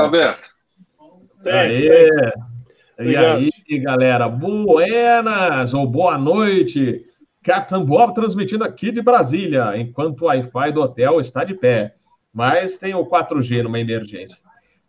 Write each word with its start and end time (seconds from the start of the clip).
Alberto? 0.00 0.50
Thanks, 1.42 1.80
thanks. 1.80 2.50
E 2.98 3.16
aí, 3.16 3.78
galera, 3.78 4.28
buenas 4.28 5.72
ou 5.72 5.86
boa 5.86 6.18
noite. 6.18 7.06
Captain 7.42 7.84
Bob 7.84 8.14
transmitindo 8.14 8.62
aqui 8.62 8.92
de 8.92 9.00
Brasília, 9.00 9.74
enquanto 9.76 10.22
o 10.22 10.24
Wi-Fi 10.26 10.72
do 10.72 10.82
hotel 10.82 11.18
está 11.18 11.42
de 11.42 11.54
pé. 11.54 11.94
Mas 12.32 12.76
tem 12.76 12.94
o 12.94 13.06
4G 13.06 13.62
numa 13.62 13.80
emergência. 13.80 14.38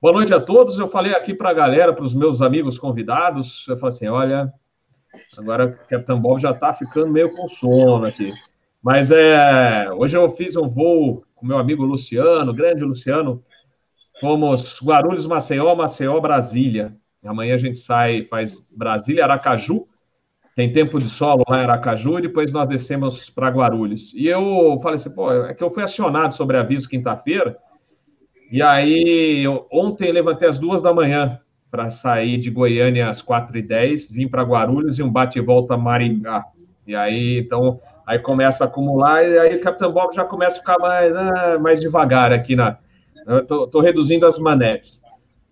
Boa 0.02 0.14
noite 0.14 0.34
a 0.34 0.42
todos. 0.42 0.78
Eu 0.78 0.88
falei 0.88 1.14
aqui 1.14 1.34
para 1.34 1.52
a 1.52 1.54
galera, 1.54 1.94
para 1.94 2.04
os 2.04 2.14
meus 2.14 2.42
amigos 2.42 2.78
convidados, 2.78 3.66
eu 3.70 3.78
falei 3.78 3.96
assim: 3.96 4.08
olha, 4.08 4.54
agora 5.38 5.66
o 5.66 5.88
Capitão 5.88 6.20
Bob 6.20 6.42
já 6.42 6.52
está 6.52 6.74
ficando 6.74 7.12
meio 7.14 7.34
com 7.34 7.48
sono 7.48 8.06
aqui. 8.06 8.32
Mas 8.84 9.12
é, 9.12 9.90
hoje 9.94 10.18
eu 10.18 10.30
fiz 10.30 10.56
um 10.56 10.68
voo 10.68 11.24
com 11.36 11.46
meu 11.46 11.58
amigo 11.58 11.86
Luciano, 11.86 12.54
grande 12.54 12.84
Luciano. 12.84 13.44
Fomos 14.22 14.80
Guarulhos, 14.84 15.26
Maceió, 15.26 15.76
Maceió, 15.76 16.22
Brasília. 16.22 16.96
Amanhã 17.26 17.56
a 17.56 17.58
gente 17.58 17.80
sai, 17.80 18.24
faz 18.30 18.62
Brasília, 18.78 19.24
Aracaju. 19.24 19.82
Tem 20.56 20.72
tempo 20.72 21.00
de 21.00 21.10
solo 21.10 21.44
lá 21.50 21.60
em 21.60 21.64
Aracaju 21.64 22.20
e 22.20 22.22
depois 22.22 22.52
nós 22.52 22.68
descemos 22.68 23.32
para 23.32 23.50
Guarulhos. 23.50 24.14
E 24.14 24.28
eu 24.28 24.78
falei 24.82 24.98
assim, 24.98 25.10
pô, 25.10 25.34
é 25.34 25.56
que 25.56 25.64
eu 25.64 25.72
fui 25.72 25.82
acionado 25.82 26.36
sobre 26.36 26.56
aviso 26.56 26.88
quinta-feira. 26.88 27.58
E 28.52 28.62
aí, 28.62 29.44
eu, 29.44 29.64
ontem 29.72 30.12
levantei 30.12 30.48
às 30.48 30.60
duas 30.60 30.84
da 30.84 30.94
manhã 30.94 31.40
para 31.72 31.90
sair 31.90 32.38
de 32.38 32.52
Goiânia 32.52 33.10
às 33.10 33.22
quatro 33.22 33.58
e 33.58 33.66
dez, 33.66 34.12
vim 34.12 34.28
para 34.28 34.44
Guarulhos 34.44 35.00
e 35.00 35.04
um 35.04 35.10
bate 35.10 35.40
e 35.40 35.42
volta 35.42 35.78
Maringá. 35.78 36.44
E 36.86 36.94
aí, 36.94 37.40
então, 37.40 37.80
aí 38.06 38.20
começa 38.20 38.66
a 38.66 38.68
acumular 38.68 39.24
e 39.24 39.40
aí 39.40 39.56
o 39.56 39.62
Capitão 39.62 39.92
Bob 39.92 40.14
já 40.14 40.26
começa 40.26 40.58
a 40.58 40.60
ficar 40.60 40.78
mais, 40.78 41.16
ah, 41.16 41.58
mais 41.60 41.80
devagar 41.80 42.32
aqui 42.32 42.56
na. 42.56 42.78
Tô 43.72 43.80
reduzindo 43.82 44.26
as 44.26 44.40
manetes. 44.40 45.02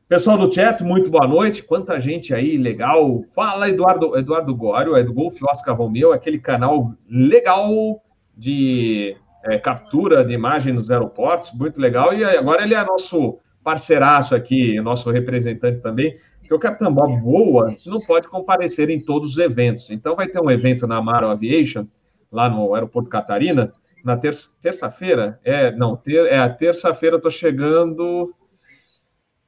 Pessoal 0.07 0.37
do 0.37 0.51
chat, 0.51 0.83
muito 0.83 1.09
boa 1.09 1.27
noite. 1.27 1.61
Quanta 1.61 1.99
gente 1.99 2.33
aí, 2.33 2.57
legal. 2.57 3.23
Fala, 3.35 3.69
Eduardo, 3.69 4.17
Eduardo 4.17 4.55
Gório, 4.55 4.95
é 4.95 5.03
do 5.03 5.13
Golf 5.13 5.39
Oscar 5.43 5.75
Romeu, 5.75 6.11
aquele 6.11 6.39
canal 6.39 6.93
legal 7.07 8.01
de 8.35 9.15
é, 9.43 9.59
captura 9.59 10.25
de 10.25 10.33
imagem 10.33 10.73
nos 10.73 10.89
aeroportos, 10.89 11.51
muito 11.53 11.79
legal. 11.79 12.11
E 12.11 12.23
agora 12.23 12.63
ele 12.63 12.73
é 12.73 12.83
nosso 12.83 13.37
parceiraço 13.63 14.33
aqui, 14.33 14.81
nosso 14.81 15.11
representante 15.11 15.79
também, 15.79 16.15
que 16.43 16.53
o 16.53 16.59
Capitão 16.59 16.91
Bob 16.91 17.15
voa, 17.21 17.75
não 17.85 18.01
pode 18.01 18.27
comparecer 18.27 18.89
em 18.89 18.99
todos 18.99 19.33
os 19.33 19.37
eventos. 19.37 19.91
Então 19.91 20.15
vai 20.15 20.27
ter 20.27 20.41
um 20.41 20.49
evento 20.49 20.87
na 20.87 20.97
Amaro 20.97 21.27
Aviation, 21.27 21.85
lá 22.31 22.49
no 22.49 22.73
aeroporto 22.73 23.09
Catarina, 23.09 23.73
na 24.03 24.17
terça-feira. 24.17 25.39
É, 25.43 25.71
não, 25.71 25.95
ter, 25.95 26.25
é 26.27 26.37
a 26.37 26.49
terça-feira 26.49 27.19
tô 27.19 27.29
chegando 27.29 28.33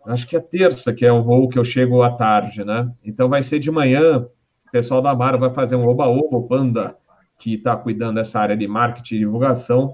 acho 0.05 0.27
que 0.27 0.35
é 0.35 0.39
terça, 0.39 0.93
que 0.93 1.05
é 1.05 1.11
o 1.11 1.21
voo 1.21 1.49
que 1.49 1.59
eu 1.59 1.63
chego 1.63 2.01
à 2.01 2.11
tarde, 2.11 2.63
né? 2.63 2.91
Então 3.05 3.29
vai 3.29 3.43
ser 3.43 3.59
de 3.59 3.69
manhã, 3.69 4.19
o 4.67 4.71
pessoal 4.71 5.01
da 5.01 5.13
Mara 5.13 5.37
vai 5.37 5.53
fazer 5.53 5.75
um 5.75 5.87
oba-oba, 5.87 6.47
Panda, 6.47 6.95
que 7.39 7.55
está 7.55 7.75
cuidando 7.75 8.15
dessa 8.15 8.39
área 8.39 8.57
de 8.57 8.67
marketing 8.67 9.15
e 9.15 9.19
divulgação, 9.19 9.89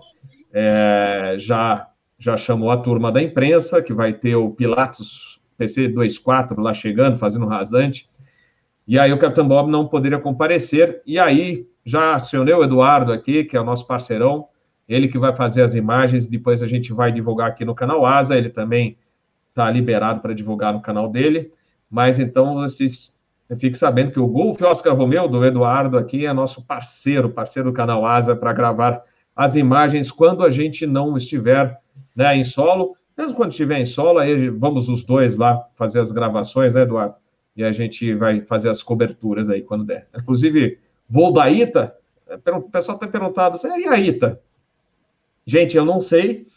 é, 0.53 1.35
já, 1.37 1.89
já 2.17 2.37
chamou 2.37 2.71
a 2.71 2.77
turma 2.77 3.11
da 3.11 3.21
imprensa, 3.21 3.81
que 3.81 3.93
vai 3.93 4.13
ter 4.13 4.35
o 4.35 4.51
Pilatos 4.51 5.41
PC24 5.59 6.57
lá 6.59 6.73
chegando, 6.73 7.17
fazendo 7.17 7.47
rasante, 7.47 8.09
e 8.87 8.97
aí 8.97 9.11
o 9.11 9.19
Capitão 9.19 9.47
Bob 9.47 9.69
não 9.69 9.87
poderia 9.87 10.19
comparecer, 10.19 11.01
e 11.05 11.19
aí 11.19 11.67
já 11.87 12.15
acionei 12.15 12.53
o 12.53 12.65
Eduardo 12.65 13.13
aqui, 13.13 13.45
que 13.45 13.55
é 13.55 13.61
o 13.61 13.63
nosso 13.63 13.87
parceirão, 13.87 14.49
ele 14.89 15.07
que 15.07 15.17
vai 15.17 15.33
fazer 15.33 15.61
as 15.61 15.73
imagens, 15.73 16.27
depois 16.27 16.61
a 16.61 16.67
gente 16.67 16.91
vai 16.91 17.13
divulgar 17.13 17.47
aqui 17.47 17.63
no 17.63 17.73
canal 17.73 18.05
Asa, 18.05 18.37
ele 18.37 18.49
também 18.49 18.97
está 19.47 19.71
liberado 19.71 20.19
para 20.19 20.33
divulgar 20.33 20.73
no 20.73 20.81
canal 20.81 21.09
dele. 21.09 21.49
Mas 21.89 22.19
então 22.19 22.55
vocês 22.55 23.17
fiquem 23.51 23.73
sabendo 23.73 24.11
que 24.11 24.19
o 24.19 24.27
Golf 24.27 24.61
Oscar 24.61 24.93
Romeu, 24.93 25.29
do 25.29 25.45
Eduardo 25.45 25.97
aqui, 25.97 26.25
é 26.25 26.33
nosso 26.33 26.61
parceiro, 26.61 27.29
parceiro 27.29 27.69
do 27.69 27.73
canal 27.73 28.05
Asa, 28.05 28.35
para 28.35 28.51
gravar 28.51 29.01
as 29.33 29.55
imagens 29.55 30.11
quando 30.11 30.43
a 30.43 30.49
gente 30.49 30.85
não 30.85 31.15
estiver 31.15 31.79
né, 32.13 32.35
em 32.35 32.43
solo. 32.43 32.97
Mesmo 33.17 33.33
quando 33.33 33.51
estiver 33.51 33.79
em 33.79 33.85
solo, 33.85 34.19
aí 34.19 34.49
vamos 34.49 34.89
os 34.89 35.05
dois 35.05 35.37
lá 35.37 35.65
fazer 35.75 36.01
as 36.01 36.11
gravações, 36.11 36.73
né, 36.73 36.81
Eduardo? 36.81 37.15
E 37.55 37.63
a 37.63 37.71
gente 37.71 38.13
vai 38.13 38.41
fazer 38.41 38.69
as 38.69 38.83
coberturas 38.83 39.49
aí 39.49 39.61
quando 39.61 39.85
der. 39.85 40.09
Inclusive, 40.13 40.79
voo 41.07 41.31
da 41.33 41.49
ITA, 41.49 41.95
o 42.53 42.61
pessoal 42.63 42.97
tem 42.97 43.09
perguntado 43.09 43.55
assim, 43.55 43.67
e 43.67 43.87
a 43.87 43.97
ITA? 43.97 44.39
Gente, 45.45 45.77
eu 45.77 45.85
não 45.85 46.01
sei, 46.01 46.47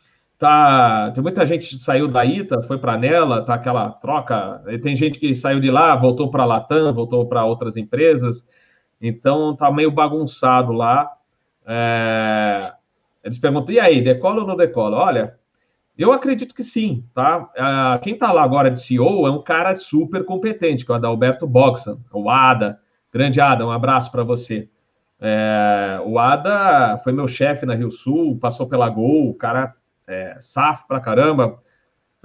Tá, 0.41 1.11
tem 1.11 1.22
muita 1.22 1.44
gente 1.44 1.69
que 1.69 1.77
saiu 1.77 2.09
da 2.09 2.25
ITA, 2.25 2.62
foi 2.62 2.78
para 2.78 2.97
Nela, 2.97 3.44
tá 3.44 3.53
aquela 3.53 3.91
troca. 3.91 4.62
Tem 4.83 4.97
gente 4.97 5.19
que 5.19 5.34
saiu 5.34 5.60
de 5.60 5.71
lá, 5.71 5.94
voltou 5.94 6.31
para 6.31 6.44
a 6.44 6.47
Latam, 6.47 6.94
voltou 6.94 7.27
para 7.27 7.44
outras 7.44 7.77
empresas. 7.77 8.49
Então 8.99 9.55
tá 9.55 9.71
meio 9.71 9.91
bagunçado 9.91 10.72
lá. 10.72 11.12
É... 11.66 12.72
Eles 13.22 13.37
perguntam: 13.39 13.75
e 13.75 13.78
aí, 13.78 14.00
decola 14.00 14.41
ou 14.41 14.47
não 14.47 14.56
decola? 14.56 14.97
Olha, 14.97 15.39
eu 15.99 16.10
acredito 16.10 16.55
que 16.55 16.65
sim, 16.65 17.05
tá? 17.12 17.50
É, 17.55 17.99
quem 17.99 18.15
está 18.15 18.33
lá 18.33 18.43
agora 18.43 18.71
de 18.71 18.81
CEO 18.81 19.27
é 19.27 19.31
um 19.31 19.43
cara 19.43 19.75
super 19.75 20.25
competente, 20.25 20.87
que 20.87 20.91
é 20.91 20.94
o 20.94 20.97
Adalberto 20.97 21.47
Boxan, 21.47 21.99
o 22.10 22.31
Ada. 22.31 22.81
Grande 23.12 23.41
Ada, 23.41 23.66
um 23.66 23.71
abraço 23.71 24.10
para 24.10 24.22
você. 24.22 24.69
É... 25.21 26.00
o 26.04 26.19
Ada 26.19 26.98
foi 27.04 27.12
meu 27.12 27.28
chefe 27.28 27.66
na 27.66 27.75
Rio 27.75 27.91
Sul, 27.91 28.38
passou 28.38 28.69
pela 28.69 28.88
Gol, 28.88 29.34
cara 29.34 29.75
é, 30.06 30.37
safo 30.41 30.88
pra 30.88 30.98
caramba, 30.98 31.62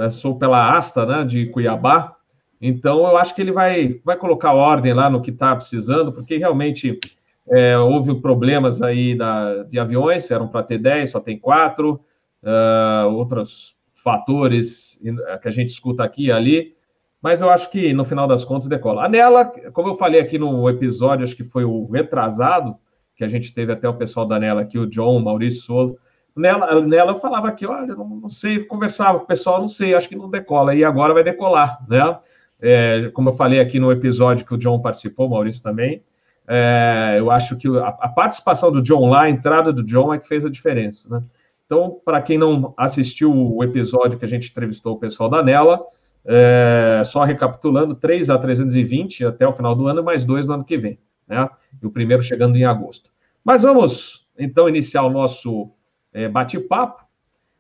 sou 0.10 0.40
pela 0.40 0.76
Asta, 0.76 1.06
né, 1.06 1.24
de 1.24 1.46
Cuiabá, 1.48 2.16
então 2.60 3.00
eu 3.08 3.16
acho 3.16 3.36
que 3.36 3.42
ele 3.42 3.52
vai, 3.52 4.02
vai 4.04 4.18
colocar 4.18 4.54
ordem 4.54 4.94
lá 4.94 5.10
no 5.10 5.22
que 5.22 5.30
está 5.30 5.56
precisando, 5.56 6.12
porque 6.12 6.38
realmente 6.38 7.00
é, 7.48 7.78
houve 7.78 8.20
problemas 8.22 8.82
aí 8.82 9.16
da, 9.16 9.64
de 9.64 9.78
aviões, 9.78 10.32
eram 10.32 10.48
para 10.48 10.64
ter 10.64 10.80
10, 10.80 11.12
só 11.12 11.20
tem 11.20 11.38
quatro, 11.38 12.02
uh, 12.42 13.08
outros 13.10 13.76
fatores 13.94 15.00
que 15.42 15.48
a 15.48 15.52
gente 15.52 15.70
escuta 15.70 16.04
aqui 16.04 16.26
e 16.26 16.32
ali, 16.32 16.75
mas 17.26 17.42
eu 17.42 17.50
acho 17.50 17.72
que 17.72 17.92
no 17.92 18.06
final 18.06 18.28
das 18.28 18.46
contas 18.46 18.68
decola. 18.68 19.04
A 19.04 19.10
Nela, 19.10 19.46
como 19.74 19.88
eu 19.88 19.96
falei 19.96 20.22
aqui 20.22 20.38
no 20.38 20.70
episódio, 20.70 21.24
acho 21.24 21.36
que 21.36 21.44
foi 21.44 21.64
o 21.64 21.88
retrasado, 21.88 22.76
que 23.16 23.24
a 23.24 23.28
gente 23.28 23.52
teve 23.52 23.74
até 23.74 23.90
o 23.90 23.96
pessoal 23.96 24.28
da 24.28 24.38
Nela 24.38 24.62
aqui, 24.62 24.78
o 24.78 24.86
John, 24.86 25.18
o 25.18 25.20
Maurício 25.20 25.64
Souza, 25.64 25.98
Nela, 26.38 26.80
nela 26.82 27.14
eu 27.14 27.16
falava 27.16 27.48
aqui, 27.48 27.66
olha, 27.66 27.96
não, 27.96 28.08
não 28.08 28.30
sei, 28.30 28.64
conversava 28.66 29.18
com 29.18 29.24
o 29.24 29.28
pessoal, 29.28 29.60
não 29.60 29.68
sei, 29.68 29.96
acho 29.96 30.08
que 30.08 30.16
não 30.16 30.30
decola, 30.30 30.76
e 30.76 30.84
agora 30.84 31.16
vai 31.16 31.24
decolar, 31.24 31.84
né? 31.90 32.16
É, 32.62 33.10
como 33.12 33.30
eu 33.30 33.34
falei 33.34 33.60
aqui 33.60 33.80
no 33.80 33.92
episódio 33.92 34.46
que 34.46 34.54
o 34.54 34.58
John 34.60 34.80
participou, 34.80 35.26
o 35.26 35.32
Maurício 35.32 35.64
também, 35.64 36.04
é, 36.48 37.16
eu 37.18 37.32
acho 37.32 37.58
que 37.58 37.68
a, 37.68 37.88
a, 37.88 38.08
participação 38.08 38.72
do 38.72 38.84
John 38.84 39.10
lá, 39.10 39.24
a 39.24 39.30
entrada 39.32 39.74
do 39.74 39.84
John 39.84 40.14
é 40.14 40.20
que 40.20 40.28
fez 40.28 40.46
a 40.46 40.50
diferença, 40.52 41.10
né? 41.10 41.24
Então, 41.66 42.00
para 42.06 42.22
quem 42.22 42.38
não 42.38 42.72
assistiu 42.78 43.34
o 43.34 43.64
episódio 43.64 44.20
que 44.20 44.26
a 44.26 44.28
gente 44.28 44.52
entrevistou 44.52 44.94
o 44.94 45.00
pessoal 45.00 45.28
da 45.28 45.42
Nela, 45.42 45.84
é, 46.26 47.02
só 47.06 47.24
recapitulando, 47.24 47.96
3 47.96 48.30
a 48.30 48.38
320 48.38 49.26
até 49.26 49.48
o 49.48 49.52
final 49.52 49.76
do 49.76 49.88
ano, 49.88 50.04
mais 50.04 50.26
dois 50.26 50.46
no 50.46 50.54
ano 50.54 50.66
que 50.66 50.78
vem, 50.78 51.00
né? 51.28 51.48
E 51.82 51.86
o 51.86 51.92
primeiro 51.92 52.24
chegando 52.24 52.58
em 52.58 52.66
agosto. 52.66 53.10
Mas 53.44 53.62
vamos, 53.62 54.28
então, 54.38 54.68
iniciar 54.68 55.04
o 55.04 55.10
nosso 55.10 55.72
é, 56.12 56.28
bate-papo. 56.28 57.06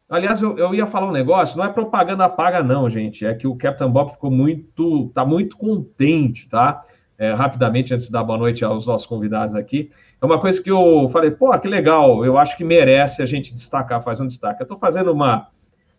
Aliás, 0.10 0.42
eu, 0.42 0.58
eu, 0.58 0.74
ia 0.74 0.86
falar 0.86 1.08
um 1.08 1.12
negócio, 1.12 1.58
não 1.58 1.66
é 1.66 1.70
propaganda 1.70 2.30
paga, 2.30 2.64
não, 2.64 2.90
gente. 2.90 3.26
É 3.26 3.34
que 3.34 3.48
o 3.48 3.56
Captain 3.56 3.90
Bob 3.90 4.12
ficou 4.12 4.32
muito, 4.32 5.10
tá 5.14 5.26
muito 5.26 5.58
contente, 5.58 6.48
tá? 6.48 6.84
É, 7.18 7.34
rapidamente, 7.34 7.94
antes 7.94 8.08
de 8.08 8.12
dar 8.12 8.24
boa 8.24 8.38
noite 8.38 8.64
aos 8.64 8.86
nossos 8.86 9.08
convidados 9.08 9.56
aqui. 9.56 9.90
É 10.22 10.26
uma 10.26 10.40
coisa 10.40 10.62
que 10.62 10.70
eu 10.70 11.08
falei, 11.08 11.32
pô, 11.32 11.58
que 11.58 11.68
legal, 11.68 12.26
eu 12.26 12.38
acho 12.38 12.58
que 12.58 12.64
merece 12.64 13.22
a 13.22 13.26
gente 13.26 13.54
destacar, 13.54 14.02
fazer 14.04 14.22
um 14.22 14.28
destaque. 14.28 14.62
Eu 14.62 14.66
estou 14.66 14.78
fazendo 14.78 15.12
uma 15.12 15.50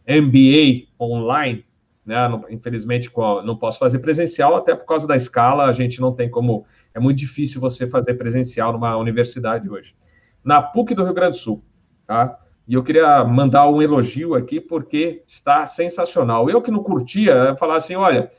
MBA 0.06 0.86
online, 1.00 1.64
né? 2.06 2.16
Infelizmente, 2.50 3.10
não 3.44 3.56
posso 3.56 3.78
fazer 3.78 3.98
presencial, 3.98 4.54
até 4.54 4.74
por 4.74 4.86
causa 4.86 5.06
da 5.06 5.16
escala, 5.16 5.64
a 5.64 5.72
gente 5.72 6.00
não 6.00 6.12
tem 6.12 6.30
como. 6.30 6.64
É 6.94 7.00
muito 7.00 7.18
difícil 7.18 7.60
você 7.60 7.86
fazer 7.86 8.14
presencial 8.14 8.72
numa 8.72 8.96
universidade 8.96 9.68
hoje. 9.68 9.94
Na 10.42 10.62
PUC 10.62 10.94
do 10.94 11.04
Rio 11.04 11.12
Grande 11.12 11.36
do 11.36 11.40
Sul, 11.40 11.64
tá? 12.06 12.38
E 12.68 12.74
eu 12.74 12.82
queria 12.82 13.22
mandar 13.24 13.68
um 13.68 13.82
elogio 13.82 14.34
aqui, 14.34 14.60
porque 14.60 15.22
está 15.26 15.66
sensacional. 15.66 16.48
Eu 16.48 16.62
que 16.62 16.70
não 16.70 16.82
curtia, 16.82 17.54
falar 17.58 17.76
assim: 17.76 17.96
olha, 17.96 18.30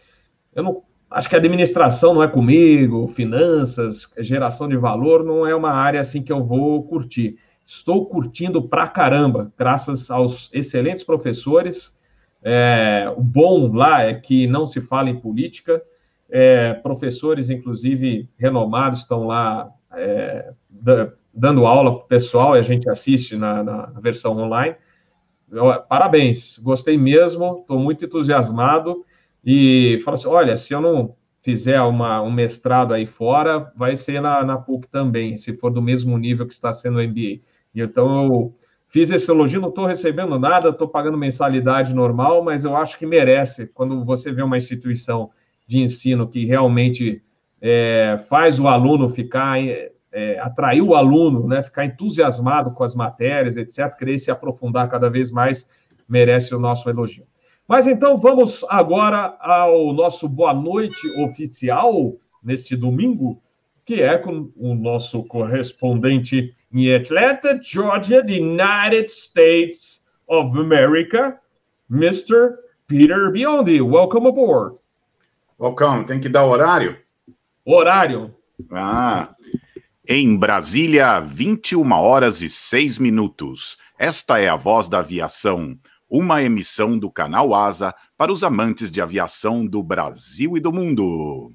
eu 0.56 0.64
não 0.64 0.84
acho 1.10 1.30
que 1.30 1.36
administração 1.36 2.14
não 2.14 2.24
é 2.24 2.28
comigo, 2.28 3.08
finanças, 3.10 4.12
geração 4.20 4.68
de 4.68 4.76
valor 4.76 5.24
não 5.24 5.46
é 5.46 5.56
uma 5.56 5.72
área 5.72 6.00
assim 6.02 6.22
que 6.22 6.32
eu 6.32 6.44
vou 6.44 6.84
curtir. 6.84 7.38
Estou 7.66 8.06
curtindo 8.06 8.62
pra 8.68 8.88
caramba, 8.88 9.52
graças 9.58 10.10
aos 10.10 10.50
excelentes 10.54 11.04
professores. 11.04 11.97
É, 12.50 13.14
o 13.18 13.22
bom 13.22 13.74
lá 13.74 14.04
é 14.04 14.14
que 14.14 14.48
não 14.48 14.66
se 14.66 14.80
fala 14.80 15.10
em 15.10 15.20
política. 15.20 15.84
É, 16.30 16.74
professores, 16.76 17.50
inclusive 17.50 18.30
renomados, 18.38 19.00
estão 19.00 19.28
lá 19.28 19.70
é, 19.92 20.54
dando 21.34 21.66
aula 21.66 21.98
para 21.98 22.06
o 22.06 22.08
pessoal 22.08 22.56
e 22.56 22.60
a 22.60 22.62
gente 22.62 22.90
assiste 22.90 23.36
na, 23.36 23.62
na 23.64 24.00
versão 24.00 24.38
online. 24.38 24.78
Eu, 25.52 25.74
parabéns, 25.90 26.58
gostei 26.58 26.98
mesmo, 26.98 27.60
estou 27.60 27.80
muito 27.80 28.06
entusiasmado. 28.06 29.06
e 29.44 30.00
fala 30.06 30.16
assim: 30.16 30.30
olha, 30.30 30.56
se 30.56 30.74
eu 30.74 30.80
não 30.80 31.18
fizer 31.42 31.82
uma, 31.82 32.22
um 32.22 32.32
mestrado 32.32 32.94
aí 32.94 33.06
fora, 33.06 33.74
vai 33.76 33.98
ser 33.98 34.22
na, 34.22 34.42
na 34.46 34.58
PUC 34.58 34.88
também, 34.88 35.36
se 35.36 35.54
for 35.54 35.70
do 35.70 35.82
mesmo 35.82 36.18
nível 36.18 36.48
que 36.48 36.54
está 36.54 36.72
sendo 36.72 36.98
o 36.98 37.04
MBA. 37.04 37.42
Então 37.76 38.24
eu 38.24 38.56
fiz 38.88 39.12
esse 39.12 39.30
elogio, 39.30 39.62
não 39.62 39.70
estou 39.70 39.86
recebendo 39.86 40.40
nada, 40.40 40.70
estou 40.70 40.88
pagando 40.88 41.18
mensalidade 41.18 41.94
normal, 41.94 42.44
mas 42.44 42.64
eu 42.64 42.76
acho 42.76 42.98
que 42.98 43.06
merece 43.06 43.68
quando 43.68 44.04
você 44.04 44.32
vê 44.32 44.42
uma 44.42 44.58
instituição 44.58 45.30
de 45.68 45.80
ensino 45.80 46.28
que 46.28 46.46
realmente 46.46 47.22
é, 47.62 48.18
faz 48.30 48.60
o 48.60 48.68
aluno 48.68 49.10
ficar, 49.10 49.60
é, 49.60 50.40
atrair 50.40 50.82
o 50.82 50.96
aluno, 50.96 51.48
né, 51.48 51.62
ficar 51.62 51.86
entusiasmado 51.86 52.72
com 52.72 52.84
as 52.84 52.96
matérias, 52.96 53.58
etc., 53.58 53.94
querer 53.98 54.18
se 54.18 54.32
aprofundar 54.32 54.90
cada 54.90 55.10
vez 55.10 55.30
mais, 55.32 55.70
merece 56.08 56.56
o 56.56 56.60
nosso 56.60 56.90
elogio. 56.90 57.26
Mas 57.68 57.86
então 57.86 58.16
vamos 58.16 58.64
agora 58.70 59.36
ao 59.42 59.92
nosso 59.92 60.30
boa 60.30 60.54
noite 60.54 61.06
oficial 61.22 62.16
neste 62.42 62.78
domingo, 62.78 63.42
que 63.86 64.02
é 64.02 64.18
com 64.18 64.50
o 64.56 64.74
nosso 64.74 65.24
correspondente 65.26 66.56
em 66.74 66.94
Atlanta, 66.94 67.60
Georgia, 67.62 68.26
the 68.26 68.40
United 68.40 69.10
States 69.10 70.04
of 70.28 70.58
America, 70.58 71.40
Mr. 71.90 72.58
Peter 72.88 73.32
Biondi. 73.32 73.82
Welcome 73.82 74.28
aboard. 74.28 74.78
Welcome. 75.60 76.06
Tem 76.06 76.20
que 76.20 76.30
dar 76.30 76.46
horário? 76.46 76.98
Horário. 77.66 78.36
Ah. 78.72 79.36
Em 80.08 80.38
Brasília, 80.38 81.20
21 81.20 81.92
horas 81.92 82.42
e 82.42 82.50
6 82.50 82.98
minutos. 82.98 83.78
Esta 84.00 84.40
é 84.40 84.48
a 84.48 84.56
voz 84.56 84.88
da 84.88 85.00
aviação, 85.00 85.78
uma 86.10 86.42
emissão 86.42 86.98
do 86.98 87.12
canal 87.12 87.54
Asa 87.54 87.94
para 88.18 88.32
os 88.32 88.44
amantes 88.44 88.92
de 88.92 89.02
aviação 89.02 89.66
do 89.66 89.84
Brasil 89.84 90.56
e 90.56 90.60
do 90.60 90.72
mundo. 90.72 91.52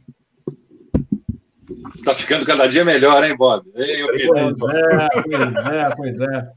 Tá 2.04 2.14
ficando 2.14 2.46
cada 2.46 2.66
dia 2.66 2.84
melhor, 2.84 3.24
hein, 3.24 3.36
Bob? 3.36 3.64
Ei, 3.74 4.06
pois 4.26 4.54
é, 4.74 5.08
pois 5.22 5.54
é, 5.54 5.94
pois 5.96 6.20
é. 6.20 6.52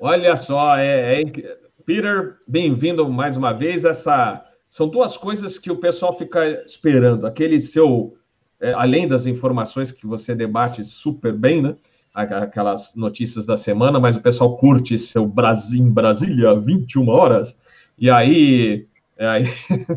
Olha 0.00 0.36
só, 0.36 0.76
é, 0.76 1.22
é... 1.22 1.58
Peter, 1.84 2.36
bem-vindo 2.46 3.08
mais 3.08 3.36
uma 3.36 3.52
vez. 3.52 3.84
Essa 3.84 4.44
são 4.68 4.88
duas 4.88 5.16
coisas 5.16 5.58
que 5.58 5.70
o 5.70 5.76
pessoal 5.76 6.16
fica 6.16 6.64
esperando. 6.64 7.26
Aquele 7.26 7.60
seu, 7.60 8.16
é, 8.60 8.72
além 8.72 9.06
das 9.06 9.26
informações 9.26 9.92
que 9.92 10.06
você 10.06 10.34
debate 10.34 10.84
super 10.84 11.32
bem, 11.32 11.62
né? 11.62 11.76
Aquelas 12.14 12.94
notícias 12.94 13.46
da 13.46 13.56
semana, 13.56 13.98
mas 13.98 14.16
o 14.16 14.20
pessoal 14.20 14.56
curte 14.56 14.98
seu 14.98 15.26
Brasil 15.26 15.80
em 15.80 15.90
Brasília, 15.90 16.58
21 16.58 17.08
horas. 17.08 17.56
E 17.98 18.10
aí, 18.10 18.86
é, 19.16 19.26
aí 19.26 19.44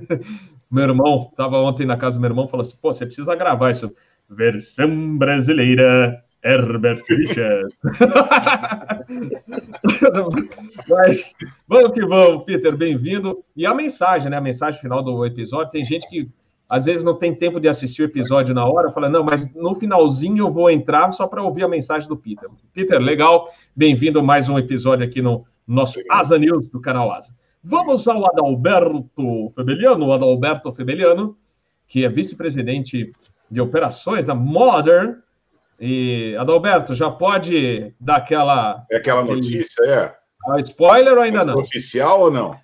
meu 0.72 0.84
irmão 0.84 1.28
estava 1.30 1.58
ontem 1.60 1.86
na 1.86 1.98
casa 1.98 2.18
do 2.18 2.22
meu 2.22 2.30
irmão, 2.30 2.48
falou 2.48 2.62
assim: 2.62 2.78
pô, 2.82 2.94
você 2.94 3.06
precisa 3.06 3.36
gravar 3.36 3.72
isso. 3.72 3.92
Versão 4.30 5.18
brasileira 5.18 6.24
Herbert 6.44 7.04
Richards. 7.10 7.74
Mas 10.88 11.34
vamos 11.68 11.92
que 11.92 12.06
vamos, 12.06 12.44
Peter, 12.44 12.76
bem-vindo. 12.76 13.44
E 13.56 13.66
a 13.66 13.74
mensagem, 13.74 14.30
né? 14.30 14.38
A 14.38 14.42
mensagem 14.42 14.80
final 14.80 15.04
do 15.04 15.26
episódio. 15.26 15.72
Tem 15.72 15.84
gente 15.84 16.08
que 16.08 16.30
às 16.68 16.86
vezes 16.86 17.04
não 17.04 17.16
tem 17.16 17.34
tempo 17.34 17.60
de 17.60 17.68
assistir 17.68 18.02
o 18.02 18.06
episódio 18.06 18.54
na 18.54 18.66
hora, 18.66 18.92
fala, 18.92 19.08
não, 19.08 19.24
mas 19.24 19.54
no 19.54 19.76
finalzinho 19.76 20.46
eu 20.46 20.52
vou 20.52 20.70
entrar 20.70 21.12
só 21.12 21.28
para 21.28 21.44
ouvir 21.44 21.64
a 21.64 21.68
mensagem 21.68 22.10
do 22.10 22.18
Peter. 22.18 22.50
Peter, 22.74 23.00
legal, 23.00 23.48
bem-vindo 23.76 24.20
a 24.20 24.24
mais 24.24 24.50
um 24.50 24.58
episódio 24.58 25.06
aqui 25.06 25.22
no 25.22 25.46
nosso 25.68 26.00
Asa 26.10 26.40
News 26.40 26.68
do 26.70 26.82
canal 26.82 27.12
Asa. 27.12 27.36
Vamos 27.64 28.08
ao 28.08 28.26
Adalberto 28.26 29.50
Febeliano, 29.56 30.08
o 30.08 30.14
Adalberto 30.14 30.72
Febeliano, 30.72 31.38
que 31.88 32.04
é 32.04 32.10
vice-presidente 32.10 33.12
de 33.50 33.62
operações 33.62 34.26
da 34.26 34.36
Modern, 34.36 35.16
e, 35.80 36.36
Adalberto, 36.38 36.94
já 36.94 37.10
pode 37.12 37.94
dar 38.00 38.18
aquela. 38.18 38.86
É 38.90 38.98
aquela 38.98 39.24
notícia, 39.24 39.84
é? 39.84 40.16
A 40.48 40.60
spoiler 40.62 41.14
ou 41.14 41.22
ainda 41.22 41.40
Mas 41.40 41.48
não? 41.48 41.56
Oficial 41.56 42.22
ou 42.22 42.32
não? 42.32 42.56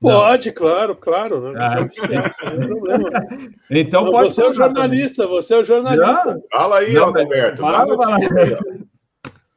Pode, 0.00 0.48
não. 0.48 0.54
claro, 0.54 0.96
claro. 0.96 1.52
Né? 1.52 1.60
Ah. 1.60 1.88
Então 3.70 4.04
não, 4.04 4.12
pode. 4.12 4.32
Você 4.32 4.42
é 4.42 4.48
o 4.48 4.52
jornalista, 4.52 5.22
também. 5.22 5.36
você 5.36 5.54
é 5.54 5.58
o 5.58 5.64
jornalista. 5.64 6.42
Fala 6.50 6.78
aí, 6.78 6.92
não, 6.92 7.08
Adalberto. 7.08 7.62
Fala, 7.62 7.96
fala. 7.96 8.18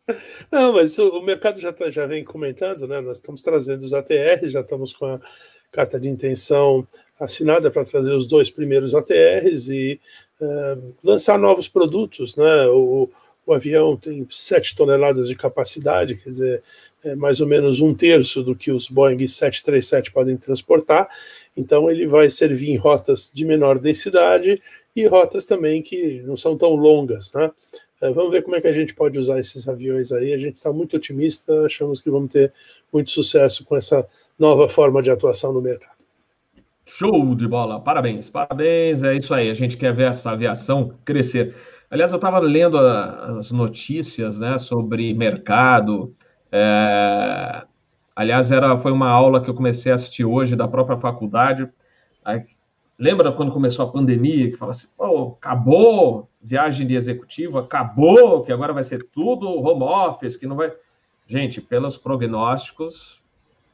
Não, 0.51 0.73
mas 0.73 0.95
o, 0.99 1.19
mercado 1.21 1.59
já, 1.59 1.73
tá, 1.73 1.89
já 1.89 2.05
vem 2.05 2.23
comentando, 2.23 2.87
né? 2.87 3.01
Nós 3.01 3.17
estamos 3.17 3.41
trazendo 3.41 3.83
os 3.83 3.91
ATRs, 3.91 4.51
já 4.51 4.59
estamos 4.59 4.93
com 4.93 5.05
a 5.05 5.19
carta 5.71 5.99
de 5.99 6.07
intenção 6.07 6.87
assinada 7.19 7.71
para 7.71 7.83
trazer 7.83 8.11
os 8.11 8.27
dois 8.27 8.51
primeiros 8.51 8.93
ATRs 8.93 9.69
e 9.69 9.99
lançar 11.03 11.39
novos 11.39 11.67
produtos. 11.67 12.35
Né? 12.35 12.67
O, 12.67 13.09
o, 13.45 13.53
avião 13.53 13.95
tem 13.95 14.27
7 14.29 14.75
toneladas 14.75 15.27
de 15.27 15.35
capacidade, 15.35 16.15
quer 16.15 16.29
dizer, 16.29 16.63
é 17.03 17.15
mais 17.15 17.39
ou 17.39 17.47
menos 17.47 17.79
um 17.79 17.93
terço 17.93 18.41
do 18.41 18.55
que 18.55 18.71
os 18.71 18.89
Boeing 18.89 19.27
737 19.27 20.11
podem 20.11 20.35
transportar, 20.35 21.07
então 21.55 21.89
ele 21.89 22.07
vai 22.07 22.29
servir 22.29 22.71
em 22.71 22.77
rotas 22.77 23.31
de 23.31 23.45
menor 23.45 23.77
densidade 23.77 24.59
e 24.95 25.05
rotas 25.05 25.45
também 25.45 25.81
que 25.81 26.21
não 26.23 26.35
são 26.35 26.57
tão 26.57 26.73
longas. 26.75 27.31
Né? 27.33 27.51
Uh, 28.01 28.13
vamos 28.13 28.31
ver 28.31 28.41
como 28.41 28.55
é 28.55 28.61
que 28.61 28.67
a 28.67 28.73
gente 28.73 28.93
pode 28.95 29.19
usar 29.19 29.39
esses 29.39 29.69
aviões 29.69 30.11
aí. 30.11 30.33
A 30.33 30.37
gente 30.37 30.55
está 30.55 30.71
muito 30.71 30.97
otimista, 30.97 31.61
achamos 31.61 32.01
que 32.01 32.09
vamos 32.09 32.31
ter 32.31 32.51
muito 32.91 33.11
sucesso 33.11 33.63
com 33.65 33.75
essa 33.75 34.07
nova 34.37 34.67
forma 34.67 35.01
de 35.01 35.11
atuação 35.11 35.53
no 35.53 35.61
mercado. 35.61 35.94
Show 36.97 37.35
de 37.35 37.45
bola, 37.45 37.81
parabéns, 37.81 38.29
parabéns, 38.29 39.03
é 39.03 39.13
isso 39.15 39.33
aí, 39.33 39.49
a 39.49 39.53
gente 39.53 39.75
quer 39.75 39.93
ver 39.93 40.11
essa 40.11 40.31
aviação 40.31 40.93
crescer. 41.03 41.53
Aliás, 41.91 42.09
eu 42.09 42.15
estava 42.15 42.39
lendo 42.39 42.77
a, 42.77 43.37
as 43.37 43.51
notícias 43.51 44.39
né, 44.39 44.57
sobre 44.57 45.13
mercado. 45.13 46.15
É... 46.49 47.63
Aliás, 48.15 48.49
era, 48.49 48.77
foi 48.77 48.93
uma 48.93 49.09
aula 49.09 49.41
que 49.41 49.49
eu 49.49 49.53
comecei 49.53 49.91
a 49.91 49.95
assistir 49.95 50.23
hoje 50.23 50.55
da 50.55 50.69
própria 50.69 50.97
faculdade. 50.97 51.69
Aí, 52.23 52.45
lembra 52.97 53.29
quando 53.33 53.51
começou 53.51 53.83
a 53.83 53.91
pandemia, 53.91 54.49
que 54.49 54.55
fala 54.55 54.71
assim, 54.71 54.87
oh, 54.97 55.35
acabou 55.37 56.29
viagem 56.41 56.87
de 56.87 56.95
executivo, 56.95 57.57
acabou, 57.57 58.41
que 58.41 58.53
agora 58.53 58.71
vai 58.71 58.83
ser 58.83 59.05
tudo 59.11 59.49
home 59.49 59.83
office, 59.83 60.37
que 60.37 60.47
não 60.47 60.55
vai. 60.55 60.71
Gente, 61.27 61.59
pelos 61.59 61.97
prognósticos, 61.97 63.21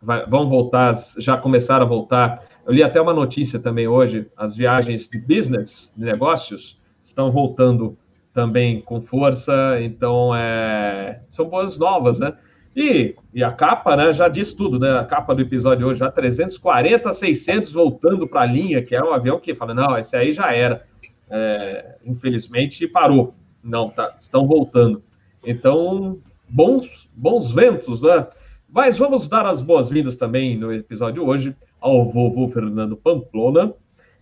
vai, 0.02 0.26
vão 0.26 0.48
voltar, 0.48 0.96
já 1.20 1.38
começaram 1.38 1.86
a 1.86 1.88
voltar 1.88 2.50
eu 2.66 2.74
li 2.74 2.84
até 2.84 3.02
uma 3.02 3.14
notícia 3.14 3.60
também 3.60 3.88
hoje: 3.88 4.28
as 4.38 4.56
viagens 4.56 5.10
de 5.10 5.20
business, 5.20 5.94
de 5.96 6.06
negócios, 6.06 6.80
estão 7.02 7.32
voltando 7.32 7.98
também 8.34 8.82
com 8.82 9.02
força, 9.02 9.80
então 9.82 10.34
é, 10.36 11.22
são 11.30 11.50
boas 11.50 11.78
novas, 11.78 12.20
né? 12.20 12.34
E, 12.76 13.16
e 13.34 13.44
a 13.44 13.52
capa, 13.52 13.98
né, 13.98 14.14
já 14.14 14.30
diz 14.30 14.54
tudo, 14.54 14.80
né? 14.80 14.98
A 14.98 15.04
capa 15.04 15.36
do 15.36 15.42
episódio 15.42 15.88
hoje, 15.88 16.00
já 16.00 16.10
340, 16.10 17.12
600 17.12 17.72
voltando 17.74 18.28
para 18.28 18.42
a 18.42 18.46
linha, 18.46 18.82
que 18.82 18.96
é 18.96 19.04
um 19.04 19.14
avião 19.14 19.40
que 19.40 19.54
fala, 19.54 19.74
não, 19.74 19.98
esse 19.98 20.16
aí 20.16 20.32
já 20.32 20.54
era. 20.54 20.86
É, 21.30 21.98
infelizmente 22.06 22.88
parou. 22.88 23.36
Não, 23.64 23.90
tá, 23.90 24.16
estão 24.18 24.48
voltando. 24.48 25.04
Então, 25.46 26.20
bons, 26.48 27.10
bons 27.14 27.52
ventos, 27.52 28.02
né? 28.02 28.28
Mas 28.70 28.98
vamos 28.98 29.28
dar 29.28 29.46
as 29.46 29.62
boas-vindas 29.62 30.16
também 30.16 30.58
no 30.58 30.74
episódio 30.74 31.26
hoje 31.28 31.56
ao 31.82 32.06
vovô 32.06 32.48
Fernando 32.48 32.96
Pamplona, 32.96 33.74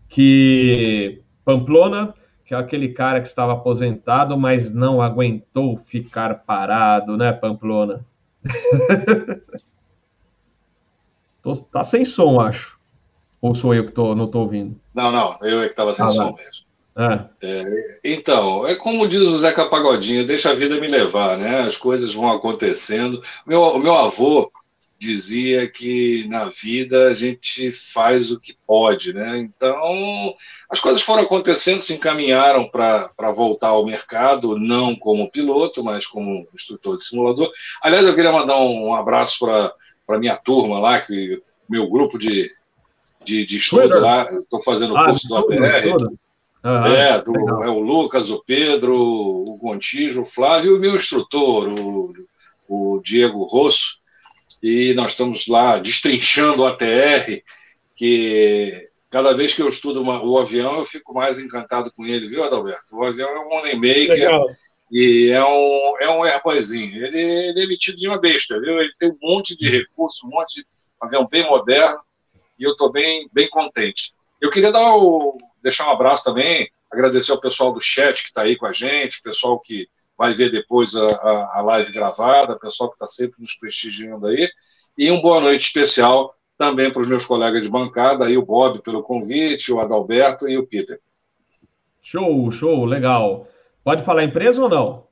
que 0.07 1.21
Pamplona, 1.43 2.15
que 2.45 2.53
é 2.55 2.57
aquele 2.57 2.89
cara 2.89 3.19
que 3.19 3.27
estava 3.27 3.53
aposentado, 3.53 4.37
mas 4.37 4.73
não 4.73 5.01
aguentou 5.01 5.77
ficar 5.77 6.45
parado, 6.45 7.17
né, 7.17 7.33
Pamplona? 7.33 8.05
tô, 11.41 11.51
tá 11.53 11.83
sem 11.83 12.05
som, 12.05 12.39
acho. 12.39 12.79
Ou 13.41 13.53
sou 13.53 13.75
eu 13.75 13.85
que 13.85 13.91
tô, 13.91 14.15
não 14.15 14.25
estou 14.25 14.41
ouvindo? 14.41 14.79
Não, 14.93 15.11
não, 15.11 15.37
eu 15.41 15.61
é 15.61 15.65
que 15.65 15.71
estava 15.71 15.93
sem 15.93 16.05
ah, 16.05 16.11
som 16.11 16.33
mesmo. 16.33 16.69
É. 16.97 17.29
É, 17.41 17.99
então, 18.03 18.67
é 18.67 18.75
como 18.75 19.07
diz 19.07 19.21
o 19.21 19.37
Zeca 19.37 19.69
Pagodinho, 19.69 20.27
deixa 20.27 20.49
a 20.49 20.55
vida 20.55 20.79
me 20.79 20.87
levar, 20.87 21.37
né? 21.37 21.61
As 21.61 21.77
coisas 21.77 22.13
vão 22.13 22.29
acontecendo. 22.29 23.21
Meu, 23.45 23.61
o 23.61 23.79
meu 23.79 23.93
avô, 23.93 24.51
dizia 24.99 25.65
que 25.69 26.27
na 26.27 26.49
vida 26.49 27.07
a 27.07 27.13
gente 27.13 27.71
faz 27.71 28.31
o 28.31 28.39
que 28.39 28.53
pode, 28.67 29.13
né? 29.13 29.37
Então, 29.37 30.35
as 30.69 30.81
coisas 30.81 31.01
foram 31.01 31.23
acontecendo, 31.23 31.81
se 31.81 31.93
encaminharam 31.93 32.67
para 32.67 33.31
voltar 33.33 33.69
ao 33.69 33.85
mercado, 33.85 34.57
não 34.57 34.93
como 34.93 35.31
piloto, 35.31 35.81
mas 35.81 36.05
como 36.05 36.45
instrutor 36.53 36.97
de 36.97 37.05
simulador. 37.05 37.49
Aliás, 37.81 38.05
eu 38.05 38.13
queria 38.13 38.33
mandar 38.33 38.59
um 38.59 38.93
abraço 38.93 39.39
para 39.39 39.73
a 40.09 40.19
minha 40.19 40.35
turma 40.35 40.79
lá, 40.79 40.99
que 40.99 41.41
meu 41.69 41.89
grupo 41.89 42.19
de, 42.19 42.51
de, 43.23 43.45
de 43.45 43.57
estudo 43.57 44.01
lá, 44.01 44.29
estou 44.33 44.61
fazendo 44.61 44.93
o 44.93 44.97
ah, 44.97 45.05
curso 45.05 45.27
do. 45.29 46.19
Uhum, 46.61 46.87
é, 46.87 47.21
do, 47.21 47.63
é 47.63 47.69
o 47.69 47.79
Lucas, 47.79 48.29
o 48.29 48.43
Pedro, 48.45 48.93
o 48.93 49.57
Gontijo, 49.61 50.23
o 50.23 50.25
Flávio 50.25 50.73
e 50.73 50.77
o 50.77 50.79
meu 50.79 50.97
instrutor, 50.97 51.69
o, 51.69 52.13
o 52.67 53.01
Diego 53.01 53.45
Rosso 53.45 53.99
e 54.61 54.93
nós 54.93 55.11
estamos 55.11 55.47
lá 55.47 55.79
destrinchando 55.79 56.61
o 56.61 56.65
ATR, 56.65 57.41
que 57.95 58.89
cada 59.09 59.33
vez 59.33 59.53
que 59.53 59.61
eu 59.61 59.69
estudo 59.69 60.01
uma, 60.01 60.23
o 60.23 60.37
avião, 60.37 60.79
eu 60.79 60.85
fico 60.85 61.13
mais 61.13 61.39
encantado 61.39 61.91
com 61.91 62.05
ele, 62.05 62.27
viu, 62.27 62.43
Adalberto? 62.43 62.95
O 62.95 63.03
avião 63.03 63.29
é 63.29 63.39
um 63.39 63.49
moneymaker 63.49 64.09
Legal. 64.09 64.47
e 64.91 65.29
é 65.29 65.43
um, 65.43 65.97
é 65.99 66.09
um 66.09 66.23
airboyzinho. 66.23 67.05
Ele, 67.05 67.19
ele 67.19 67.59
é 67.59 67.63
emitido 67.63 67.97
de 67.97 68.07
uma 68.07 68.19
besta, 68.19 68.59
viu? 68.59 68.79
Ele 68.79 68.91
tem 68.99 69.09
um 69.09 69.17
monte 69.21 69.57
de 69.57 69.69
recursos, 69.69 70.23
um 70.23 70.29
monte 70.29 70.55
de 70.55 70.67
um 71.01 71.05
avião 71.05 71.27
bem 71.27 71.43
moderno 71.43 71.99
e 72.57 72.63
eu 72.63 72.71
estou 72.71 72.91
bem, 72.91 73.27
bem 73.31 73.49
contente. 73.49 74.13
Eu 74.39 74.49
queria 74.49 74.71
dar 74.71 74.95
o, 74.95 75.37
deixar 75.63 75.87
um 75.87 75.91
abraço 75.91 76.23
também, 76.23 76.69
agradecer 76.91 77.31
ao 77.31 77.41
pessoal 77.41 77.71
do 77.71 77.81
chat 77.81 78.21
que 78.21 78.29
está 78.29 78.41
aí 78.41 78.55
com 78.55 78.65
a 78.65 78.73
gente, 78.73 79.19
o 79.19 79.23
pessoal 79.23 79.59
que 79.59 79.87
vai 80.19 80.33
ver 80.33 80.51
depois 80.51 80.93
a, 80.93 81.11
a, 81.11 81.59
a 81.59 81.61
live 81.61 81.93
gravada, 81.93 82.53
o 82.53 82.59
pessoal 82.59 82.89
que 82.89 82.97
está 82.97 83.07
sempre 83.07 83.39
nos 83.39 83.53
prestigiando 83.53 84.27
aí, 84.27 84.49
e 84.97 85.09
um 85.09 85.21
boa 85.21 85.39
noite 85.39 85.67
especial 85.67 86.35
também 86.57 86.91
para 86.91 87.01
os 87.01 87.07
meus 87.07 87.25
colegas 87.25 87.61
de 87.61 87.69
bancada, 87.69 88.25
aí 88.25 88.37
o 88.37 88.45
Bob 88.45 88.81
pelo 88.81 89.01
convite, 89.01 89.71
o 89.71 89.79
Adalberto 89.79 90.49
e 90.49 90.57
o 90.57 90.67
Peter. 90.67 90.99
Show, 92.01 92.51
show, 92.51 92.83
legal. 92.83 93.47
Pode 93.81 94.03
falar 94.03 94.25
empresa 94.25 94.61
ou 94.61 94.67
não? 94.67 95.07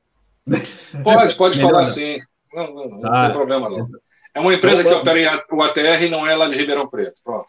Pode, 1.01 1.35
pode 1.35 1.55
falar 1.61 1.85
sim. 1.85 2.19
Não, 2.53 2.73
não, 2.73 2.89
não 2.89 3.25
tem 3.25 3.31
problema 3.31 3.69
não. 3.69 3.87
É 4.33 4.41
uma 4.41 4.53
empresa 4.53 4.83
que 4.83 4.89
opera 4.89 5.19
em 5.19 5.55
o 5.55 5.63
ATR 5.63 6.03
e 6.03 6.09
não 6.09 6.27
é 6.27 6.35
lá 6.35 6.49
de 6.49 6.57
Ribeirão 6.57 6.87
Preto. 6.87 7.21
Pronto. 7.23 7.47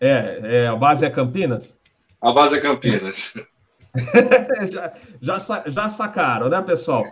É, 0.00 0.40
é 0.42 0.66
a 0.66 0.74
base 0.74 1.04
é 1.04 1.10
Campinas? 1.10 1.78
A 2.20 2.32
base 2.32 2.56
é 2.56 2.60
Campinas. 2.60 3.32
já, 4.70 4.92
já, 5.20 5.62
já 5.66 5.88
sacaram, 5.88 6.48
né, 6.48 6.60
pessoal? 6.62 7.04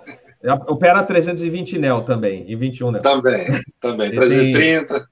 Opera 0.69 1.03
320 1.03 1.79
NEL 1.79 2.03
também, 2.03 2.45
e 2.49 2.55
21 2.55 2.93
NEL. 2.93 3.03
Também, 3.03 3.47
também, 3.81 4.11
330. 4.11 5.09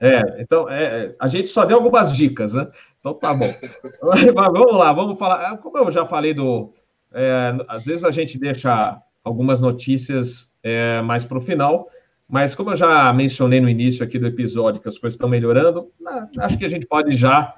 É, 0.00 0.42
então, 0.42 0.68
é, 0.70 1.14
a 1.20 1.28
gente 1.28 1.48
só 1.48 1.66
deu 1.66 1.76
algumas 1.76 2.16
dicas, 2.16 2.54
né? 2.54 2.66
Então 2.98 3.14
tá 3.14 3.34
bom. 3.34 3.52
Mas 4.02 4.24
vamos 4.52 4.74
lá, 4.74 4.92
vamos 4.92 5.18
falar. 5.18 5.58
Como 5.58 5.76
eu 5.76 5.90
já 5.90 6.06
falei 6.06 6.32
do. 6.32 6.72
É, 7.12 7.54
às 7.68 7.84
vezes 7.84 8.04
a 8.04 8.10
gente 8.10 8.38
deixa 8.38 9.00
algumas 9.22 9.60
notícias 9.60 10.54
é, 10.62 11.02
mais 11.02 11.24
para 11.24 11.38
o 11.38 11.42
final, 11.42 11.88
mas 12.28 12.54
como 12.54 12.70
eu 12.70 12.76
já 12.76 13.12
mencionei 13.12 13.60
no 13.60 13.68
início 13.68 14.04
aqui 14.04 14.18
do 14.18 14.26
episódio 14.26 14.80
que 14.80 14.88
as 14.88 14.96
coisas 14.96 15.14
estão 15.14 15.28
melhorando, 15.28 15.90
acho 16.38 16.56
que 16.56 16.64
a 16.64 16.68
gente 16.68 16.86
pode 16.86 17.16
já 17.16 17.54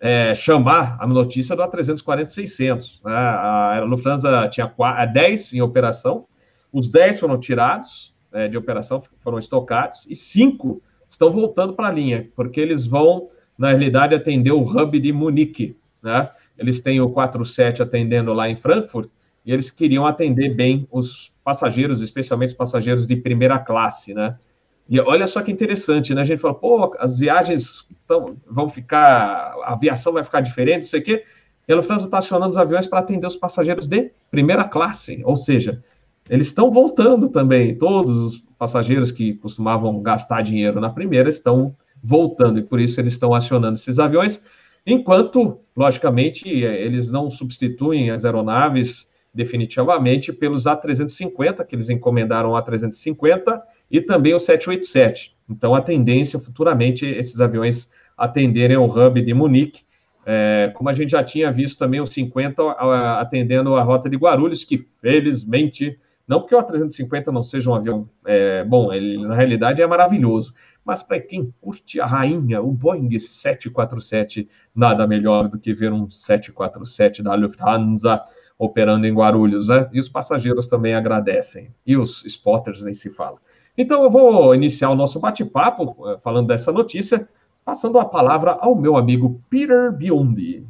é, 0.00 0.34
chamar 0.34 0.96
a 0.98 1.06
notícia 1.06 1.54
do 1.54 1.62
A340-600. 1.62 3.00
Né? 3.04 3.12
A 3.12 3.80
Lufthansa 3.84 4.48
tinha 4.48 4.66
10 5.06 5.52
em 5.52 5.60
operação, 5.60 6.26
os 6.72 6.88
10 6.88 7.20
foram 7.20 7.38
tirados 7.38 8.14
é, 8.32 8.48
de 8.48 8.56
operação, 8.56 9.02
foram 9.18 9.38
estocados, 9.38 10.06
e 10.08 10.16
5 10.16 10.80
estão 11.06 11.30
voltando 11.30 11.74
para 11.74 11.88
a 11.88 11.92
linha, 11.92 12.28
porque 12.34 12.60
eles 12.60 12.86
vão, 12.86 13.28
na 13.58 13.68
realidade, 13.70 14.14
atender 14.14 14.52
o 14.52 14.62
hub 14.62 14.98
de 14.98 15.12
Munique. 15.12 15.76
Né? 16.02 16.30
Eles 16.56 16.80
têm 16.80 17.00
o 17.00 17.10
47 17.10 17.82
atendendo 17.82 18.32
lá 18.32 18.48
em 18.48 18.56
Frankfurt, 18.56 19.10
e 19.44 19.52
eles 19.52 19.70
queriam 19.70 20.06
atender 20.06 20.50
bem 20.50 20.86
os 20.90 21.32
passageiros, 21.42 22.00
especialmente 22.00 22.50
os 22.50 22.56
passageiros 22.56 23.06
de 23.06 23.16
primeira 23.16 23.58
classe, 23.58 24.12
né? 24.12 24.36
E 24.90 24.98
olha 24.98 25.28
só 25.28 25.40
que 25.40 25.52
interessante, 25.52 26.12
né? 26.12 26.22
A 26.22 26.24
gente 26.24 26.40
fala, 26.40 26.52
pô, 26.52 26.96
as 26.98 27.16
viagens 27.16 27.88
tão, 28.08 28.36
vão 28.44 28.68
ficar, 28.68 29.54
a 29.62 29.74
aviação 29.74 30.12
vai 30.12 30.24
ficar 30.24 30.40
diferente, 30.40 30.82
não 30.82 30.88
sei 30.88 30.98
o 30.98 31.04
quê. 31.04 31.24
E 31.68 31.72
a 31.72 31.76
Lufthansa 31.76 32.06
está 32.06 32.18
acionando 32.18 32.50
os 32.50 32.56
aviões 32.56 32.88
para 32.88 32.98
atender 32.98 33.24
os 33.24 33.36
passageiros 33.36 33.86
de 33.86 34.10
primeira 34.32 34.64
classe, 34.64 35.22
ou 35.24 35.36
seja, 35.36 35.80
eles 36.28 36.48
estão 36.48 36.72
voltando 36.72 37.28
também. 37.28 37.76
Todos 37.78 38.34
os 38.34 38.36
passageiros 38.58 39.12
que 39.12 39.34
costumavam 39.34 40.02
gastar 40.02 40.42
dinheiro 40.42 40.80
na 40.80 40.90
primeira 40.90 41.28
estão 41.28 41.76
voltando, 42.02 42.58
e 42.58 42.62
por 42.62 42.80
isso 42.80 43.00
eles 43.00 43.12
estão 43.12 43.32
acionando 43.32 43.74
esses 43.74 44.00
aviões, 44.00 44.42
enquanto, 44.84 45.60
logicamente, 45.76 46.48
eles 46.48 47.12
não 47.12 47.30
substituem 47.30 48.10
as 48.10 48.24
aeronaves 48.24 49.08
definitivamente 49.32 50.32
pelos 50.32 50.64
A350, 50.64 51.64
que 51.64 51.76
eles 51.76 51.88
encomendaram 51.88 52.50
o 52.50 52.54
A350 52.54 53.60
e 53.90 54.00
também 54.00 54.34
o 54.34 54.38
787. 54.38 55.36
Então, 55.48 55.74
a 55.74 55.82
tendência 55.82 56.38
futuramente 56.38 57.04
esses 57.04 57.40
aviões 57.40 57.90
atenderem 58.16 58.76
ao 58.76 58.88
hub 58.88 59.20
de 59.20 59.34
Munique, 59.34 59.82
é, 60.24 60.70
como 60.74 60.88
a 60.88 60.92
gente 60.92 61.10
já 61.10 61.24
tinha 61.24 61.50
visto 61.50 61.78
também 61.78 62.00
o 62.00 62.06
50 62.06 62.62
atendendo 63.18 63.74
a 63.74 63.82
rota 63.82 64.08
de 64.08 64.16
Guarulhos, 64.16 64.62
que 64.62 64.78
felizmente 64.78 65.98
não 66.30 66.46
que 66.46 66.54
o 66.54 66.58
A350 66.58 67.26
não 67.32 67.42
seja 67.42 67.68
um 67.68 67.74
avião 67.74 68.08
é, 68.24 68.62
bom, 68.62 68.92
ele 68.92 69.18
na 69.26 69.34
realidade 69.34 69.82
é 69.82 69.86
maravilhoso, 69.88 70.54
mas 70.84 71.02
para 71.02 71.18
quem 71.18 71.52
curte 71.60 72.00
a 72.00 72.06
rainha, 72.06 72.62
o 72.62 72.70
Boeing 72.70 73.18
747, 73.18 74.48
nada 74.72 75.08
melhor 75.08 75.48
do 75.48 75.58
que 75.58 75.74
ver 75.74 75.92
um 75.92 76.08
747 76.08 77.20
da 77.20 77.34
Lufthansa 77.34 78.22
operando 78.56 79.08
em 79.08 79.12
Guarulhos, 79.12 79.66
né? 79.66 79.88
E 79.92 79.98
os 79.98 80.08
passageiros 80.08 80.68
também 80.68 80.94
agradecem, 80.94 81.74
e 81.84 81.96
os 81.96 82.24
spotters 82.24 82.82
nem 82.84 82.94
se 82.94 83.10
fala. 83.10 83.38
Então 83.80 84.02
eu 84.04 84.10
vou 84.10 84.54
iniciar 84.54 84.90
o 84.90 84.94
nosso 84.94 85.18
bate-papo 85.18 85.96
é, 86.06 86.18
falando 86.18 86.48
dessa 86.48 86.70
notícia, 86.70 87.26
passando 87.64 87.98
a 87.98 88.04
palavra 88.04 88.58
ao 88.60 88.76
meu 88.76 88.94
amigo 88.94 89.42
Peter 89.48 89.90
Biondi. 89.90 90.66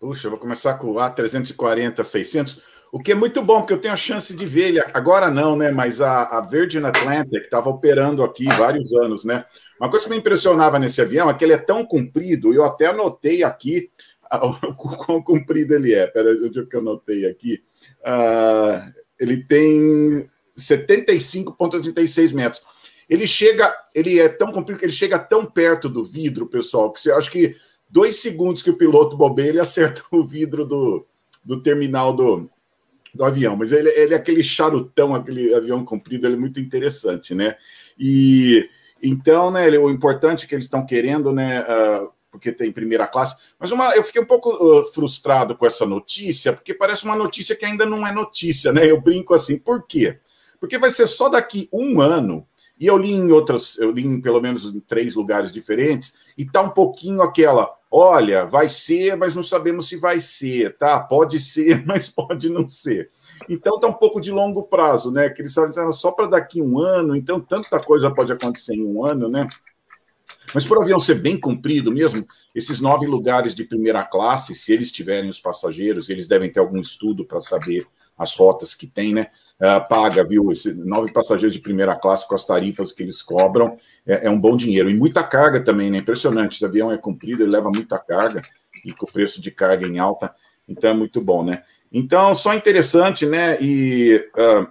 Puxa, 0.00 0.26
eu 0.26 0.32
vou 0.32 0.40
começar 0.40 0.74
com 0.74 0.88
o 0.88 0.94
A340-600. 0.96 2.58
O 2.90 2.98
que 2.98 3.12
é 3.12 3.14
muito 3.14 3.40
bom, 3.40 3.60
porque 3.60 3.72
eu 3.72 3.80
tenho 3.80 3.94
a 3.94 3.96
chance 3.96 4.34
de 4.34 4.44
ver 4.46 4.68
ele. 4.70 4.84
Agora 4.92 5.30
não, 5.30 5.54
né? 5.54 5.70
Mas 5.70 6.00
a, 6.00 6.24
a 6.24 6.40
Virgin 6.40 6.82
Atlantic 6.82 7.44
estava 7.44 7.70
operando 7.70 8.24
aqui 8.24 8.46
vários 8.46 8.92
anos, 8.94 9.24
né? 9.24 9.44
Uma 9.80 9.88
coisa 9.88 10.04
que 10.04 10.10
me 10.10 10.18
impressionava 10.18 10.76
nesse 10.76 11.00
avião 11.00 11.30
é 11.30 11.34
que 11.34 11.44
ele 11.44 11.52
é 11.52 11.58
tão 11.58 11.86
comprido, 11.86 12.52
eu 12.52 12.64
até 12.64 12.86
anotei 12.86 13.44
aqui 13.44 13.92
o 14.42 14.96
quão 14.96 15.22
comprido 15.22 15.72
ele 15.72 15.94
é. 15.94 16.08
Peraí, 16.08 16.36
onde 16.42 16.58
é 16.58 16.64
que 16.64 16.74
eu 16.74 16.80
anotei 16.80 17.26
aqui? 17.26 17.62
Uh, 18.00 18.92
ele 19.20 19.44
tem 19.44 20.28
75,36 20.58 22.32
metros. 22.32 22.62
Ele 23.08 23.26
chega, 23.26 23.74
ele 23.94 24.18
é 24.18 24.28
tão 24.28 24.50
comprido 24.50 24.78
que 24.78 24.84
ele 24.84 24.92
chega 24.92 25.18
tão 25.18 25.44
perto 25.44 25.88
do 25.88 26.04
vidro, 26.04 26.46
pessoal, 26.46 26.92
que 26.92 27.00
você 27.00 27.12
acha 27.12 27.30
que 27.30 27.56
dois 27.88 28.16
segundos 28.16 28.62
que 28.62 28.70
o 28.70 28.78
piloto 28.78 29.16
bobeia, 29.16 29.48
ele 29.50 29.60
acerta 29.60 30.02
o 30.10 30.24
vidro 30.24 30.64
do, 30.64 31.06
do 31.44 31.62
terminal 31.62 32.14
do, 32.14 32.50
do 33.14 33.24
avião, 33.24 33.56
mas 33.56 33.72
ele, 33.72 33.90
ele 33.90 34.14
é 34.14 34.16
aquele 34.16 34.42
charutão, 34.42 35.14
aquele 35.14 35.54
avião 35.54 35.84
comprido, 35.84 36.26
ele 36.26 36.34
é 36.34 36.38
muito 36.38 36.58
interessante, 36.58 37.34
né? 37.34 37.56
E 37.98 38.68
então, 39.02 39.50
né, 39.50 39.66
ele, 39.66 39.76
o 39.76 39.90
importante 39.90 40.46
que 40.46 40.54
eles 40.54 40.64
estão 40.64 40.86
querendo, 40.86 41.30
né, 41.30 41.60
uh, 41.60 42.10
porque 42.30 42.50
tem 42.50 42.72
primeira 42.72 43.06
classe, 43.06 43.36
mas 43.58 43.70
uma, 43.70 43.94
eu 43.94 44.02
fiquei 44.02 44.20
um 44.20 44.26
pouco 44.26 44.50
uh, 44.50 44.92
frustrado 44.92 45.54
com 45.56 45.66
essa 45.66 45.84
notícia, 45.84 46.52
porque 46.52 46.72
parece 46.72 47.04
uma 47.04 47.14
notícia 47.14 47.54
que 47.54 47.66
ainda 47.66 47.84
não 47.84 48.06
é 48.06 48.12
notícia, 48.12 48.72
né? 48.72 48.90
Eu 48.90 49.00
brinco 49.00 49.34
assim, 49.34 49.58
por 49.58 49.86
quê? 49.86 50.18
Porque 50.64 50.78
vai 50.78 50.90
ser 50.90 51.06
só 51.06 51.28
daqui 51.28 51.68
um 51.70 52.00
ano, 52.00 52.48
e 52.80 52.86
eu 52.86 52.96
li 52.96 53.12
em 53.12 53.30
outras, 53.30 53.76
eu 53.76 53.90
li 53.90 54.02
em 54.02 54.18
pelo 54.18 54.40
menos 54.40 54.64
em 54.64 54.80
três 54.80 55.14
lugares 55.14 55.52
diferentes, 55.52 56.14
e 56.38 56.46
tá 56.46 56.62
um 56.62 56.70
pouquinho 56.70 57.20
aquela, 57.20 57.70
olha, 57.90 58.46
vai 58.46 58.70
ser, 58.70 59.14
mas 59.14 59.36
não 59.36 59.42
sabemos 59.42 59.90
se 59.90 59.98
vai 59.98 60.20
ser, 60.20 60.74
tá? 60.78 60.98
Pode 61.00 61.38
ser, 61.38 61.84
mas 61.84 62.08
pode 62.08 62.48
não 62.48 62.66
ser. 62.66 63.10
Então 63.46 63.78
tá 63.78 63.86
um 63.86 63.92
pouco 63.92 64.22
de 64.22 64.32
longo 64.32 64.62
prazo, 64.62 65.10
né? 65.10 65.28
Que 65.28 65.42
eles 65.42 65.52
falam 65.52 65.92
só 65.92 66.10
para 66.10 66.28
daqui 66.28 66.62
um 66.62 66.78
ano, 66.78 67.14
então 67.14 67.38
tanta 67.38 67.78
coisa 67.78 68.10
pode 68.10 68.32
acontecer 68.32 68.72
em 68.72 68.86
um 68.86 69.04
ano, 69.04 69.28
né? 69.28 69.46
Mas 70.54 70.64
por 70.64 70.80
avião 70.80 70.98
ser 70.98 71.16
bem 71.16 71.38
comprido 71.38 71.92
mesmo, 71.92 72.26
esses 72.54 72.80
nove 72.80 73.06
lugares 73.06 73.54
de 73.54 73.64
primeira 73.64 74.02
classe, 74.02 74.54
se 74.54 74.72
eles 74.72 74.90
tiverem 74.90 75.28
os 75.28 75.38
passageiros, 75.38 76.08
eles 76.08 76.26
devem 76.26 76.50
ter 76.50 76.60
algum 76.60 76.80
estudo 76.80 77.22
para 77.22 77.42
saber 77.42 77.86
as 78.16 78.34
rotas 78.34 78.74
que 78.74 78.86
tem, 78.86 79.12
né? 79.12 79.30
Uh, 79.60 79.88
paga, 79.88 80.24
viu? 80.24 80.50
Esse, 80.50 80.74
nove 80.74 81.12
passageiros 81.12 81.54
de 81.54 81.60
primeira 81.60 81.94
classe 81.94 82.26
com 82.26 82.34
as 82.34 82.44
tarifas 82.44 82.92
que 82.92 83.02
eles 83.02 83.22
cobram 83.22 83.78
é, 84.06 84.26
é, 84.26 84.30
um 84.30 84.38
bom 84.38 84.56
dinheiro. 84.56 84.90
E 84.90 84.94
muita 84.94 85.22
carga 85.22 85.62
também, 85.62 85.90
né? 85.90 85.98
Impressionante. 85.98 86.56
Esse 86.56 86.64
avião 86.64 86.90
é 86.90 86.98
comprido, 86.98 87.42
ele 87.42 87.52
leva 87.52 87.70
muita 87.70 87.98
carga 87.98 88.42
e 88.84 88.92
com 88.92 89.06
o 89.06 89.12
preço 89.12 89.40
de 89.40 89.50
carga 89.50 89.86
em 89.86 89.98
alta, 89.98 90.30
então 90.68 90.90
é 90.90 90.94
muito 90.94 91.20
bom, 91.20 91.44
né? 91.44 91.62
Então, 91.92 92.34
só 92.34 92.52
interessante, 92.52 93.24
né? 93.24 93.56
E 93.60 94.26
uh, 94.36 94.66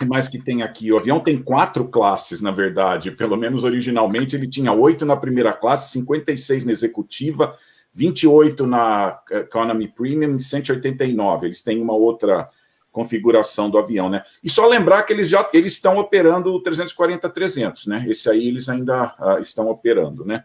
que 0.00 0.06
mais 0.06 0.28
que 0.28 0.38
tem 0.38 0.62
aqui? 0.62 0.90
O 0.90 0.96
avião 0.96 1.20
tem 1.20 1.42
quatro 1.42 1.86
classes, 1.86 2.40
na 2.40 2.50
verdade. 2.50 3.10
Pelo 3.10 3.36
menos 3.36 3.64
originalmente 3.64 4.34
ele 4.34 4.48
tinha 4.48 4.72
oito 4.72 5.04
na 5.04 5.14
primeira 5.14 5.52
classe, 5.52 5.92
56 5.92 6.64
na 6.64 6.72
executiva, 6.72 7.54
28 7.92 8.66
na 8.66 9.20
Economy 9.30 9.88
Premium 9.88 10.36
e 10.36 10.40
189. 10.40 11.46
Eles 11.46 11.60
têm 11.60 11.82
uma 11.82 11.92
outra 11.92 12.48
configuração 12.90 13.70
do 13.70 13.78
avião, 13.78 14.08
né? 14.08 14.22
E 14.42 14.50
só 14.50 14.66
lembrar 14.66 15.02
que 15.02 15.12
eles 15.12 15.28
já 15.28 15.48
eles 15.52 15.74
estão 15.74 15.96
operando 15.98 16.54
o 16.54 16.62
340-300, 16.62 17.86
né? 17.86 18.04
Esse 18.08 18.28
aí 18.28 18.48
eles 18.48 18.68
ainda 18.68 19.14
uh, 19.18 19.40
estão 19.40 19.68
operando, 19.68 20.24
né? 20.24 20.44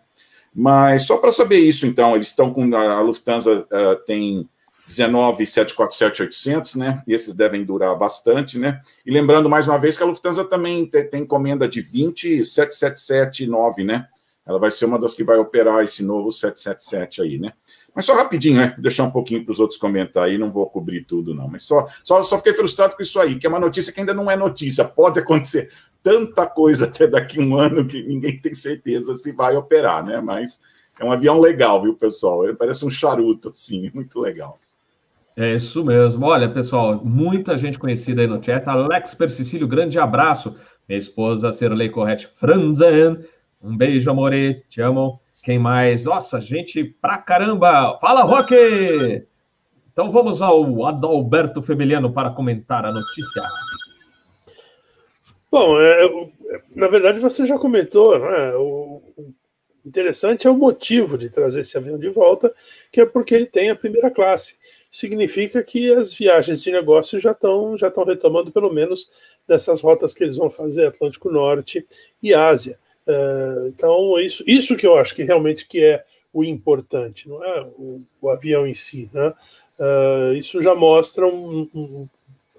Mas 0.54 1.06
só 1.06 1.18
para 1.18 1.32
saber 1.32 1.60
isso, 1.60 1.86
então, 1.86 2.16
eles 2.16 2.28
estão 2.28 2.54
com 2.54 2.74
a 2.75 3.02
Lufthansa 3.02 3.68
uh, 3.72 3.96
tem 4.06 4.48
19 4.88 5.44
747-800, 5.44 6.75
né? 6.75 7.04
E 7.08 7.14
esses 7.14 7.34
devem 7.34 7.66
durar 7.66 7.96
bastante, 7.98 8.58
né? 8.58 8.82
E 9.06 9.12
lembrando 9.12 9.50
mais 9.50 9.68
uma 9.68 9.78
vez 9.78 9.98
que 9.98 10.04
a 10.04 10.06
Lufthansa 10.06 10.46
também 10.46 10.86
tem, 10.86 11.10
tem 11.10 11.22
encomenda 11.24 11.68
de 11.68 11.82
20 11.82 12.42
777-9, 12.42 13.84
né? 13.84 14.08
ela 14.46 14.60
vai 14.60 14.70
ser 14.70 14.86
uma 14.86 15.00
das 15.00 15.14
que 15.14 15.24
vai 15.24 15.38
operar 15.38 15.84
esse 15.84 16.04
novo 16.04 16.32
777 16.32 17.22
aí, 17.22 17.40
né? 17.40 17.54
Mas 17.96 18.06
só 18.06 18.14
rapidinho, 18.14 18.58
né? 18.58 18.75
Deixar 18.78 19.06
um 19.06 19.12
pouquinho 19.12 19.46
para 19.46 19.54
os 19.54 19.60
outros 19.60 19.80
comentar 19.80 20.24
aí, 20.24 20.38
não 20.38 20.52
vou 20.52 20.70
cobrir 20.70 21.06
tudo, 21.06 21.34
não. 21.34 21.48
Mas 21.48 21.64
só, 21.64 21.88
só, 22.04 22.22
só 22.24 22.38
fiquei 22.38 22.54
frustrado 22.54 22.94
com 22.96 23.02
isso 23.02 23.18
aí, 23.20 23.36
que 23.36 23.48
é 23.48 23.50
uma 23.50 23.60
notícia 23.60 23.94
que 23.94 24.02
ainda 24.02 24.14
não 24.14 24.30
é 24.30 24.36
notícia. 24.36 24.84
Pode 24.84 25.18
acontecer 25.18 25.72
tanta 26.04 26.46
coisa 26.46 26.86
até 26.86 27.08
daqui 27.08 27.40
um 27.40 27.56
ano 27.56 27.88
que 27.88 28.04
ninguém 28.04 28.38
tem 28.38 28.54
certeza 28.54 29.18
se 29.18 29.32
vai 29.32 29.56
operar, 29.56 30.06
né? 30.06 30.20
Mas 30.20 30.60
é 31.00 31.06
um 31.06 31.12
avião 31.12 31.40
legal, 31.40 31.82
viu, 31.82 31.96
pessoal? 31.96 32.44
Ele 32.44 32.54
parece 32.54 32.86
um 32.86 32.90
charuto, 32.90 33.50
assim, 33.50 33.90
muito 33.96 34.20
legal. 34.20 34.60
É 35.38 35.56
isso 35.56 35.84
mesmo. 35.84 36.25
Olha, 36.25 36.50
pessoal, 36.50 37.02
muita 37.04 37.58
gente 37.58 37.80
conhecida 37.80 38.22
aí 38.22 38.28
no 38.28 38.44
chat. 38.44 38.68
Alex 38.68 39.14
Persicílio, 39.14 39.68
grande 39.68 39.98
abraço. 39.98 40.56
Minha 40.88 41.00
esposa, 41.00 41.52
Serlei 41.52 41.90
Correte 41.90 42.28
Franzen. 42.28 43.20
Um 43.62 43.75
beijo, 43.75 44.10
amore. 44.12 44.64
Te 44.70 44.82
amo. 44.82 45.20
Quem 45.46 45.60
mais? 45.60 46.06
Nossa, 46.06 46.42
gente 46.42 46.84
pra 46.84 47.20
caramba. 47.20 48.00
Fala, 48.02 48.24
Roque! 48.24 49.24
Então 49.94 50.12
vamos 50.12 50.42
ao 50.42 50.84
Adalberto 50.88 51.62
Febeliano 51.62 52.12
para 52.12 52.32
comentar 52.32 52.84
a 52.84 52.92
notícia. 52.92 53.44
Bom, 55.52 55.80
é, 55.80 56.32
na 56.75 56.88
verdade 56.88 57.20
você 57.20 57.46
já 57.46 57.60
comentou, 57.60 58.18
né? 58.18 58.56
O 58.56 59.04
interessante 59.86 60.48
é 60.48 60.50
o 60.50 60.58
motivo 60.58 61.16
de 61.16 61.30
trazer 61.30 61.62
esse 61.62 61.78
avião 61.78 62.00
de 62.00 62.10
volta, 62.10 62.52
que 62.92 63.00
é 63.00 63.06
porque 63.06 63.36
ele 63.36 63.46
tem 63.46 63.70
a 63.70 63.75
primeira 63.75 64.10
classe. 64.10 64.56
Significa 64.90 65.62
que 65.62 65.94
as 65.94 66.12
viagens 66.12 66.60
de 66.60 66.72
negócio 66.72 67.20
já 67.20 67.34
estão 67.34 67.78
já 67.78 67.90
estão 67.90 68.04
retomando 68.04 68.52
pelo 68.52 68.74
menos 68.74 69.12
nessas 69.48 69.80
rotas 69.80 70.12
que 70.12 70.24
eles 70.24 70.38
vão 70.38 70.50
fazer 70.50 70.88
Atlântico 70.88 71.32
Norte 71.32 71.86
e 72.22 72.34
Ásia. 72.34 72.80
Uh, 73.07 73.67
então 73.67 74.19
isso 74.19 74.43
isso 74.47 74.75
que 74.75 74.85
eu 74.85 74.97
acho 74.97 75.13
que 75.13 75.24
realmente 75.24 75.67
que 75.67 75.83
é 75.83 76.03
o 76.33 76.43
importante, 76.43 77.29
não 77.29 77.43
é 77.43 77.62
o, 77.77 78.01
o 78.21 78.29
avião 78.29 78.65
em 78.67 78.74
si, 78.74 79.09
né? 79.13 79.33
Uh, 79.79 80.33
isso 80.35 80.62
já 80.62 80.74
mostra 80.74 81.25
um, 81.27 81.69
um, 81.74 82.07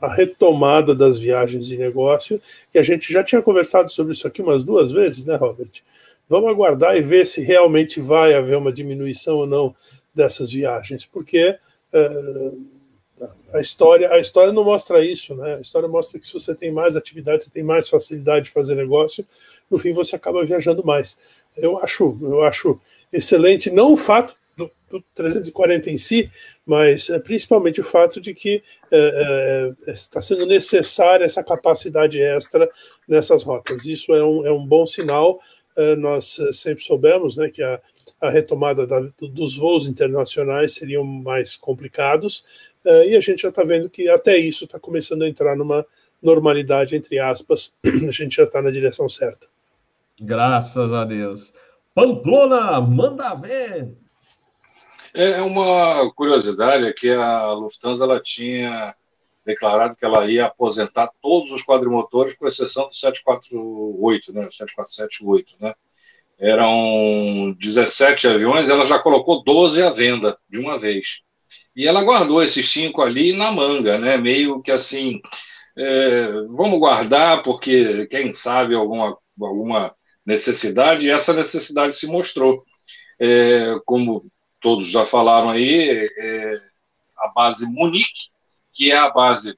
a 0.00 0.12
retomada 0.12 0.94
das 0.94 1.18
viagens 1.18 1.66
de 1.66 1.76
negócio, 1.76 2.40
e 2.72 2.78
a 2.78 2.82
gente 2.82 3.12
já 3.12 3.24
tinha 3.24 3.42
conversado 3.42 3.90
sobre 3.90 4.12
isso 4.12 4.26
aqui 4.26 4.40
umas 4.40 4.64
duas 4.64 4.92
vezes, 4.92 5.24
né, 5.24 5.36
Robert? 5.36 5.82
Vamos 6.28 6.50
aguardar 6.50 6.96
e 6.96 7.02
ver 7.02 7.26
se 7.26 7.40
realmente 7.40 8.00
vai 8.00 8.34
haver 8.34 8.56
uma 8.56 8.72
diminuição 8.72 9.36
ou 9.36 9.46
não 9.46 9.74
dessas 10.14 10.50
viagens, 10.50 11.04
porque 11.04 11.58
uh, 11.92 12.66
a 13.52 13.60
história, 13.60 14.10
a 14.10 14.20
história 14.20 14.52
não 14.52 14.64
mostra 14.64 15.04
isso, 15.04 15.34
né? 15.34 15.56
A 15.56 15.60
história 15.60 15.88
mostra 15.88 16.18
que 16.18 16.26
se 16.26 16.32
você 16.32 16.54
tem 16.54 16.70
mais 16.70 16.96
atividade, 16.96 17.44
você 17.44 17.50
tem 17.50 17.62
mais 17.62 17.88
facilidade 17.88 18.46
de 18.46 18.50
fazer 18.50 18.74
negócio, 18.74 19.26
no 19.70 19.78
fim 19.78 19.92
você 19.92 20.14
acaba 20.14 20.44
viajando 20.44 20.84
mais. 20.84 21.18
Eu 21.56 21.78
acho, 21.78 22.18
eu 22.20 22.42
acho 22.42 22.78
excelente, 23.12 23.70
não 23.70 23.94
o 23.94 23.96
fato 23.96 24.36
do, 24.56 24.70
do 24.90 25.02
340 25.14 25.90
em 25.90 25.96
si, 25.96 26.30
mas 26.64 27.08
é, 27.08 27.18
principalmente 27.18 27.80
o 27.80 27.84
fato 27.84 28.20
de 28.20 28.34
que 28.34 28.62
é, 28.92 29.74
é, 29.86 29.90
está 29.90 30.20
sendo 30.20 30.44
necessária 30.44 31.24
essa 31.24 31.42
capacidade 31.42 32.20
extra 32.20 32.68
nessas 33.08 33.42
rotas. 33.42 33.86
Isso 33.86 34.14
é 34.14 34.22
um, 34.22 34.46
é 34.46 34.52
um 34.52 34.66
bom 34.66 34.86
sinal. 34.86 35.40
Nós 35.98 36.38
sempre 36.54 36.82
soubemos 36.82 37.36
né, 37.36 37.50
que 37.50 37.62
a, 37.62 37.78
a 38.18 38.30
retomada 38.30 38.86
da, 38.86 39.00
dos 39.20 39.56
voos 39.56 39.86
internacionais 39.86 40.72
seriam 40.72 41.04
mais 41.04 41.54
complicados, 41.54 42.44
e 42.86 43.16
a 43.16 43.20
gente 43.20 43.42
já 43.42 43.48
está 43.48 43.64
vendo 43.64 43.90
que 43.90 44.08
até 44.08 44.36
isso 44.36 44.64
está 44.64 44.78
começando 44.78 45.22
a 45.22 45.28
entrar 45.28 45.56
numa 45.56 45.84
normalidade, 46.22 46.96
entre 46.96 47.18
aspas, 47.18 47.76
a 47.84 48.10
gente 48.10 48.36
já 48.36 48.44
está 48.44 48.62
na 48.62 48.70
direção 48.70 49.08
certa. 49.08 49.46
Graças 50.20 50.92
a 50.92 51.04
Deus. 51.04 51.52
Pamplona, 51.94 52.80
manda 52.80 53.34
ver! 53.34 53.94
É, 55.14 55.32
é 55.32 55.42
uma 55.42 56.12
curiosidade 56.14 56.86
é 56.86 56.92
que 56.92 57.10
a 57.10 57.52
Lufthansa 57.52 58.04
ela 58.04 58.20
tinha 58.20 58.94
declarado 59.46 59.96
que 59.96 60.04
ela 60.04 60.30
ia 60.30 60.46
aposentar 60.46 61.10
todos 61.22 61.50
os 61.52 61.64
quadrimotores, 61.64 62.34
com 62.34 62.46
exceção 62.46 62.88
do 62.88 62.94
748, 62.94 64.32
né? 64.34 64.42
7478, 64.50 65.54
né? 65.60 65.74
Eram 66.38 67.56
17 67.58 68.28
aviões, 68.28 68.68
ela 68.68 68.84
já 68.84 68.98
colocou 68.98 69.42
12 69.42 69.82
à 69.82 69.90
venda 69.90 70.36
de 70.50 70.58
uma 70.58 70.78
vez. 70.78 71.22
E 71.76 71.86
ela 71.86 72.02
guardou 72.02 72.42
esses 72.42 72.72
cinco 72.72 73.02
ali 73.02 73.36
na 73.36 73.52
manga, 73.52 73.98
né? 73.98 74.16
Meio 74.16 74.62
que 74.62 74.72
assim, 74.72 75.20
é, 75.76 76.28
vamos 76.48 76.78
guardar 76.78 77.42
porque 77.42 78.06
quem 78.06 78.32
sabe 78.32 78.74
alguma, 78.74 79.16
alguma 79.38 79.94
necessidade, 80.24 81.06
e 81.06 81.10
essa 81.10 81.34
necessidade 81.34 81.94
se 81.94 82.06
mostrou. 82.06 82.64
É, 83.20 83.76
como 83.84 84.26
todos 84.60 84.86
já 84.86 85.04
falaram 85.06 85.50
aí, 85.50 86.08
é, 86.18 86.60
a 87.18 87.28
base 87.28 87.66
Munique, 87.66 88.30
que 88.72 88.90
é 88.90 88.96
a 88.96 89.10
base 89.10 89.56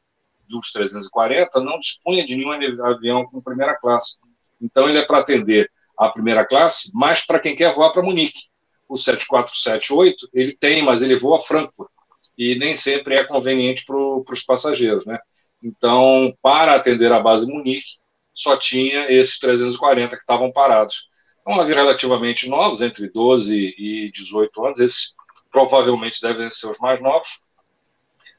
dos 0.49 0.73
340, 0.73 1.61
não 1.61 1.79
dispunha 1.79 2.27
de 2.27 2.35
nenhum 2.37 2.53
avião 2.85 3.25
com 3.27 3.41
primeira 3.41 3.77
classe. 3.77 4.19
Então, 4.61 4.89
ele 4.89 4.99
é 4.99 5.05
para 5.05 5.19
atender 5.19 5.71
a 5.97 6.09
primeira 6.09 6.45
classe, 6.45 6.91
mas 6.95 7.25
para 7.25 7.41
quem 7.41 7.57
quer 7.57 7.75
voar 7.75 7.93
para 7.93 8.03
Munique. 8.03 8.49
O 8.89 8.97
7478, 8.97 10.29
ele 10.33 10.57
tem, 10.57 10.83
mas 10.83 11.03
ele 11.03 11.17
voa 11.17 11.39
a 11.39 11.43
Frankfurt. 11.43 11.91
E 12.39 12.55
nem 12.55 12.77
sempre 12.77 13.17
é 13.17 13.25
conveniente 13.25 13.85
para 13.85 13.97
os 13.97 14.43
passageiros, 14.43 15.05
né? 15.05 15.19
Então, 15.63 16.33
para 16.41 16.77
atender 16.77 17.13
a 17.13 17.19
base 17.19 17.45
Munique, 17.47 17.99
só 18.33 18.57
tinha 18.57 19.11
esses 19.11 19.39
340 19.41 20.15
que 20.17 20.23
estavam 20.23 20.53
parados. 20.53 21.09
São 21.43 21.55
aviões 21.55 21.77
relativamente 21.77 22.49
novos, 22.49 22.81
entre 22.81 23.11
12 23.11 23.75
e 23.77 24.13
18 24.13 24.67
anos. 24.67 24.81
Esses 24.81 25.15
provavelmente 25.51 26.21
devem 26.21 26.49
ser 26.51 26.69
os 26.69 26.79
mais 26.79 27.03
novos. 27.03 27.41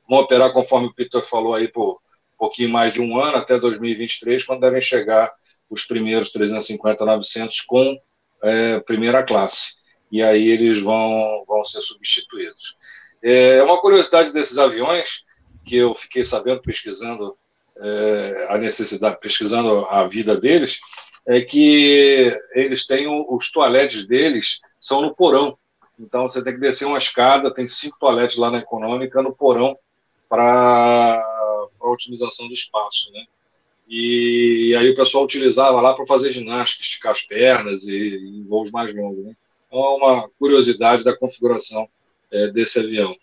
Vão 0.10 0.20
operar, 0.20 0.54
conforme 0.54 0.88
o 0.88 0.94
Peter 0.94 1.22
falou 1.22 1.54
aí, 1.54 1.68
por 1.68 2.00
um 2.36 2.38
pouquinho 2.38 2.70
mais 2.70 2.94
de 2.94 3.02
um 3.02 3.20
ano, 3.22 3.36
até 3.36 3.60
2023, 3.60 4.46
quando 4.46 4.62
devem 4.62 4.82
chegar 4.82 5.30
os 5.70 5.84
primeiros 5.84 6.32
350, 6.32 7.06
900 7.06 7.62
com 7.62 8.00
é, 8.42 8.80
primeira 8.80 9.24
classe. 9.24 9.74
E 10.12 10.24
aí 10.24 10.48
eles 10.48 10.82
vão, 10.82 11.44
vão 11.46 11.64
ser 11.66 11.82
substituídos. 11.82 12.76
É 13.22 13.62
uma 13.64 13.82
curiosidade 13.82 14.32
desses 14.32 14.58
aviões, 14.58 15.24
que 15.66 15.76
eu 15.76 15.94
fiquei 15.94 16.24
sabendo 16.24 16.62
pesquisando 16.62 17.38
é, 17.78 18.48
a 18.50 18.58
necessidade, 18.58 19.20
pesquisando 19.20 19.86
a 19.86 20.08
vida 20.08 20.40
deles, 20.40 20.80
é 21.28 21.42
que 21.42 22.34
eles 22.54 22.86
têm 22.88 23.08
os 23.08 23.52
toaletes 23.52 24.08
deles 24.08 24.60
são 24.80 25.02
no 25.02 25.16
porão. 25.16 25.58
Então 26.00 26.28
você 26.28 26.44
tem 26.44 26.54
que 26.54 26.60
descer 26.60 26.86
uma 26.86 26.98
escada, 26.98 27.54
tem 27.54 27.68
cinco 27.68 27.98
toaletes 28.00 28.38
lá 28.38 28.50
na 28.50 28.60
econômica 28.60 29.22
no 29.22 29.36
porão 29.36 29.78
para 30.28 31.22
a 31.82 31.90
otimização 31.90 32.48
do 32.48 32.54
espaço, 32.54 33.12
né? 33.12 33.26
E 33.88 34.76
aí 34.78 34.90
o 34.90 34.96
pessoal 34.96 35.24
utilizava 35.24 35.82
lá 35.82 35.94
para 35.94 36.06
fazer 36.06 36.32
ginástica, 36.32 36.84
esticar 36.84 37.12
as 37.12 37.22
pernas 37.22 37.84
e, 37.84 37.92
e 37.92 38.44
voos 38.44 38.72
mais 38.72 38.96
longos, 38.96 39.26
né? 39.26 39.36
Então 39.68 39.80
é 39.80 39.96
uma 39.96 40.30
curiosidade 40.40 41.04
da 41.04 41.18
configuração 41.18 41.90
é, 42.32 42.48
desse 42.48 42.80
avião 42.80 43.16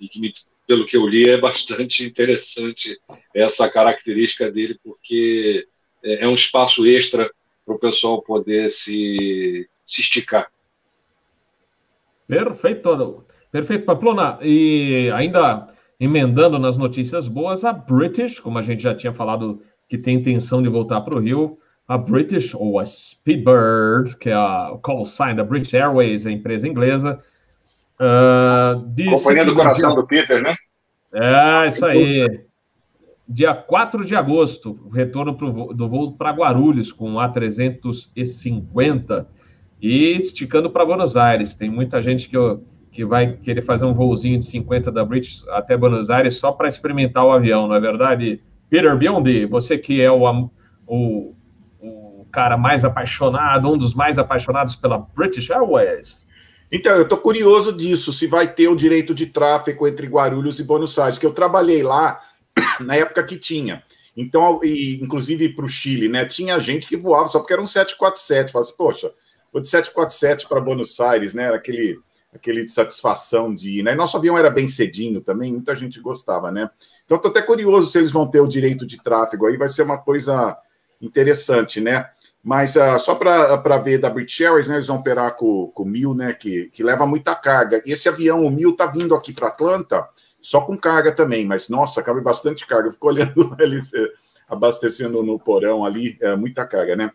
e 0.00 0.08
que 0.08 0.20
me, 0.20 0.32
pelo 0.66 0.86
que 0.86 0.96
eu 0.96 1.06
li 1.06 1.28
é 1.28 1.38
bastante 1.38 2.04
interessante 2.04 2.98
essa 3.34 3.68
característica 3.68 4.50
dele 4.50 4.78
porque 4.82 5.66
é, 6.02 6.24
é 6.24 6.28
um 6.28 6.34
espaço 6.34 6.86
extra 6.86 7.30
para 7.64 7.74
o 7.74 7.78
pessoal 7.78 8.22
poder 8.22 8.70
se, 8.70 9.68
se 9.84 10.00
esticar. 10.00 10.50
Perfeito, 12.26 13.24
perfeito, 13.50 13.84
Pamplona. 13.84 14.38
E 14.42 15.10
ainda 15.14 15.74
emendando 15.98 16.58
nas 16.58 16.78
notícias 16.78 17.28
boas, 17.28 17.64
a 17.64 17.72
British, 17.72 18.38
como 18.40 18.58
a 18.58 18.62
gente 18.62 18.82
já 18.82 18.94
tinha 18.94 19.12
falado, 19.12 19.60
que 19.88 19.98
tem 19.98 20.16
intenção 20.16 20.62
de 20.62 20.68
voltar 20.68 21.00
para 21.02 21.16
o 21.16 21.20
Rio, 21.20 21.58
a 21.86 21.98
British, 21.98 22.54
ou 22.54 22.78
a 22.78 22.86
Speedbird, 22.86 24.16
que 24.16 24.30
é 24.30 24.32
a 24.32 24.78
call 24.82 25.04
sign 25.04 25.34
da 25.34 25.44
British 25.44 25.74
Airways, 25.74 26.24
a 26.24 26.30
empresa 26.30 26.68
inglesa. 26.68 27.20
Uh, 28.00 29.10
Companhia 29.10 29.44
do 29.44 29.54
coração 29.54 29.94
do 29.94 30.06
Peter, 30.06 30.42
né? 30.42 30.54
É, 31.12 31.68
isso 31.68 31.84
aí 31.84 32.48
dia 33.30 33.54
4 33.54 34.04
de 34.04 34.16
agosto, 34.16 34.76
retorno 34.92 35.32
do 35.32 35.88
voo 35.88 36.12
para 36.12 36.32
Guarulhos 36.32 36.92
com 36.92 37.14
A350 37.14 39.24
e 39.80 40.18
esticando 40.18 40.68
para 40.68 40.84
Buenos 40.84 41.16
Aires. 41.16 41.54
Tem 41.54 41.70
muita 41.70 42.02
gente 42.02 42.28
que, 42.28 42.36
que 42.90 43.04
vai 43.04 43.34
querer 43.34 43.62
fazer 43.62 43.84
um 43.84 43.92
voozinho 43.92 44.36
de 44.36 44.44
50 44.44 44.90
da 44.90 45.04
British 45.04 45.46
até 45.50 45.76
Buenos 45.76 46.10
Aires 46.10 46.38
só 46.38 46.50
para 46.50 46.66
experimentar 46.66 47.24
o 47.24 47.30
avião, 47.30 47.68
não 47.68 47.76
é 47.76 47.80
verdade? 47.80 48.42
Peter 48.68 48.98
Biondi, 48.98 49.46
você 49.46 49.78
que 49.78 50.00
é 50.00 50.10
o, 50.10 50.50
o, 50.84 51.32
o 51.80 52.26
cara 52.32 52.56
mais 52.56 52.84
apaixonado, 52.84 53.72
um 53.72 53.78
dos 53.78 53.94
mais 53.94 54.18
apaixonados 54.18 54.74
pela 54.74 54.98
British 54.98 55.50
Airways. 55.50 56.26
Então, 56.72 56.94
eu 56.94 57.02
estou 57.02 57.18
curioso 57.18 57.72
disso, 57.72 58.12
se 58.12 58.26
vai 58.26 58.52
ter 58.52 58.68
o 58.68 58.76
direito 58.76 59.12
de 59.12 59.26
tráfego 59.26 59.88
entre 59.88 60.06
Guarulhos 60.06 60.60
e 60.60 60.64
Buenos 60.64 60.98
Aires, 60.98 61.18
que 61.18 61.26
eu 61.26 61.32
trabalhei 61.32 61.82
lá 61.82 62.20
na 62.80 62.94
época 62.94 63.24
que 63.24 63.36
tinha. 63.36 63.82
Então, 64.16 64.60
e, 64.62 65.00
inclusive 65.02 65.48
para 65.50 65.64
o 65.64 65.68
Chile, 65.68 66.08
né? 66.08 66.24
Tinha 66.26 66.58
gente 66.60 66.86
que 66.86 66.96
voava 66.96 67.28
só 67.28 67.38
porque 67.40 67.52
era 67.52 67.62
um 67.62 67.66
747. 67.66 68.52
Fala 68.52 68.64
assim, 68.64 68.74
poxa, 68.76 69.12
o 69.52 69.60
de 69.60 69.68
747 69.68 70.48
para 70.48 70.60
Buenos 70.60 70.98
Aires, 71.00 71.34
né? 71.34 71.44
Era 71.44 71.56
aquele, 71.56 71.98
aquele 72.32 72.64
de 72.64 72.70
satisfação 72.70 73.52
de 73.54 73.78
ir, 73.78 73.82
né? 73.82 73.94
Nosso 73.94 74.16
avião 74.16 74.38
era 74.38 74.50
bem 74.50 74.68
cedinho 74.68 75.20
também, 75.20 75.52
muita 75.52 75.74
gente 75.74 76.00
gostava, 76.00 76.50
né? 76.50 76.70
Então, 77.04 77.16
estou 77.16 77.30
até 77.30 77.42
curioso 77.42 77.90
se 77.90 77.98
eles 77.98 78.12
vão 78.12 78.28
ter 78.28 78.40
o 78.40 78.48
direito 78.48 78.86
de 78.86 79.02
tráfego 79.02 79.46
aí, 79.46 79.56
vai 79.56 79.68
ser 79.68 79.82
uma 79.82 79.98
coisa 79.98 80.56
interessante, 81.00 81.80
né? 81.80 82.10
Mas 82.42 82.74
uh, 82.74 82.98
só 82.98 83.14
para 83.14 83.78
ver 83.78 83.98
da 83.98 84.08
British 84.08 84.40
Airways, 84.40 84.66
né? 84.66 84.76
Eles 84.76 84.86
vão 84.86 84.96
operar 84.96 85.36
com, 85.36 85.68
com 85.68 85.82
o 85.82 85.86
Mil, 85.86 86.14
né? 86.14 86.32
Que, 86.32 86.66
que 86.70 86.82
leva 86.82 87.04
muita 87.04 87.34
carga. 87.34 87.82
E 87.84 87.92
esse 87.92 88.08
avião, 88.08 88.44
o 88.44 88.50
Mil, 88.50 88.74
tá 88.74 88.86
vindo 88.86 89.14
aqui 89.14 89.32
para 89.32 89.48
Atlanta 89.48 90.08
só 90.40 90.60
com 90.62 90.76
carga 90.76 91.12
também, 91.12 91.44
mas 91.44 91.68
nossa, 91.68 92.02
cabe 92.02 92.20
bastante 92.20 92.66
carga. 92.66 92.88
Eu 92.88 92.92
fico 92.92 93.08
olhando 93.08 93.54
eles 93.60 93.92
eh, 93.92 94.10
abastecendo 94.48 95.22
no 95.22 95.38
porão 95.38 95.84
ali, 95.84 96.16
é 96.20 96.34
muita 96.34 96.66
carga, 96.66 96.96
né? 96.96 97.12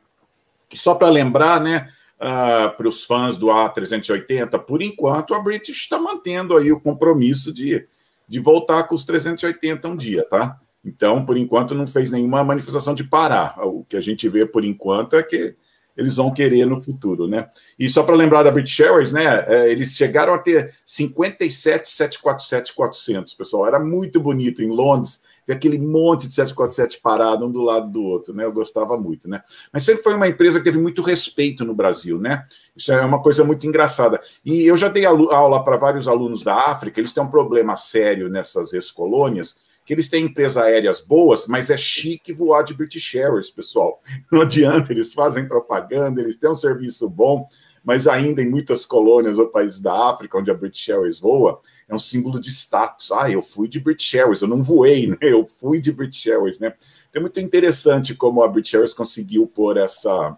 E 0.72 0.78
só 0.78 0.96
para 0.96 1.10
lembrar, 1.10 1.60
né? 1.60 1.90
Uh, 2.18 2.26
ah, 2.28 2.74
para 2.78 2.88
os 2.88 3.04
fãs 3.04 3.38
do 3.38 3.48
A380, 3.48 4.58
por 4.60 4.82
enquanto 4.82 5.34
a 5.34 5.40
British 5.40 5.82
está 5.82 6.00
mantendo 6.00 6.56
aí 6.56 6.72
o 6.72 6.80
compromisso 6.80 7.52
de, 7.52 7.86
de 8.26 8.40
voltar 8.40 8.84
com 8.84 8.96
os 8.96 9.04
380 9.04 9.86
um 9.90 9.98
dia, 9.98 10.26
tá? 10.30 10.58
Então, 10.86 11.26
por 11.26 11.36
enquanto, 11.36 11.74
não 11.74 11.88
fez 11.88 12.12
nenhuma 12.12 12.44
manifestação 12.44 12.94
de 12.94 13.04
parar. 13.04 13.56
O 13.66 13.84
que 13.84 13.98
a 13.98 14.02
gente 14.02 14.30
vê 14.30 14.46
por 14.46 14.64
enquanto 14.64 15.16
é 15.16 15.24
que 15.24 15.56
eles 15.98 16.18
vão 16.18 16.32
querer 16.32 16.66
no 16.66 16.80
futuro, 16.80 17.28
né? 17.28 17.50
E 17.80 17.90
só 17.90 18.04
para 18.04 18.16
lembrar 18.16 18.44
da 18.44 18.52
British 18.52 18.80
Airways, 18.82 19.12
né? 19.12 19.46
É, 19.48 19.72
eles 19.72 19.92
chegaram 19.92 20.34
a 20.34 20.38
ter 20.38 20.74
57 20.86 21.90
747-400, 21.90 23.36
pessoal. 23.36 23.66
Era 23.66 23.80
muito 23.80 24.20
bonito 24.20 24.62
em 24.62 24.70
Londres, 24.70 25.24
ver 25.48 25.54
aquele 25.54 25.78
monte 25.80 26.28
de 26.28 26.34
747 26.34 27.00
parado 27.02 27.46
um 27.46 27.52
do 27.52 27.62
lado 27.62 27.90
do 27.90 28.04
outro, 28.04 28.34
né? 28.34 28.44
Eu 28.44 28.52
gostava 28.52 28.98
muito, 28.98 29.30
né? 29.30 29.42
Mas 29.72 29.86
sempre 29.86 30.04
foi 30.04 30.14
uma 30.16 30.28
empresa 30.28 30.60
que 30.60 30.66
teve 30.66 30.80
muito 30.80 31.02
respeito 31.02 31.64
no 31.64 31.74
Brasil, 31.74 32.20
né? 32.20 32.46
Isso 32.76 32.92
é 32.92 33.02
uma 33.06 33.22
coisa 33.22 33.44
muito 33.44 33.66
engraçada. 33.66 34.20
E 34.44 34.66
eu 34.66 34.76
já 34.76 34.90
dei 34.90 35.06
aula 35.06 35.64
para 35.64 35.78
vários 35.78 36.10
alunos 36.10 36.44
da 36.44 36.56
África, 36.56 37.00
eles 37.00 37.14
têm 37.14 37.24
um 37.24 37.32
problema 37.32 37.78
sério 37.78 38.30
nessas 38.30 38.74
ex-colônias 38.74 39.64
que 39.86 39.94
eles 39.94 40.10
têm 40.10 40.26
empresas 40.26 40.58
aéreas 40.58 41.00
boas, 41.00 41.46
mas 41.48 41.70
é 41.70 41.78
chique 41.78 42.34
voar 42.34 42.64
de 42.64 42.74
British 42.74 43.16
Airways, 43.16 43.52
pessoal. 43.52 44.02
Não 44.32 44.42
adianta, 44.42 44.92
eles 44.92 45.14
fazem 45.14 45.48
propaganda, 45.48 46.20
eles 46.20 46.38
têm 46.38 46.50
um 46.50 46.56
serviço 46.56 47.08
bom, 47.08 47.48
mas 47.84 48.08
ainda 48.08 48.42
em 48.42 48.50
muitas 48.50 48.84
colônias 48.84 49.38
ou 49.38 49.48
países 49.48 49.80
da 49.80 50.10
África, 50.10 50.40
onde 50.40 50.50
a 50.50 50.56
British 50.56 50.90
Airways 50.90 51.20
voa, 51.20 51.62
é 51.88 51.94
um 51.94 52.00
símbolo 52.00 52.40
de 52.40 52.50
status. 52.50 53.12
Ah, 53.12 53.30
eu 53.30 53.44
fui 53.44 53.68
de 53.68 53.80
British 53.80 54.16
Airways, 54.16 54.42
eu 54.42 54.48
não 54.48 54.64
voei, 54.64 55.06
né? 55.06 55.18
Eu 55.22 55.46
fui 55.46 55.80
de 55.80 55.92
British 55.92 56.26
Airways, 56.26 56.60
né? 56.60 56.74
Então 57.10 57.20
é 57.20 57.22
muito 57.22 57.40
interessante 57.40 58.16
como 58.16 58.42
a 58.42 58.48
British 58.48 58.74
Airways 58.74 58.94
conseguiu 58.94 59.46
pôr 59.46 59.78
essa, 59.78 60.36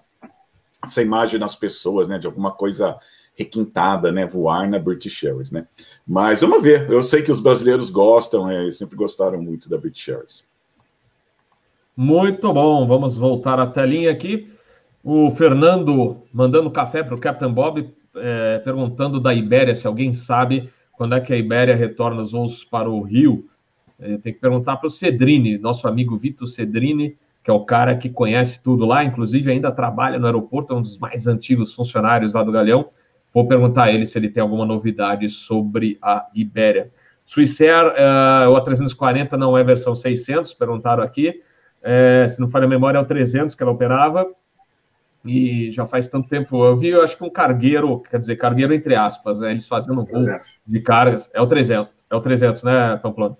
essa 0.84 1.02
imagem 1.02 1.40
nas 1.40 1.56
pessoas, 1.56 2.10
né? 2.10 2.20
De 2.20 2.28
alguma 2.28 2.52
coisa 2.52 3.00
requintada, 3.38 4.12
né? 4.12 4.26
Voar 4.26 4.68
na 4.68 4.80
British 4.80 5.24
Airways, 5.24 5.52
né? 5.52 5.68
Mas 6.06 6.42
vamos 6.42 6.62
ver. 6.64 6.90
Eu 6.90 7.04
sei 7.04 7.22
que 7.22 7.32
os 7.32 7.40
brasileiros 7.40 7.90
gostam, 7.90 8.50
é, 8.50 8.72
sempre 8.72 8.96
gostaram 8.96 9.42
muito 9.42 9.70
da 9.70 9.78
British 9.78 10.10
Airways. 10.10 10.44
Muito 11.96 12.52
bom. 12.52 12.88
Vamos 12.88 13.16
voltar 13.16 13.60
à 13.60 13.68
telinha 13.68 14.12
aqui. 14.12 14.52
O 15.04 15.30
Fernando 15.30 16.24
mandando 16.34 16.72
café 16.72 17.04
para 17.04 17.16
o 17.16 17.20
Captain 17.20 17.54
Bob, 17.54 17.94
é, 18.16 18.60
perguntando 18.60 19.20
da 19.20 19.34
Ibéria, 19.34 19.76
se 19.76 19.86
alguém 19.86 20.14
sabe 20.14 20.70
quando 20.94 21.14
é 21.16 21.20
que 21.22 21.32
a 21.32 21.38
Ibéria 21.38 21.76
retorna 21.76 22.22
os 22.22 22.32
voos 22.32 22.64
para 22.64 22.90
o 22.90 23.02
Rio. 23.02 23.48
É, 24.00 24.18
tem 24.18 24.34
que 24.34 24.40
perguntar 24.40 24.78
para 24.78 24.88
o 24.88 24.92
Cedrini, 24.92 25.58
nosso 25.58 25.88
amigo 25.88 26.18
Vitor 26.18 26.48
Cedrini, 26.48 27.16
que 27.44 27.50
é 27.50 27.54
o 27.54 27.64
cara 27.64 27.96
que 27.96 28.10
conhece 28.10 28.62
tudo 28.62 28.86
lá, 28.86 29.04
inclusive 29.04 29.50
ainda 29.52 29.72
trabalha 29.72 30.20
no 30.20 30.26
aeroporto, 30.26 30.74
é 30.74 30.78
um 30.78 30.82
dos 30.82 30.98
mais 30.98 31.28
antigos 31.28 31.74
funcionários 31.74 32.34
lá 32.34 32.44
do 32.44 32.52
Galeão. 32.52 32.90
Vou 33.34 33.48
perguntar 33.48 33.86
a 33.86 33.92
ele 33.92 34.06
se 34.06 34.18
ele 34.18 34.30
tem 34.30 34.42
alguma 34.42 34.66
novidade 34.66 35.30
sobre 35.30 35.98
a 36.02 36.28
Ibéria. 36.34 36.92
Swissair, 37.26 37.88
uh, 37.88 38.50
o 38.50 38.56
A340 38.56 39.34
não 39.34 39.58
é 39.58 39.64
versão 39.64 39.94
600, 39.94 40.54
perguntaram 40.54 41.04
aqui. 41.04 41.40
É, 41.84 42.26
se 42.28 42.40
não 42.40 42.48
falha 42.48 42.66
a 42.66 42.70
memória, 42.70 42.98
é 42.98 43.02
o 43.02 43.06
300 43.06 43.54
que 43.54 43.62
ela 43.62 43.72
operava. 43.72 44.26
E 45.26 45.72
já 45.72 45.86
faz 45.86 46.08
tanto 46.08 46.30
tempo. 46.30 46.64
Eu 46.64 46.78
vi, 46.78 46.90
eu 46.90 47.04
acho 47.04 47.18
que 47.18 47.24
um 47.24 47.30
cargueiro, 47.30 48.00
quer 48.02 48.18
dizer, 48.18 48.38
cargueiro 48.38 48.74
entre 48.74 48.96
aspas, 48.96 49.42
né, 49.42 49.52
eles 49.52 49.68
fazendo 49.68 50.06
voo 50.06 50.26
de 50.66 50.80
cargas. 50.80 51.30
É 51.34 51.42
o 51.42 51.48
300, 51.48 51.92
é 52.10 52.16
o 52.16 52.22
300, 52.22 52.64
né, 52.64 52.96
Pamplona? 52.98 53.38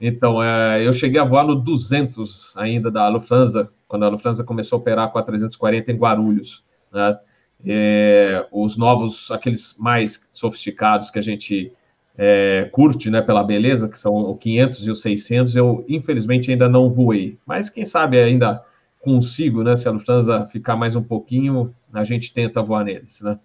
Então, 0.00 0.42
é, 0.42 0.86
eu 0.86 0.92
cheguei 0.92 1.20
a 1.20 1.24
voar 1.24 1.44
no 1.44 1.54
200 1.54 2.56
ainda 2.56 2.90
da 2.90 3.08
Lufthansa, 3.08 3.68
quando 3.86 4.04
a 4.04 4.08
Lufthansa 4.08 4.44
começou 4.44 4.78
a 4.78 4.80
operar 4.80 5.10
com 5.10 5.18
a 5.18 5.22
340 5.22 5.90
em 5.90 5.96
Guarulhos. 5.96 6.64
Né? 6.92 7.18
É, 7.66 8.46
os 8.52 8.76
novos, 8.76 9.30
aqueles 9.30 9.76
mais 9.78 10.28
sofisticados 10.30 11.10
que 11.10 11.18
a 11.18 11.22
gente 11.22 11.72
é, 12.16 12.68
curte, 12.72 13.10
né, 13.10 13.22
pela 13.22 13.44
beleza, 13.44 13.88
que 13.88 13.98
são 13.98 14.14
o 14.14 14.36
500 14.36 14.86
e 14.86 14.90
o 14.90 14.94
600, 14.94 15.56
eu 15.56 15.84
infelizmente 15.88 16.50
ainda 16.50 16.68
não 16.68 16.90
voei, 16.90 17.38
mas 17.46 17.70
quem 17.70 17.84
sabe 17.84 18.20
ainda 18.20 18.62
consigo, 19.00 19.62
né, 19.62 19.76
se 19.76 19.86
a 19.86 19.92
Lufthansa 19.92 20.46
ficar 20.48 20.76
mais 20.76 20.96
um 20.96 21.02
pouquinho, 21.02 21.74
a 21.92 22.02
gente 22.04 22.32
tenta 22.32 22.62
voar 22.62 22.84
neles, 22.84 23.20
né. 23.22 23.38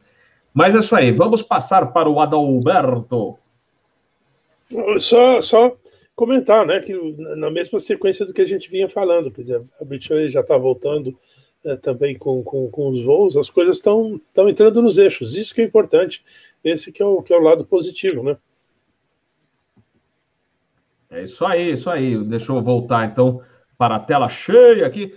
Mas 0.54 0.76
é 0.76 0.80
isso 0.80 0.96
aí, 0.96 1.12
vamos 1.12 1.42
passar 1.42 1.94
para 1.94 2.10
o 2.10 2.20
Adalberto. 2.20 3.38
Só, 5.00 5.42
só 5.42 5.76
comentar, 6.16 6.66
né, 6.66 6.80
que 6.80 6.94
na 7.38 7.52
mesma 7.52 7.80
sequência 7.80 8.26
do 8.26 8.34
que 8.34 8.42
a 8.42 8.48
gente 8.48 8.70
vinha 8.70 8.90
falando, 8.90 9.32
quer 9.32 9.42
dizer, 9.42 9.62
a 9.80 9.86
British 9.86 10.32
já 10.32 10.42
está 10.42 10.58
voltando 10.58 11.18
é, 11.66 11.76
também 11.76 12.18
com, 12.18 12.44
com, 12.44 12.70
com, 12.70 12.90
os 12.90 13.04
voos, 13.04 13.38
as 13.38 13.50
coisas 13.50 13.78
estão 13.78 14.20
entrando 14.48 14.82
nos 14.82 14.98
eixos. 14.98 15.36
Isso 15.36 15.54
que 15.54 15.62
é 15.62 15.66
importante. 15.66 16.24
Esse 16.64 16.92
que 16.92 17.02
é 17.02 17.06
o, 17.06 17.22
que 17.22 17.34
é 17.34 17.38
o 17.38 17.42
lado 17.42 17.66
positivo, 17.66 18.24
né? 18.24 18.38
É 21.10 21.24
isso 21.24 21.46
aí, 21.46 21.72
isso 21.72 21.90
aí. 21.90 22.18
Deixa 22.24 22.52
eu 22.52 22.62
voltar 22.62 23.06
então 23.06 23.42
para 23.78 23.96
a 23.96 24.00
tela 24.00 24.30
cheia 24.30 24.86
aqui. 24.86 25.16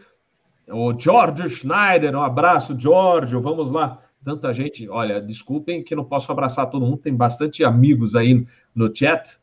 O 0.69 0.99
George 0.99 1.49
Schneider, 1.49 2.15
um 2.15 2.23
abraço, 2.23 2.79
George. 2.79 3.37
Vamos 3.37 3.71
lá. 3.71 4.03
Tanta 4.25 4.53
gente, 4.53 4.89
olha, 4.89 5.21
desculpem 5.21 5.85
que 5.85 5.95
não 5.95 6.05
posso 6.05 6.33
abraçar 6.33 6.69
todo 6.69 6.85
mundo, 6.85 6.97
tem 6.97 7.15
bastante 7.15 7.63
amigos 7.63 8.17
aí 8.17 8.45
no 8.75 8.91
chat, 8.93 9.39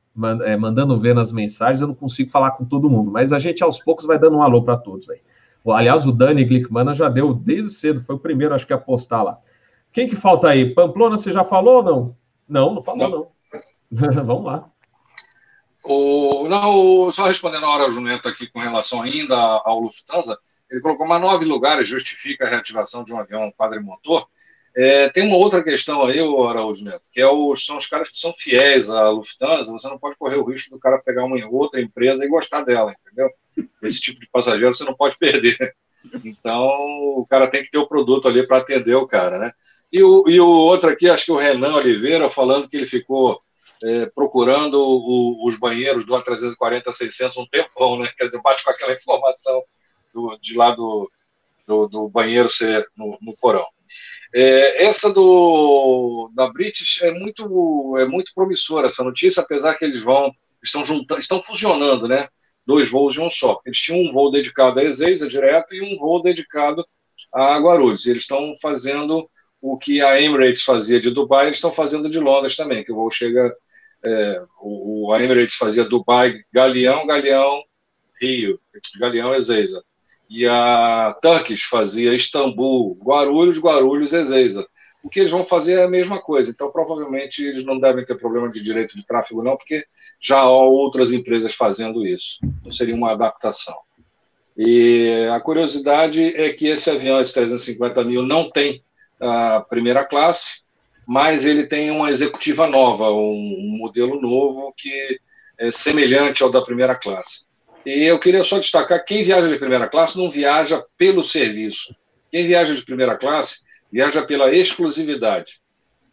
é, 0.45 0.57
mandando 0.57 0.99
ver 0.99 1.15
nas 1.15 1.31
mensagens, 1.31 1.79
eu 1.79 1.87
não 1.87 1.95
consigo 1.95 2.29
falar 2.29 2.51
com 2.51 2.65
todo 2.65 2.89
mundo, 2.89 3.09
mas 3.09 3.31
a 3.31 3.39
gente 3.39 3.63
aos 3.63 3.79
poucos 3.79 4.05
vai 4.05 4.19
dando 4.19 4.35
um 4.35 4.41
alô 4.43 4.61
para 4.61 4.75
todos 4.75 5.09
aí. 5.09 5.21
Aliás, 5.65 6.05
o 6.05 6.11
Dani 6.11 6.43
Glickman 6.43 6.93
já 6.93 7.07
deu 7.07 7.33
desde 7.33 7.69
cedo, 7.71 8.03
foi 8.03 8.15
o 8.15 8.19
primeiro, 8.19 8.53
acho 8.53 8.67
que, 8.67 8.73
a 8.73 8.77
postar 8.77 9.23
lá. 9.23 9.39
Quem 9.91 10.07
que 10.07 10.15
falta 10.15 10.49
aí? 10.49 10.73
Pamplona, 10.73 11.17
você 11.17 11.31
já 11.31 11.45
falou 11.45 11.75
ou 11.75 11.83
não? 11.83 12.17
Não, 12.47 12.75
não 12.75 12.83
falou, 12.83 13.09
não. 13.09 13.27
não. 13.91 14.23
Vamos 14.25 14.45
lá. 14.45 14.69
O, 15.83 16.47
não, 16.47 17.11
só 17.11 17.27
respondendo 17.27 17.65
a 17.65 17.69
hora 17.69 17.91
Juneto 17.91 18.27
aqui 18.27 18.47
com 18.47 18.59
relação 18.59 19.01
ainda 19.01 19.35
ao 19.35 19.79
Lufthansa, 19.79 20.37
ele 20.69 20.81
colocou 20.81 21.05
mais 21.05 21.21
nove 21.21 21.45
lugares, 21.45 21.87
justifica 21.87 22.45
a 22.45 22.49
reativação 22.49 23.03
de 23.03 23.13
um 23.13 23.19
avião 23.19 23.51
quadrimotor. 23.51 24.27
É, 24.75 25.09
tem 25.09 25.27
uma 25.27 25.37
outra 25.37 25.63
questão 25.63 26.03
aí, 26.03 26.19
o 26.19 26.47
Araújo 26.47 26.83
Neto, 26.83 27.03
que 27.11 27.21
é 27.21 27.27
o, 27.27 27.55
são 27.55 27.77
os 27.77 27.85
caras 27.85 28.09
que 28.09 28.17
são 28.17 28.33
fiéis 28.33 28.89
à 28.89 29.09
Lufthansa, 29.09 29.71
você 29.71 29.87
não 29.87 29.99
pode 29.99 30.17
correr 30.17 30.37
o 30.37 30.43
risco 30.43 30.71
do 30.71 30.79
cara 30.79 30.97
pegar 30.97 31.23
uma 31.25 31.37
outra 31.47 31.79
empresa 31.79 32.25
e 32.25 32.29
gostar 32.29 32.63
dela, 32.63 32.95
entendeu? 33.05 33.29
Esse 33.83 34.01
tipo 34.01 34.19
de 34.19 34.27
passageiro 34.29 34.73
você 34.73 34.83
não 34.83 34.95
pode 34.95 35.15
perder. 35.17 35.75
Então, 36.23 36.67
o 37.17 37.25
cara 37.29 37.47
tem 37.47 37.63
que 37.63 37.71
ter 37.71 37.77
o 37.77 37.87
produto 37.87 38.27
ali 38.27 38.45
para 38.45 38.57
atender 38.57 38.95
o 38.95 39.07
cara, 39.07 39.37
né? 39.37 39.51
E 39.91 40.01
o, 40.03 40.27
e 40.27 40.39
o 40.39 40.47
outro 40.47 40.89
aqui, 40.89 41.07
acho 41.07 41.25
que 41.25 41.31
o 41.31 41.37
Renan 41.37 41.75
Oliveira, 41.75 42.29
falando 42.29 42.67
que 42.67 42.77
ele 42.77 42.87
ficou 42.87 43.39
é, 43.83 44.05
procurando 44.07 44.81
o, 44.81 45.47
os 45.47 45.57
banheiros 45.59 46.05
do 46.05 46.13
A340-600 46.13 47.37
um 47.37 47.45
tempão, 47.45 47.99
né? 47.99 48.11
Quer 48.17 48.25
dizer, 48.25 48.41
bate 48.41 48.63
com 48.63 48.71
aquela 48.71 48.93
informação 48.93 49.63
do, 50.13 50.37
de 50.41 50.57
lá 50.57 50.71
do, 50.71 51.11
do, 51.67 51.87
do 51.87 52.09
banheiro 52.09 52.49
ser 52.49 52.87
no, 52.97 53.17
no 53.21 53.35
porão. 53.39 53.65
É, 54.33 54.85
essa 54.85 55.13
do 55.13 56.31
da 56.33 56.51
British 56.51 57.01
é 57.03 57.11
muito 57.11 57.95
é 57.99 58.05
muito 58.05 58.33
promissora 58.33 58.87
essa 58.87 59.03
notícia, 59.03 59.41
apesar 59.43 59.75
que 59.75 59.85
eles 59.85 60.01
vão 60.01 60.33
estão 60.63 60.83
juntando, 60.83 61.21
estão 61.21 61.41
fusionando, 61.43 62.07
né? 62.07 62.27
Dois 62.65 62.89
voos 62.89 63.13
de 63.13 63.21
um 63.21 63.29
só. 63.29 63.59
Eles 63.65 63.77
tinham 63.77 64.01
um 64.01 64.11
voo 64.11 64.31
dedicado 64.31 64.79
a 64.79 64.83
Ezeiza 64.83 65.27
direto 65.27 65.73
e 65.75 65.81
um 65.81 65.99
voo 65.99 66.21
dedicado 66.23 66.85
a 67.33 67.57
Guarulhos. 67.59 68.07
Eles 68.07 68.23
estão 68.23 68.55
fazendo 68.61 69.29
o 69.61 69.77
que 69.77 70.01
a 70.01 70.19
Emirates 70.21 70.63
fazia 70.63 70.99
de 70.99 71.11
Dubai, 71.11 71.45
eles 71.47 71.57
estão 71.57 71.71
fazendo 71.71 72.09
de 72.09 72.19
Londres 72.19 72.55
também, 72.55 72.83
que 72.83 72.91
o 72.91 72.95
voo 72.95 73.11
chega 73.11 73.55
é, 74.03 74.43
o, 74.61 75.13
a 75.13 75.21
Emirates 75.23 75.55
fazia 75.55 75.85
Dubai, 75.85 76.41
Galeão, 76.51 77.05
Galeão, 77.05 77.63
Rio, 78.19 78.59
Galeão, 78.99 79.35
Ezeiza 79.35 79.83
e 80.33 80.47
a 80.47 81.15
Turkish 81.21 81.65
fazia 81.65 82.15
Istambul, 82.15 82.97
Guarulhos, 82.99 83.59
Guarulhos, 83.59 84.13
Ezeiza. 84.13 84.67
O 85.03 85.07
que 85.07 85.19
eles 85.19 85.31
vão 85.31 85.45
fazer 85.45 85.73
é 85.73 85.83
a 85.83 85.87
mesma 85.87 86.19
coisa. 86.19 86.49
Então, 86.49 86.71
provavelmente, 86.71 87.45
eles 87.45 87.63
não 87.63 87.79
devem 87.79 88.03
ter 88.03 88.17
problema 88.17 88.49
de 88.49 88.63
direito 88.63 88.97
de 88.97 89.05
tráfego, 89.05 89.43
não, 89.43 89.55
porque 89.55 89.85
já 90.19 90.39
há 90.39 90.49
outras 90.49 91.13
empresas 91.13 91.53
fazendo 91.53 92.03
isso. 92.03 92.39
Então, 92.41 92.71
seria 92.71 92.95
uma 92.95 93.11
adaptação. 93.11 93.77
E 94.57 95.27
a 95.31 95.39
curiosidade 95.39 96.35
é 96.35 96.51
que 96.51 96.65
esse 96.65 96.89
avião, 96.89 97.21
esse 97.21 97.33
350 97.33 98.03
mil, 98.03 98.23
não 98.23 98.49
tem 98.49 98.83
a 99.19 99.61
primeira 99.61 100.03
classe, 100.03 100.63
mas 101.05 101.45
ele 101.45 101.67
tem 101.67 101.91
uma 101.91 102.09
executiva 102.09 102.65
nova, 102.65 103.11
um, 103.11 103.77
modelo 103.77 104.19
novo 104.19 104.73
que 104.75 105.19
é 105.59 105.71
semelhante 105.71 106.41
ao 106.41 106.49
da 106.49 106.63
primeira 106.63 106.95
classe. 106.95 107.45
E 107.85 108.03
eu 108.03 108.19
queria 108.19 108.43
só 108.43 108.59
destacar: 108.59 109.03
quem 109.05 109.23
viaja 109.23 109.49
de 109.49 109.57
primeira 109.57 109.87
classe 109.87 110.17
não 110.17 110.29
viaja 110.29 110.83
pelo 110.97 111.23
serviço. 111.23 111.95
Quem 112.31 112.47
viaja 112.47 112.73
de 112.73 112.83
primeira 112.83 113.17
classe 113.17 113.61
viaja 113.91 114.23
pela 114.23 114.51
exclusividade. 114.51 115.61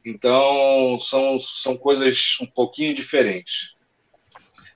Então, 0.04 0.98
são, 1.00 1.38
são 1.40 1.76
coisas 1.76 2.36
um 2.40 2.46
pouquinho 2.46 2.94
diferentes. 2.94 3.74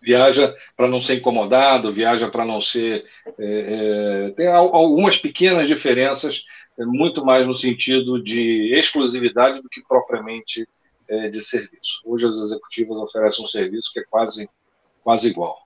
Viaja 0.00 0.54
para 0.76 0.88
não 0.88 1.00
ser 1.00 1.14
incomodado, 1.14 1.92
viaja 1.92 2.30
para 2.30 2.44
não 2.44 2.60
ser. 2.60 3.04
É, 3.38 4.26
é, 4.26 4.30
tem 4.30 4.46
algumas 4.48 5.16
pequenas 5.18 5.66
diferenças, 5.66 6.44
é, 6.78 6.84
muito 6.84 7.24
mais 7.24 7.46
no 7.46 7.56
sentido 7.56 8.22
de 8.22 8.74
exclusividade 8.74 9.62
do 9.62 9.68
que 9.68 9.82
propriamente 9.86 10.66
é, 11.08 11.28
de 11.28 11.42
serviço. 11.42 12.02
Hoje 12.04 12.26
as 12.26 12.34
executivas 12.34 12.96
oferecem 12.98 13.44
um 13.44 13.48
serviço 13.48 13.90
que 13.92 14.00
é 14.00 14.04
quase, 14.08 14.48
quase 15.02 15.28
igual. 15.28 15.63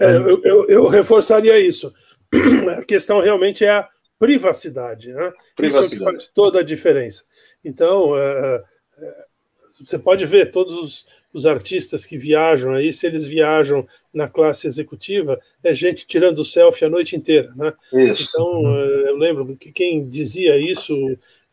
É, 0.00 0.16
eu, 0.16 0.40
eu, 0.42 0.66
eu, 0.68 0.86
reforçaria 0.88 1.58
isso. 1.58 1.92
A 2.78 2.84
questão 2.84 3.20
realmente 3.20 3.64
é 3.64 3.70
a 3.70 3.88
privacidade. 4.18 5.12
Né? 5.12 5.32
Privacidade. 5.56 5.94
Isso 5.94 6.04
é 6.04 6.08
o 6.08 6.10
que 6.10 6.18
faz 6.18 6.26
toda 6.32 6.60
a 6.60 6.64
diferença. 6.64 7.24
Então, 7.64 8.16
é, 8.16 8.62
é, 8.98 9.14
você 9.84 9.98
pode 9.98 10.24
ver 10.26 10.50
todos 10.50 10.74
os, 10.74 11.06
os, 11.32 11.46
artistas 11.46 12.04
que 12.04 12.18
viajam 12.18 12.74
aí, 12.74 12.92
se 12.92 13.06
eles 13.06 13.24
viajam 13.24 13.86
na 14.12 14.28
classe 14.28 14.66
executiva, 14.66 15.40
é 15.62 15.74
gente 15.74 16.06
tirando 16.06 16.44
selfie 16.44 16.84
a 16.84 16.90
noite 16.90 17.16
inteira. 17.16 17.52
Né? 17.56 17.72
Isso. 17.92 18.28
Então, 18.28 18.76
é, 18.76 19.10
eu 19.10 19.16
lembro 19.16 19.56
que 19.56 19.72
quem 19.72 20.08
dizia 20.08 20.56
isso 20.56 20.94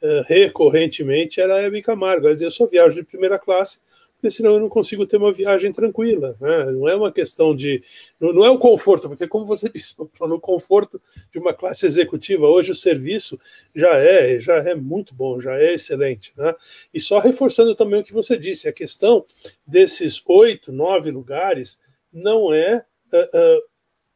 é, 0.01 0.23
recorrentemente 0.27 1.39
era 1.39 1.55
a 1.55 1.61
Hebe 1.61 1.81
Camargo. 1.81 2.25
Ela 2.25 2.35
dizia, 2.35 2.47
eu 2.47 2.51
só 2.51 2.65
viajo 2.65 2.95
de 2.95 3.03
primeira 3.03 3.39
classe 3.39 3.79
porque 4.25 4.31
senão 4.31 4.55
eu 4.55 4.59
não 4.59 4.69
consigo 4.69 5.05
ter 5.05 5.17
uma 5.17 5.31
viagem 5.31 5.71
tranquila. 5.71 6.35
Né? 6.41 6.71
Não 6.71 6.89
é 6.89 6.95
uma 6.95 7.11
questão 7.11 7.55
de. 7.55 7.83
Não, 8.19 8.33
não, 8.33 8.43
é 8.43 8.49
o 8.49 8.57
conforto, 8.57 9.07
porque, 9.07 9.27
como 9.27 9.45
você 9.45 9.69
disse, 9.69 9.93
no 10.19 10.39
conforto 10.39 10.99
de 11.31 11.37
uma 11.37 11.53
classe 11.53 11.85
executiva, 11.85 12.47
hoje 12.47 12.71
o 12.71 12.75
serviço 12.75 13.39
já 13.75 13.95
é, 13.97 14.39
já 14.39 14.55
é 14.55 14.73
muito 14.73 15.13
bom, 15.13 15.39
já 15.39 15.59
é 15.59 15.75
excelente. 15.75 16.33
Né? 16.35 16.55
E 16.91 16.99
só 16.99 17.19
reforçando 17.19 17.75
também 17.75 18.01
o 18.01 18.03
que 18.03 18.13
você 18.13 18.35
disse, 18.35 18.67
a 18.67 18.73
questão 18.73 19.23
desses 19.65 20.19
oito, 20.25 20.71
nove 20.71 21.11
lugares 21.11 21.79
não 22.11 22.51
é. 22.51 22.83
Uh, 23.13 23.37
uh, 23.37 23.61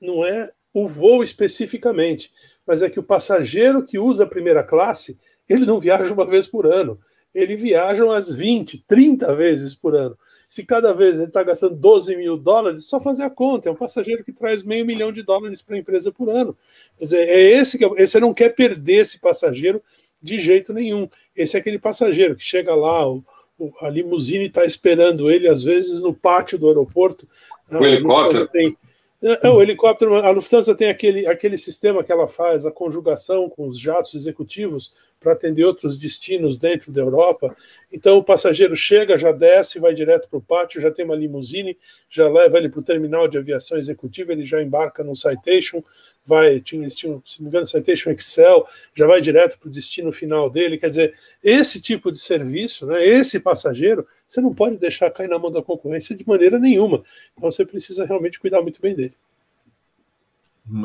não 0.01 0.25
é 0.25 0.51
o 0.73 0.87
voo 0.87 1.23
especificamente, 1.23 2.31
mas 2.65 2.81
é 2.81 2.89
que 2.89 2.99
o 2.99 3.03
passageiro 3.03 3.85
que 3.85 3.99
usa 3.99 4.23
a 4.23 4.27
primeira 4.27 4.63
classe, 4.63 5.19
ele 5.47 5.65
não 5.65 5.79
viaja 5.79 6.11
uma 6.13 6.25
vez 6.25 6.47
por 6.47 6.65
ano 6.65 6.99
ele 7.33 7.55
viaja 7.55 8.03
umas 8.03 8.31
20, 8.31 8.83
30 8.87 9.35
vezes 9.35 9.75
por 9.75 9.95
ano. 9.95 10.17
Se 10.47 10.65
cada 10.65 10.93
vez 10.93 11.17
ele 11.17 11.27
está 11.27 11.43
gastando 11.43 11.75
12 11.75 12.15
mil 12.15 12.35
dólares, 12.35 12.85
só 12.85 12.99
fazer 12.99 13.23
a 13.23 13.29
conta. 13.29 13.69
É 13.69 13.71
um 13.71 13.75
passageiro 13.75 14.23
que 14.23 14.33
traz 14.33 14.63
meio 14.63 14.85
milhão 14.85 15.11
de 15.11 15.21
dólares 15.21 15.61
para 15.61 15.75
a 15.75 15.79
empresa 15.79 16.11
por 16.11 16.27
ano. 16.27 16.57
Quer 16.97 17.03
dizer, 17.03 17.29
é 17.29 17.39
esse 17.39 17.77
que 17.77 17.85
é, 17.85 18.07
você 18.07 18.19
não 18.19 18.33
quer 18.33 18.49
perder 18.55 19.01
esse 19.01 19.19
passageiro 19.19 19.81
de 20.21 20.39
jeito 20.39 20.73
nenhum. 20.73 21.07
Esse 21.35 21.55
é 21.55 21.59
aquele 21.59 21.77
passageiro 21.77 22.35
que 22.35 22.43
chega 22.43 22.73
lá, 22.73 23.07
o, 23.07 23.23
o, 23.59 23.71
a 23.81 23.89
limusine 23.89 24.47
está 24.47 24.65
esperando 24.65 25.29
ele, 25.29 25.47
às 25.47 25.63
vezes, 25.63 26.01
no 26.01 26.15
pátio 26.15 26.57
do 26.57 26.67
aeroporto. 26.67 27.27
O 27.71 27.85
helicóptero. 27.85 28.47
Tem, 28.47 28.75
é, 29.21 29.47
é, 29.47 29.49
o 29.49 29.61
helicóptero, 29.61 30.15
a 30.15 30.31
Lufthansa 30.31 30.73
tem 30.73 30.89
aquele, 30.89 31.27
aquele 31.27 31.57
sistema 31.57 32.03
que 32.03 32.11
ela 32.11 32.27
faz, 32.27 32.65
a 32.65 32.71
conjugação 32.71 33.49
com 33.49 33.67
os 33.67 33.77
jatos 33.77 34.15
executivos 34.15 34.93
para 35.19 35.33
atender 35.33 35.63
outros 35.65 35.97
destinos 35.97 36.57
dentro 36.57 36.91
da 36.91 37.01
Europa. 37.01 37.55
Então 37.91 38.17
o 38.17 38.23
passageiro 38.23 38.75
chega, 38.75 39.17
já 39.17 39.31
desce, 39.31 39.79
vai 39.79 39.93
direto 39.93 40.29
para 40.29 40.39
o 40.39 40.41
pátio, 40.41 40.81
já 40.81 40.91
tem 40.91 41.03
uma 41.03 41.15
limusine, 41.15 41.77
já 42.09 42.29
leva 42.29 42.57
ele 42.57 42.69
para 42.69 42.79
o 42.79 42.83
terminal 42.83 43.27
de 43.27 43.37
aviação 43.37 43.77
executiva, 43.77 44.31
ele 44.31 44.45
já 44.45 44.61
embarca 44.61 45.03
no 45.03 45.15
Citation, 45.15 45.83
vai, 46.25 46.59
tinha, 46.59 46.89
se 46.89 47.07
não 47.07 47.21
me 47.39 47.47
engano, 47.47 47.65
Citation 47.65 48.11
Excel, 48.11 48.65
já 48.95 49.07
vai 49.07 49.19
direto 49.19 49.57
para 49.57 49.67
o 49.67 49.71
destino 49.71 50.11
final 50.11 50.49
dele. 50.49 50.77
Quer 50.77 50.89
dizer, 50.89 51.13
esse 51.43 51.81
tipo 51.81 52.11
de 52.11 52.19
serviço, 52.19 52.85
né, 52.85 53.05
esse 53.05 53.39
passageiro, 53.39 54.07
você 54.27 54.39
não 54.39 54.53
pode 54.53 54.77
deixar 54.77 55.09
cair 55.09 55.27
na 55.27 55.39
mão 55.39 55.51
da 55.51 55.61
concorrência 55.61 56.15
de 56.15 56.27
maneira 56.27 56.59
nenhuma. 56.59 57.03
Então 57.35 57.51
você 57.51 57.65
precisa 57.65 58.05
realmente 58.05 58.39
cuidar 58.39 58.61
muito 58.61 58.79
bem 58.81 58.95
dele. 58.95 59.15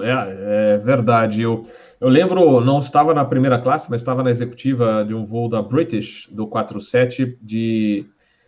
É, 0.02 0.74
é 0.74 0.78
verdade. 0.78 1.42
Eu, 1.42 1.66
eu 2.00 2.08
lembro, 2.08 2.60
não 2.60 2.78
estava 2.78 3.12
na 3.12 3.24
primeira 3.24 3.58
classe, 3.58 3.90
mas 3.90 4.00
estava 4.00 4.22
na 4.22 4.30
executiva 4.30 5.04
de 5.06 5.14
um 5.14 5.24
voo 5.24 5.48
da 5.48 5.62
British, 5.62 6.28
do 6.30 6.46
47, 6.46 7.38
de. 7.40 8.06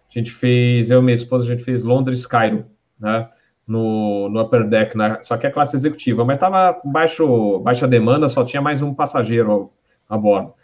A 0.08 0.18
gente 0.18 0.30
fez, 0.30 0.90
eu 0.90 1.00
e 1.00 1.02
minha 1.02 1.14
esposa, 1.14 1.44
a 1.44 1.48
gente 1.48 1.64
fez 1.64 1.82
Londres-Cairo, 1.82 2.66
né? 2.98 3.28
No, 3.66 4.28
no 4.28 4.40
upper 4.40 4.68
deck, 4.68 4.96
né? 4.96 5.18
só 5.22 5.36
que 5.36 5.44
é 5.44 5.50
classe 5.50 5.74
executiva, 5.74 6.24
mas 6.24 6.36
estava 6.36 6.80
baixo, 6.84 7.58
baixa 7.58 7.88
demanda, 7.88 8.28
só 8.28 8.44
tinha 8.44 8.62
mais 8.62 8.80
um 8.80 8.94
passageiro 8.94 9.72
a 10.08 10.16
bordo. 10.16 10.54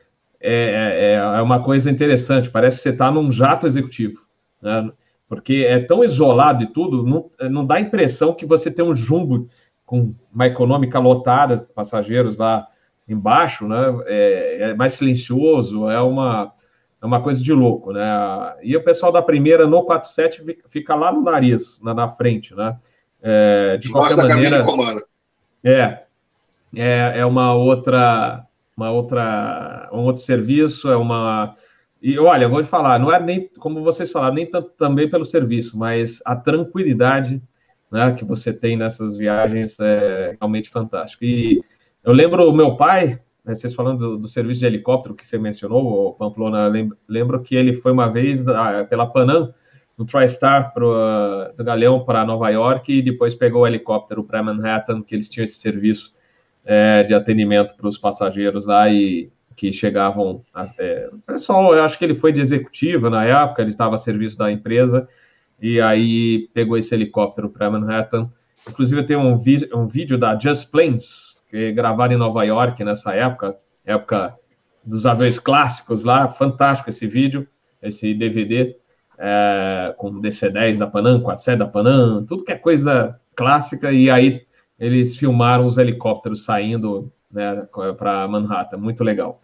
É, 0.40 1.14
é, 1.14 1.14
é 1.14 1.42
uma 1.42 1.64
coisa 1.64 1.90
interessante, 1.90 2.48
parece 2.48 2.76
que 2.76 2.82
você 2.85 2.90
está 2.90 3.11
num 3.11 3.30
jato 3.32 3.66
executivo, 3.66 4.20
né? 4.62 4.88
porque 5.28 5.64
é 5.66 5.80
tão 5.80 6.04
isolado 6.04 6.61
de 6.61 6.72
tudo, 6.72 7.04
não, 7.04 7.30
não 7.50 7.66
dá 7.66 7.76
a 7.76 7.80
impressão 7.80 8.35
que 8.35 8.46
você 8.46 8.70
tem 8.70 8.85
um 8.85 8.94
jumbo 8.94 9.48
com 9.92 10.14
uma 10.33 10.46
econômica 10.46 10.98
lotada, 10.98 11.68
passageiros 11.74 12.38
lá 12.38 12.66
embaixo, 13.07 13.68
né? 13.68 13.76
É, 14.07 14.57
é, 14.61 14.74
mais 14.74 14.94
silencioso, 14.94 15.90
é 15.90 16.00
uma, 16.00 16.50
é 17.02 17.05
uma 17.05 17.22
coisa 17.22 17.42
de 17.42 17.52
louco, 17.52 17.92
né? 17.92 18.09
E 18.62 18.74
o 18.74 18.83
pessoal 18.83 19.12
da 19.12 19.20
primeira 19.20 19.66
no 19.66 19.83
47 19.83 20.42
fica 20.70 20.94
lá 20.94 21.12
no 21.12 21.20
nariz, 21.20 21.78
na, 21.83 21.92
na 21.92 22.09
frente, 22.09 22.55
né? 22.55 22.78
É, 23.20 23.76
de 23.76 23.90
qualquer 23.90 24.16
maneira. 24.16 24.64
É, 25.62 26.05
é, 26.74 27.18
é 27.18 27.26
uma 27.26 27.52
outra 27.52 28.46
uma 28.74 28.90
outra, 28.90 29.90
um 29.92 29.98
outro 29.98 30.22
serviço, 30.22 30.90
é 30.90 30.96
uma. 30.96 31.55
E 32.00 32.18
olha, 32.18 32.48
vou 32.48 32.62
te 32.62 32.68
falar, 32.68 32.98
não 32.98 33.12
é 33.12 33.20
nem, 33.20 33.46
como 33.59 33.85
vocês 33.85 34.11
falaram, 34.11 34.37
nem 34.37 34.46
tanto 34.46 34.70
também 34.70 35.07
pelo 35.07 35.26
serviço, 35.26 35.78
mas 35.78 36.22
a 36.24 36.35
tranquilidade 36.35 37.42
né, 37.92 38.12
que 38.12 38.24
você 38.24 38.52
tem 38.52 38.76
nessas 38.76 39.18
viagens 39.18 39.78
é 39.78 40.35
realmente 40.40 40.70
fantástico. 40.70 41.24
E 41.24 41.61
eu 42.02 42.12
lembro 42.12 42.48
o 42.48 42.52
meu 42.52 42.74
pai, 42.74 43.20
né, 43.44 43.55
vocês 43.55 43.74
falando 43.74 43.98
do, 43.98 44.18
do, 44.18 44.28
serviço 44.28 44.61
de 44.61 44.66
helicóptero 44.66 45.14
que 45.14 45.26
você 45.26 45.38
mencionou, 45.38 46.09
o 46.09 46.14
Pamplona, 46.14 46.66
lembro, 46.66 46.96
lembro 47.07 47.42
que 47.42 47.55
ele 47.55 47.74
foi 47.74 47.92
uma 47.92 48.09
vez 48.09 48.42
da, 48.42 48.85
pela 48.85 49.07
Panam, 49.07 49.52
no 49.96 50.07
TriStar 50.07 50.72
pro, 50.72 50.90
uh, 50.90 51.55
do 51.55 51.62
Galeão 51.62 52.02
para 52.02 52.24
Nova 52.24 52.48
York 52.48 52.90
e 52.90 53.02
depois 53.02 53.35
pegou 53.35 53.62
o 53.62 53.66
helicóptero 53.66 54.24
para 54.24 54.42
Manhattan, 54.42 55.02
que 55.02 55.14
eles 55.14 55.28
tinham 55.28 55.44
esse 55.44 55.57
serviço 55.57 56.14
é, 56.64 57.02
de 57.02 57.12
atendimento 57.12 57.76
para 57.76 57.87
os 57.87 57.98
passageiros 57.98 58.64
lá 58.64 58.88
e 58.88 59.31
que 59.55 59.70
chegavam. 59.70 60.42
É, 60.78 61.11
pessoal, 61.26 61.74
eu 61.74 61.83
acho 61.83 61.98
que 61.98 62.05
ele 62.07 62.14
foi 62.14 62.33
de 62.33 62.40
executiva 62.40 63.11
na 63.11 63.22
época, 63.26 63.61
ele 63.61 63.70
estava 63.70 63.96
a 63.96 63.98
serviço 63.98 64.38
da 64.38 64.50
empresa 64.50 65.07
e 65.62 65.81
aí 65.81 66.48
pegou 66.53 66.77
esse 66.77 66.92
helicóptero 66.92 67.48
para 67.48 67.70
Manhattan. 67.70 68.29
Inclusive, 68.68 69.05
tem 69.05 69.16
um, 69.16 69.37
um 69.75 69.87
vídeo 69.87 70.18
da 70.18 70.37
Just 70.37 70.72
Planes, 70.72 71.40
que 71.48 71.70
gravaram 71.70 72.14
em 72.14 72.18
Nova 72.18 72.42
York 72.42 72.83
nessa 72.83 73.14
época, 73.14 73.57
época 73.87 74.37
dos 74.85 75.07
aviões 75.07 75.38
clássicos 75.38 76.03
lá. 76.03 76.29
Fantástico 76.29 76.90
esse 76.90 77.07
vídeo, 77.07 77.46
esse 77.81 78.12
DVD, 78.12 78.77
é, 79.16 79.94
com 79.96 80.20
DC-10 80.20 80.79
da 80.79 80.88
Panam, 80.88 81.20
47 81.20 81.59
da 81.59 81.68
Panam, 81.68 82.27
tudo 82.27 82.42
que 82.42 82.51
é 82.51 82.59
coisa 82.59 83.20
clássica. 83.37 83.92
E 83.92 84.11
aí 84.11 84.42
eles 84.81 85.16
filmaram 85.16 85.64
os 85.64 85.79
helicópteros 85.79 86.44
saindo 86.44 87.12
né, 87.31 87.68
para 87.96 88.27
Manhattan, 88.27 88.79
muito 88.79 89.05
legal. 89.05 89.40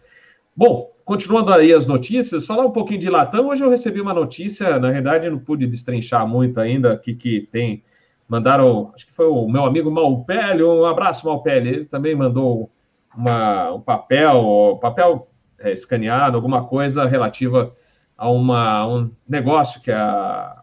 Bom, 0.53 0.91
continuando 1.09 1.51
aí 1.51 1.73
as 1.73 1.87
notícias, 1.87 2.45
falar 2.45 2.63
um 2.63 2.69
pouquinho 2.69 2.99
de 2.99 3.09
Latam. 3.09 3.47
Hoje 3.47 3.63
eu 3.63 3.69
recebi 3.71 3.99
uma 3.99 4.13
notícia, 4.13 4.77
na 4.77 4.91
verdade 4.91 5.27
não 5.27 5.39
pude 5.39 5.65
destrinchar 5.65 6.27
muito 6.27 6.59
ainda, 6.59 6.93
aqui 6.93 7.15
que 7.15 7.49
tem, 7.51 7.81
mandaram, 8.27 8.91
acho 8.93 9.07
que 9.07 9.13
foi 9.15 9.25
o 9.25 9.49
meu 9.49 9.65
amigo 9.65 9.89
Malpelli, 9.89 10.61
um 10.61 10.85
abraço 10.85 11.25
Malpelli, 11.25 11.69
ele 11.69 11.85
também 11.85 12.13
mandou 12.13 12.71
uma, 13.17 13.71
um 13.73 13.81
papel, 13.81 14.77
papel 14.79 15.27
é, 15.57 15.71
escaneado, 15.71 16.37
alguma 16.37 16.67
coisa 16.67 17.03
relativa 17.05 17.71
a 18.15 18.29
uma, 18.29 18.85
um 18.85 19.09
negócio 19.27 19.81
que 19.81 19.91
a, 19.91 20.03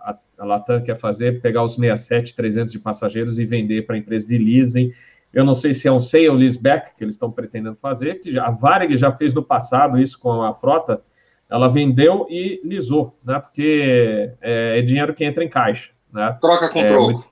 a 0.00 0.16
a 0.38 0.44
Latam 0.44 0.82
quer 0.82 0.96
fazer, 0.96 1.40
pegar 1.40 1.62
os 1.62 1.76
67, 1.76 2.36
300 2.36 2.72
de 2.72 2.78
passageiros 2.78 3.38
e 3.38 3.46
vender 3.46 3.86
para 3.86 3.96
a 3.96 3.98
empresa 3.98 4.28
de 4.28 4.36
leasing. 4.36 4.90
Eu 5.36 5.44
não 5.44 5.54
sei 5.54 5.74
se 5.74 5.86
é 5.86 5.92
um 5.92 6.00
sale 6.00 6.30
leaseback 6.30 6.96
que 6.96 7.04
eles 7.04 7.16
estão 7.16 7.30
pretendendo 7.30 7.76
fazer, 7.76 8.20
que 8.20 8.38
a 8.38 8.50
Varig 8.50 8.96
já 8.96 9.12
fez 9.12 9.34
no 9.34 9.42
passado 9.42 9.98
isso 9.98 10.18
com 10.18 10.42
a 10.42 10.54
frota, 10.54 11.02
ela 11.50 11.68
vendeu 11.68 12.26
e 12.30 12.58
lisou, 12.64 13.18
né? 13.22 13.38
Porque 13.38 14.32
é, 14.40 14.78
é 14.78 14.80
dinheiro 14.80 15.12
que 15.12 15.22
entra 15.22 15.44
em 15.44 15.48
caixa, 15.50 15.90
né? 16.10 16.38
Troca 16.40 16.70
com 16.70 16.78
é, 16.78 16.88
troco. 16.88 17.30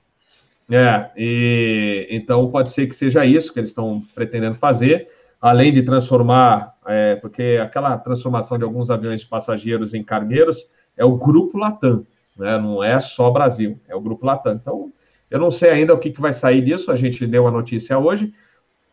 É, 0.69 1.09
e 1.17 2.07
então 2.11 2.47
pode 2.51 2.69
ser 2.69 2.85
que 2.85 2.93
seja 2.93 3.25
isso 3.25 3.51
que 3.51 3.59
eles 3.59 3.71
estão 3.71 4.03
pretendendo 4.13 4.53
fazer, 4.53 5.07
além 5.41 5.73
de 5.73 5.81
transformar 5.81 6.75
é, 6.85 7.15
porque 7.15 7.59
aquela 7.59 7.97
transformação 7.97 8.55
de 8.55 8.63
alguns 8.63 8.91
aviões 8.91 9.21
de 9.21 9.27
passageiros 9.27 9.95
em 9.95 10.03
cargueiros 10.03 10.67
é 10.95 11.03
o 11.03 11.17
Grupo 11.17 11.57
Latam, 11.57 12.05
né? 12.37 12.55
não 12.59 12.83
é 12.83 12.99
só 12.99 13.31
Brasil, 13.31 13.79
é 13.87 13.95
o 13.95 14.01
Grupo 14.01 14.27
Latam. 14.27 14.53
Então, 14.53 14.93
eu 15.35 15.39
não 15.39 15.51
sei 15.51 15.69
ainda 15.69 15.93
o 15.93 15.99
que, 15.99 16.11
que 16.11 16.21
vai 16.21 16.31
sair 16.31 16.61
disso, 16.61 16.89
a 16.89 16.95
gente 16.95 17.27
deu 17.27 17.45
a 17.45 17.51
notícia 17.51 17.99
hoje. 17.99 18.31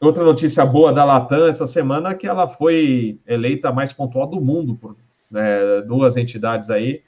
Outra 0.00 0.24
notícia 0.24 0.66
boa 0.66 0.92
da 0.92 1.04
Latam 1.04 1.46
essa 1.46 1.68
semana 1.68 2.10
é 2.10 2.14
que 2.14 2.26
ela 2.26 2.48
foi 2.48 3.20
eleita 3.24 3.70
mais 3.70 3.92
pontual 3.92 4.26
do 4.26 4.40
mundo 4.40 4.74
por 4.74 4.96
né, 5.30 5.82
duas 5.82 6.16
entidades 6.16 6.68
aí. 6.68 7.00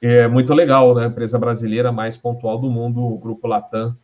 É 0.00 0.28
muito 0.28 0.54
legal, 0.54 0.94
né? 0.94 1.06
Empresa 1.06 1.36
brasileira 1.36 1.90
mais 1.90 2.16
pontual 2.16 2.56
do 2.56 2.70
mundo, 2.70 3.02
o 3.04 3.18
Grupo 3.18 3.48
Latam. 3.48 3.96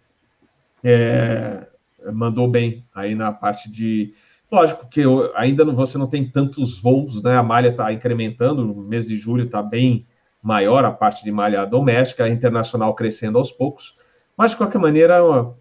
É, 0.82 1.68
mandou 2.12 2.48
bem 2.48 2.84
aí 2.92 3.14
na 3.14 3.30
parte 3.30 3.70
de. 3.70 4.12
Lógico 4.50 4.88
que 4.88 5.02
ainda 5.36 5.64
não, 5.64 5.76
você 5.76 5.96
não 5.96 6.08
tem 6.08 6.28
tantos 6.28 6.76
voos, 6.76 7.22
né? 7.22 7.36
A 7.36 7.42
malha 7.44 7.68
está 7.68 7.92
incrementando, 7.92 8.64
no 8.64 8.82
mês 8.82 9.06
de 9.06 9.14
julho 9.14 9.44
está 9.44 9.62
bem 9.62 10.08
maior 10.42 10.84
a 10.84 10.90
parte 10.90 11.22
de 11.22 11.30
malha 11.30 11.64
doméstica, 11.64 12.24
a 12.24 12.28
internacional 12.28 12.96
crescendo 12.96 13.38
aos 13.38 13.52
poucos. 13.52 13.99
Mas, 14.40 14.52
de 14.52 14.56
qualquer 14.56 14.78
maneira, 14.78 15.16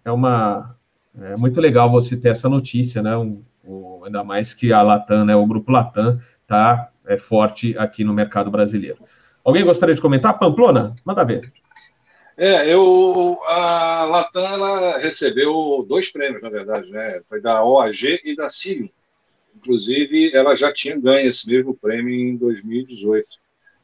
é 0.06 0.10
uma. 0.10 0.74
É 1.20 1.36
muito 1.36 1.60
legal 1.60 1.90
você 1.90 2.16
ter 2.16 2.30
essa 2.30 2.48
notícia, 2.48 3.02
né? 3.02 3.14
Um, 3.14 4.02
ainda 4.06 4.24
mais 4.24 4.54
que 4.54 4.72
a 4.72 4.80
Latam, 4.80 5.22
né? 5.22 5.36
O 5.36 5.46
grupo 5.46 5.70
Latam 5.70 6.18
está 6.40 6.90
é, 7.06 7.18
forte 7.18 7.76
aqui 7.76 8.04
no 8.04 8.14
mercado 8.14 8.50
brasileiro. 8.50 8.96
Alguém 9.44 9.66
gostaria 9.66 9.94
de 9.94 10.00
comentar? 10.00 10.38
Pamplona? 10.38 10.96
Manda 11.04 11.26
ver. 11.26 11.42
É, 12.38 12.72
eu, 12.72 13.38
a 13.44 14.06
Latam 14.06 14.98
recebeu 15.02 15.84
dois 15.86 16.10
prêmios, 16.10 16.40
na 16.40 16.48
verdade, 16.48 16.90
né? 16.90 17.20
Foi 17.28 17.38
da 17.38 17.62
OAG 17.62 18.22
e 18.24 18.34
da 18.34 18.48
Cilium. 18.48 18.88
Inclusive, 19.54 20.34
ela 20.34 20.54
já 20.54 20.72
tinha 20.72 20.98
ganho 20.98 21.28
esse 21.28 21.46
mesmo 21.46 21.76
prêmio 21.76 22.14
em 22.14 22.34
2018 22.34 23.28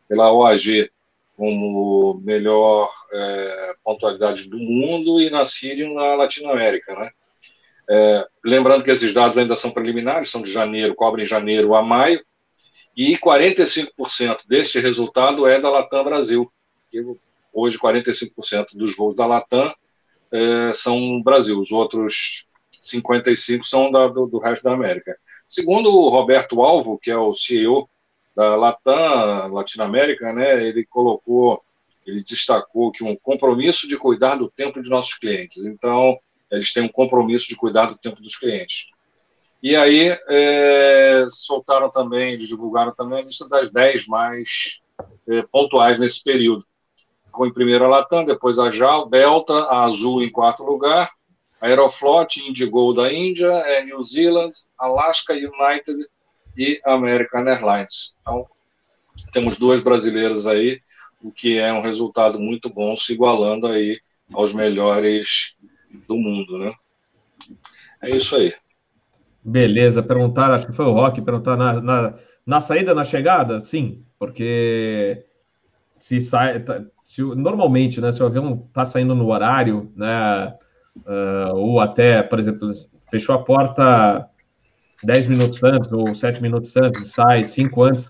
pela 0.08 0.32
OAG 0.32 0.90
como 1.36 2.20
melhor 2.24 2.90
é, 3.12 3.74
pontualidade 3.84 4.48
do 4.48 4.58
mundo 4.58 5.20
e 5.20 5.30
na 5.30 5.44
Cilium 5.44 5.94
na 5.94 6.14
Latinoamérica, 6.14 6.94
né? 6.94 7.10
É, 7.88 8.26
lembrando 8.44 8.82
que 8.82 8.90
esses 8.90 9.12
dados 9.12 9.38
ainda 9.38 9.56
são 9.56 9.70
preliminares, 9.70 10.30
são 10.30 10.42
de 10.42 10.50
janeiro, 10.50 10.94
cobrem 10.94 11.26
janeiro 11.26 11.74
a 11.74 11.82
maio, 11.82 12.20
e 12.96 13.16
45% 13.18 14.38
deste 14.48 14.80
resultado 14.80 15.46
é 15.46 15.60
da 15.60 15.70
Latam 15.70 16.02
Brasil, 16.02 16.50
Hoje, 17.52 17.78
45% 17.78 18.74
dos 18.74 18.94
voos 18.94 19.16
da 19.16 19.24
Latam 19.24 19.74
é, 20.30 20.72
são 20.74 21.22
Brasil, 21.22 21.58
os 21.58 21.72
outros 21.72 22.46
55% 22.70 23.64
são 23.64 23.90
da, 23.90 24.08
do, 24.08 24.26
do, 24.26 24.38
resto 24.38 24.62
da 24.62 24.74
América. 24.74 25.16
Segundo 25.48 25.88
o 25.88 26.08
Roberto 26.10 26.60
Alvo, 26.62 26.98
que 26.98 27.10
é 27.10 27.16
o 27.16 27.34
CEO 27.34 27.88
da 28.36 28.54
Latam 28.54 29.52
Latinoamérica, 29.52 30.32
né, 30.32 30.64
ele 30.66 30.84
colocou, 30.84 31.62
ele 32.06 32.22
destacou 32.22 32.92
que 32.92 33.02
um 33.02 33.16
compromisso 33.16 33.88
de 33.88 33.96
cuidar 33.96 34.36
do 34.36 34.50
tempo 34.50 34.82
de 34.82 34.90
nossos 34.90 35.14
clientes. 35.14 35.64
Então, 35.64 36.18
eles 36.50 36.72
têm 36.72 36.84
um 36.84 36.88
compromisso 36.88 37.48
de 37.48 37.56
cuidar 37.56 37.86
do 37.86 37.98
tempo 37.98 38.20
dos 38.20 38.36
clientes. 38.36 38.90
E 39.62 39.74
aí, 39.74 40.16
é, 40.28 41.26
soltaram 41.30 41.90
também, 41.90 42.36
divulgaram 42.36 42.94
também 42.94 43.20
a 43.20 43.22
lista 43.22 43.48
das 43.48 43.72
10 43.72 44.06
mais 44.06 44.82
é, 45.28 45.42
pontuais 45.50 45.98
nesse 45.98 46.22
período 46.22 46.64
ficou 47.36 47.46
em 47.46 47.52
primeiro 47.52 47.84
a 47.84 47.88
Latam, 47.88 48.24
depois 48.24 48.58
a 48.58 48.70
JAL, 48.70 49.10
Delta, 49.10 49.52
a 49.52 49.84
Azul 49.84 50.22
em 50.22 50.30
quarto 50.30 50.64
lugar, 50.64 51.12
Aeroflot, 51.60 52.40
Indigo 52.40 52.94
da 52.94 53.12
Índia, 53.12 53.52
New 53.84 54.02
Zealand, 54.02 54.52
Alaska 54.78 55.34
United 55.34 56.08
e 56.56 56.80
American 56.84 57.46
Airlines. 57.46 58.16
Então, 58.20 58.46
temos 59.32 59.58
duas 59.58 59.80
brasileiras 59.80 60.46
aí, 60.46 60.80
o 61.22 61.30
que 61.30 61.58
é 61.58 61.72
um 61.72 61.80
resultado 61.80 62.38
muito 62.38 62.68
bom, 62.72 62.96
se 62.96 63.12
igualando 63.12 63.66
aí 63.66 63.98
aos 64.32 64.52
melhores 64.52 65.56
do 66.06 66.16
mundo, 66.16 66.58
né? 66.58 66.72
É 68.02 68.10
isso 68.10 68.36
aí. 68.36 68.52
Beleza, 69.42 70.02
perguntaram, 70.02 70.54
acho 70.54 70.66
que 70.66 70.72
foi 70.72 70.84
o 70.84 70.92
Rock, 70.92 71.22
perguntar 71.22 71.56
na, 71.56 71.80
na, 71.80 72.14
na 72.44 72.60
saída, 72.60 72.94
na 72.94 73.04
chegada? 73.04 73.60
Sim, 73.60 74.04
porque 74.18 75.24
se 75.98 76.20
sai, 76.20 76.60
tá, 76.60 76.82
se 77.04 77.22
normalmente, 77.22 78.00
né, 78.00 78.10
se 78.10 78.22
o 78.22 78.26
avião 78.26 78.66
está 78.68 78.84
saindo 78.84 79.14
no 79.14 79.28
horário, 79.28 79.92
né, 79.94 80.54
uh, 80.96 81.54
ou 81.54 81.80
até, 81.80 82.22
por 82.22 82.38
exemplo, 82.38 82.70
fechou 83.08 83.34
a 83.34 83.42
porta 83.42 84.28
10 85.04 85.26
minutos 85.26 85.62
antes 85.62 85.90
ou 85.92 86.14
7 86.14 86.40
minutos 86.42 86.76
antes, 86.76 87.12
sai 87.12 87.44
5 87.44 87.82
antes 87.82 88.06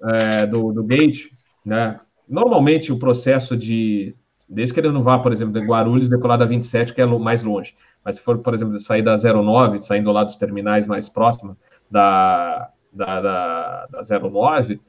uh, 0.00 0.46
do, 0.50 0.72
do 0.72 0.84
gate, 0.84 1.26
né, 1.64 1.96
normalmente 2.28 2.92
o 2.92 2.98
processo 2.98 3.56
de, 3.56 4.14
desde 4.48 4.74
que 4.74 4.80
ele 4.80 4.90
não 4.90 5.02
vá, 5.02 5.18
por 5.18 5.32
exemplo, 5.32 5.60
de 5.60 5.66
Guarulhos, 5.66 6.08
decolar 6.08 6.38
da 6.38 6.44
27, 6.44 6.92
que 6.92 7.00
é 7.00 7.06
mais 7.06 7.42
longe, 7.42 7.74
mas 8.04 8.16
se 8.16 8.22
for, 8.22 8.38
por 8.38 8.54
exemplo, 8.54 8.78
sair 8.78 9.02
da 9.02 9.16
09, 9.16 9.78
saindo 9.78 10.12
lá 10.12 10.24
dos 10.24 10.36
terminais 10.36 10.86
mais 10.86 11.08
próximos 11.08 11.56
da, 11.90 12.70
da, 12.92 13.20
da, 13.20 13.86
da 13.86 14.02
09, 14.30 14.80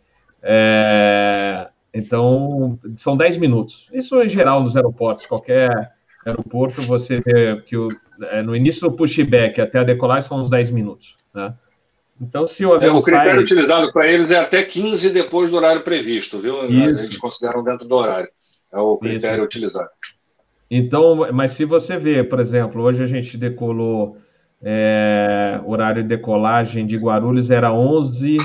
é, 0.42 1.70
então, 1.94 2.80
são 2.96 3.18
10 3.18 3.38
minutos. 3.38 3.90
Isso 3.92 4.22
em 4.22 4.30
geral 4.30 4.62
nos 4.62 4.76
aeroportos, 4.76 5.26
qualquer 5.26 5.97
aeroporto, 6.28 6.82
você 6.82 7.20
vê 7.20 7.62
que 7.62 7.78
o, 7.78 7.88
é, 8.32 8.42
no 8.42 8.56
início 8.56 8.90
do 8.90 8.96
pushback 8.96 9.60
até 9.62 9.80
a 9.80 9.84
decolagem 9.84 10.28
são 10.28 10.40
uns 10.40 10.50
10 10.50 10.72
minutos. 10.72 11.16
Né? 11.34 11.54
Então, 12.20 12.48
se 12.48 12.66
o 12.66 12.74
avião 12.74 12.96
é, 12.96 13.00
O 13.00 13.04
critério 13.04 13.34
sai... 13.34 13.44
utilizado 13.44 13.92
para 13.94 14.08
eles 14.08 14.32
é 14.32 14.40
até 14.40 14.64
15 14.64 15.10
depois 15.12 15.50
do 15.50 15.56
horário 15.56 15.84
previsto, 15.84 16.40
viu? 16.40 16.66
Isso. 16.66 17.04
Eles 17.04 17.18
consideram 17.18 17.64
dentro 17.64 17.88
do 17.88 17.96
horário. 17.96 18.30
É 18.74 18.80
o 18.80 18.98
critério 18.98 19.38
Isso. 19.38 19.46
utilizado. 19.46 19.90
Então, 20.70 21.32
mas 21.32 21.52
se 21.52 21.64
você 21.64 21.98
vê, 21.98 22.24
por 22.24 22.40
exemplo, 22.40 22.82
hoje 22.82 23.02
a 23.02 23.06
gente 23.06 23.38
decolou, 23.38 24.18
é, 24.62 25.62
horário 25.66 26.02
de 26.02 26.10
decolagem 26.10 26.86
de 26.86 26.98
Guarulhos 26.98 27.50
era 27.50 27.72
11 27.72 28.38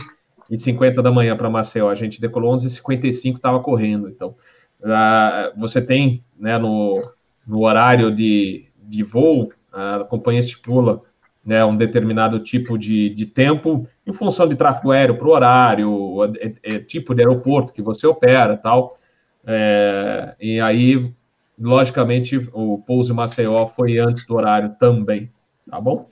e 0.49 0.59
50 0.59 1.03
da 1.03 1.11
manhã 1.11 1.37
para 1.37 1.51
Maceió. 1.51 1.88
A 1.88 1.95
gente 1.95 2.21
decolou 2.21 2.55
11h55, 2.55 3.37
estava 3.37 3.59
correndo. 3.61 4.09
Então, 4.09 4.37
uh, 4.81 5.59
você 5.59 5.81
tem 5.81 6.23
né, 6.38 6.59
no, 6.59 7.03
no 7.47 7.65
horário 7.65 8.15
de, 8.15 8.69
de 8.77 9.03
voo, 9.03 9.49
a 9.73 10.05
companhia 10.05 10.41
estipula 10.41 11.03
né, 11.45 11.65
um 11.65 11.77
determinado 11.77 12.39
tipo 12.39 12.79
de, 12.79 13.11
de 13.11 13.27
tempo 13.27 13.81
em 14.07 14.13
função 14.13 14.47
de 14.47 14.55
tráfego 14.55 14.93
aéreo 14.93 15.19
para 15.19 15.27
o 15.27 15.31
horário, 15.31 16.25
é, 16.41 16.55
é, 16.63 16.79
tipo 16.79 17.15
de 17.15 17.23
aeroporto 17.23 17.73
que 17.73 17.83
você 17.83 18.07
opera 18.07 18.57
tal. 18.57 18.97
É, 19.45 20.35
e 20.41 20.61
aí, 20.61 21.13
logicamente, 21.59 22.49
o 22.53 22.79
pouso 22.79 23.13
em 23.13 23.17
Maceió 23.17 23.67
foi 23.67 23.99
antes 23.99 24.25
do 24.25 24.35
horário 24.35 24.77
também, 24.79 25.31
tá 25.69 25.81
bom? 25.81 26.07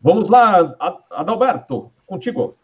Vamos 0.00 0.28
lá, 0.28 0.76
Adalberto, 1.10 1.90
contigo. 2.06 2.56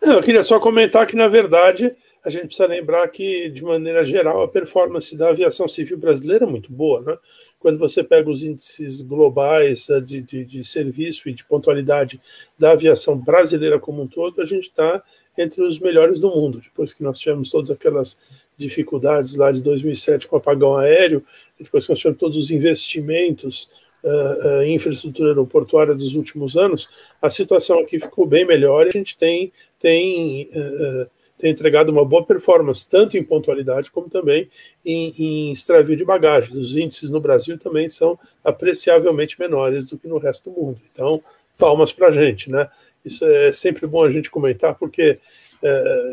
Eu 0.00 0.20
queria 0.22 0.44
só 0.44 0.60
comentar 0.60 1.06
que, 1.06 1.16
na 1.16 1.26
verdade, 1.26 1.96
a 2.26 2.30
gente 2.30 2.46
precisa 2.46 2.66
lembrar 2.66 3.06
que, 3.06 3.48
de 3.48 3.62
maneira 3.62 4.04
geral, 4.04 4.42
a 4.42 4.48
performance 4.48 5.16
da 5.16 5.28
aviação 5.28 5.68
civil 5.68 5.96
brasileira 5.96 6.44
é 6.44 6.48
muito 6.48 6.72
boa. 6.72 7.00
Né? 7.00 7.16
Quando 7.60 7.78
você 7.78 8.02
pega 8.02 8.28
os 8.28 8.42
índices 8.42 9.00
globais 9.00 9.88
eh, 9.88 10.00
de, 10.00 10.22
de, 10.22 10.44
de 10.44 10.64
serviço 10.64 11.28
e 11.28 11.32
de 11.32 11.44
pontualidade 11.44 12.20
da 12.58 12.72
aviação 12.72 13.16
brasileira 13.16 13.78
como 13.78 14.02
um 14.02 14.08
todo, 14.08 14.42
a 14.42 14.44
gente 14.44 14.64
está 14.64 15.00
entre 15.38 15.62
os 15.62 15.78
melhores 15.78 16.18
do 16.18 16.28
mundo. 16.28 16.60
Depois 16.60 16.92
que 16.92 17.00
nós 17.00 17.20
tivemos 17.20 17.48
todas 17.48 17.70
aquelas 17.70 18.18
dificuldades 18.56 19.36
lá 19.36 19.52
de 19.52 19.62
2007 19.62 20.26
com 20.26 20.34
o 20.34 20.38
apagão 20.40 20.76
aéreo, 20.76 21.24
depois 21.56 21.84
que 21.84 21.92
nós 21.92 22.00
tivemos 22.00 22.18
todos 22.18 22.36
os 22.36 22.50
investimentos 22.50 23.68
uh, 24.02 24.64
infraestrutura 24.64 25.28
aeroportuária 25.28 25.94
dos 25.94 26.16
últimos 26.16 26.56
anos, 26.56 26.88
a 27.22 27.30
situação 27.30 27.78
aqui 27.78 28.00
ficou 28.00 28.26
bem 28.26 28.44
melhor 28.44 28.86
e 28.86 28.88
a 28.88 28.92
gente 28.92 29.16
tem, 29.16 29.52
tem, 29.78 30.48
uh, 30.50 31.06
tem 31.38 31.50
entregado 31.50 31.90
uma 31.90 32.04
boa 32.04 32.24
performance, 32.24 32.88
tanto 32.88 33.16
em 33.16 33.22
pontualidade 33.22 33.90
como 33.90 34.08
também 34.08 34.48
em, 34.84 35.14
em 35.18 35.52
extravio 35.52 35.96
de 35.96 36.04
bagagens. 36.04 36.56
Os 36.56 36.76
índices 36.76 37.10
no 37.10 37.20
Brasil 37.20 37.58
também 37.58 37.90
são 37.90 38.18
apreciavelmente 38.42 39.38
menores 39.38 39.86
do 39.86 39.98
que 39.98 40.08
no 40.08 40.18
resto 40.18 40.50
do 40.50 40.60
mundo. 40.60 40.80
Então, 40.92 41.22
palmas 41.58 41.92
para 41.92 42.08
a 42.08 42.12
gente, 42.12 42.50
né? 42.50 42.68
Isso 43.04 43.24
é 43.24 43.52
sempre 43.52 43.86
bom 43.86 44.02
a 44.02 44.10
gente 44.10 44.30
comentar, 44.30 44.74
porque, 44.74 45.18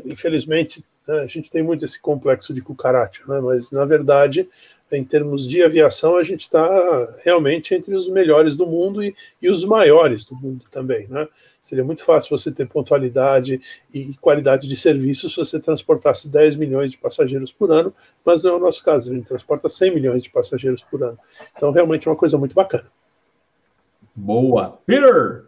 infelizmente, 0.06 0.86
né, 1.08 1.22
a 1.22 1.26
gente 1.26 1.50
tem 1.50 1.64
muito 1.64 1.84
esse 1.84 2.00
complexo 2.00 2.54
de 2.54 2.62
cucaracha, 2.62 3.24
né? 3.28 3.40
mas, 3.42 3.72
na 3.72 3.84
verdade, 3.84 4.48
em 4.92 5.04
termos 5.04 5.48
de 5.48 5.64
aviação, 5.64 6.18
a 6.18 6.24
gente 6.24 6.42
está 6.42 7.16
realmente 7.24 7.74
entre 7.74 7.96
os 7.96 8.08
melhores 8.08 8.56
do 8.56 8.66
mundo 8.66 9.04
e, 9.04 9.16
e, 9.42 9.50
os 9.50 9.66
maiores 9.66 10.24
do 10.24 10.36
mundo 10.36 10.66
também. 10.70 11.08
Né? 11.08 11.28
Seria 11.62 11.84
muito 11.84 12.04
fácil 12.04 12.38
você 12.38 12.52
ter 12.52 12.68
pontualidade 12.68 13.60
e 13.94 14.16
qualidade 14.22 14.68
de 14.68 14.76
serviço 14.76 15.30
se 15.30 15.38
você 15.38 15.60
transportasse 15.60 16.30
10 16.30 16.56
milhões 16.56 16.92
de 16.92 16.98
passageiros 16.98 17.52
por 17.52 17.72
ano, 17.72 17.94
mas 18.24 18.44
não 18.44 18.52
é 18.52 18.56
o 18.56 18.60
nosso 18.60 18.84
caso, 18.84 19.12
a 19.12 19.16
gente 19.16 19.28
transporta 19.28 19.68
100 19.68 19.96
milhões 19.96 20.24
de 20.24 20.30
passageiros 20.30 20.84
por 20.84 21.02
ano. 21.04 21.18
Então, 21.56 21.72
realmente 21.72 22.08
é 22.08 22.12
uma 22.12 22.18
coisa 22.18 22.38
muito 22.38 22.54
bacana. 22.54 22.86
Boa. 24.16 24.80
Peter! 24.86 25.46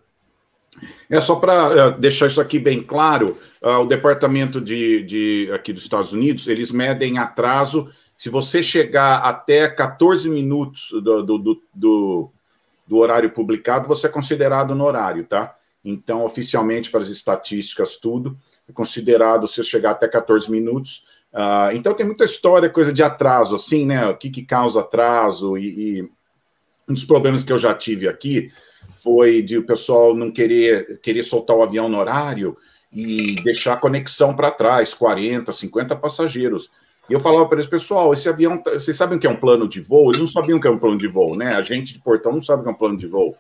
É 1.09 1.21
só 1.21 1.35
para 1.35 1.89
uh, 1.89 1.99
deixar 1.99 2.27
isso 2.27 2.41
aqui 2.41 2.59
bem 2.59 2.81
claro, 2.81 3.37
uh, 3.61 3.79
o 3.79 3.85
departamento 3.85 4.59
de, 4.59 5.03
de 5.03 5.51
aqui 5.53 5.71
dos 5.71 5.83
Estados 5.83 6.11
Unidos 6.11 6.47
eles 6.47 6.71
medem 6.71 7.17
atraso. 7.17 7.89
Se 8.17 8.29
você 8.29 8.63
chegar 8.63 9.17
até 9.17 9.67
14 9.67 10.29
minutos 10.29 10.89
do, 10.91 11.23
do, 11.23 11.61
do, 11.73 12.31
do, 12.87 12.97
horário 12.97 13.29
publicado, 13.29 13.87
você 13.87 14.07
é 14.07 14.09
considerado 14.09 14.73
no 14.73 14.85
horário, 14.85 15.25
tá? 15.25 15.55
Então, 15.83 16.23
oficialmente, 16.23 16.89
para 16.89 17.01
as 17.01 17.09
estatísticas, 17.09 17.97
tudo 17.97 18.37
é 18.67 18.73
considerado 18.73 19.47
se 19.47 19.63
chegar 19.63 19.91
até 19.91 20.07
14 20.07 20.49
minutos. 20.49 21.05
Uh, 21.31 21.75
então, 21.75 21.93
tem 21.93 22.05
muita 22.05 22.23
história, 22.23 22.69
coisa 22.69 22.91
de 22.91 23.03
atraso, 23.03 23.55
assim, 23.55 23.85
né? 23.85 24.07
O 24.07 24.17
que, 24.17 24.29
que 24.29 24.43
causa 24.43 24.79
atraso 24.79 25.57
e, 25.57 25.99
e 25.99 26.11
um 26.89 26.93
dos 26.93 27.03
problemas 27.03 27.43
que 27.43 27.51
eu 27.51 27.57
já 27.57 27.73
tive 27.73 28.07
aqui 28.07 28.51
foi 28.95 29.41
de 29.41 29.57
o 29.57 29.65
pessoal 29.65 30.15
não 30.15 30.31
querer, 30.31 30.99
querer 30.99 31.23
soltar 31.23 31.55
o 31.55 31.63
avião 31.63 31.89
no 31.89 31.99
horário 31.99 32.57
e 32.91 33.35
deixar 33.43 33.73
a 33.73 33.77
conexão 33.77 34.35
para 34.35 34.49
trás, 34.51 34.93
40, 34.93 35.51
50 35.51 35.95
passageiros. 35.95 36.71
E 37.09 37.13
eu 37.13 37.19
falava 37.19 37.45
para 37.45 37.57
eles, 37.57 37.69
pessoal, 37.69 38.13
esse 38.13 38.27
avião, 38.27 38.57
tá, 38.57 38.71
vocês 38.71 38.97
sabem 38.97 39.17
o 39.17 39.21
que 39.21 39.27
é 39.27 39.29
um 39.29 39.35
plano 39.35 39.67
de 39.67 39.79
voo? 39.79 40.09
Eles 40.09 40.19
não 40.19 40.27
sabiam 40.27 40.57
o 40.57 40.61
que 40.61 40.67
é 40.67 40.71
um 40.71 40.79
plano 40.79 40.97
de 40.97 41.07
voo, 41.07 41.35
né? 41.35 41.55
A 41.55 41.61
gente 41.61 41.93
de 41.93 41.99
portão 41.99 42.31
não 42.31 42.41
sabe 42.41 42.61
o 42.61 42.63
que 42.63 42.69
é 42.69 42.71
um 42.71 42.77
plano 42.77 42.97
de 42.97 43.07
voo. 43.07 43.35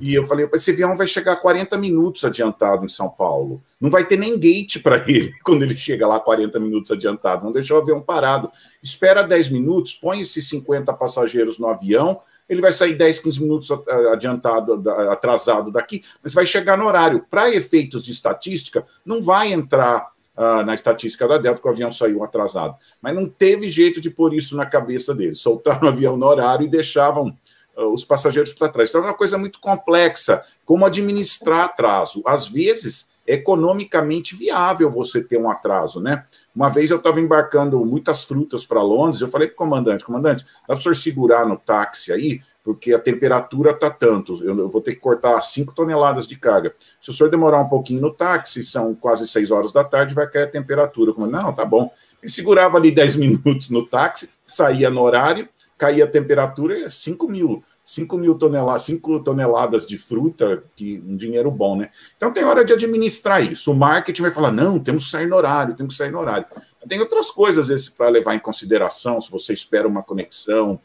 E 0.00 0.14
eu 0.14 0.24
falei, 0.24 0.48
esse 0.52 0.70
avião 0.70 0.96
vai 0.96 1.08
chegar 1.08 1.34
40 1.36 1.76
minutos 1.76 2.24
adiantado 2.24 2.84
em 2.84 2.88
São 2.88 3.08
Paulo. 3.08 3.60
Não 3.80 3.90
vai 3.90 4.06
ter 4.06 4.16
nem 4.16 4.38
gate 4.38 4.80
para 4.80 4.98
ele 5.10 5.32
quando 5.42 5.64
ele 5.64 5.76
chega 5.76 6.06
lá 6.06 6.20
40 6.20 6.60
minutos 6.60 6.92
adiantado. 6.92 7.42
Vão 7.42 7.52
deixar 7.52 7.74
o 7.74 7.78
avião 7.78 8.00
parado. 8.00 8.48
Espera 8.80 9.22
10 9.22 9.50
minutos, 9.50 9.94
põe 9.94 10.20
esses 10.20 10.48
50 10.48 10.92
passageiros 10.92 11.58
no 11.58 11.66
avião, 11.66 12.20
ele 12.48 12.62
vai 12.62 12.72
sair 12.72 12.94
10, 12.94 13.18
15 13.18 13.42
minutos 13.42 13.70
adiantado, 14.10 14.82
atrasado 15.10 15.70
daqui, 15.70 16.02
mas 16.22 16.32
vai 16.32 16.46
chegar 16.46 16.78
no 16.78 16.86
horário. 16.86 17.26
Para 17.28 17.54
efeitos 17.54 18.02
de 18.02 18.10
estatística, 18.10 18.86
não 19.04 19.22
vai 19.22 19.52
entrar 19.52 20.12
uh, 20.38 20.64
na 20.64 20.74
estatística 20.74 21.26
da 21.26 21.36
Delta 21.36 21.60
que 21.60 21.66
o 21.66 21.70
avião 21.70 21.90
saiu 21.90 22.22
atrasado. 22.22 22.76
Mas 23.02 23.14
não 23.14 23.28
teve 23.28 23.68
jeito 23.68 24.00
de 24.00 24.08
pôr 24.08 24.32
isso 24.32 24.56
na 24.56 24.64
cabeça 24.64 25.12
deles. 25.12 25.40
Soltaram 25.40 25.88
o 25.88 25.88
avião 25.88 26.16
no 26.16 26.24
horário 26.24 26.64
e 26.64 26.70
deixavam 26.70 27.36
uh, 27.76 27.92
os 27.92 28.04
passageiros 28.04 28.52
para 28.52 28.68
trás. 28.68 28.88
Então 28.88 29.02
é 29.02 29.06
uma 29.06 29.14
coisa 29.14 29.36
muito 29.36 29.58
complexa. 29.58 30.42
Como 30.64 30.86
administrar 30.86 31.64
atraso? 31.64 32.22
Às 32.24 32.48
vezes 32.48 33.10
economicamente 33.26 34.34
viável 34.34 34.90
você 34.90 35.22
ter 35.22 35.38
um 35.38 35.50
atraso, 35.50 36.00
né? 36.00 36.24
Uma 36.56 36.70
vez 36.70 36.90
eu 36.90 36.96
estava 36.96 37.20
embarcando 37.20 37.84
muitas 37.84 38.24
frutas 38.24 38.64
para 38.64 38.82
Londres, 38.82 39.20
eu 39.20 39.28
falei 39.28 39.48
para 39.48 39.54
o 39.54 39.58
comandante, 39.58 40.02
comandante, 40.02 40.44
dá 40.66 40.68
para 40.68 40.76
o 40.78 40.80
senhor 40.80 40.96
segurar 40.96 41.46
no 41.46 41.58
táxi 41.58 42.10
aí, 42.10 42.40
porque 42.62 42.92
a 42.92 42.98
temperatura 42.98 43.70
está 43.70 43.90
tanto, 43.90 44.42
eu 44.44 44.68
vou 44.68 44.80
ter 44.80 44.94
que 44.94 45.00
cortar 45.00 45.40
5 45.40 45.74
toneladas 45.74 46.28
de 46.28 46.36
carga. 46.36 46.74
Se 47.00 47.10
o 47.10 47.12
senhor 47.12 47.30
demorar 47.30 47.60
um 47.60 47.68
pouquinho 47.68 48.00
no 48.00 48.12
táxi, 48.12 48.62
são 48.62 48.94
quase 48.94 49.26
6 49.26 49.50
horas 49.50 49.72
da 49.72 49.84
tarde, 49.84 50.14
vai 50.14 50.28
cair 50.28 50.44
a 50.44 50.50
temperatura. 50.50 51.12
Como, 51.12 51.26
não, 51.26 51.52
tá 51.52 51.64
bom. 51.64 51.90
Ele 52.22 52.30
segurava 52.30 52.76
ali 52.76 52.90
10 52.90 53.16
minutos 53.16 53.70
no 53.70 53.86
táxi, 53.86 54.30
saía 54.46 54.90
no 54.90 55.00
horário, 55.00 55.48
caía 55.78 56.04
a 56.04 56.08
temperatura, 56.08 56.90
5 56.90 57.28
mil. 57.28 57.64
5 57.88 58.18
mil 58.18 58.34
toneladas, 58.34 58.82
5 58.82 59.20
toneladas 59.20 59.86
de 59.86 59.96
fruta, 59.96 60.62
que 60.76 61.02
um 61.06 61.16
dinheiro 61.16 61.50
bom, 61.50 61.74
né? 61.74 61.88
Então 62.18 62.30
tem 62.30 62.44
hora 62.44 62.62
de 62.62 62.74
administrar 62.74 63.42
isso. 63.42 63.72
O 63.72 63.74
marketing 63.74 64.20
vai 64.20 64.30
falar: 64.30 64.52
não, 64.52 64.78
temos 64.78 65.06
que 65.06 65.10
sair 65.10 65.26
no 65.26 65.34
horário, 65.34 65.74
temos 65.74 65.94
que 65.94 65.98
sair 65.98 66.10
no 66.10 66.18
horário. 66.18 66.44
Tem 66.86 67.00
outras 67.00 67.30
coisas 67.30 67.88
para 67.88 68.10
levar 68.10 68.34
em 68.34 68.38
consideração, 68.38 69.22
se 69.22 69.30
você 69.30 69.54
espera 69.54 69.88
uma 69.88 70.02
conexão, 70.02 70.78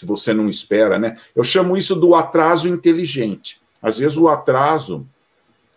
se 0.00 0.06
você 0.06 0.32
não 0.32 0.48
espera, 0.48 0.98
né? 0.98 1.18
Eu 1.36 1.44
chamo 1.44 1.76
isso 1.76 1.94
do 1.94 2.14
atraso 2.14 2.68
inteligente. 2.68 3.60
Às 3.82 3.98
vezes 3.98 4.16
o 4.16 4.28
atraso, 4.28 5.06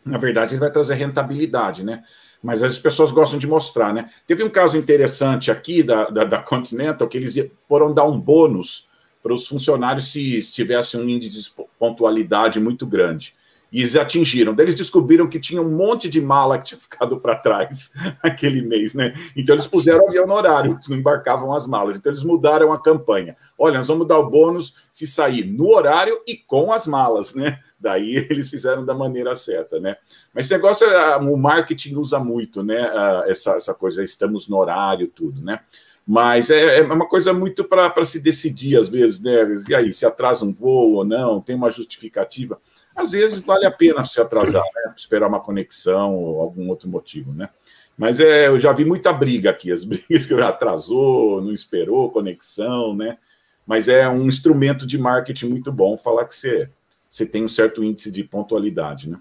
na 0.06 0.18
verdade, 0.18 0.54
ele 0.54 0.62
vai 0.62 0.72
trazer 0.72 0.94
rentabilidade, 0.94 1.84
né? 1.84 2.04
Mas 2.42 2.64
as 2.64 2.78
pessoas 2.78 3.12
gostam 3.12 3.38
de 3.38 3.46
mostrar, 3.46 3.94
né? 3.94 4.10
Teve 4.26 4.42
um 4.42 4.50
caso 4.50 4.78
interessante 4.78 5.52
aqui 5.52 5.84
da, 5.84 6.06
da, 6.06 6.24
da 6.24 6.42
Continental 6.42 7.08
que 7.08 7.18
eles 7.18 7.36
foram 7.68 7.94
dar 7.94 8.06
um 8.06 8.18
bônus 8.18 8.88
para 9.22 9.34
os 9.34 9.46
funcionários 9.46 10.10
se, 10.10 10.42
se 10.42 10.64
um 10.98 11.10
índice 11.10 11.42
de 11.42 11.52
pontualidade 11.78 12.62
muito 12.62 12.88
grande. 12.88 13.36
E 13.74 13.98
atingiram. 13.98 14.54
Daí 14.54 14.66
eles 14.66 14.76
descobriram 14.76 15.28
que 15.28 15.40
tinha 15.40 15.60
um 15.60 15.76
monte 15.76 16.08
de 16.08 16.22
mala 16.22 16.60
que 16.60 16.66
tinha 16.66 16.80
ficado 16.80 17.20
para 17.20 17.36
trás 17.36 17.92
aquele 18.22 18.62
mês, 18.62 18.94
né? 18.94 19.16
Então 19.36 19.56
eles 19.56 19.66
puseram 19.66 20.06
o 20.06 20.10
avião 20.10 20.28
no 20.28 20.36
horário, 20.36 20.80
não 20.88 20.96
embarcavam 20.96 21.52
as 21.52 21.66
malas. 21.66 21.98
Então 21.98 22.12
eles 22.12 22.22
mudaram 22.22 22.72
a 22.72 22.80
campanha. 22.80 23.36
Olha, 23.58 23.80
nós 23.80 23.88
vamos 23.88 24.08
dar 24.08 24.20
o 24.20 24.30
bônus 24.30 24.76
se 24.94 25.08
sair 25.08 25.44
no 25.46 25.74
horário 25.74 26.22
e 26.28 26.38
com 26.38 26.72
as 26.72 26.86
malas, 26.86 27.34
né? 27.34 27.60
Daí 27.80 28.16
eles 28.30 28.48
fizeram 28.48 28.86
da 28.86 28.94
maneira 28.94 29.36
certa, 29.36 29.80
né? 29.80 29.98
Mas 30.32 30.46
esse 30.46 30.54
negócio, 30.54 30.86
o 31.22 31.36
marketing 31.36 31.96
usa 31.96 32.20
muito, 32.20 32.62
né? 32.62 32.92
Essa, 33.26 33.56
essa 33.56 33.74
coisa, 33.74 34.04
estamos 34.04 34.48
no 34.48 34.58
horário, 34.58 35.08
tudo, 35.08 35.42
né? 35.42 35.60
Mas 36.06 36.50
é, 36.50 36.80
é 36.80 36.84
uma 36.84 37.08
coisa 37.08 37.34
muito 37.34 37.64
para 37.64 38.06
se 38.06 38.20
decidir, 38.20 38.78
às 38.78 38.88
vezes, 38.88 39.20
né? 39.22 39.32
E 39.68 39.74
aí, 39.74 39.94
se 39.94 40.06
atrasa 40.06 40.46
um 40.46 40.54
voo 40.54 40.94
ou 40.94 41.06
não, 41.06 41.42
tem 41.42 41.56
uma 41.56 41.72
justificativa. 41.72 42.60
Às 42.96 43.12
vezes 43.12 43.40
vale 43.40 43.66
a 43.66 43.72
pena 43.72 44.06
se 44.06 44.20
atrasar, 44.22 44.64
né? 44.76 44.94
Esperar 44.96 45.28
uma 45.28 45.40
conexão 45.40 46.16
ou 46.16 46.42
algum 46.42 46.70
outro 46.70 46.88
motivo, 46.88 47.34
né? 47.34 47.50
Mas 47.98 48.20
é, 48.20 48.48
eu 48.48 48.60
já 48.60 48.72
vi 48.72 48.86
muita 48.86 49.12
briga 49.14 49.50
aqui, 49.50 49.72
as 49.72 49.84
brigas 49.86 50.26
que 50.26 50.34
atrasou, 50.36 51.42
não 51.42 51.52
esperou 51.52 52.12
conexão, 52.12 52.96
né? 52.96 53.18
Mas 53.66 53.88
é 53.88 54.08
um 54.08 54.28
instrumento 54.28 54.86
de 54.86 54.98
marketing 54.98 55.48
muito 55.48 55.72
bom 55.72 55.98
falar 55.98 56.26
que 56.26 56.36
você, 56.36 56.70
você 57.10 57.26
tem 57.26 57.44
um 57.44 57.50
certo 57.50 57.84
índice 57.84 58.12
de 58.12 58.24
pontualidade, 58.24 59.10
né? 59.10 59.20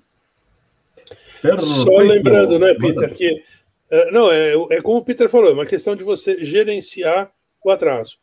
Só 1.59 1.99
lembrando, 1.99 2.59
né, 2.59 2.75
Peter, 2.75 3.13
que 3.13 3.43
é, 3.93 4.11
não, 4.11 4.33
é, 4.33 4.55
é 4.71 4.81
como 4.81 4.99
o 4.99 5.05
Peter 5.05 5.29
falou, 5.29 5.51
é 5.51 5.53
uma 5.53 5.67
questão 5.67 5.95
de 5.95 6.03
você 6.03 6.43
gerenciar 6.43 7.31
o 7.63 7.71
atraso. 7.71 8.17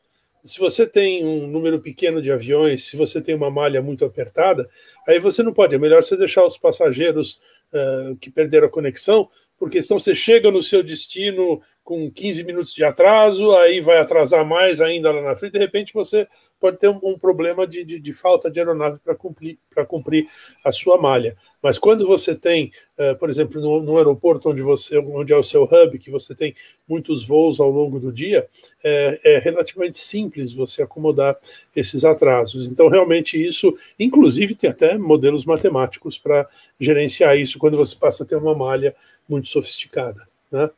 Se 0.44 0.60
você 0.60 0.88
tem 0.88 1.26
um 1.26 1.48
número 1.48 1.82
pequeno 1.82 2.22
de 2.22 2.32
aviões, 2.32 2.86
se 2.86 2.96
você 2.96 3.22
tem 3.22 3.36
uma 3.36 3.52
malha 3.52 3.82
muito 3.82 4.06
apertada, 4.06 4.70
aí 5.08 5.20
você 5.20 5.44
não 5.44 5.54
pode. 5.54 5.76
É 5.76 5.78
melhor 5.78 6.04
você 6.04 6.16
deixar 6.16 6.46
os 6.46 6.58
passageiros 6.58 7.40
uh, 7.74 8.16
que 8.18 8.30
perderam 8.32 8.68
a 8.68 8.72
conexão, 8.72 9.30
porque 9.58 9.82
senão 9.82 10.00
você 10.00 10.16
chega 10.16 10.50
no 10.50 10.64
seu 10.64 10.82
destino 10.82 11.62
com 11.90 12.08
15 12.12 12.44
minutos 12.44 12.76
de 12.76 12.84
atraso, 12.84 13.52
aí 13.54 13.82
vai 13.82 13.98
atrasar 13.98 14.46
mais 14.46 14.80
ainda 14.80 15.12
lá 15.12 15.24
na 15.24 15.36
frente, 15.36 15.54
de 15.54 15.58
repente 15.58 15.92
você 15.92 16.28
pode 16.60 16.78
ter 16.78 16.88
um, 16.88 17.18
problema 17.18 17.66
de, 17.66 17.84
de, 17.84 18.00
de, 18.00 18.14
falta 18.14 18.52
de 18.52 18.60
aeronave 18.60 19.00
para 19.00 19.16
cumprir, 19.16 19.58
cumprir 19.88 20.28
a 20.64 20.72
sua 20.72 21.02
malha. 21.02 21.36
Mas 21.64 21.80
quando 21.80 22.06
você 22.06 22.36
tem, 22.36 22.72
uh, 22.96 23.18
por 23.18 23.28
exemplo, 23.28 23.60
no, 23.60 23.82
no, 23.82 23.98
aeroporto 23.98 24.52
onde, 24.52 24.62
você, 24.62 25.00
onde 25.00 25.34
é 25.34 25.36
o 25.36 25.42
seu 25.42 25.64
hub, 25.64 25.98
que 25.98 26.12
você 26.12 26.36
tem 26.36 26.54
muitos 26.88 27.26
voos 27.26 27.60
ao 27.60 27.72
longo 27.72 28.00
do 28.00 28.14
dia, 28.14 28.48
é, 28.84 29.20
é 29.24 29.40
relativamente 29.40 29.98
simples 29.98 30.54
você 30.54 30.84
acomodar 30.84 31.40
esses 31.76 32.06
atrasos. 32.06 32.68
Então, 32.68 32.88
realmente, 32.88 33.36
isso, 33.36 33.76
inclusive, 33.98 34.54
tem 34.54 34.70
até 34.70 34.96
modelos 34.96 35.44
matemáticos 35.44 36.20
para 36.20 36.48
gerenciar 36.80 37.36
isso 37.36 37.58
quando 37.58 37.78
você 37.78 37.96
passa 37.96 38.24
a 38.24 38.28
ter 38.28 38.36
uma 38.36 38.54
malha 38.54 38.96
muito 39.28 39.48
sofisticada. 39.48 40.28
Né? 40.52 40.70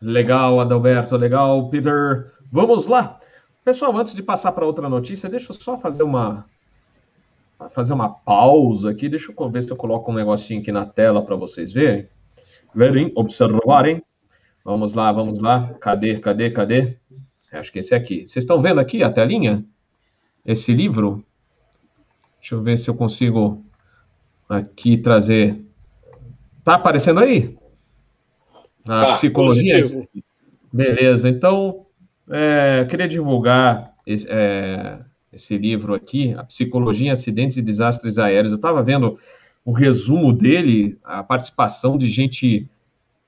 Legal, 0.00 0.60
Adalberto, 0.60 1.16
legal, 1.16 1.68
Peter. 1.68 2.32
Vamos 2.50 2.86
lá. 2.86 3.18
Pessoal, 3.64 3.96
antes 3.96 4.14
de 4.14 4.22
passar 4.22 4.52
para 4.52 4.64
outra 4.64 4.88
notícia, 4.88 5.28
deixa 5.28 5.52
eu 5.52 5.56
só 5.56 5.76
fazer 5.76 6.02
uma 6.02 6.46
fazer 7.74 7.92
uma 7.92 8.08
pausa 8.08 8.90
aqui. 8.90 9.08
Deixa 9.08 9.32
eu 9.36 9.50
ver 9.50 9.62
se 9.62 9.70
eu 9.70 9.76
coloco 9.76 10.10
um 10.10 10.14
negocinho 10.14 10.60
aqui 10.60 10.70
na 10.70 10.86
tela 10.86 11.22
para 11.22 11.34
vocês 11.34 11.72
verem. 11.72 12.08
Verem, 12.74 13.12
observarem. 13.16 14.02
Vamos 14.64 14.94
lá, 14.94 15.10
vamos 15.10 15.40
lá. 15.40 15.74
Cadê, 15.80 16.18
cadê, 16.18 16.50
cadê? 16.50 16.96
Acho 17.50 17.72
que 17.72 17.80
esse 17.80 17.94
aqui. 17.94 18.26
Vocês 18.26 18.44
estão 18.44 18.60
vendo 18.60 18.78
aqui 18.78 19.02
a 19.02 19.10
telinha? 19.10 19.64
Esse 20.46 20.72
livro? 20.72 21.24
Deixa 22.38 22.54
eu 22.54 22.62
ver 22.62 22.78
se 22.78 22.88
eu 22.88 22.94
consigo 22.94 23.64
aqui 24.48 24.96
trazer. 24.96 25.60
Tá 26.62 26.74
aparecendo 26.74 27.20
aí? 27.20 27.57
A 28.88 29.12
ah, 29.12 29.12
psicologia. 29.12 29.80
Positivo. 29.80 30.08
Beleza, 30.72 31.28
então 31.28 31.80
é, 32.30 32.86
queria 32.88 33.06
divulgar 33.06 33.94
esse, 34.06 34.26
é, 34.30 34.98
esse, 35.32 35.56
livro 35.56 35.94
aqui, 35.94 36.34
A 36.34 36.44
Psicologia 36.44 37.08
em 37.08 37.10
Acidentes 37.10 37.56
e 37.56 37.62
Desastres 37.62 38.18
Aéreos. 38.18 38.52
Eu 38.52 38.56
estava 38.56 38.82
vendo 38.82 39.18
o 39.64 39.72
resumo 39.72 40.32
dele, 40.32 40.98
a 41.04 41.22
participação 41.22 41.98
de 41.98 42.08
gente 42.08 42.68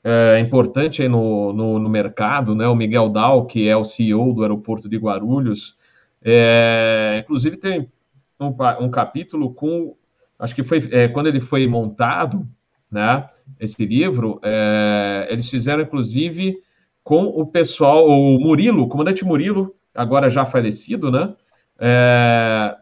é, 0.02 0.38
importante 0.38 1.06
no, 1.06 1.52
no, 1.52 1.78
no, 1.78 1.88
mercado, 1.88 2.54
né? 2.54 2.66
O 2.66 2.74
Miguel 2.74 3.10
Dal, 3.10 3.46
que 3.46 3.68
é 3.68 3.76
o 3.76 3.84
CEO 3.84 4.32
do 4.32 4.42
aeroporto 4.42 4.88
de 4.88 4.96
Guarulhos. 4.96 5.76
É, 6.22 7.18
inclusive 7.22 7.56
tem 7.56 7.90
um, 8.38 8.54
um, 8.80 8.90
capítulo 8.90 9.52
com, 9.52 9.94
acho 10.38 10.54
que 10.54 10.62
foi 10.62 10.86
é, 10.90 11.08
quando 11.08 11.26
ele 11.26 11.40
foi 11.40 11.66
montado, 11.66 12.46
né? 12.90 13.26
Esse 13.58 13.84
livro, 13.84 14.40
é, 14.42 15.28
eles 15.30 15.48
fizeram 15.48 15.82
inclusive 15.82 16.56
com 17.02 17.24
o 17.24 17.46
pessoal, 17.46 18.06
o 18.08 18.38
Murilo, 18.38 18.82
o 18.82 18.88
comandante 18.88 19.24
Murilo, 19.24 19.74
agora 19.94 20.30
já 20.30 20.44
falecido, 20.44 21.10
né? 21.10 21.34
É, 21.78 22.76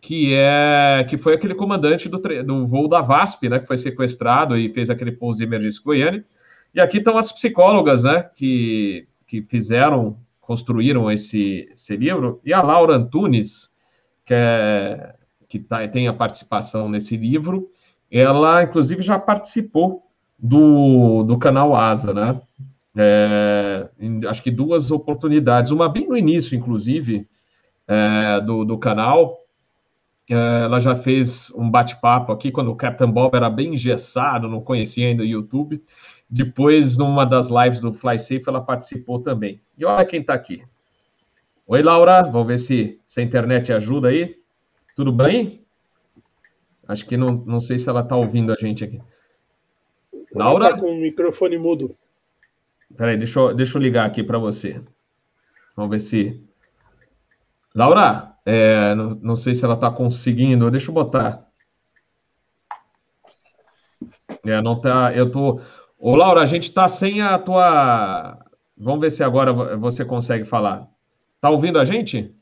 que 0.00 0.32
é 0.34 1.04
que 1.08 1.18
foi 1.18 1.34
aquele 1.34 1.54
comandante 1.54 2.08
do, 2.08 2.18
do 2.18 2.66
voo 2.66 2.88
da 2.88 3.00
VASP, 3.00 3.48
né, 3.48 3.58
que 3.58 3.66
foi 3.66 3.76
sequestrado 3.76 4.56
e 4.56 4.72
fez 4.72 4.90
aquele 4.90 5.12
pouso 5.12 5.38
de 5.38 5.44
emergência 5.44 5.80
em 5.80 5.84
Goiânia. 5.84 6.24
E 6.74 6.80
aqui 6.80 6.98
estão 6.98 7.16
as 7.16 7.32
psicólogas, 7.32 8.04
né, 8.04 8.22
que, 8.34 9.08
que 9.26 9.42
fizeram, 9.42 10.18
construíram 10.40 11.10
esse, 11.10 11.68
esse 11.72 11.96
livro, 11.96 12.40
e 12.44 12.52
a 12.52 12.62
Laura 12.62 12.94
Antunes, 12.94 13.70
que, 14.24 14.34
é, 14.34 15.14
que 15.48 15.58
tá, 15.58 15.86
tem 15.88 16.08
a 16.08 16.12
participação 16.12 16.88
nesse 16.88 17.16
livro, 17.16 17.68
ela, 18.10 18.62
inclusive, 18.62 19.02
já 19.02 19.18
participou 19.18 20.02
do, 20.38 21.22
do 21.24 21.38
canal 21.38 21.74
Asa, 21.74 22.14
né? 22.14 22.40
É, 22.96 23.88
em, 23.98 24.24
acho 24.26 24.42
que 24.42 24.50
duas 24.50 24.90
oportunidades, 24.90 25.70
uma 25.70 25.88
bem 25.88 26.08
no 26.08 26.16
início, 26.16 26.56
inclusive, 26.56 27.28
é, 27.86 28.40
do, 28.40 28.64
do 28.64 28.78
canal. 28.78 29.38
É, 30.30 30.64
ela 30.64 30.80
já 30.80 30.94
fez 30.94 31.50
um 31.54 31.70
bate-papo 31.70 32.32
aqui 32.32 32.50
quando 32.50 32.70
o 32.70 32.76
Captain 32.76 33.10
Bob 33.10 33.34
era 33.34 33.48
bem 33.48 33.74
engessado, 33.74 34.48
não 34.48 34.60
conhecia 34.60 35.08
ainda 35.08 35.22
o 35.22 35.26
YouTube. 35.26 35.82
Depois, 36.28 36.96
numa 36.96 37.24
das 37.24 37.48
lives 37.48 37.80
do 37.80 37.92
Fly 37.92 38.18
Safe, 38.18 38.44
ela 38.46 38.60
participou 38.60 39.20
também. 39.20 39.60
E 39.76 39.84
olha 39.84 40.04
quem 40.04 40.20
está 40.20 40.34
aqui. 40.34 40.62
Oi, 41.66 41.82
Laura. 41.82 42.22
Vamos 42.22 42.46
ver 42.46 42.58
se, 42.58 43.00
se 43.06 43.20
a 43.20 43.22
internet 43.22 43.72
ajuda 43.72 44.08
aí. 44.08 44.36
Tudo 44.94 45.12
bem? 45.12 45.64
Acho 46.88 47.06
que 47.06 47.18
não, 47.18 47.32
não 47.32 47.60
sei 47.60 47.78
se 47.78 47.86
ela 47.86 48.00
está 48.00 48.16
ouvindo 48.16 48.50
a 48.50 48.56
gente 48.56 48.82
aqui. 48.82 48.98
Laura? 50.34 50.74
Com 50.78 50.86
o 50.86 50.96
microfone 50.96 51.58
mudo. 51.58 51.94
Peraí, 52.96 53.18
deixa 53.18 53.38
eu, 53.38 53.54
deixa 53.54 53.76
eu 53.76 53.82
ligar 53.82 54.06
aqui 54.06 54.22
para 54.22 54.38
você. 54.38 54.82
Vamos 55.76 55.90
ver 55.90 56.00
se. 56.00 56.42
Laura, 57.74 58.34
é, 58.46 58.94
não, 58.94 59.10
não 59.20 59.36
sei 59.36 59.54
se 59.54 59.64
ela 59.64 59.74
está 59.74 59.90
conseguindo. 59.90 60.70
Deixa 60.70 60.88
eu 60.90 60.94
botar. 60.94 61.46
É, 64.46 64.60
não 64.62 64.80
tá. 64.80 65.12
Eu 65.14 65.30
tô. 65.30 65.60
Ô, 65.98 66.16
Laura, 66.16 66.40
a 66.40 66.46
gente 66.46 66.64
está 66.64 66.88
sem 66.88 67.20
a 67.20 67.38
tua. 67.38 68.38
Vamos 68.76 69.00
ver 69.00 69.10
se 69.10 69.22
agora 69.22 69.52
você 69.76 70.04
consegue 70.06 70.46
falar. 70.46 70.88
Tá 71.38 71.50
ouvindo 71.50 71.78
a 71.78 71.84
gente? 71.84 72.34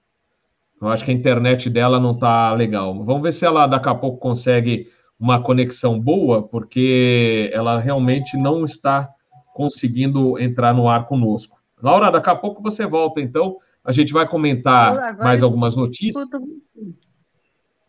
Eu 0.80 0.88
acho 0.88 1.04
que 1.04 1.10
a 1.10 1.14
internet 1.14 1.70
dela 1.70 1.98
não 1.98 2.14
tá 2.16 2.52
legal. 2.52 2.92
Vamos 3.04 3.22
ver 3.22 3.32
se 3.32 3.44
ela 3.44 3.66
daqui 3.66 3.88
a 3.88 3.94
pouco 3.94 4.18
consegue 4.18 4.88
uma 5.18 5.42
conexão 5.42 5.98
boa, 5.98 6.42
porque 6.42 7.50
ela 7.52 7.78
realmente 7.80 8.36
não 8.36 8.64
está 8.64 9.08
conseguindo 9.54 10.38
entrar 10.38 10.74
no 10.74 10.88
ar 10.88 11.06
conosco. 11.06 11.56
Laura, 11.82 12.10
daqui 12.10 12.28
a 12.28 12.36
pouco 12.36 12.62
você 12.62 12.86
volta, 12.86 13.20
então. 13.20 13.56
A 13.82 13.92
gente 13.92 14.12
vai 14.12 14.28
comentar 14.28 15.16
mais 15.16 15.44
algumas 15.44 15.76
notícias. 15.76 16.26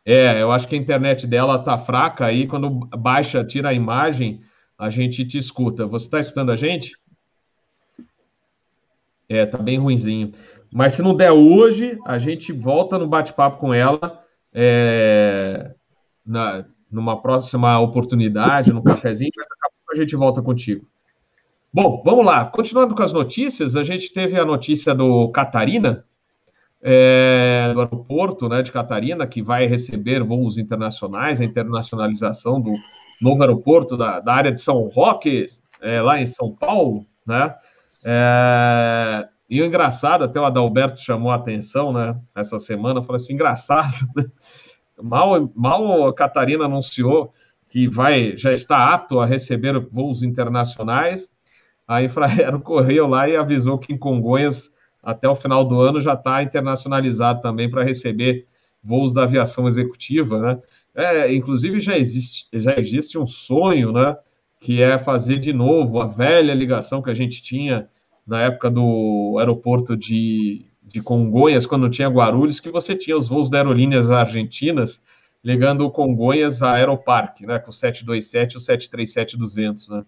É, 0.06 0.42
eu 0.42 0.52
acho 0.52 0.68
que 0.68 0.76
a 0.76 0.78
internet 0.78 1.26
dela 1.26 1.58
tá 1.58 1.76
fraca 1.76 2.26
aí. 2.28 2.46
Quando 2.46 2.70
baixa, 2.70 3.44
tira 3.44 3.70
a 3.70 3.74
imagem, 3.74 4.42
a 4.78 4.92
gente 4.92 5.26
te 5.26 5.40
escuta. 5.40 5.88
Você 5.88 6.06
está 6.06 6.20
escutando 6.20 6.52
a 6.52 6.56
gente? 6.56 6.96
É, 9.28 9.46
tá 9.46 9.58
bem 9.58 9.80
ruinzinho. 9.80 10.32
Mas 10.72 10.94
se 10.94 11.02
não 11.02 11.16
der 11.16 11.32
hoje, 11.32 11.98
a 12.06 12.18
gente 12.18 12.52
volta 12.52 12.98
no 12.98 13.08
bate-papo 13.08 13.60
com 13.60 13.74
ela 13.74 14.24
é, 14.54 15.74
na, 16.26 16.66
numa 16.92 17.22
próxima 17.22 17.80
oportunidade, 17.80 18.74
no 18.74 18.84
cafezinho, 18.84 19.32
mas 19.36 19.48
daqui 19.48 19.66
a 19.66 19.70
pouco 19.70 19.94
a 19.94 19.96
gente 19.96 20.16
volta 20.16 20.42
contigo. 20.42 20.88
Bom, 21.74 22.02
vamos 22.04 22.26
lá. 22.26 22.46
Continuando 22.46 22.96
com 22.96 23.04
as 23.04 23.14
notícias, 23.14 23.76
a 23.76 23.84
gente 23.84 24.12
teve 24.12 24.40
a 24.40 24.46
notícia 24.46 24.96
do 24.96 25.30
Catarina, 25.30 26.04
é, 26.82 27.72
do 27.74 27.82
aeroporto 27.82 28.48
né, 28.48 28.62
de 28.62 28.72
Catarina, 28.72 29.28
que 29.28 29.42
vai 29.42 29.68
receber 29.68 30.24
voos 30.24 30.58
internacionais, 30.58 31.42
a 31.42 31.46
internacionalização 31.46 32.62
do 32.62 32.74
novo 33.22 33.42
aeroporto 33.44 33.98
da, 33.98 34.20
da 34.20 34.34
área 34.34 34.52
de 34.52 34.62
São 34.62 34.88
Roque, 34.88 35.46
é, 35.82 36.02
lá 36.02 36.20
em 36.20 36.26
São 36.26 36.52
Paulo, 36.52 37.06
né? 37.26 37.54
É, 38.06 39.28
e 39.50 39.62
o 39.62 39.66
engraçado, 39.66 40.24
até 40.24 40.40
o 40.40 40.46
Adalberto 40.46 41.00
chamou 41.00 41.32
a 41.32 41.36
atenção, 41.36 41.94
né, 41.94 42.20
essa 42.36 42.60
semana, 42.60 43.02
falou 43.02 43.16
assim, 43.16 43.34
engraçado, 43.34 43.94
né? 44.16 44.26
Mal, 45.02 45.52
mal 45.56 46.08
a 46.08 46.14
Catarina 46.14 46.66
anunciou 46.66 47.32
que 47.70 47.88
vai, 47.88 48.36
já 48.36 48.52
está 48.52 48.94
apto 48.94 49.20
a 49.20 49.26
receber 49.26 49.80
voos 49.92 50.24
internacionais, 50.24 51.32
a 51.88 52.02
Infraero 52.02 52.60
correu 52.62 53.08
lá 53.08 53.30
e 53.30 53.36
avisou 53.36 53.78
que 53.78 53.94
em 53.94 53.98
Congonhas, 53.98 54.72
até 55.02 55.30
o 55.30 55.36
final 55.36 55.64
do 55.64 55.80
ano, 55.80 56.02
já 56.02 56.14
está 56.14 56.42
internacionalizado 56.42 57.42
também 57.42 57.70
para 57.70 57.84
receber 57.84 58.46
voos 58.82 59.14
da 59.14 59.24
aviação 59.24 59.68
executiva, 59.68 60.40
né? 60.40 60.62
É, 60.96 61.34
inclusive 61.34 61.80
já 61.80 61.98
existe, 61.98 62.48
já 62.54 62.78
existe 62.80 63.18
um 63.18 63.28
sonho, 63.28 63.92
né? 63.92 64.18
Que 64.60 64.82
é 64.82 64.98
fazer 64.98 65.38
de 65.38 65.54
novo 65.54 66.02
a 66.02 66.08
velha 66.08 66.54
ligação 66.54 67.02
que 67.02 67.10
a 67.10 67.14
gente 67.14 67.44
tinha 67.44 67.88
na 68.28 68.42
época 68.42 68.70
do 68.70 69.38
aeroporto 69.40 69.96
de, 69.96 70.66
de 70.84 71.02
Congonhas, 71.02 71.66
quando 71.66 71.90
tinha 71.90 72.10
Guarulhos, 72.10 72.60
que 72.60 72.70
você 72.70 72.94
tinha 72.94 73.16
os 73.16 73.28
voos 73.28 73.50
da 73.50 73.60
aerolíneas 73.60 74.12
argentinas 74.12 75.02
ligando 75.44 75.90
Congonhas 75.90 76.62
a 76.62 76.74
Aeroparque, 76.74 77.46
né? 77.46 77.58
Com 77.58 77.70
o 77.70 77.74
727 77.74 78.54
e 78.54 78.58
o 78.58 78.60
737-200, 78.60 79.90
né? 79.90 80.04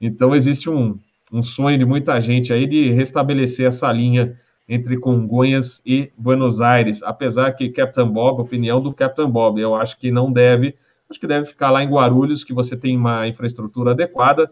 Então, 0.00 0.34
existe 0.34 0.70
um, 0.70 0.96
um 1.32 1.42
sonho 1.42 1.76
de 1.76 1.84
muita 1.84 2.20
gente 2.20 2.52
aí 2.52 2.66
de 2.66 2.92
restabelecer 2.92 3.66
essa 3.66 3.90
linha 3.92 4.38
entre 4.68 4.96
Congonhas 4.96 5.82
e 5.84 6.12
Buenos 6.16 6.60
Aires, 6.60 7.02
apesar 7.02 7.50
que 7.52 7.70
Captain 7.70 8.06
Bob, 8.06 8.40
opinião 8.40 8.80
do 8.80 8.94
Captain 8.94 9.28
Bob, 9.28 9.60
eu 9.60 9.74
acho 9.74 9.98
que 9.98 10.12
não 10.12 10.32
deve, 10.32 10.76
acho 11.10 11.18
que 11.18 11.26
deve 11.26 11.46
ficar 11.46 11.70
lá 11.70 11.82
em 11.82 11.90
Guarulhos, 11.90 12.44
que 12.44 12.54
você 12.54 12.76
tem 12.76 12.96
uma 12.96 13.26
infraestrutura 13.26 13.90
adequada. 13.90 14.48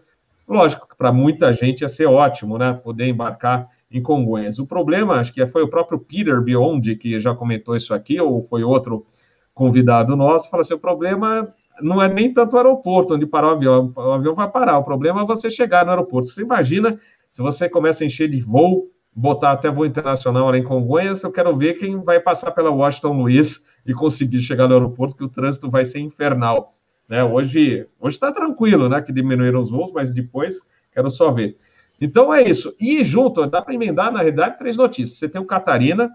Lógico 0.48 0.88
que 0.88 0.96
para 0.96 1.12
muita 1.12 1.52
gente 1.52 1.82
ia 1.82 1.88
ser 1.88 2.06
ótimo, 2.06 2.56
né, 2.56 2.72
poder 2.72 3.06
embarcar 3.06 3.68
em 3.90 4.02
Congonhas. 4.02 4.58
O 4.58 4.66
problema, 4.66 5.16
acho 5.16 5.32
que 5.32 5.46
foi 5.46 5.62
o 5.62 5.68
próprio 5.68 5.98
Peter 5.98 6.40
Biondi 6.40 6.96
que 6.96 7.20
já 7.20 7.34
comentou 7.34 7.76
isso 7.76 7.92
aqui, 7.92 8.20
ou 8.20 8.40
foi 8.40 8.62
outro 8.62 9.04
convidado 9.52 10.16
nosso, 10.16 10.48
fala 10.48 10.62
assim, 10.62 10.74
o 10.74 10.78
problema 10.78 11.52
não 11.80 12.00
é 12.00 12.08
nem 12.08 12.32
tanto 12.32 12.54
o 12.54 12.56
aeroporto 12.56 13.14
onde 13.14 13.26
parar 13.26 13.48
o 13.48 13.50
avião. 13.50 13.92
O 13.94 14.12
avião 14.12 14.34
vai 14.34 14.50
parar. 14.50 14.78
O 14.78 14.84
problema 14.84 15.22
é 15.22 15.26
você 15.26 15.50
chegar 15.50 15.84
no 15.84 15.90
aeroporto. 15.90 16.28
Você 16.28 16.42
imagina 16.42 16.98
se 17.30 17.42
você 17.42 17.68
começa 17.68 18.02
a 18.02 18.06
encher 18.06 18.28
de 18.28 18.40
voo, 18.40 18.90
botar 19.14 19.52
até 19.52 19.70
voo 19.70 19.86
internacional 19.86 20.50
lá 20.50 20.58
em 20.58 20.64
Congonhas, 20.64 21.22
eu 21.22 21.30
quero 21.30 21.54
ver 21.56 21.74
quem 21.74 22.02
vai 22.02 22.20
passar 22.20 22.50
pela 22.52 22.70
Washington 22.70 23.12
Luiz 23.12 23.66
e 23.86 23.92
conseguir 23.92 24.40
chegar 24.40 24.66
no 24.66 24.74
aeroporto, 24.74 25.16
que 25.16 25.24
o 25.24 25.28
trânsito 25.28 25.70
vai 25.70 25.84
ser 25.84 26.00
infernal. 26.00 26.72
Né? 27.08 27.24
Hoje 27.24 27.86
está 28.04 28.30
tranquilo, 28.30 28.88
né? 28.88 29.00
Que 29.00 29.12
diminuíram 29.12 29.60
os 29.60 29.70
voos, 29.70 29.92
mas 29.92 30.12
depois 30.12 30.68
quero 30.92 31.10
só 31.10 31.30
ver. 31.30 31.56
Então 32.00 32.32
é 32.32 32.42
isso. 32.48 32.74
E 32.78 33.02
junto, 33.04 33.44
dá 33.46 33.62
para 33.62 33.74
emendar, 33.74 34.12
na 34.12 34.18
realidade, 34.18 34.58
três 34.58 34.76
notícias. 34.76 35.18
Você 35.18 35.28
tem 35.28 35.40
o 35.40 35.46
Catarina 35.46 36.10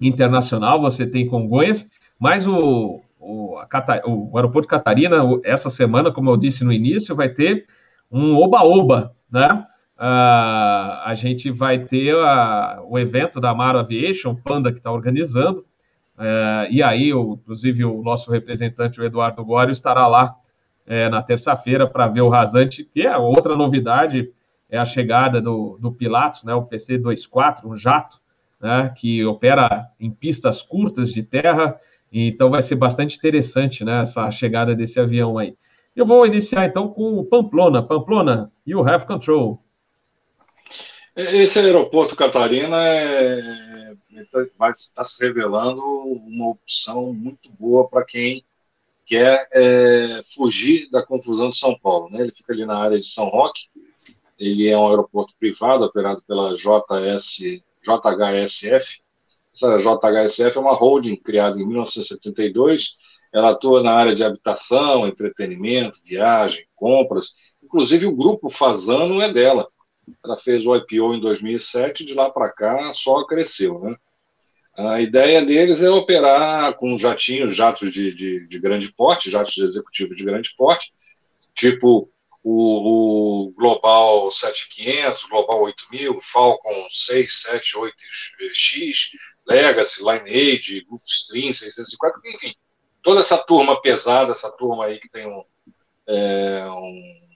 Internacional, 0.00 0.80
você 0.80 1.06
tem 1.06 1.26
Congonhas, 1.26 1.88
mas 2.18 2.46
o, 2.46 3.00
o, 3.18 3.56
o 3.56 4.36
aeroporto 4.36 4.68
Catarina, 4.68 5.18
essa 5.44 5.70
semana, 5.70 6.12
como 6.12 6.30
eu 6.30 6.36
disse 6.36 6.64
no 6.64 6.72
início, 6.72 7.16
vai 7.16 7.28
ter 7.28 7.66
um 8.10 8.36
oba-oba, 8.36 9.14
né? 9.30 9.66
Uh, 9.96 10.98
a 11.04 11.12
gente 11.14 11.50
vai 11.50 11.78
ter 11.84 12.14
uh, 12.14 12.82
o 12.88 12.98
evento 12.98 13.40
da 13.40 13.50
Amaro 13.50 13.78
Aviation, 13.78 14.34
Panda, 14.34 14.72
que 14.72 14.78
está 14.78 14.90
organizando, 14.90 15.64
uh, 16.16 16.70
e 16.70 16.82
aí, 16.82 17.10
inclusive, 17.10 17.84
o 17.84 18.02
nosso 18.02 18.30
representante, 18.30 19.00
o 19.00 19.04
Eduardo 19.04 19.44
Gório, 19.44 19.72
estará 19.72 20.06
lá 20.06 20.36
é, 20.86 21.08
na 21.08 21.22
terça-feira 21.22 21.86
para 21.86 22.08
ver 22.08 22.22
o 22.22 22.28
rasante, 22.28 22.84
que 22.84 23.02
é 23.02 23.16
outra 23.16 23.56
novidade, 23.56 24.30
é 24.68 24.78
a 24.78 24.84
chegada 24.84 25.40
do, 25.40 25.78
do 25.80 25.92
Pilatos, 25.92 26.44
né, 26.44 26.54
o 26.54 26.66
PC-24, 26.66 27.64
um 27.64 27.76
jato, 27.76 28.18
né, 28.60 28.92
que 28.96 29.24
opera 29.24 29.88
em 30.00 30.10
pistas 30.10 30.62
curtas 30.62 31.12
de 31.12 31.22
terra, 31.22 31.76
então 32.12 32.50
vai 32.50 32.62
ser 32.62 32.76
bastante 32.76 33.16
interessante, 33.16 33.84
né, 33.84 34.02
essa 34.02 34.30
chegada 34.30 34.74
desse 34.74 34.98
avião 34.98 35.38
aí. 35.38 35.56
Eu 35.94 36.06
vou 36.06 36.26
iniciar 36.26 36.66
então 36.66 36.88
com 36.88 37.18
o 37.18 37.24
Pamplona. 37.24 37.82
Pamplona, 37.82 38.50
you 38.66 38.80
have 38.88 39.06
control. 39.06 39.62
Esse 41.14 41.58
aeroporto 41.58 42.16
Catarina 42.16 42.78
é, 42.78 43.40
vai 44.58 44.72
estar 44.72 45.04
se 45.04 45.22
revelando 45.24 45.82
uma 45.82 46.50
opção 46.50 47.12
muito 47.12 47.50
boa 47.50 47.88
para 47.88 48.04
quem 48.04 48.44
quer 49.04 49.48
é, 49.52 50.22
fugir 50.34 50.90
da 50.90 51.04
confusão 51.04 51.50
de 51.50 51.58
São 51.58 51.78
Paulo. 51.78 52.10
Né? 52.10 52.20
Ele 52.22 52.34
fica 52.34 52.52
ali 52.52 52.64
na 52.64 52.78
área 52.78 53.00
de 53.00 53.06
São 53.06 53.26
Roque. 53.26 53.68
Ele 54.38 54.68
é 54.68 54.76
um 54.76 54.88
aeroporto 54.88 55.34
privado 55.38 55.84
operado 55.84 56.22
pela 56.26 56.54
JS, 56.54 57.62
JHSF, 57.84 59.02
essa 59.54 59.76
JHSF 59.76 60.56
é 60.56 60.60
uma 60.60 60.74
holding 60.74 61.16
criada 61.16 61.60
em 61.60 61.66
1972. 61.66 62.96
Ela 63.32 63.50
atua 63.50 63.82
na 63.82 63.92
área 63.92 64.14
de 64.14 64.24
habitação, 64.24 65.06
entretenimento, 65.06 66.00
viagem, 66.04 66.66
compras. 66.74 67.32
Inclusive, 67.62 68.06
o 68.06 68.16
grupo 68.16 68.48
Fazano 68.48 69.20
é 69.20 69.32
dela. 69.32 69.68
Ela 70.24 70.36
fez 70.36 70.66
o 70.66 70.74
IPO 70.74 71.14
em 71.14 71.20
2007, 71.20 72.04
de 72.04 72.14
lá 72.14 72.30
para 72.30 72.52
cá 72.52 72.92
só 72.92 73.24
cresceu. 73.24 73.80
Né? 73.80 73.96
A 74.76 75.00
ideia 75.00 75.44
deles 75.44 75.82
é 75.82 75.90
operar 75.90 76.74
com 76.74 76.98
jatinhos, 76.98 77.54
jatos 77.54 77.92
de, 77.92 78.14
de, 78.14 78.46
de 78.46 78.58
grande 78.58 78.92
porte, 78.92 79.30
jatos 79.30 79.54
de 79.54 79.62
executivo 79.62 80.14
de 80.14 80.24
grande 80.24 80.54
porte, 80.56 80.92
tipo 81.54 82.10
o, 82.42 83.46
o, 83.48 83.52
Global 83.52 84.32
7500, 84.32 85.24
Global 85.24 85.62
8000, 85.62 86.20
Falcon 86.22 86.86
6, 86.90 87.42
7, 87.42 87.74
8X, 87.76 89.10
Legacy, 89.46 90.02
Lineage, 90.02 90.84
Gulfstream 90.88 91.52
650, 91.52 92.20
enfim, 92.34 92.54
toda 93.02 93.20
essa 93.20 93.38
turma 93.38 93.80
pesada, 93.80 94.32
essa 94.32 94.50
turma 94.50 94.86
aí 94.86 94.98
que 94.98 95.08
tem 95.08 95.26
um, 95.26 95.44
é, 96.08 96.66
um, 96.68 97.31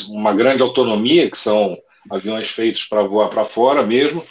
uma 0.00 0.34
grande 0.34 0.62
autonomia, 0.62 1.30
que 1.30 1.38
são 1.38 1.76
aviões 2.10 2.48
feitos 2.48 2.84
para 2.84 3.04
voar 3.04 3.28
para 3.28 3.44
fora 3.44 3.82
mesmo, 3.82 4.24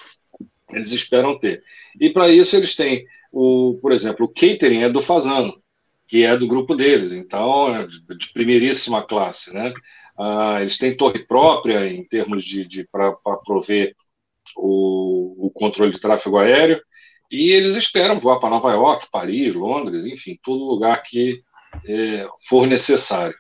eles 0.70 0.92
esperam 0.92 1.38
ter. 1.38 1.64
E 2.00 2.10
para 2.10 2.30
isso 2.30 2.56
eles 2.56 2.76
têm, 2.76 3.06
o, 3.32 3.78
por 3.82 3.92
exemplo, 3.92 4.26
o 4.26 4.30
catering 4.30 4.84
é 4.84 4.90
do 4.90 5.02
Fazano, 5.02 5.62
que 6.08 6.24
é 6.24 6.36
do 6.38 6.48
grupo 6.48 6.76
deles, 6.76 7.12
então 7.14 7.74
é 7.74 7.88
de 7.88 8.34
primeiríssima 8.34 9.02
classe, 9.02 9.54
né? 9.54 9.74
Ah, 10.18 10.60
eles 10.62 10.78
têm 10.78 10.96
torre 10.96 11.26
própria 11.26 11.88
em 11.88 12.04
termos 12.06 12.44
de, 12.44 12.68
de 12.68 12.88
para 12.92 13.14
prover 13.46 13.96
o, 14.58 15.48
o, 15.48 15.52
controle 15.52 15.92
de 15.92 16.02
tráfego 16.02 16.38
aéreo 16.38 16.82
e 17.32 17.52
eles 17.52 17.76
esperam 17.76 18.20
voar 18.20 18.40
para 18.40 18.50
Nova 18.50 18.72
York, 18.74 19.08
Paris, 19.12 19.54
Londres, 19.54 20.06
enfim, 20.06 20.38
todo 20.44 20.66
lugar 20.66 21.02
que 21.04 21.42
é, 21.88 22.28
for 22.48 22.68
necessário. 22.68 23.36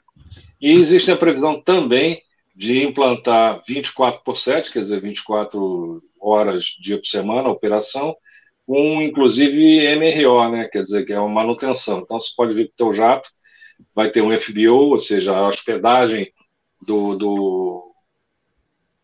E 0.61 0.71
existe 0.73 1.11
a 1.11 1.17
previsão 1.17 1.59
também 1.59 2.21
de 2.55 2.83
implantar 2.83 3.63
24 3.67 4.21
por 4.23 4.37
7, 4.37 4.71
quer 4.71 4.81
dizer, 4.81 5.01
24 5.01 6.03
horas 6.19 6.65
dia 6.79 6.97
por 6.97 7.07
semana 7.07 7.49
operação, 7.49 8.15
com 8.65 9.01
inclusive 9.01 9.87
MRO, 9.95 10.49
né? 10.49 10.67
Quer 10.71 10.83
dizer, 10.83 11.05
que 11.05 11.13
é 11.13 11.19
uma 11.19 11.29
manutenção. 11.29 11.99
Então 11.99 12.19
você 12.19 12.29
pode 12.35 12.53
vir 12.53 12.67
com 12.67 12.73
o 12.73 12.77
teu 12.77 12.93
jato, 12.93 13.29
vai 13.95 14.11
ter 14.11 14.21
um 14.21 14.37
FBO, 14.37 14.91
ou 14.91 14.99
seja, 14.99 15.35
a 15.35 15.47
hospedagem 15.47 16.31
do, 16.85 17.15
do, 17.17 17.95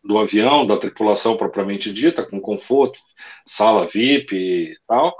do 0.04 0.18
avião, 0.18 0.66
da 0.66 0.76
tripulação 0.76 1.36
propriamente 1.36 1.92
dita, 1.92 2.24
com 2.24 2.40
conforto, 2.40 3.00
sala 3.44 3.86
VIP 3.86 4.36
e 4.36 4.76
tal, 4.86 5.14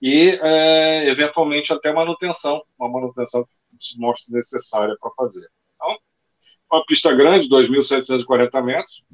e 0.00 0.38
é, 0.40 1.08
eventualmente 1.08 1.72
até 1.72 1.92
manutenção, 1.92 2.62
uma 2.78 2.88
manutenção 2.88 3.44
que 3.44 3.84
se 3.84 4.00
mostra 4.00 4.36
necessária 4.36 4.96
para 5.00 5.10
fazer. 5.16 5.48
Uma 6.70 6.84
pista 6.84 7.12
grande, 7.12 7.48
2.740 7.48 8.62
metros, 8.62 9.04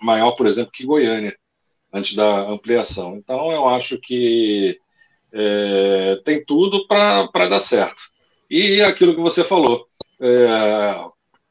maior, 0.00 0.32
por 0.32 0.46
exemplo, 0.46 0.72
que 0.72 0.86
Goiânia, 0.86 1.36
antes 1.92 2.14
da 2.14 2.48
ampliação. 2.48 3.16
Então, 3.16 3.52
eu 3.52 3.68
acho 3.68 3.98
que 4.00 4.78
é, 5.32 6.20
tem 6.24 6.44
tudo 6.44 6.86
para 6.86 7.48
dar 7.48 7.60
certo. 7.60 8.00
E 8.50 8.80
aquilo 8.80 9.14
que 9.14 9.20
você 9.20 9.44
falou, 9.44 9.86
é, 10.20 11.04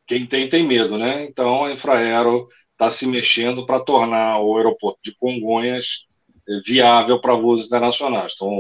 quem 0.08 0.26
tem, 0.26 0.50
tem 0.50 0.66
medo, 0.66 0.98
né? 0.98 1.26
Então, 1.26 1.66
a 1.66 1.72
Infraero 1.72 2.48
está 2.72 2.90
se 2.90 3.06
mexendo 3.06 3.66
para 3.66 3.80
tornar 3.80 4.40
o 4.42 4.56
aeroporto 4.58 5.00
de 5.04 5.16
Congonhas 5.18 6.08
é, 6.48 6.60
viável 6.66 7.20
para 7.20 7.36
voos 7.36 7.66
internacionais. 7.66 8.32
Estão 8.32 8.52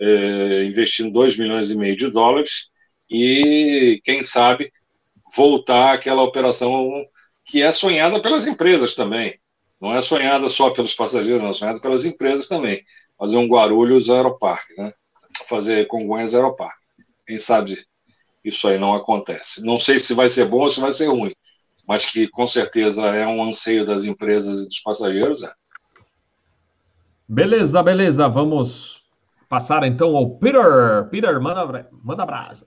é, 0.00 0.64
investindo 0.64 1.12
2 1.12 1.36
milhões 1.36 1.70
e 1.70 1.76
meio 1.76 1.96
de 1.96 2.10
dólares 2.10 2.70
e, 3.08 4.00
quem 4.04 4.22
sabe, 4.22 4.72
voltar 5.34 5.94
àquela 5.94 6.22
operação 6.22 6.90
que 7.44 7.62
é 7.62 7.72
sonhada 7.72 8.20
pelas 8.20 8.46
empresas 8.46 8.94
também. 8.94 9.38
Não 9.80 9.94
é 9.94 10.02
sonhada 10.02 10.48
só 10.48 10.70
pelos 10.70 10.94
passageiros, 10.94 11.42
não, 11.42 11.50
é 11.50 11.54
sonhada 11.54 11.80
pelas 11.80 12.04
empresas 12.04 12.46
também. 12.46 12.84
Fazer 13.18 13.36
um 13.36 13.48
Guarulhos 13.48 14.10
Aeroparque, 14.10 14.74
né? 14.76 14.92
Fazer 15.48 15.86
Congonhas 15.86 16.34
Aeroparque. 16.34 16.78
Quem 17.26 17.38
sabe 17.38 17.78
isso 18.44 18.68
aí 18.68 18.78
não 18.78 18.94
acontece. 18.94 19.64
Não 19.64 19.78
sei 19.78 19.98
se 19.98 20.14
vai 20.14 20.28
ser 20.28 20.46
bom 20.46 20.60
ou 20.60 20.70
se 20.70 20.80
vai 20.80 20.92
ser 20.92 21.06
ruim, 21.06 21.34
mas 21.86 22.06
que 22.06 22.28
com 22.28 22.46
certeza 22.46 23.06
é 23.06 23.26
um 23.26 23.42
anseio 23.42 23.86
das 23.86 24.04
empresas 24.04 24.62
e 24.62 24.66
dos 24.66 24.80
passageiros. 24.80 25.42
É. 25.42 25.52
Beleza, 27.28 27.82
beleza. 27.82 28.28
Vamos 28.28 29.02
passar 29.48 29.84
então 29.84 30.16
ao 30.16 30.30
Peter. 30.36 31.08
Peter, 31.10 31.40
manda, 31.40 31.88
manda 32.02 32.26
brasa. 32.26 32.66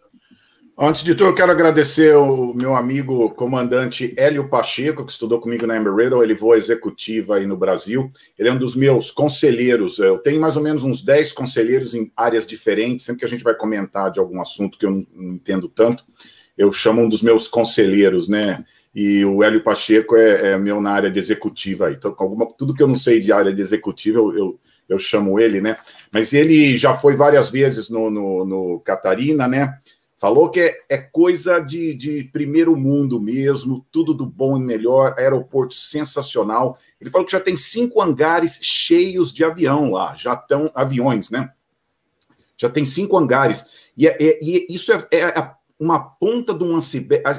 Antes 0.76 1.04
de 1.04 1.14
tudo, 1.14 1.30
eu 1.30 1.36
quero 1.36 1.52
agradecer 1.52 2.16
o 2.16 2.52
meu 2.52 2.76
amigo 2.76 3.30
comandante 3.36 4.12
Hélio 4.18 4.50
Pacheco, 4.50 5.06
que 5.06 5.12
estudou 5.12 5.40
comigo 5.40 5.68
na 5.68 5.78
Embry-Riddle, 5.78 6.24
ele 6.24 6.34
voa 6.34 6.58
executiva 6.58 7.36
aí 7.36 7.46
no 7.46 7.56
Brasil. 7.56 8.12
Ele 8.40 8.50
é 8.50 8.52
um 8.52 8.58
dos 8.58 8.76
meus 8.76 9.12
conselheiros. 9.12 10.00
Eu 10.00 10.18
tenho 10.18 10.42
mais 10.42 10.58
ou 10.58 10.64
menos 10.64 10.84
uns 10.84 11.04
10 11.04 11.32
conselheiros 11.32 11.94
em 11.94 12.12
áreas 12.18 12.48
diferentes. 12.48 13.06
Sempre 13.06 13.20
que 13.20 13.26
a 13.26 13.30
gente 13.30 13.44
vai 13.44 13.54
comentar 13.54 14.10
de 14.10 14.20
algum 14.20 14.42
assunto 14.42 14.76
que 14.76 14.88
eu 14.88 14.90
não, 14.90 15.08
não 15.14 15.34
entendo 15.36 15.70
tanto, 15.70 16.04
eu 16.58 16.74
chamo 16.74 17.04
um 17.04 17.10
dos 17.10 17.22
meus 17.22 17.48
conselheiros, 17.48 18.28
né? 18.28 18.66
E 18.96 19.24
o 19.24 19.44
Hélio 19.44 19.64
Pacheco 19.64 20.16
é, 20.16 20.54
é 20.54 20.58
meu 20.58 20.82
na 20.82 20.92
área 20.92 21.12
de 21.12 21.20
executiva 21.20 21.88
aí. 21.88 21.94
Então, 21.94 22.16
alguma, 22.18 22.52
tudo 22.52 22.74
que 22.74 22.82
eu 22.82 22.88
não 22.88 22.98
sei 22.98 23.20
de 23.20 23.32
área 23.32 23.54
de 23.54 23.62
executiva, 23.62 24.18
eu, 24.18 24.36
eu, 24.36 24.60
eu 24.90 24.98
chamo 24.98 25.40
ele, 25.40 25.62
né? 25.62 25.78
Mas 26.12 26.34
ele 26.34 26.76
já 26.78 26.96
foi 26.96 27.16
várias 27.16 27.52
vezes 27.52 27.90
no, 27.90 28.10
no, 28.10 28.44
no 28.44 28.80
Catarina, 28.80 29.48
né? 29.48 29.78
Falou 30.24 30.50
que 30.50 30.62
é, 30.62 30.80
é 30.88 30.98
coisa 30.98 31.60
de, 31.60 31.94
de, 31.94 32.24
primeiro 32.32 32.78
mundo 32.78 33.20
mesmo, 33.20 33.86
tudo 33.92 34.14
do 34.14 34.26
bom 34.26 34.56
e 34.56 34.60
melhor, 34.62 35.16
aeroporto 35.18 35.76
sensacional. 35.76 36.80
Ele 37.02 37.10
falou 37.10 37.26
que 37.26 37.34
já 37.34 37.42
tem 37.42 37.58
cinco 37.58 38.02
hangares 38.02 38.58
cheios 38.62 39.34
de 39.34 39.44
avião 39.44 39.92
lá, 39.92 40.16
já 40.16 40.34
estão 40.34 40.72
aviões, 40.74 41.30
né? 41.30 41.52
Já 42.56 42.70
tem 42.70 42.86
cinco 42.86 43.18
hangares. 43.18 43.66
E, 43.98 44.08
é, 44.08 44.12
é, 44.12 44.40
e 44.42 44.66
isso 44.70 44.94
é, 44.94 45.06
é, 45.12 45.52
uma 45.78 46.00
ponta 46.00 46.54
de 46.54 46.64
um 46.64 46.80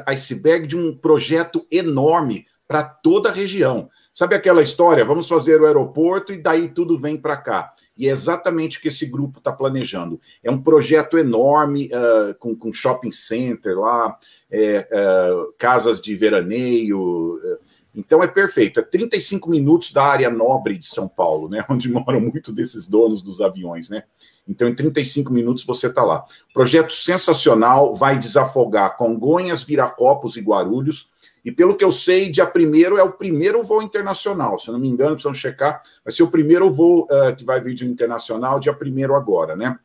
iceberg 0.07 0.67
de 0.67 0.77
um 0.77 0.95
projeto 0.95 1.67
enorme 1.71 2.45
para 2.69 2.85
toda 2.85 3.31
a 3.31 3.33
região. 3.33 3.89
Sabe 4.15 4.37
aquela 4.37 4.63
história? 4.63 5.05
Vamos 5.05 5.27
fazer 5.27 5.61
o 5.61 5.67
aeroporto 5.67 6.33
e 6.33 6.41
daí 6.41 6.69
tudo 6.69 6.97
vem 6.97 7.17
para 7.17 7.37
cá. 7.37 7.75
E 7.99 8.09
é 8.09 8.13
exatamente 8.13 8.79
o 8.79 8.81
que 8.81 8.87
esse 8.87 9.05
grupo 9.07 9.39
está 9.39 9.51
planejando. 9.53 10.21
É 10.41 10.53
um 10.53 10.63
projeto 10.63 11.19
enorme, 11.19 11.87
uh, 11.87 12.33
com, 12.39 12.55
com, 12.55 12.73
shopping 12.73 13.11
center 13.11 13.77
lá, 13.77 14.17
é, 14.49 14.89
uh, 14.89 15.53
casas 15.59 16.01
de 16.01 16.15
veraneio. 16.15 17.35
Uh, 17.39 17.59
então 17.93 18.23
é 18.23 18.29
perfeito. 18.29 18.79
É 18.79 18.85
35 18.85 19.51
minutos 19.51 19.93
da 19.93 20.05
área 20.05 20.31
nobre 20.31 20.79
de 20.79 20.87
São 20.87 21.09
Paulo, 21.09 21.49
né? 21.49 21.65
Onde 21.71 21.91
moram 21.91 22.21
muito 22.21 22.53
desses 22.53 22.87
donos 22.87 23.21
dos 23.21 23.41
aviões, 23.41 23.89
né? 23.89 24.05
Então, 24.47 24.69
em 24.69 24.77
35 24.77 25.33
minutos 25.33 25.65
você 25.65 25.89
está 25.89 26.05
lá. 26.05 26.25
Projeto 26.53 26.93
sensacional, 26.93 27.95
vai 27.95 28.17
desafogar 28.17 28.97
Congonhas, 28.97 29.65
Viracopos 29.65 30.37
e 30.37 30.41
Guarulhos 30.41 31.13
e 31.45 31.53
pelo 31.53 31.77
que 31.77 31.85
eu 31.85 31.93
sei, 31.93 32.31
dia 32.31 32.47
primeiro 32.47 32.97
é 32.97 33.03
o 33.03 33.13
primeiro 33.13 33.63
voo 33.63 33.83
internacional. 33.83 34.59
Se 34.59 34.69
eu 34.69 34.73
não 34.73 34.81
me 34.81 34.89
engano, 34.89 35.13
precisam 35.13 35.35
checar. 35.35 35.83
Vai 36.03 36.13
ser 36.13 36.23
o 36.23 36.31
primeiro 36.31 36.73
voo 36.73 37.07
uh, 37.11 37.37
que 37.37 37.45
vai 37.45 37.61
vir 37.61 37.75
de 37.75 37.87
internacional, 37.87 38.59
dia 38.59 38.73
primeiro 38.73 39.15
agora, 39.15 39.55
né? 39.55 39.79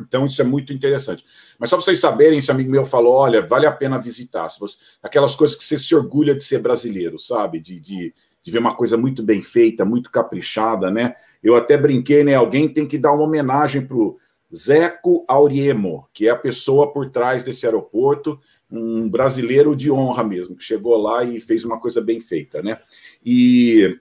Então, 0.00 0.26
isso 0.26 0.40
é 0.40 0.44
muito 0.44 0.72
interessante. 0.72 1.24
Mas 1.58 1.70
só 1.70 1.76
para 1.76 1.84
vocês 1.84 2.00
saberem, 2.00 2.38
esse 2.38 2.50
amigo 2.50 2.70
meu 2.70 2.84
falou: 2.84 3.14
olha, 3.14 3.46
vale 3.46 3.66
a 3.66 3.70
pena 3.70 4.00
visitar. 4.00 4.48
Se 4.48 4.58
você, 4.58 4.76
aquelas 5.00 5.36
coisas 5.36 5.56
que 5.56 5.64
você 5.64 5.78
se 5.78 5.94
orgulha 5.94 6.34
de 6.34 6.42
ser 6.42 6.58
brasileiro, 6.58 7.18
sabe? 7.18 7.60
De, 7.60 7.78
de, 7.78 8.12
de 8.42 8.50
ver 8.50 8.58
uma 8.58 8.74
coisa 8.74 8.96
muito 8.96 9.22
bem 9.22 9.42
feita, 9.42 9.84
muito 9.84 10.10
caprichada, 10.10 10.90
né? 10.90 11.14
Eu 11.42 11.54
até 11.54 11.76
brinquei, 11.76 12.24
né? 12.24 12.34
Alguém 12.34 12.68
tem 12.68 12.88
que 12.88 12.98
dar 12.98 13.12
uma 13.12 13.24
homenagem 13.24 13.86
para 13.86 13.96
o 13.96 14.18
Zeco 14.54 15.24
Auriemo, 15.28 16.08
que 16.12 16.26
é 16.26 16.30
a 16.30 16.36
pessoa 16.36 16.92
por 16.92 17.10
trás 17.10 17.44
desse 17.44 17.66
aeroporto 17.66 18.40
um 18.72 19.08
brasileiro 19.08 19.76
de 19.76 19.90
honra 19.90 20.24
mesmo, 20.24 20.56
que 20.56 20.64
chegou 20.64 20.96
lá 20.96 21.22
e 21.22 21.38
fez 21.40 21.62
uma 21.62 21.78
coisa 21.78 22.00
bem 22.00 22.20
feita, 22.20 22.62
né? 22.62 22.78
E, 23.24 23.98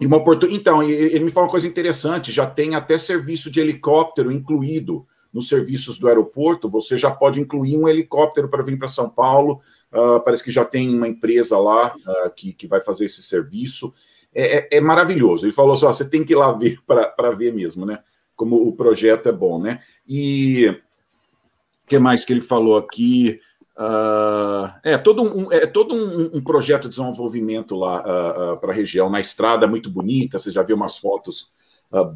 e 0.00 0.06
uma 0.06 0.16
oportunidade. 0.16 0.60
Então, 0.60 0.82
ele 0.82 1.24
me 1.24 1.30
falou 1.30 1.46
uma 1.46 1.50
coisa 1.50 1.66
interessante: 1.66 2.32
já 2.32 2.46
tem 2.46 2.74
até 2.74 2.96
serviço 2.96 3.50
de 3.50 3.60
helicóptero 3.60 4.32
incluído 4.32 5.06
nos 5.30 5.48
serviços 5.48 5.98
do 5.98 6.08
aeroporto. 6.08 6.70
Você 6.70 6.96
já 6.96 7.10
pode 7.10 7.40
incluir 7.40 7.76
um 7.76 7.86
helicóptero 7.86 8.48
para 8.48 8.62
vir 8.62 8.78
para 8.78 8.88
São 8.88 9.10
Paulo. 9.10 9.60
Uh, 9.92 10.18
parece 10.24 10.42
que 10.42 10.50
já 10.50 10.64
tem 10.64 10.94
uma 10.94 11.06
empresa 11.06 11.58
lá 11.58 11.94
uh, 11.94 12.30
que, 12.34 12.52
que 12.54 12.66
vai 12.66 12.80
fazer 12.80 13.04
esse 13.04 13.22
serviço. 13.22 13.92
É, 14.34 14.58
é, 14.58 14.78
é 14.78 14.80
maravilhoso. 14.80 15.44
Ele 15.44 15.52
falou 15.52 15.76
só: 15.76 15.92
você 15.92 16.08
tem 16.08 16.24
que 16.24 16.32
ir 16.32 16.36
lá 16.36 16.52
ver 16.52 16.78
para 16.86 17.32
ver 17.32 17.52
mesmo, 17.52 17.84
né? 17.84 17.98
Como 18.34 18.66
o 18.66 18.72
projeto 18.72 19.28
é 19.28 19.32
bom, 19.32 19.60
né? 19.60 19.80
E 20.08 20.68
o 20.68 21.86
que 21.86 21.98
mais 21.98 22.24
que 22.24 22.32
ele 22.32 22.40
falou 22.40 22.78
aqui? 22.78 23.38
Uh, 23.76 24.72
é 24.84 24.96
todo, 24.96 25.22
um, 25.22 25.52
é 25.52 25.66
todo 25.66 25.96
um, 25.96 26.38
um 26.38 26.40
projeto 26.40 26.82
de 26.82 26.90
desenvolvimento 26.90 27.74
lá 27.74 27.98
uh, 27.98 28.08
ah, 28.08 28.38
uh, 28.38 28.52
ah, 28.52 28.56
para 28.56 28.72
a 28.72 28.74
região, 28.74 29.10
na 29.10 29.20
estrada 29.20 29.66
muito 29.66 29.90
bonita, 29.90 30.38
você 30.38 30.52
já 30.52 30.62
viu 30.62 30.76
umas 30.76 30.98
fotos 30.98 31.52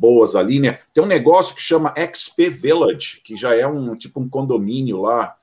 boas 0.00 0.34
ali, 0.34 0.58
né? 0.58 0.80
Tem 0.92 1.04
um 1.04 1.06
negócio 1.06 1.54
que 1.54 1.62
chama 1.62 1.94
XP 1.96 2.50
Village, 2.50 3.20
que 3.22 3.36
já 3.36 3.54
é 3.54 3.64
um 3.64 3.94
tipo 3.94 4.18
um 4.18 4.28
condomínio 4.28 5.02
lá, 5.02 5.36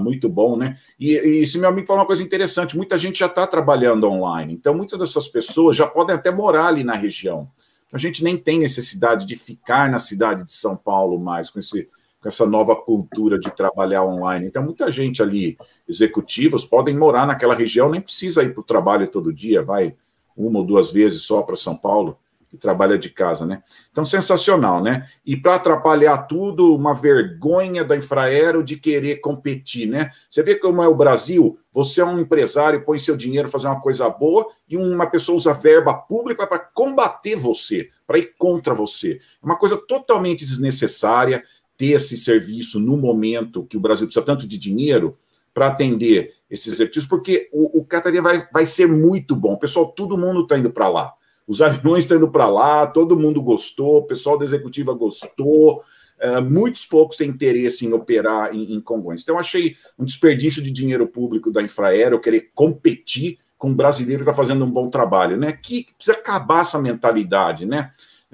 muito 0.00 0.26
bom, 0.26 0.56
né? 0.56 0.78
E, 0.98 1.10
e 1.10 1.42
esse 1.42 1.58
meu 1.58 1.68
amigo 1.68 1.86
falou 1.86 2.00
uma 2.00 2.06
coisa 2.06 2.22
interessante: 2.22 2.78
muita 2.78 2.96
gente 2.96 3.18
já 3.18 3.26
está 3.26 3.46
trabalhando 3.46 4.08
online, 4.08 4.54
então 4.54 4.74
muitas 4.74 4.98
dessas 4.98 5.28
pessoas 5.28 5.76
já 5.76 5.86
podem 5.86 6.16
até 6.16 6.30
morar 6.30 6.68
ali 6.68 6.82
na 6.82 6.94
região. 6.94 7.46
A 7.92 7.98
gente 7.98 8.24
nem 8.24 8.38
tem 8.38 8.58
necessidade 8.58 9.26
de 9.26 9.36
ficar 9.36 9.90
na 9.90 10.00
cidade 10.00 10.44
de 10.44 10.52
São 10.54 10.74
Paulo 10.74 11.18
mais 11.20 11.50
com, 11.50 11.60
esse, 11.60 11.86
com 12.24 12.28
essa 12.30 12.46
nova 12.46 12.74
cultura 12.74 13.38
de 13.38 13.54
trabalhar 13.54 14.02
online. 14.02 14.46
Então, 14.46 14.62
muita 14.62 14.90
gente 14.90 15.22
ali, 15.22 15.58
executivos, 15.86 16.64
podem 16.64 16.96
morar 16.96 17.26
naquela 17.26 17.54
região, 17.54 17.90
nem 17.90 18.00
precisa 18.00 18.42
ir 18.42 18.54
para 18.54 18.62
o 18.62 18.64
trabalho 18.64 19.06
todo 19.06 19.30
dia, 19.30 19.62
vai 19.62 19.94
uma 20.34 20.60
ou 20.60 20.64
duas 20.64 20.90
vezes 20.90 21.20
só 21.20 21.42
para 21.42 21.54
São 21.54 21.76
Paulo 21.76 22.18
e 22.50 22.56
trabalha 22.56 22.96
de 22.96 23.10
casa, 23.10 23.44
né? 23.44 23.62
Então, 23.92 24.06
sensacional, 24.06 24.82
né? 24.82 25.06
E 25.26 25.36
para 25.36 25.56
atrapalhar 25.56 26.16
tudo, 26.22 26.74
uma 26.74 26.94
vergonha 26.94 27.84
da 27.84 27.94
Infraero 27.94 28.64
de 28.64 28.76
querer 28.76 29.16
competir, 29.16 29.86
né? 29.86 30.10
Você 30.30 30.42
vê 30.42 30.54
como 30.54 30.82
é 30.82 30.88
o 30.88 30.94
Brasil, 30.94 31.58
você 31.70 32.00
é 32.00 32.04
um 32.06 32.18
empresário, 32.18 32.86
põe 32.86 32.98
seu 32.98 33.18
dinheiro 33.18 33.50
fazer 33.50 33.66
uma 33.66 33.82
coisa 33.82 34.08
boa 34.08 34.46
e 34.66 34.78
uma 34.78 35.06
pessoa 35.10 35.36
usa 35.36 35.52
verba 35.52 35.92
pública 35.92 36.46
para 36.46 36.58
combater 36.58 37.36
você, 37.36 37.90
para 38.06 38.18
ir 38.18 38.34
contra 38.38 38.72
você. 38.72 39.20
É 39.42 39.44
uma 39.44 39.58
coisa 39.58 39.76
totalmente 39.76 40.46
desnecessária 40.46 41.44
ter 41.84 41.92
esse 41.92 42.16
serviço 42.16 42.80
no 42.80 42.96
momento 42.96 43.66
que 43.66 43.76
o 43.76 43.80
Brasil 43.80 44.06
precisa 44.06 44.24
tanto 44.24 44.46
de 44.46 44.56
dinheiro 44.56 45.18
para 45.52 45.68
atender 45.68 46.32
esses 46.50 46.72
executivos, 46.72 47.08
porque 47.08 47.48
o, 47.52 47.80
o 47.80 47.84
Catarina 47.84 48.22
vai, 48.22 48.48
vai 48.52 48.66
ser 48.66 48.88
muito 48.88 49.36
bom. 49.36 49.56
Pessoal, 49.56 49.92
todo 49.92 50.16
mundo 50.16 50.42
está 50.42 50.58
indo 50.58 50.70
para 50.70 50.88
lá. 50.88 51.12
Os 51.46 51.60
aviões 51.60 52.04
estão 52.04 52.16
indo 52.16 52.30
para 52.30 52.48
lá, 52.48 52.86
todo 52.86 53.18
mundo 53.18 53.42
gostou, 53.42 53.98
o 53.98 54.06
pessoal 54.06 54.38
da 54.38 54.46
executiva 54.46 54.94
gostou, 54.94 55.82
uh, 56.22 56.42
muitos 56.42 56.86
poucos 56.86 57.18
têm 57.18 57.28
interesse 57.28 57.84
em 57.84 57.92
operar 57.92 58.54
em, 58.54 58.74
em 58.74 58.80
Congonhas. 58.80 59.22
Então, 59.22 59.38
achei 59.38 59.76
um 59.98 60.04
desperdício 60.04 60.62
de 60.62 60.70
dinheiro 60.70 61.06
público 61.06 61.52
da 61.52 61.62
Infraero 61.62 62.18
querer 62.18 62.50
competir 62.54 63.38
com 63.58 63.68
um 63.68 63.76
brasileiro 63.76 64.24
que 64.24 64.30
está 64.30 64.42
fazendo 64.42 64.64
um 64.64 64.70
bom 64.70 64.88
trabalho, 64.88 65.36
né? 65.36 65.52
Que 65.52 65.86
precisa 65.96 66.16
acabar 66.16 66.62
essa 66.62 66.80
mentalidade, 66.80 67.66
né? 67.66 67.92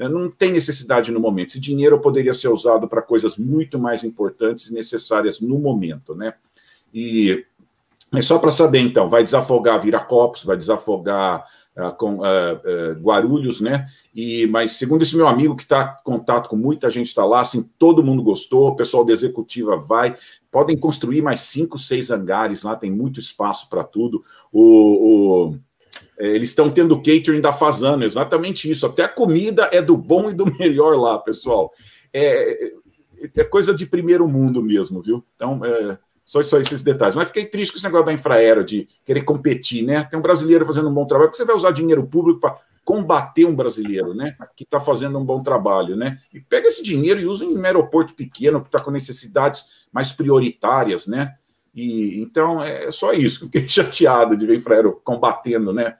Não 0.08 0.30
tem 0.30 0.52
necessidade 0.52 1.10
no 1.10 1.20
momento. 1.20 1.50
Esse 1.50 1.60
dinheiro 1.60 2.00
poderia 2.00 2.34
ser 2.34 2.48
usado 2.48 2.88
para 2.88 3.02
coisas 3.02 3.36
muito 3.36 3.78
mais 3.78 4.02
importantes 4.04 4.68
e 4.68 4.74
necessárias 4.74 5.40
no 5.40 5.58
momento, 5.58 6.14
né? 6.14 6.34
E 6.92 7.44
mas 8.10 8.26
só 8.26 8.38
para 8.38 8.50
saber, 8.50 8.80
então, 8.80 9.08
vai 9.08 9.22
desafogar 9.22 9.80
Viracopos, 9.80 10.42
vai 10.42 10.56
desafogar 10.56 11.46
uh, 11.76 11.94
com 11.96 12.16
uh, 12.16 12.22
uh, 12.22 13.00
Guarulhos, 13.00 13.60
né? 13.60 13.86
E, 14.12 14.48
mas 14.48 14.72
segundo 14.72 15.02
esse 15.02 15.16
meu 15.16 15.28
amigo 15.28 15.54
que 15.54 15.62
está 15.62 15.98
em 16.00 16.04
contato 16.04 16.48
com 16.48 16.56
muita 16.56 16.90
gente 16.90 17.06
está 17.06 17.24
lá, 17.24 17.40
assim, 17.40 17.70
todo 17.78 18.02
mundo 18.02 18.22
gostou, 18.22 18.68
o 18.68 18.76
pessoal 18.76 19.04
da 19.04 19.12
executiva 19.12 19.76
vai, 19.76 20.16
podem 20.50 20.76
construir 20.76 21.22
mais 21.22 21.42
cinco, 21.42 21.78
seis 21.78 22.10
hangares 22.10 22.64
lá, 22.64 22.74
tem 22.74 22.90
muito 22.90 23.20
espaço 23.20 23.70
para 23.70 23.84
tudo. 23.84 24.24
O, 24.52 25.50
o 25.52 25.58
eles 26.28 26.50
estão 26.50 26.70
tendo 26.70 26.96
catering 26.96 27.40
da 27.40 27.52
Fazano, 27.52 28.04
exatamente 28.04 28.70
isso. 28.70 28.86
Até 28.86 29.04
a 29.04 29.08
comida 29.08 29.68
é 29.72 29.80
do 29.80 29.96
bom 29.96 30.30
e 30.30 30.34
do 30.34 30.46
melhor 30.58 30.96
lá, 30.96 31.18
pessoal. 31.18 31.72
É, 32.12 32.72
é 33.36 33.44
coisa 33.44 33.74
de 33.74 33.86
primeiro 33.86 34.26
mundo 34.28 34.62
mesmo, 34.62 35.02
viu? 35.02 35.24
Então, 35.34 35.64
é, 35.64 35.98
só, 36.24 36.42
só 36.42 36.58
esses 36.60 36.82
detalhes. 36.82 37.16
Mas 37.16 37.28
fiquei 37.28 37.44
triste 37.44 37.72
com 37.72 37.78
esse 37.78 37.86
negócio 37.86 38.06
da 38.06 38.12
Infraero, 38.12 38.64
de 38.64 38.88
querer 39.04 39.22
competir, 39.22 39.84
né? 39.84 40.04
Tem 40.04 40.18
um 40.18 40.22
brasileiro 40.22 40.64
fazendo 40.64 40.88
um 40.88 40.94
bom 40.94 41.06
trabalho, 41.06 41.28
porque 41.28 41.42
você 41.42 41.46
vai 41.46 41.56
usar 41.56 41.72
dinheiro 41.72 42.06
público 42.06 42.40
para 42.40 42.56
combater 42.84 43.44
um 43.44 43.56
brasileiro, 43.56 44.14
né? 44.14 44.36
Que 44.56 44.64
está 44.64 44.78
fazendo 44.78 45.18
um 45.18 45.24
bom 45.24 45.42
trabalho, 45.42 45.96
né? 45.96 46.18
E 46.32 46.40
pega 46.40 46.68
esse 46.68 46.82
dinheiro 46.82 47.20
e 47.20 47.26
usa 47.26 47.44
em 47.44 47.56
um 47.56 47.64
aeroporto 47.64 48.14
pequeno, 48.14 48.60
que 48.60 48.68
está 48.68 48.80
com 48.80 48.90
necessidades 48.90 49.64
mais 49.92 50.12
prioritárias, 50.12 51.06
né? 51.06 51.34
E 51.74 52.20
então 52.20 52.62
é 52.62 52.90
só 52.90 53.12
isso. 53.12 53.46
Fiquei 53.46 53.66
chateado 53.68 54.36
de 54.36 54.46
ver 54.46 54.56
Infraero 54.56 55.00
combatendo, 55.04 55.72
né? 55.72 55.96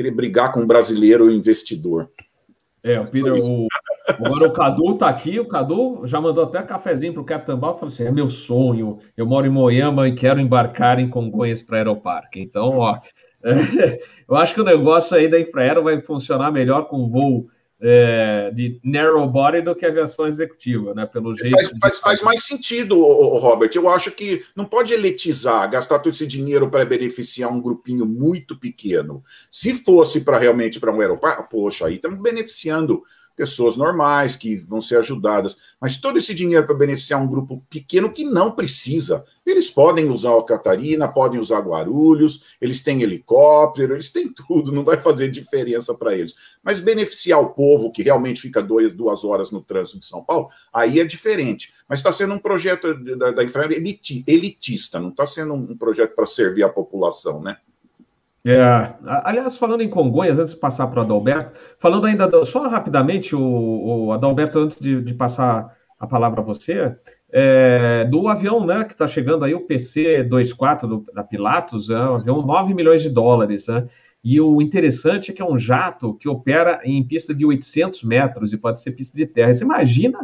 Querer 0.00 0.12
brigar 0.12 0.50
com 0.50 0.60
um 0.60 0.66
brasileiro 0.66 1.30
investidor. 1.30 2.10
É, 2.82 2.98
o 2.98 3.04
Peter, 3.04 3.34
o, 3.34 3.66
Agora 4.08 4.48
o 4.48 4.52
Cadu 4.54 4.96
tá 4.96 5.10
aqui, 5.10 5.38
o 5.38 5.46
Cadu 5.46 6.06
já 6.06 6.18
mandou 6.18 6.44
até 6.44 6.62
cafezinho 6.62 7.12
pro 7.12 7.22
Capitão 7.22 7.58
Bal, 7.58 7.74
falou 7.74 7.92
assim: 7.92 8.04
é 8.04 8.10
meu 8.10 8.26
sonho, 8.26 8.98
eu 9.14 9.26
moro 9.26 9.46
em 9.46 9.50
Moema 9.50 10.08
e 10.08 10.14
quero 10.14 10.40
embarcar 10.40 10.98
em 10.98 11.10
Congonhas 11.10 11.62
para 11.62 11.76
Aeroparque. 11.76 12.40
Então, 12.40 12.78
ó, 12.78 12.98
é, 13.44 13.98
eu 14.26 14.36
acho 14.36 14.54
que 14.54 14.60
o 14.62 14.64
negócio 14.64 15.14
aí 15.14 15.28
da 15.28 15.38
Infraero 15.38 15.82
vai 15.82 16.00
funcionar 16.00 16.50
melhor 16.50 16.88
com 16.88 17.06
voo 17.06 17.48
é, 17.82 18.50
de 18.54 18.78
narrow 18.84 19.26
body 19.26 19.62
do 19.62 19.74
que 19.74 19.86
aviação 19.86 20.26
executiva, 20.26 20.92
né? 20.94 21.06
Pelo 21.06 21.34
jeito. 21.34 21.56
Faz, 21.56 21.78
faz, 21.78 22.00
faz 22.00 22.22
mais 22.22 22.44
sentido, 22.44 22.96
Robert. 22.96 23.70
Eu 23.74 23.88
acho 23.88 24.10
que 24.10 24.44
não 24.54 24.64
pode 24.64 24.92
elitizar, 24.92 25.70
gastar 25.70 25.98
todo 25.98 26.12
esse 26.12 26.26
dinheiro 26.26 26.70
para 26.70 26.84
beneficiar 26.84 27.50
um 27.50 27.60
grupinho 27.60 28.04
muito 28.04 28.58
pequeno. 28.58 29.24
Se 29.50 29.72
fosse 29.72 30.20
para 30.20 30.38
realmente 30.38 30.78
para 30.78 30.92
um 30.92 31.00
aeroporto, 31.00 31.48
poxa, 31.48 31.86
aí 31.86 31.94
estamos 31.94 32.20
beneficiando 32.20 33.02
pessoas 33.40 33.74
normais 33.74 34.36
que 34.36 34.56
vão 34.56 34.82
ser 34.82 34.98
ajudadas, 34.98 35.56
mas 35.80 35.98
todo 35.98 36.18
esse 36.18 36.34
dinheiro 36.34 36.66
para 36.66 36.74
beneficiar 36.74 37.18
um 37.22 37.26
grupo 37.26 37.64
pequeno 37.70 38.12
que 38.12 38.22
não 38.22 38.52
precisa. 38.52 39.24
Eles 39.46 39.70
podem 39.70 40.10
usar 40.10 40.34
o 40.34 40.42
Catarina, 40.42 41.08
podem 41.08 41.40
usar 41.40 41.60
Guarulhos, 41.60 42.42
eles 42.60 42.82
têm 42.82 43.00
helicóptero, 43.00 43.94
eles 43.94 44.10
têm 44.10 44.28
tudo, 44.28 44.70
não 44.70 44.84
vai 44.84 44.98
fazer 44.98 45.30
diferença 45.30 45.94
para 45.94 46.14
eles. 46.14 46.34
Mas 46.62 46.80
beneficiar 46.80 47.40
o 47.40 47.54
povo 47.54 47.90
que 47.90 48.02
realmente 48.02 48.42
fica 48.42 48.62
dois, 48.62 48.92
duas 48.92 49.24
horas 49.24 49.50
no 49.50 49.62
trânsito 49.62 50.00
de 50.00 50.06
São 50.06 50.22
Paulo, 50.22 50.48
aí 50.70 51.00
é 51.00 51.04
diferente. 51.04 51.72
Mas 51.88 52.00
está 52.00 52.12
sendo 52.12 52.34
um 52.34 52.38
projeto 52.38 52.92
da, 53.16 53.30
da 53.30 53.42
elitista, 54.26 55.00
não 55.00 55.08
está 55.08 55.26
sendo 55.26 55.54
um 55.54 55.78
projeto 55.78 56.14
para 56.14 56.26
servir 56.26 56.62
a 56.62 56.68
população, 56.68 57.40
né? 57.40 57.56
É, 58.46 58.58
aliás, 59.04 59.56
falando 59.56 59.82
em 59.82 59.90
Congonhas, 59.90 60.38
antes 60.38 60.54
de 60.54 60.60
passar 60.60 60.86
para 60.86 61.00
o 61.00 61.02
Adalberto, 61.02 61.58
falando 61.78 62.06
ainda, 62.06 62.44
só 62.44 62.66
rapidamente, 62.68 63.36
o, 63.36 64.06
o 64.06 64.12
Adalberto, 64.12 64.58
antes 64.58 64.80
de, 64.80 65.02
de, 65.02 65.12
passar 65.12 65.76
a 65.98 66.06
palavra 66.06 66.40
a 66.40 66.44
você, 66.44 66.96
é, 67.30 68.06
do 68.06 68.28
avião 68.28 68.64
né, 68.64 68.84
que 68.84 68.92
está 68.92 69.06
chegando 69.06 69.44
aí, 69.44 69.54
o 69.54 69.66
PC-24 69.66 71.04
da 71.12 71.22
Pilatus, 71.22 71.90
é 71.90 71.98
um 71.98 72.14
avião 72.14 72.42
9 72.42 72.72
milhões 72.72 73.02
de 73.02 73.10
dólares, 73.10 73.68
né? 73.68 73.86
E 74.22 74.40
o 74.40 74.60
interessante 74.60 75.30
é 75.30 75.34
que 75.34 75.40
é 75.40 75.44
um 75.44 75.56
jato 75.56 76.14
que 76.14 76.28
opera 76.28 76.80
em 76.84 77.02
pista 77.02 77.34
de 77.34 77.44
800 77.44 78.02
metros 78.04 78.52
e 78.52 78.58
pode 78.58 78.80
ser 78.80 78.92
pista 78.92 79.16
de 79.16 79.26
terra. 79.26 79.52
Você 79.52 79.64
imagina 79.64 80.18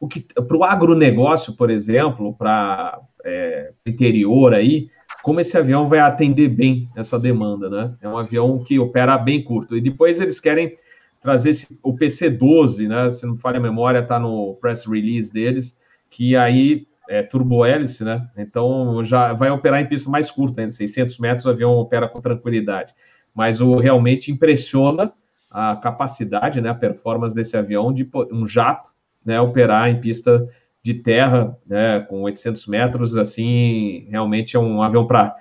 o 0.00 0.08
que 0.08 0.20
para 0.20 0.56
o 0.56 0.64
agronegócio, 0.64 1.54
por 1.54 1.70
exemplo, 1.70 2.34
para 2.34 3.00
é, 3.24 3.72
interior 3.86 4.52
aí, 4.52 4.88
como 5.26 5.40
esse 5.40 5.58
avião 5.58 5.88
vai 5.88 5.98
atender 5.98 6.48
bem 6.48 6.86
essa 6.96 7.18
demanda, 7.18 7.68
né? 7.68 7.96
É 8.00 8.08
um 8.08 8.16
avião 8.16 8.62
que 8.62 8.78
opera 8.78 9.18
bem 9.18 9.42
curto. 9.42 9.76
E 9.76 9.80
depois 9.80 10.20
eles 10.20 10.38
querem 10.38 10.76
trazer 11.20 11.50
esse, 11.50 11.76
o 11.82 11.96
PC-12, 11.96 12.86
né? 12.86 13.10
Se 13.10 13.26
não 13.26 13.34
falha 13.34 13.58
a 13.58 13.60
memória, 13.60 13.98
está 13.98 14.20
no 14.20 14.54
press 14.60 14.86
release 14.86 15.32
deles, 15.32 15.76
que 16.08 16.36
aí 16.36 16.86
é 17.08 17.24
turbo-hélice, 17.24 18.04
né? 18.04 18.24
Então 18.36 19.02
já 19.02 19.32
vai 19.32 19.50
operar 19.50 19.80
em 19.80 19.88
pista 19.88 20.08
mais 20.08 20.30
curta, 20.30 20.60
ainda 20.60 20.72
600 20.72 21.18
metros 21.18 21.44
o 21.44 21.50
avião 21.50 21.72
opera 21.72 22.08
com 22.08 22.20
tranquilidade. 22.20 22.94
Mas 23.34 23.60
o 23.60 23.78
realmente 23.78 24.30
impressiona 24.30 25.12
a 25.50 25.74
capacidade, 25.74 26.60
né, 26.60 26.68
a 26.68 26.74
performance 26.74 27.34
desse 27.34 27.56
avião 27.56 27.92
de 27.92 28.08
um 28.30 28.46
jato, 28.46 28.90
né, 29.24 29.40
operar 29.40 29.90
em 29.90 30.00
pista 30.00 30.46
de 30.86 30.94
terra, 30.94 31.58
né, 31.66 31.98
com 32.08 32.22
800 32.22 32.68
metros, 32.68 33.16
assim, 33.16 34.06
realmente 34.08 34.56
é 34.56 34.60
um 34.60 34.80
avião 34.80 35.04
para 35.04 35.34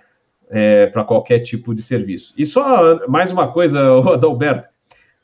é, 0.49 0.87
para 0.87 1.03
qualquer 1.03 1.39
tipo 1.39 1.73
de 1.73 1.83
serviço. 1.83 2.33
E 2.35 2.45
só 2.45 3.07
mais 3.07 3.31
uma 3.31 3.51
coisa, 3.51 3.79
Adalberto, 4.13 4.67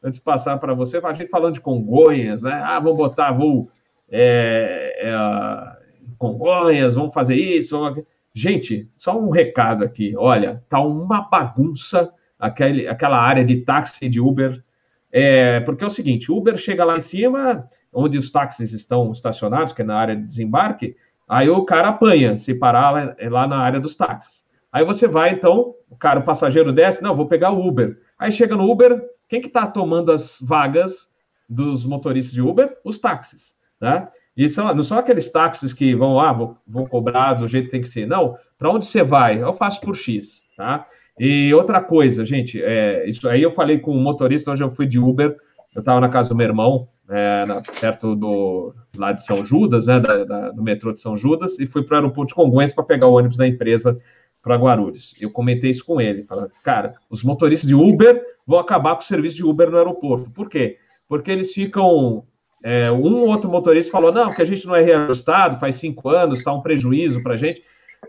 antes 0.04 0.20
de 0.20 0.26
passar 0.26 0.58
para 0.58 0.76
você, 0.76 0.98
a 0.98 1.14
gente 1.14 1.30
falando 1.30 1.56
de 1.56 1.60
Congonhas, 1.60 2.44
né? 2.44 2.54
Ah, 2.54 2.80
vamos 2.80 2.98
botar 2.98 3.32
voo 3.32 3.68
é, 4.12 4.96
é, 5.00 6.12
Congonhas, 6.20 6.94
vamos 6.94 7.14
fazer 7.14 7.36
isso. 7.36 7.80
Vamos... 7.80 8.04
Gente, 8.32 8.88
só 8.96 9.20
um 9.20 9.30
recado 9.30 9.84
aqui. 9.84 10.14
Olha, 10.16 10.64
tá 10.70 10.80
uma 10.80 11.22
bagunça 11.22 12.12
aquele, 12.40 12.88
aquela 12.88 13.20
área 13.20 13.44
de 13.44 13.58
táxi 13.58 14.08
de 14.08 14.20
Uber. 14.20 14.64
É, 15.12 15.60
porque 15.62 15.84
é 15.84 15.88
o 15.88 15.92
seguinte, 15.92 16.32
Uber 16.32 16.56
chega 16.58 16.86
lá 16.86 16.96
em 16.96 17.02
cima, 17.02 17.68
onde 17.94 18.18
os 18.18 18.30
táxis 18.30 18.74
estão 18.74 19.12
estacionados, 19.12 19.74
que 19.74 19.82
é 19.82 19.86
na 19.86 19.96
área 19.96 20.16
de 20.16 20.26
desembarque, 20.26 20.96
aí 21.28 21.50
o 21.50 21.66
cara 21.66 21.90
apanha, 21.90 22.38
se 22.38 22.54
parar 22.54 22.92
lá, 22.92 23.16
é 23.18 23.30
lá 23.30 23.48
na 23.48 23.58
área 23.58 23.80
dos 23.80 23.96
táxis. 23.96 24.46
Aí 24.72 24.86
você 24.86 25.08
vai, 25.08 25.32
então, 25.32 25.76
o 25.90 25.98
cara, 25.98 26.20
o 26.20 26.24
passageiro 26.24 26.72
desce, 26.72 27.04
não, 27.04 27.14
vou 27.14 27.28
pegar 27.28 27.52
o 27.52 27.68
Uber. 27.68 28.00
Aí 28.18 28.32
chega 28.32 28.56
no 28.56 28.70
Uber, 28.70 29.02
quem 29.28 29.42
que 29.42 29.48
está 29.48 29.68
tomando 29.68 30.12
as 30.12 30.40
vagas 30.42 31.12
dos 31.50 31.84
motoristas 31.84 32.34
de 32.34 32.42
Uber? 32.42 32.78
Os 32.84 32.98
táxis, 32.98 33.58
né? 33.80 34.08
E 34.36 34.48
são, 34.48 34.74
não 34.74 34.84
são 34.84 34.98
aqueles 34.98 35.30
táxis 35.30 35.74
que 35.74 35.94
vão, 35.94 36.20
ah, 36.20 36.32
vou, 36.32 36.58
vou 36.66 36.88
cobrar 36.88 37.34
do 37.34 37.48
jeito 37.48 37.66
que 37.66 37.72
tem 37.72 37.82
que 37.82 37.90
ser. 37.90 38.08
Não, 38.08 38.38
para 38.58 38.70
onde 38.70 38.86
você 38.86 39.04
vai? 39.04 39.44
Eu 39.44 39.52
faço 39.52 39.82
por 39.82 39.96
X, 39.96 40.44
tá? 40.56 40.86
E 41.20 41.54
outra 41.54 41.84
coisa, 41.84 42.24
gente, 42.24 42.64
é, 42.64 43.08
isso 43.08 43.28
aí 43.28 43.42
eu 43.42 43.52
falei 43.52 43.80
com 43.80 43.96
um 43.96 44.02
motorista, 44.02 44.52
hoje 44.52 44.64
eu 44.64 44.72
fui 44.72 44.88
de 44.88 44.98
Uber, 44.98 45.36
eu 45.76 45.80
estava 45.80 46.00
na 46.00 46.10
casa 46.10 46.30
do 46.30 46.36
meu 46.36 46.48
irmão, 46.48 46.88
é, 47.10 47.46
na, 47.46 47.62
perto 47.80 48.16
do 48.16 48.74
lá 48.98 49.12
de 49.12 49.26
São 49.26 49.46
Judas, 49.46 49.88
né, 49.88 50.00
da, 50.00 50.24
da, 50.24 50.52
do 50.52 50.62
metrô 50.62 50.92
de 50.94 51.00
São 51.00 51.16
Judas, 51.16 51.60
e 51.60 51.66
fui 51.66 51.84
para 51.84 51.96
o 51.96 51.98
aeroporto 51.98 52.30
de 52.30 52.36
Congonhas 52.36 52.74
para 52.74 52.84
pegar 52.84 53.08
o 53.08 53.14
ônibus 53.14 53.38
da 53.38 53.48
empresa 53.48 53.98
para 54.44 54.56
Guarulhos. 54.56 55.14
Eu 55.20 55.32
comentei 55.32 55.70
isso 55.70 55.86
com 55.86 56.02
ele, 56.02 56.24
falando, 56.24 56.52
cara, 56.64 56.96
os 57.10 57.24
motoristas 57.24 57.68
de 57.68 57.76
Uber 57.76 58.22
vão 58.46 58.60
acabar 58.60 58.96
com 58.96 59.02
o 59.02 59.06
serviço 59.06 59.38
de 59.38 59.46
Uber 59.46 59.70
no 59.70 59.78
aeroporto. 59.78 60.30
Por 60.32 60.50
quê? 60.50 60.78
porque 61.12 61.30
eles 61.30 61.52
ficam. 61.52 62.24
É, 62.64 62.90
um 62.90 63.28
outro 63.28 63.50
motorista 63.50 63.92
falou: 63.92 64.14
não, 64.14 64.34
que 64.34 64.42
a 64.42 64.46
gente 64.46 64.66
não 64.66 64.74
é 64.74 64.82
reajustado, 64.82 65.60
faz 65.60 65.76
cinco 65.76 66.08
anos, 66.08 66.40
está 66.40 66.54
um 66.54 66.62
prejuízo 66.62 67.22
para 67.22 67.34
a 67.34 67.38
gente. 67.38 67.62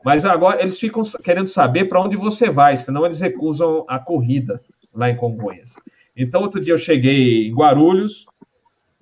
Mas 0.04 0.24
agora 0.24 0.62
eles 0.62 0.78
ficam 0.78 1.02
querendo 1.20 1.48
saber 1.48 1.86
para 1.86 2.00
onde 2.00 2.16
você 2.16 2.48
vai, 2.48 2.76
senão 2.76 3.04
eles 3.04 3.20
recusam 3.20 3.84
a 3.88 3.98
corrida 3.98 4.62
lá 4.94 5.10
em 5.10 5.16
Congonhas. 5.16 5.74
Então, 6.16 6.42
outro 6.42 6.60
dia 6.60 6.74
eu 6.74 6.78
cheguei 6.78 7.48
em 7.48 7.54
Guarulhos, 7.54 8.26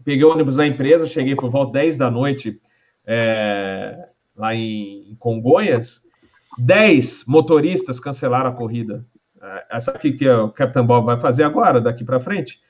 peguei 0.05 0.25
o 0.25 0.31
ônibus 0.31 0.57
da 0.57 0.67
empresa, 0.67 1.07
cheguei 1.07 1.35
por 1.35 1.51
volta 1.51 1.73
10 1.73 1.97
da 1.97 2.11
noite 2.11 2.61
é, 3.07 4.09
lá 4.37 4.55
em, 4.55 5.17
Congonhas. 5.19 6.05
10 6.59 7.25
motoristas 7.27 8.01
cancelaram 8.01 8.51
a 8.51 8.55
corrida. 8.55 9.05
É, 9.71 9.81
sabe 9.81 9.99
o 9.99 10.01
que, 10.01 10.13
que 10.13 10.29
o 10.29 10.51
Capitão 10.51 10.87
Bob 10.87 11.07
vai 11.07 11.19
fazer 11.19 11.43
agora, 11.43 11.81
daqui 11.81 12.05
para 12.05 12.21
frente? 12.21 12.61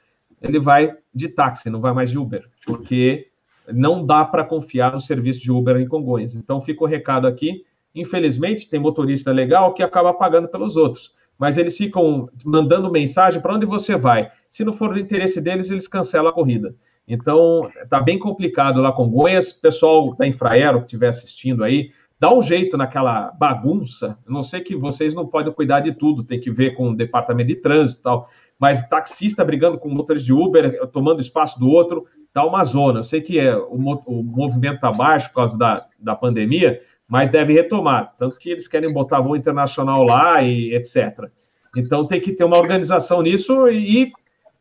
Ele 0.41 0.59
vai 0.59 0.95
de 1.15 1.29
táxi, 1.29 1.69
não 1.69 1.81
vai 1.81 1.93
mais 1.93 2.11
de 2.11 2.19
Uber, 2.19 2.49
porque 2.65 3.29
não 3.71 4.05
dá 4.05 4.25
para 4.25 4.45
confiar 4.45 4.93
no 4.93 5.01
serviço 5.01 5.41
de 5.41 5.53
Uber 5.53 5.77
em 5.77 5.87
Congonhas. 5.87 6.35
Então, 6.35 6.61
fica 6.61 6.83
o 6.83 6.87
recado 6.87 7.27
aqui. 7.27 7.65
Infelizmente, 7.95 8.71
tem 8.71 8.81
motorista 8.81 9.33
legal 9.33 9.75
que 9.75 9.83
acaba 9.83 10.15
pagando 10.15 10.49
pelos 10.49 10.77
outros 10.77 11.15
mas 11.41 11.57
eles 11.57 11.75
ficam 11.75 12.29
mandando 12.45 12.93
mensagem 12.93 13.41
para 13.41 13.55
onde 13.55 13.65
você 13.65 13.97
vai. 13.97 14.31
Se 14.51 14.63
não 14.63 14.75
for 14.75 14.93
do 14.93 14.99
interesse 15.01 15.41
deles, 15.41 15.71
eles 15.71 15.89
cancelam 15.89 16.29
a 16.29 16.35
corrida. 16.35 16.77
Então, 17.09 17.71
tá 17.89 17.99
bem 17.99 18.19
complicado 18.19 18.79
lá 18.79 18.93
com 18.93 19.09
Goiás. 19.09 19.51
Pessoal 19.51 20.15
da 20.15 20.27
Infraero 20.27 20.81
que 20.81 20.85
estiver 20.85 21.09
assistindo 21.09 21.65
aí, 21.65 21.93
dá 22.21 22.31
um 22.31 22.43
jeito 22.43 22.77
naquela 22.77 23.31
bagunça. 23.33 24.19
Eu 24.27 24.35
não 24.35 24.43
sei 24.43 24.61
que 24.61 24.77
vocês 24.77 25.15
não 25.15 25.27
podem 25.27 25.51
cuidar 25.51 25.81
de 25.81 25.93
tudo, 25.93 26.23
tem 26.23 26.39
que 26.39 26.51
ver 26.51 26.75
com 26.75 26.91
o 26.91 26.95
departamento 26.95 27.49
de 27.49 27.57
trânsito 27.57 28.01
e 28.01 28.03
tal. 28.03 28.29
Mas 28.59 28.87
taxista 28.87 29.43
brigando 29.43 29.79
com 29.79 29.89
motores 29.89 30.23
de 30.23 30.35
Uber, 30.35 30.87
tomando 30.89 31.23
espaço 31.23 31.59
do 31.59 31.71
outro, 31.71 32.05
tá 32.35 32.45
uma 32.45 32.63
zona. 32.65 33.01
Eu 33.01 33.05
sei 33.05 33.23
que 33.23 33.39
é, 33.39 33.57
o, 33.57 33.77
o 34.07 34.23
movimento 34.23 34.75
está 34.75 34.93
baixo 34.93 35.29
por 35.31 35.37
causa 35.37 35.57
da, 35.57 35.79
da 35.99 36.15
pandemia, 36.15 36.83
mas 37.11 37.29
deve 37.29 37.53
retomar. 37.53 38.15
Tanto 38.17 38.39
que 38.39 38.51
eles 38.51 38.69
querem 38.69 38.95
botar 38.95 39.21
voo 39.21 39.35
internacional 39.35 40.05
lá 40.05 40.41
e 40.43 40.73
etc. 40.73 41.29
Então 41.77 42.07
tem 42.07 42.21
que 42.21 42.33
ter 42.33 42.45
uma 42.45 42.57
organização 42.57 43.21
nisso 43.21 43.69
e 43.69 44.13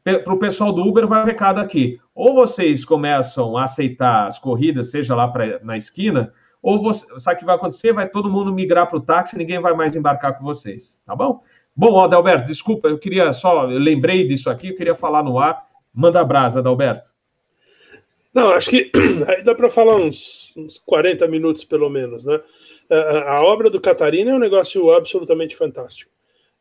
para 0.03 0.33
o 0.33 0.39
pessoal 0.39 0.73
do 0.73 0.81
Uber 0.81 1.07
vai 1.07 1.23
recado 1.23 1.59
aqui. 1.59 1.99
Ou 2.15 2.33
vocês 2.33 2.83
começam 2.83 3.55
a 3.55 3.65
aceitar 3.65 4.25
as 4.25 4.39
corridas, 4.39 4.89
seja 4.89 5.15
lá 5.15 5.27
pra, 5.27 5.59
na 5.63 5.77
esquina, 5.77 6.33
ou 6.61 6.81
você, 6.81 7.05
sabe 7.19 7.35
o 7.35 7.39
que 7.39 7.45
vai 7.45 7.55
acontecer? 7.55 7.93
Vai 7.93 8.09
todo 8.09 8.31
mundo 8.31 8.51
migrar 8.51 8.87
para 8.87 8.97
o 8.97 9.01
táxi, 9.01 9.37
ninguém 9.37 9.59
vai 9.59 9.75
mais 9.75 9.95
embarcar 9.95 10.35
com 10.37 10.43
vocês, 10.43 10.99
tá 11.05 11.15
bom? 11.15 11.41
Bom, 11.75 12.01
Adalberto, 12.01 12.45
desculpa, 12.45 12.87
eu 12.87 12.97
queria 12.97 13.31
só, 13.31 13.69
eu 13.69 13.77
lembrei 13.77 14.27
disso 14.27 14.49
aqui, 14.49 14.69
eu 14.69 14.75
queria 14.75 14.95
falar 14.95 15.23
no 15.23 15.37
ar. 15.37 15.67
Manda 15.93 16.23
brasa, 16.25 16.59
Adalberto. 16.59 17.18
Não, 18.33 18.49
acho 18.51 18.69
que 18.69 18.91
aí 19.27 19.43
dá 19.43 19.55
para 19.55 19.69
falar 19.69 19.95
uns, 19.95 20.53
uns 20.55 20.77
40 20.77 21.27
minutos 21.27 21.63
pelo 21.63 21.89
menos, 21.89 22.25
né? 22.25 22.39
A, 22.89 23.43
obra 23.43 23.69
do 23.69 23.79
Catarina 23.79 24.31
é 24.31 24.33
um 24.33 24.39
negócio 24.39 24.91
absolutamente 24.91 25.55
fantástico. 25.55 26.11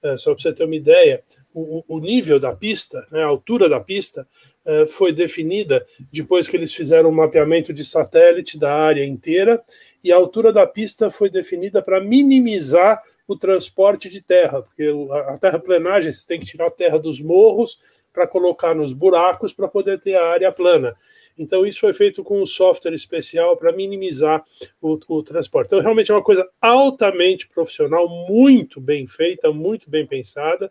É, 0.03 0.16
só 0.19 0.35
para 0.35 0.43
você 0.43 0.53
ter 0.53 0.64
uma 0.64 0.77
ideia, 0.77 1.25
o, 1.53 1.83
o, 1.89 1.99
nível 1.99 2.39
da 2.39 2.55
pista, 2.55 3.05
né, 3.11 3.23
a 3.23 3.27
altura 3.27 3.69
da 3.69 3.81
pista, 3.81 4.29
é, 4.64 4.87
foi 4.87 5.11
definida 5.11 5.85
depois 6.12 6.47
que 6.47 6.57
eles 6.57 6.73
fizeram 6.73 7.09
um 7.09 7.14
mapeamento 7.14 7.73
de 7.73 7.85
satélite 7.85 8.59
da 8.59 8.73
área 8.73 9.05
inteira, 9.05 9.61
e 10.05 10.12
a 10.12 10.16
altura 10.16 10.53
da 10.53 10.66
pista 10.66 11.11
foi 11.11 11.31
definida 11.31 11.83
para 11.83 12.01
minimizar 12.01 13.03
o 13.27 13.35
transporte 13.35 14.09
de 14.09 14.21
terra, 14.21 14.62
porque 14.62 14.89
a 15.11 15.39
terraplenagem 15.39 16.12
você 16.12 16.27
tem 16.27 16.39
que 16.39 16.47
tirar 16.47 16.66
a 16.66 16.71
terra 16.71 16.99
dos 16.99 17.21
morros 17.21 17.81
para 18.19 18.27
colocar 18.27 18.75
nos 18.75 18.93
buracos 18.93 19.53
para 19.53 19.69
poder 19.69 20.01
ter 20.01 20.16
a 20.16 20.27
área 20.27 20.51
plana. 20.51 20.97
Então, 21.39 21.64
isso 21.64 21.79
foi 21.79 21.93
feito 21.93 22.25
com 22.25 22.43
um 22.43 22.47
software 22.47 22.93
especial 22.93 23.57
para 23.57 23.71
minimizar 23.71 24.43
o, 24.83 24.99
o, 25.07 25.23
transporte. 25.23 25.69
Então, 25.69 25.81
realmente 25.81 26.11
é 26.11 26.14
uma 26.14 26.23
coisa 26.23 26.49
altamente 26.61 27.49
profissional, 27.49 28.09
muito 28.29 28.81
bem 28.81 29.07
feita, 29.07 29.53
muito 29.53 29.89
bem 29.89 30.05
pensada, 30.05 30.69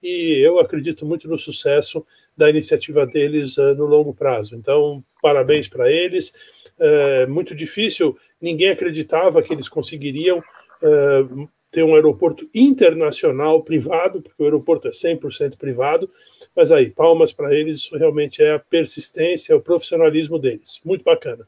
e 0.00 0.38
eu 0.38 0.60
acredito 0.60 1.04
muito 1.04 1.26
no 1.26 1.36
sucesso 1.36 2.06
da 2.36 2.48
iniciativa 2.48 3.04
deles 3.04 3.56
uh, 3.56 3.74
no 3.74 3.86
longo 3.86 4.14
prazo. 4.14 4.54
Então, 4.54 5.02
parabéns 5.20 5.66
para 5.66 5.90
eles. 5.90 6.32
É 6.78 7.26
muito 7.26 7.56
difícil, 7.56 8.16
ninguém 8.40 8.68
acreditava 8.68 9.42
que 9.42 9.52
eles 9.52 9.68
conseguiriam. 9.68 10.38
Uh, 10.80 11.48
ter 11.74 11.82
um 11.82 11.96
aeroporto 11.96 12.48
internacional 12.54 13.60
privado, 13.60 14.22
porque 14.22 14.40
o 14.40 14.46
aeroporto 14.46 14.86
é 14.86 14.92
100% 14.92 15.56
privado, 15.56 16.08
mas 16.54 16.70
aí, 16.70 16.88
palmas 16.88 17.32
para 17.32 17.52
eles, 17.52 17.78
isso 17.78 17.98
realmente 17.98 18.40
é 18.40 18.52
a 18.52 18.60
persistência, 18.60 19.52
é 19.52 19.56
o 19.56 19.60
profissionalismo 19.60 20.38
deles. 20.38 20.80
Muito 20.84 21.02
bacana. 21.02 21.44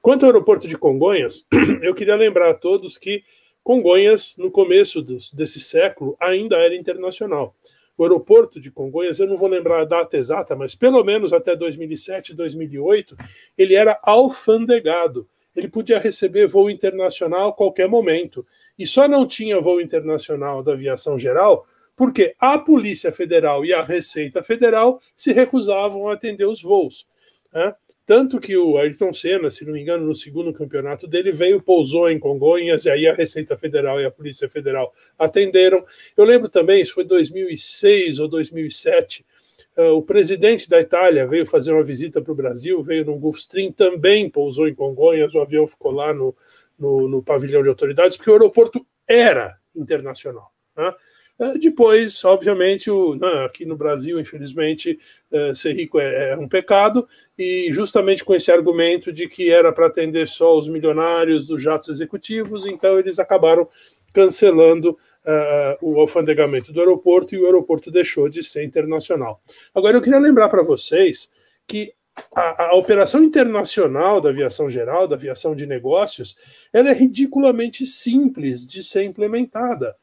Quanto 0.00 0.22
ao 0.22 0.30
aeroporto 0.30 0.68
de 0.68 0.78
Congonhas, 0.78 1.44
eu 1.82 1.92
queria 1.96 2.14
lembrar 2.14 2.50
a 2.50 2.54
todos 2.54 2.96
que 2.96 3.24
Congonhas, 3.64 4.36
no 4.38 4.52
começo 4.52 5.02
dos, 5.02 5.32
desse 5.32 5.58
século, 5.58 6.16
ainda 6.20 6.56
era 6.58 6.76
internacional. 6.76 7.52
O 7.98 8.04
aeroporto 8.04 8.60
de 8.60 8.70
Congonhas, 8.70 9.18
eu 9.18 9.26
não 9.26 9.36
vou 9.36 9.48
lembrar 9.48 9.80
a 9.80 9.84
data 9.84 10.16
exata, 10.16 10.54
mas 10.54 10.76
pelo 10.76 11.02
menos 11.02 11.32
até 11.32 11.56
2007, 11.56 12.34
2008, 12.34 13.16
ele 13.58 13.74
era 13.74 13.98
alfandegado 14.04 15.28
ele 15.56 15.68
podia 15.68 15.98
receber 15.98 16.46
voo 16.46 16.70
internacional 16.70 17.48
a 17.48 17.52
qualquer 17.52 17.88
momento. 17.88 18.46
E 18.78 18.86
só 18.86 19.08
não 19.08 19.26
tinha 19.26 19.60
voo 19.60 19.80
internacional 19.80 20.62
da 20.62 20.72
aviação 20.72 21.18
geral 21.18 21.66
porque 21.96 22.34
a 22.38 22.58
Polícia 22.58 23.10
Federal 23.10 23.64
e 23.64 23.72
a 23.72 23.82
Receita 23.82 24.42
Federal 24.42 25.00
se 25.16 25.32
recusavam 25.32 26.08
a 26.08 26.12
atender 26.12 26.44
os 26.44 26.60
voos. 26.60 27.08
Né? 27.52 27.74
Tanto 28.04 28.38
que 28.38 28.56
o 28.56 28.78
Ayrton 28.78 29.12
Senna, 29.12 29.50
se 29.50 29.64
não 29.64 29.72
me 29.72 29.80
engano, 29.80 30.06
no 30.06 30.14
segundo 30.14 30.52
campeonato 30.52 31.08
dele, 31.08 31.32
veio, 31.32 31.60
pousou 31.60 32.08
em 32.08 32.20
Congonhas, 32.20 32.84
e 32.84 32.90
aí 32.90 33.08
a 33.08 33.14
Receita 33.14 33.56
Federal 33.56 34.00
e 34.00 34.04
a 34.04 34.10
Polícia 34.10 34.48
Federal 34.48 34.92
atenderam. 35.18 35.84
Eu 36.16 36.24
lembro 36.24 36.48
também, 36.48 36.82
isso 36.82 36.94
foi 36.94 37.04
2006 37.04 38.20
ou 38.20 38.28
2007, 38.28 39.24
Uh, 39.24 39.35
o 39.76 40.02
presidente 40.02 40.68
da 40.68 40.80
Itália 40.80 41.26
veio 41.26 41.46
fazer 41.46 41.72
uma 41.72 41.82
visita 41.82 42.20
para 42.22 42.32
o 42.32 42.36
Brasil, 42.36 42.82
veio 42.82 43.04
no 43.04 43.18
Gulfstream, 43.18 43.70
também 43.70 44.28
pousou 44.28 44.66
em 44.66 44.74
Congonhas, 44.74 45.34
o 45.34 45.40
avião 45.40 45.66
ficou 45.66 45.92
lá 45.92 46.14
no, 46.14 46.34
no, 46.78 47.08
no 47.08 47.22
pavilhão 47.22 47.62
de 47.62 47.68
autoridades, 47.68 48.16
porque 48.16 48.30
o 48.30 48.34
aeroporto 48.34 48.86
era 49.06 49.58
internacional. 49.74 50.50
Né? 50.76 50.94
Uh, 51.38 51.58
depois, 51.58 52.24
obviamente, 52.24 52.90
o, 52.90 53.14
não, 53.14 53.44
aqui 53.44 53.66
no 53.66 53.76
Brasil, 53.76 54.18
infelizmente, 54.18 54.98
uh, 55.30 55.54
ser 55.54 55.74
rico 55.74 56.00
é, 56.00 56.30
é, 56.30 56.36
um 56.36 56.48
pecado, 56.48 57.06
e 57.36 57.68
justamente 57.72 58.24
com 58.24 58.34
esse 58.34 58.50
argumento 58.50 59.12
de 59.12 59.28
que 59.28 59.50
era 59.50 59.70
para 59.70 59.86
atender 59.86 60.26
só 60.26 60.58
os 60.58 60.68
milionários 60.68 61.46
dos 61.46 61.62
jatos 61.62 61.90
executivos, 61.90 62.64
então 62.66 62.98
eles 62.98 63.18
acabaram 63.18 63.68
cancelando 64.14 64.96
uh, 65.26 65.76
o 65.80 66.00
alfandegamento 66.00 66.72
do 66.72 66.80
aeroporto 66.80 67.34
e 67.34 67.38
o 67.38 67.46
aeroporto 67.46 67.90
deixou 67.90 68.28
de 68.28 68.42
ser 68.42 68.64
internacional. 68.64 69.42
Agora, 69.74 69.96
eu 69.96 70.02
queria 70.02 70.18
lembrar 70.18 70.48
para 70.48 70.62
vocês 70.62 71.28
que 71.66 71.92
a, 72.34 72.68
a, 72.68 72.74
operação 72.74 73.22
internacional 73.22 74.20
da 74.20 74.30
aviação 74.30 74.70
geral, 74.70 75.06
da 75.06 75.16
aviação 75.16 75.54
de 75.54 75.66
negócios, 75.66 76.36
ela 76.72 76.90
é 76.90 76.92
ridiculamente 76.92 77.84
simples 77.84 78.66
de 78.66 78.82
ser 78.82 79.02
implementada. 79.02 79.94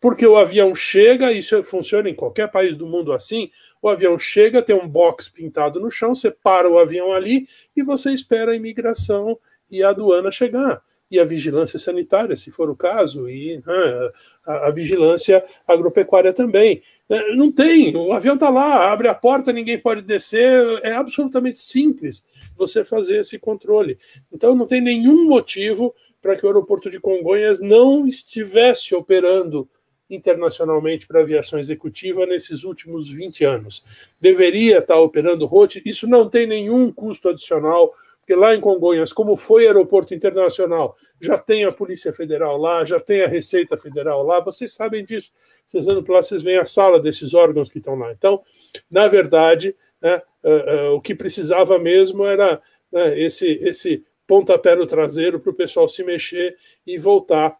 Porque 0.00 0.24
o 0.24 0.36
avião 0.36 0.72
chega, 0.76 1.32
isso 1.32 1.60
funciona 1.64 2.08
em 2.08 2.14
qualquer 2.14 2.48
país 2.48 2.76
do 2.76 2.86
mundo 2.86 3.12
assim, 3.12 3.50
o 3.82 3.88
avião 3.88 4.16
chega, 4.16 4.62
tem 4.62 4.76
um 4.76 4.86
box 4.86 5.28
pintado 5.28 5.80
no 5.80 5.90
chão, 5.90 6.14
você 6.14 6.30
para 6.30 6.70
o 6.70 6.78
avião 6.78 7.12
ali 7.12 7.48
e 7.74 7.82
você 7.82 8.12
espera 8.12 8.52
a 8.52 8.54
imigração 8.54 9.36
e 9.68 9.82
a 9.82 9.88
aduana 9.88 10.30
chegar 10.30 10.80
e 11.10 11.18
a 11.18 11.24
vigilância 11.24 11.78
sanitária, 11.78 12.36
se 12.36 12.50
for 12.50 12.68
o 12.68 12.76
caso, 12.76 13.28
e 13.28 13.56
né, 13.66 14.10
a, 14.46 14.68
a, 14.68 14.70
vigilância 14.70 15.42
agropecuária 15.66 16.32
também. 16.32 16.82
É, 17.08 17.34
não 17.34 17.50
tem, 17.50 17.96
o 17.96 18.12
avião 18.12 18.34
está 18.34 18.50
lá, 18.50 18.92
abre 18.92 19.08
a 19.08 19.14
porta, 19.14 19.52
ninguém 19.52 19.78
pode 19.78 20.02
descer, 20.02 20.80
é 20.82 20.92
absolutamente 20.92 21.58
simples 21.58 22.26
você 22.56 22.84
fazer 22.84 23.20
esse 23.20 23.38
controle. 23.38 23.98
Então 24.30 24.54
não 24.54 24.66
tem 24.66 24.80
nenhum 24.80 25.26
motivo 25.26 25.94
para 26.20 26.36
que 26.36 26.44
o 26.44 26.48
aeroporto 26.48 26.90
de 26.90 27.00
Congonhas 27.00 27.60
não 27.60 28.06
estivesse 28.06 28.94
operando 28.94 29.68
internacionalmente 30.10 31.06
para 31.06 31.20
aviação 31.20 31.58
executiva 31.58 32.26
nesses 32.26 32.64
últimos 32.64 33.10
20 33.10 33.44
anos. 33.44 33.84
Deveria 34.20 34.78
estar 34.78 34.98
operando 34.98 35.46
rote, 35.46 35.82
isso 35.84 36.06
não 36.06 36.28
tem 36.28 36.46
nenhum 36.46 36.90
custo 36.90 37.28
adicional 37.28 37.92
porque 38.28 38.38
lá 38.38 38.54
em 38.54 38.60
Congonhas, 38.60 39.10
como 39.10 39.38
foi 39.38 39.66
aeroporto 39.66 40.12
internacional, 40.12 40.94
já 41.18 41.38
tem 41.38 41.64
a 41.64 41.72
Polícia 41.72 42.12
Federal 42.12 42.58
lá, 42.58 42.84
já 42.84 43.00
tem 43.00 43.22
a 43.22 43.26
Receita 43.26 43.78
Federal 43.78 44.22
lá, 44.22 44.38
vocês 44.38 44.74
sabem 44.74 45.02
disso. 45.02 45.30
Vocês 45.66 45.88
andam 45.88 46.02
por 46.02 46.12
lá, 46.12 46.20
vocês 46.20 46.42
veem 46.42 46.58
a 46.58 46.66
sala 46.66 47.00
desses 47.00 47.32
órgãos 47.32 47.70
que 47.70 47.78
estão 47.78 47.94
lá. 47.94 48.12
Então, 48.12 48.42
na 48.90 49.08
verdade, 49.08 49.74
né, 49.98 50.20
uh, 50.44 50.90
uh, 50.90 50.94
o 50.94 51.00
que 51.00 51.14
precisava 51.14 51.78
mesmo 51.78 52.26
era 52.26 52.60
né, 52.92 53.18
esse, 53.18 53.46
esse 53.66 54.04
pontapé 54.26 54.76
no 54.76 54.86
traseiro 54.86 55.40
para 55.40 55.50
o 55.50 55.56
pessoal 55.56 55.88
se 55.88 56.04
mexer 56.04 56.54
e 56.86 56.98
voltar 56.98 57.56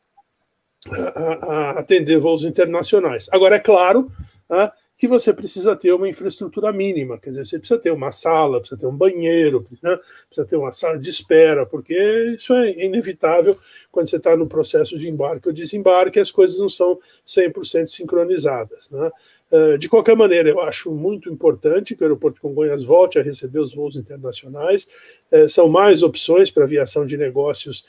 a, 0.86 1.20
a, 1.20 1.70
atender 1.78 2.18
voos 2.18 2.44
internacionais. 2.44 3.26
Agora, 3.32 3.56
é 3.56 3.60
claro 3.60 4.12
né, 4.50 4.70
que 4.98 5.06
você 5.06 5.32
precisa 5.32 5.76
ter 5.76 5.92
uma 5.92 6.08
infraestrutura 6.08 6.72
mínima, 6.72 7.18
quer 7.18 7.30
dizer, 7.30 7.46
você 7.46 7.56
precisa 7.56 7.78
ter 7.80 7.92
uma 7.92 8.10
sala, 8.10 8.58
precisa 8.58 8.80
ter 8.80 8.86
um 8.86 8.96
banheiro, 8.96 9.62
precisa, 9.62 9.96
precisa 10.26 10.44
ter 10.44 10.56
uma 10.56 10.72
sala 10.72 10.98
de 10.98 11.08
espera, 11.08 11.64
porque 11.64 11.94
isso 12.36 12.52
é 12.52 12.84
inevitável 12.84 13.56
quando 13.92 14.10
você 14.10 14.16
está 14.16 14.36
no 14.36 14.48
processo 14.48 14.98
de 14.98 15.08
embarque 15.08 15.46
ou 15.46 15.54
desembarque, 15.54 16.18
as 16.18 16.32
coisas 16.32 16.58
não 16.58 16.68
são 16.68 16.98
100% 17.24 17.86
sincronizadas. 17.86 18.90
Né? 18.90 19.08
Eh, 19.50 19.78
de 19.78 19.88
qualquer 19.88 20.16
maneira, 20.16 20.48
eu 20.48 20.60
acho 20.60 20.90
muito 20.92 21.30
importante 21.30 21.94
que 21.94 22.02
o 22.02 22.04
aeroporto 22.04 22.34
de 22.34 22.40
Congonhas 22.40 22.82
volte 22.82 23.18
a 23.18 23.22
receber 23.22 23.60
os 23.60 23.74
voos 23.74 23.96
internacionais. 23.96 24.86
Eh, 25.30 25.48
são 25.48 25.68
mais 25.68 26.02
opções 26.02 26.50
para 26.50 26.64
aviação 26.64 27.06
de 27.06 27.16
negócios 27.16 27.84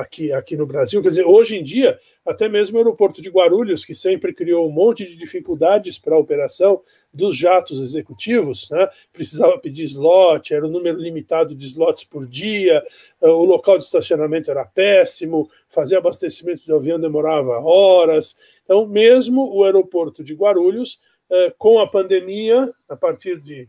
aqui, 0.00 0.32
aqui 0.32 0.56
no 0.56 0.66
Brasil. 0.66 1.02
Quer 1.02 1.08
dizer, 1.08 1.24
hoje 1.24 1.56
em 1.56 1.62
dia, 1.62 1.98
até 2.24 2.48
mesmo 2.48 2.76
o 2.76 2.80
aeroporto 2.80 3.20
de 3.20 3.30
Guarulhos, 3.30 3.84
que 3.84 3.94
sempre 3.94 4.32
criou 4.32 4.68
um 4.68 4.72
monte 4.72 5.04
de 5.04 5.16
dificuldades 5.16 5.98
para 5.98 6.14
a 6.14 6.18
operação 6.18 6.80
dos 7.12 7.36
jatos 7.36 7.80
executivos, 7.80 8.70
né? 8.70 8.88
precisava 9.12 9.58
pedir 9.58 9.84
slot, 9.84 10.54
era 10.54 10.66
um 10.66 10.70
número 10.70 11.00
limitado 11.00 11.54
de 11.54 11.66
slots 11.66 12.04
por 12.04 12.26
dia, 12.26 12.82
o 13.20 13.44
local 13.44 13.78
de 13.78 13.84
estacionamento 13.84 14.50
era 14.50 14.64
péssimo, 14.64 15.48
fazer 15.68 15.96
abastecimento 15.96 16.64
de 16.64 16.72
avião 16.72 16.98
demorava 16.98 17.58
horas. 17.60 18.36
Então, 18.64 18.86
mesmo 18.86 19.52
o 19.52 19.64
aeroporto 19.64 20.22
de 20.22 20.34
Guarulhos, 20.34 21.00
eh, 21.28 21.52
com 21.58 21.80
a 21.80 21.88
pandemia, 21.88 22.72
a 22.88 22.94
partir 22.94 23.40
de, 23.40 23.68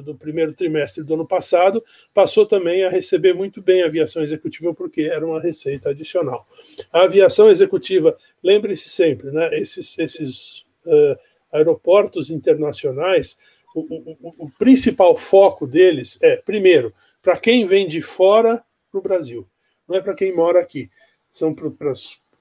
do 0.00 0.14
primeiro 0.14 0.54
trimestre 0.54 1.02
do 1.02 1.14
ano 1.14 1.26
passado, 1.26 1.84
passou 2.14 2.46
também 2.46 2.84
a 2.84 2.88
receber 2.88 3.34
muito 3.34 3.60
bem 3.60 3.82
a 3.82 3.86
aviação 3.86 4.22
executiva, 4.22 4.72
porque 4.72 5.02
era 5.02 5.26
uma 5.26 5.40
receita 5.40 5.90
adicional. 5.90 6.46
A 6.92 7.02
aviação 7.02 7.50
executiva, 7.50 8.16
lembre-se 8.42 8.88
sempre, 8.88 9.30
né, 9.30 9.50
esses, 9.58 9.98
esses 9.98 10.64
uh, 10.86 11.18
aeroportos 11.52 12.30
internacionais, 12.30 13.36
o, 13.74 13.80
o, 13.80 14.46
o, 14.46 14.50
principal 14.58 15.16
foco 15.16 15.66
deles 15.66 16.18
é, 16.22 16.36
primeiro, 16.36 16.94
para 17.20 17.38
quem 17.38 17.66
vem 17.66 17.88
de 17.88 18.02
fora 18.02 18.62
para 18.90 18.98
o 18.98 19.02
Brasil, 19.02 19.48
não 19.88 19.96
é 19.96 20.00
para 20.00 20.14
quem 20.14 20.34
mora 20.34 20.60
aqui. 20.60 20.90
São 21.30 21.54
para 21.54 21.66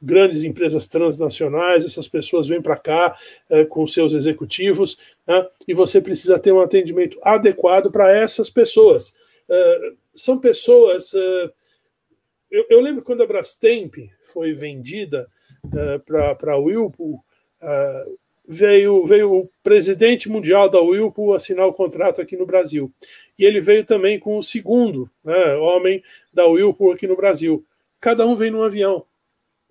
grandes 0.01 0.43
empresas 0.43 0.87
transnacionais, 0.87 1.85
essas 1.85 2.07
pessoas 2.07 2.47
vêm 2.47 2.61
para 2.61 2.77
cá 2.77 3.15
é, 3.49 3.63
com 3.65 3.85
seus 3.85 4.13
executivos, 4.13 4.97
né, 5.27 5.47
e 5.67 5.73
você 5.73 6.01
precisa 6.01 6.39
ter 6.39 6.51
um 6.51 6.61
atendimento 6.61 7.19
adequado 7.21 7.91
para 7.91 8.15
essas 8.15 8.49
pessoas. 8.49 9.13
É, 9.49 9.91
são 10.15 10.39
pessoas. 10.39 11.13
É, 11.13 11.51
eu, 12.49 12.65
eu, 12.69 12.81
lembro 12.81 13.03
quando 13.03 13.21
a 13.21 13.27
Brastemp 13.27 13.95
foi 14.33 14.53
vendida 14.53 15.27
é, 15.73 15.97
para 15.99 16.53
a 16.53 16.57
Whirlpool, 16.57 17.23
é, 17.61 18.05
veio, 18.47 19.05
veio 19.05 19.33
o 19.33 19.49
presidente 19.63 20.27
mundial 20.27 20.69
da 20.69 20.81
Whirlpool 20.81 21.33
assinar 21.33 21.67
o 21.67 21.73
contrato 21.73 22.19
aqui 22.19 22.35
no 22.35 22.45
Brasil. 22.45 22.91
E 23.37 23.45
ele 23.45 23.61
veio 23.61 23.85
também 23.85 24.19
com 24.19 24.37
o 24.37 24.43
segundo 24.43 25.09
né, 25.23 25.55
homem 25.55 26.03
da 26.33 26.45
Whirlpool 26.45 26.91
aqui 26.91 27.07
no 27.07 27.15
Brasil. 27.15 27.65
Cada 27.99 28.25
um 28.25 28.35
vem 28.35 28.51
num 28.51 28.63
avião 28.63 29.05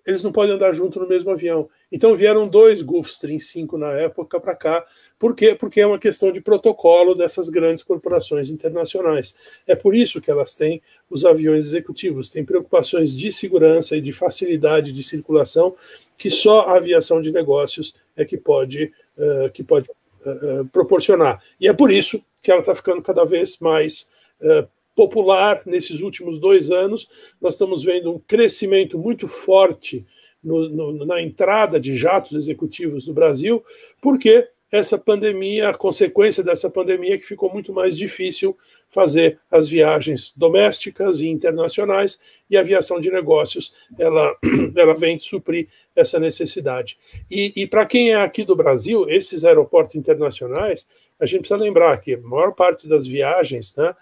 eles 0.05 0.23
não 0.23 0.31
podem 0.31 0.55
andar 0.55 0.73
junto 0.73 0.99
no 0.99 1.07
mesmo 1.07 1.31
avião. 1.31 1.69
Então 1.91 2.15
vieram 2.15 2.47
dois 2.47 2.81
Gulfstream 2.81 3.39
5 3.39 3.77
na 3.77 3.91
época 3.93 4.39
para 4.39 4.55
cá. 4.55 4.85
Por 5.19 5.35
quê? 5.35 5.53
Porque 5.53 5.81
é 5.81 5.85
uma 5.85 5.99
questão 5.99 6.31
de 6.31 6.41
protocolo 6.41 7.13
dessas 7.13 7.49
grandes 7.49 7.83
corporações 7.83 8.49
internacionais. 8.49 9.35
É 9.67 9.75
por 9.75 9.95
isso 9.95 10.19
que 10.19 10.31
elas 10.31 10.55
têm 10.55 10.81
os 11.09 11.25
aviões 11.25 11.67
executivos, 11.67 12.29
têm 12.29 12.43
preocupações 12.43 13.15
de 13.15 13.31
segurança 13.31 13.95
e 13.95 14.01
de 14.01 14.11
facilidade 14.11 14.91
de 14.91 15.03
circulação 15.03 15.75
que 16.17 16.29
só 16.29 16.61
a 16.61 16.77
aviação 16.77 17.19
de 17.21 17.31
negócios 17.31 17.95
é 18.15 18.23
que 18.23 18.37
pode, 18.37 18.91
uh, 19.17 19.51
que 19.51 19.63
pode 19.63 19.89
uh, 19.89 20.65
proporcionar. 20.71 21.41
E 21.59 21.67
é 21.67 21.73
por 21.73 21.91
isso 21.91 22.23
que 22.41 22.51
ela 22.51 22.61
está 22.61 22.75
ficando 22.75 23.01
cada 23.01 23.23
vez 23.23 23.57
mais 23.59 24.09
uh, 24.41 24.67
popular 24.95 25.61
nesses 25.65 26.01
últimos 26.01 26.39
dois 26.39 26.71
anos. 26.71 27.07
Nós 27.41 27.53
estamos 27.53 27.83
vendo 27.83 28.11
um 28.11 28.19
crescimento 28.19 28.97
muito 28.97 29.27
forte 29.27 30.05
no, 30.43 30.69
no, 30.69 31.05
na 31.05 31.21
entrada 31.21 31.79
de 31.79 31.97
jatos 31.97 32.33
executivos 32.33 33.07
no 33.07 33.13
Brasil, 33.13 33.63
porque 34.01 34.47
essa 34.71 34.97
pandemia, 34.97 35.69
a 35.69 35.73
consequência 35.73 36.41
dessa 36.41 36.69
pandemia, 36.69 37.15
é 37.15 37.17
que 37.17 37.25
ficou 37.25 37.51
muito 37.51 37.73
mais 37.73 37.97
difícil 37.97 38.57
fazer 38.89 39.37
as 39.49 39.67
viagens 39.67 40.33
domésticas 40.35 41.19
e 41.19 41.27
internacionais, 41.27 42.19
e 42.49 42.55
a 42.55 42.61
aviação 42.61 42.99
de 42.99 43.11
negócios 43.11 43.73
ela, 43.99 44.33
ela 44.75 44.93
vem 44.95 45.19
suprir 45.19 45.67
essa 45.93 46.19
necessidade. 46.19 46.97
E, 47.29 47.51
e 47.55 47.67
para 47.67 47.85
quem 47.85 48.11
é 48.11 48.15
aqui 48.15 48.45
do 48.45 48.55
Brasil, 48.55 49.09
esses 49.09 49.43
aeroportos 49.43 49.95
internacionais, 49.95 50.87
a 51.19 51.25
gente 51.25 51.41
precisa 51.41 51.59
lembrar 51.59 51.97
que 51.99 52.15
a 52.15 52.21
maior 52.21 52.53
parte 52.53 52.87
das 52.87 53.05
viagens 53.05 53.75
né, 53.75 53.93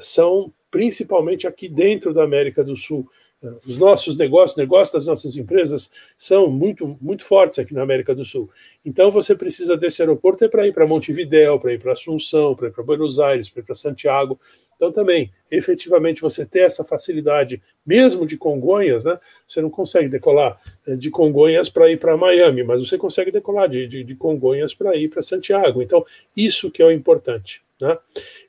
são 0.00 0.52
principalmente 0.70 1.46
aqui 1.46 1.68
dentro 1.68 2.12
da 2.12 2.22
América 2.22 2.62
do 2.62 2.76
Sul. 2.76 3.08
Eh, 3.42 3.52
os 3.66 3.78
nossos 3.78 4.16
negócios, 4.16 4.56
negócios 4.56 4.92
das 4.92 5.06
nossas 5.06 5.36
empresas 5.36 5.90
são 6.16 6.48
muito, 6.50 6.96
muito 7.00 7.24
fortes 7.24 7.58
aqui 7.58 7.72
na 7.72 7.82
América 7.82 8.14
do 8.14 8.24
Sul. 8.24 8.50
Então 8.84 9.10
você 9.10 9.34
precisa 9.34 9.76
desse 9.76 10.02
aeroporto 10.02 10.44
é 10.44 10.48
para 10.48 10.66
ir 10.66 10.72
para 10.72 10.86
Montevidéu, 10.86 11.58
para 11.58 11.72
ir 11.72 11.80
para 11.80 11.92
Assunção, 11.92 12.54
para 12.54 12.68
ir 12.68 12.72
para 12.72 12.84
Buenos 12.84 13.18
Aires, 13.18 13.48
para 13.48 13.60
ir 13.60 13.64
para 13.64 13.74
Santiago. 13.74 14.38
Então 14.76 14.92
também, 14.92 15.32
efetivamente, 15.50 16.20
você 16.20 16.44
ter 16.44 16.60
essa 16.60 16.84
facilidade, 16.84 17.62
mesmo 17.84 18.26
de 18.26 18.36
Congonhas, 18.36 19.04
né? 19.04 19.18
Você 19.46 19.60
não 19.62 19.70
consegue 19.70 20.08
decolar 20.08 20.60
eh, 20.86 20.96
de 20.96 21.10
Congonhas 21.10 21.68
para 21.68 21.90
ir 21.90 21.98
para 21.98 22.16
Miami, 22.16 22.62
mas 22.62 22.86
você 22.86 22.98
consegue 22.98 23.30
decolar 23.30 23.68
de, 23.68 23.86
de, 23.86 24.04
de 24.04 24.14
Congonhas 24.14 24.74
para 24.74 24.94
ir 24.96 25.08
para 25.08 25.22
Santiago. 25.22 25.80
Então, 25.80 26.04
isso 26.36 26.70
que 26.70 26.82
é 26.82 26.84
o 26.84 26.92
importante. 26.92 27.62
Né? 27.80 27.96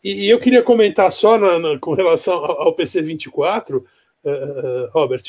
E, 0.03 0.25
e, 0.25 0.30
eu 0.30 0.39
queria 0.39 0.63
comentar 0.63 1.11
só 1.11 1.38
na, 1.38 1.59
na, 1.59 1.80
com 1.80 1.93
relação 1.93 2.34
ao, 2.34 2.61
ao 2.61 2.75
PC24, 2.75 3.75
uh, 3.75 3.82
uh, 4.30 4.89
Robert, 4.91 5.23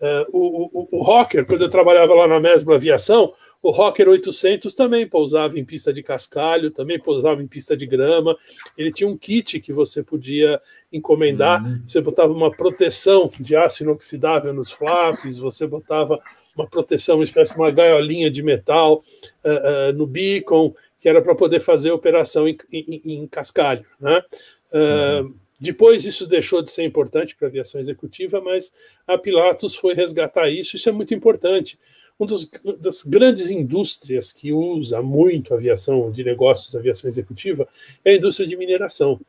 uh, 0.00 0.26
o, 0.30 0.80
o, 0.80 0.98
o 0.98 1.02
Rocker, 1.02 1.46
quando 1.46 1.62
eu 1.62 1.70
trabalhava 1.70 2.14
lá 2.14 2.28
na 2.28 2.38
mesma 2.38 2.74
aviação, 2.74 3.32
o 3.66 3.70
Rocker 3.72 4.08
800 4.08 4.72
também 4.76 5.08
pousava 5.08 5.58
em 5.58 5.64
pista 5.64 5.92
de 5.92 6.00
cascalho, 6.00 6.70
também 6.70 7.00
pousava 7.00 7.42
em 7.42 7.48
pista 7.48 7.76
de 7.76 7.84
grama. 7.84 8.36
Ele 8.78 8.92
tinha 8.92 9.08
um 9.08 9.16
kit 9.16 9.58
que 9.58 9.72
você 9.72 10.04
podia 10.04 10.60
encomendar. 10.92 11.64
Uhum. 11.64 11.82
Você 11.84 12.00
botava 12.00 12.32
uma 12.32 12.50
proteção 12.50 13.28
de 13.40 13.56
aço 13.56 13.82
inoxidável 13.82 14.54
nos 14.54 14.70
flaps, 14.70 15.38
você 15.38 15.66
botava 15.66 16.20
uma 16.56 16.68
proteção, 16.68 17.16
uma 17.16 17.24
espécie 17.24 17.54
de 17.54 17.60
uma 17.60 17.72
gaiolinha 17.72 18.30
de 18.30 18.40
metal 18.40 19.02
uh, 19.44 19.90
uh, 19.90 19.92
no 19.94 20.06
beacon 20.06 20.72
que 21.00 21.08
era 21.08 21.20
para 21.22 21.34
poder 21.34 21.60
fazer 21.60 21.90
operação 21.90 22.48
em, 22.48 22.56
em, 22.72 23.02
em 23.04 23.26
cascalho. 23.26 23.84
Né? 24.00 24.22
Uh, 24.72 25.34
Depois 25.58 26.04
isso 26.04 26.26
deixou 26.26 26.60
de 26.62 26.70
ser 26.70 26.84
importante 26.84 27.34
para 27.34 27.48
a 27.48 27.50
aviação 27.50 27.80
executiva, 27.80 28.40
mas 28.40 28.72
a 29.06 29.16
Pilatus 29.16 29.74
foi 29.74 29.94
resgatar 29.94 30.50
isso, 30.50 30.76
isso 30.76 30.88
é 30.88 30.92
muito 30.92 31.14
importante. 31.14 31.78
Uma 32.18 32.28
das 32.78 33.02
grandes 33.02 33.50
indústrias 33.50 34.32
que 34.32 34.52
usa 34.52 35.00
muito 35.02 35.54
aviação 35.54 36.10
de 36.10 36.24
negócios, 36.24 36.74
aviação 36.74 37.08
executiva, 37.08 37.66
é 38.04 38.10
a 38.12 38.16
indústria 38.16 38.46
de 38.46 38.56
mineração. 38.56 39.20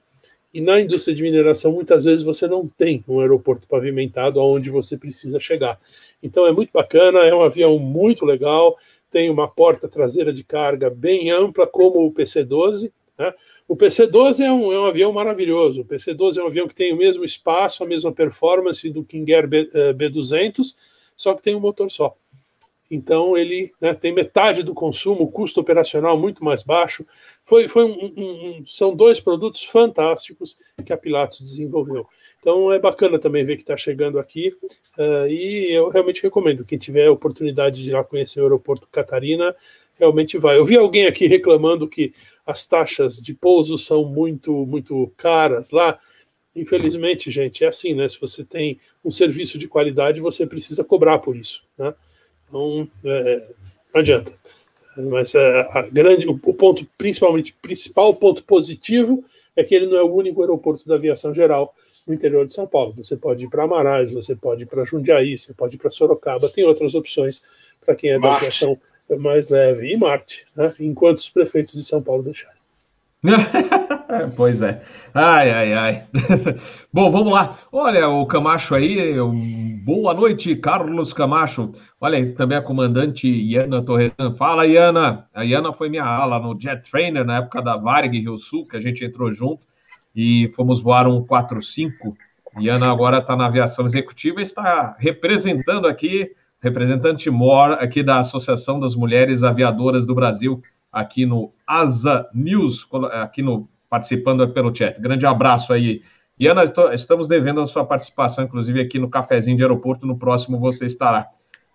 E 0.53 0.61
na 0.61 0.79
indústria 0.79 1.15
de 1.15 1.21
mineração, 1.21 1.71
muitas 1.73 2.05
vezes 2.05 2.25
você 2.25 2.47
não 2.47 2.67
tem 2.67 3.03
um 3.07 3.19
aeroporto 3.19 3.67
pavimentado 3.67 4.39
aonde 4.39 4.69
você 4.69 4.97
precisa 4.97 5.39
chegar. 5.39 5.79
Então 6.23 6.47
é 6.47 6.51
muito 6.51 6.71
bacana, 6.71 7.19
é 7.19 7.33
um 7.35 7.41
avião 7.41 7.77
muito 7.77 8.25
legal, 8.25 8.77
tem 9.09 9.29
uma 9.29 9.47
porta 9.47 9.87
traseira 9.87 10.33
de 10.33 10.43
carga 10.43 10.89
bem 10.89 11.31
ampla, 11.31 11.65
como 11.65 12.05
o 12.05 12.11
PC-12. 12.11 12.91
Né? 13.17 13.33
O 13.67 13.75
PC-12 13.75 14.45
é 14.45 14.51
um, 14.51 14.71
é 14.71 14.79
um 14.79 14.85
avião 14.85 15.11
maravilhoso. 15.11 15.81
O 15.81 15.85
PC-12 15.85 16.37
é 16.37 16.43
um 16.43 16.47
avião 16.47 16.67
que 16.67 16.75
tem 16.75 16.93
o 16.93 16.97
mesmo 16.97 17.23
espaço, 17.23 17.83
a 17.83 17.87
mesma 17.87 18.11
performance 18.11 18.89
do 18.89 19.03
King 19.03 19.33
Air 19.33 19.47
B, 19.47 19.61
uh, 19.73 19.93
B200, 19.93 20.75
só 21.15 21.33
que 21.33 21.41
tem 21.41 21.55
um 21.55 21.59
motor 21.59 21.89
só. 21.89 22.15
Então 22.89 23.37
ele 23.37 23.73
né, 23.81 23.93
tem 23.93 24.13
metade 24.13 24.63
do 24.63 24.73
consumo, 24.73 25.31
custo 25.31 25.59
operacional 25.59 26.17
muito 26.17 26.43
mais 26.43 26.63
baixo. 26.63 27.05
Foi, 27.43 27.67
foi 27.67 27.83
um, 27.83 28.13
um, 28.17 28.59
um, 28.59 28.65
são 28.65 28.95
dois 28.95 29.19
produtos 29.19 29.63
fantásticos 29.63 30.57
que 30.85 30.93
a 30.93 30.97
Pilatus 30.97 31.41
desenvolveu. 31.41 32.07
Então 32.39 32.71
é 32.71 32.79
bacana 32.79 33.19
também 33.19 33.45
ver 33.45 33.57
que 33.57 33.63
está 33.63 33.75
chegando 33.75 34.19
aqui. 34.19 34.55
Uh, 34.97 35.27
e 35.27 35.71
eu 35.73 35.89
realmente 35.89 36.23
recomendo, 36.23 36.65
quem 36.65 36.77
tiver 36.77 37.07
a 37.07 37.11
oportunidade 37.11 37.83
de 37.83 37.89
ir 37.89 37.93
lá 37.93 38.03
conhecer 38.03 38.39
o 38.39 38.43
aeroporto 38.43 38.87
Catarina, 38.89 39.55
realmente 39.95 40.37
vai. 40.37 40.57
Eu 40.57 40.65
vi 40.65 40.77
alguém 40.77 41.07
aqui 41.07 41.27
reclamando 41.27 41.87
que 41.87 42.13
as 42.45 42.65
taxas 42.65 43.21
de 43.21 43.33
pouso 43.33 43.77
são 43.77 44.05
muito, 44.05 44.65
muito 44.65 45.11
caras 45.17 45.71
lá. 45.71 45.99
Infelizmente, 46.55 47.29
gente, 47.29 47.63
é 47.63 47.67
assim, 47.67 47.93
né? 47.93 48.07
Se 48.07 48.19
você 48.19 48.43
tem 48.43 48.79
um 49.03 49.11
serviço 49.11 49.59
de 49.59 49.67
qualidade, 49.67 50.21
você 50.21 50.47
precisa 50.47 50.83
cobrar 50.83 51.19
por 51.19 51.35
isso, 51.35 51.63
né? 51.77 51.93
Então, 52.47 52.87
é, 53.05 53.43
não 53.93 54.01
adianta. 54.01 54.31
Mas 54.97 55.35
é, 55.35 55.67
a 55.71 55.81
grande, 55.83 56.27
o, 56.27 56.31
o 56.31 56.53
ponto, 56.53 56.87
principalmente, 56.97 57.55
principal 57.61 58.13
ponto 58.15 58.43
positivo 58.43 59.23
é 59.55 59.63
que 59.63 59.75
ele 59.75 59.87
não 59.87 59.97
é 59.97 60.03
o 60.03 60.13
único 60.13 60.41
aeroporto 60.41 60.87
da 60.87 60.95
aviação 60.95 61.33
geral 61.33 61.73
no 62.07 62.13
interior 62.13 62.45
de 62.45 62.53
São 62.53 62.65
Paulo. 62.65 62.93
Você 62.97 63.17
pode 63.17 63.45
ir 63.45 63.49
para 63.49 63.63
Amarais, 63.63 64.11
você 64.11 64.35
pode 64.35 64.63
ir 64.63 64.65
para 64.65 64.85
Jundiaí, 64.85 65.37
você 65.37 65.53
pode 65.53 65.75
ir 65.75 65.79
para 65.79 65.91
Sorocaba, 65.91 66.49
tem 66.49 66.63
outras 66.63 66.95
opções 66.95 67.41
para 67.85 67.95
quem 67.95 68.11
é 68.11 68.19
da 68.19 68.35
aviação 68.35 68.77
mais 69.19 69.49
leve. 69.49 69.91
E 69.91 69.97
Marte, 69.97 70.45
né? 70.55 70.73
enquanto 70.79 71.17
os 71.17 71.29
prefeitos 71.29 71.73
de 71.73 71.83
São 71.83 72.01
Paulo 72.01 72.23
deixarem. 72.23 72.57
pois 74.35 74.61
é. 74.61 74.81
Ai, 75.13 75.49
ai, 75.49 75.73
ai. 75.73 76.07
Bom, 76.93 77.09
vamos 77.09 77.33
lá. 77.33 77.57
Olha, 77.71 78.07
o 78.09 78.25
Camacho 78.25 78.75
aí, 78.75 79.15
boa 79.83 80.13
noite, 80.13 80.55
Carlos 80.55 81.13
Camacho. 81.13 81.71
Olha, 81.99 82.33
também 82.35 82.55
a 82.55 82.61
comandante 82.61 83.27
Iana 83.27 83.81
Torresan. 83.81 84.35
Fala, 84.37 84.67
Iana. 84.67 85.27
A 85.33 85.43
Iana 85.43 85.73
foi 85.73 85.89
minha 85.89 86.05
ala 86.05 86.39
no 86.39 86.55
Jet 86.59 86.87
Trainer 86.89 87.25
na 87.25 87.37
época 87.37 87.59
da 87.59 87.75
Varg 87.75 88.15
Rio 88.15 88.37
Sul, 88.37 88.67
que 88.67 88.77
a 88.77 88.79
gente 88.79 89.03
entrou 89.03 89.31
junto 89.31 89.65
e 90.15 90.47
fomos 90.55 90.79
voar 90.79 91.07
um 91.07 91.25
45. 91.25 92.09
Iana 92.59 92.91
agora 92.91 93.17
está 93.17 93.35
na 93.35 93.47
aviação 93.47 93.83
executiva 93.85 94.39
e 94.39 94.43
está 94.43 94.95
representando 94.99 95.87
aqui, 95.87 96.31
representante 96.61 97.31
mor 97.31 97.71
aqui 97.73 98.03
da 98.03 98.19
Associação 98.19 98.79
das 98.79 98.95
Mulheres 98.95 99.41
Aviadoras 99.41 100.05
do 100.05 100.13
Brasil 100.13 100.61
aqui 100.91 101.25
no 101.25 101.51
Asa 101.65 102.29
News, 102.31 102.87
aqui 103.11 103.41
no 103.41 103.67
participando 103.89 104.47
pelo 104.49 104.75
chat. 104.75 105.01
Grande 105.01 105.25
abraço 105.25 105.73
aí. 105.73 106.01
E 106.39 106.45
Ana, 106.47 106.63
estamos 106.93 107.27
devendo 107.27 107.61
a 107.61 107.65
sua 107.67 107.83
participação, 107.85 108.43
inclusive 108.43 108.79
aqui 108.79 108.99
no 108.99 109.09
cafezinho 109.09 109.57
de 109.57 109.63
aeroporto. 109.63 110.05
No 110.05 110.17
próximo 110.17 110.59
você 110.59 110.85
estará 110.85 111.27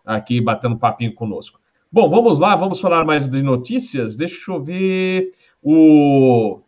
aqui 0.05 0.41
batendo 0.41 0.79
papinho 0.79 1.15
conosco. 1.15 1.61
Bom, 1.91 2.09
vamos 2.09 2.39
lá, 2.39 2.57
vamos 2.57 2.81
falar 2.81 3.05
mais 3.05 3.27
de 3.27 3.43
notícias. 3.43 4.17
Deixa 4.17 4.51
eu 4.51 4.63
ver 4.63 5.31
o, 5.63 6.61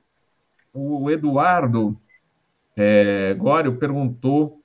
o 0.72 1.11
Eduardo 1.11 1.99
é, 2.76 3.35
Gório 3.35 3.76
perguntou. 3.76 4.61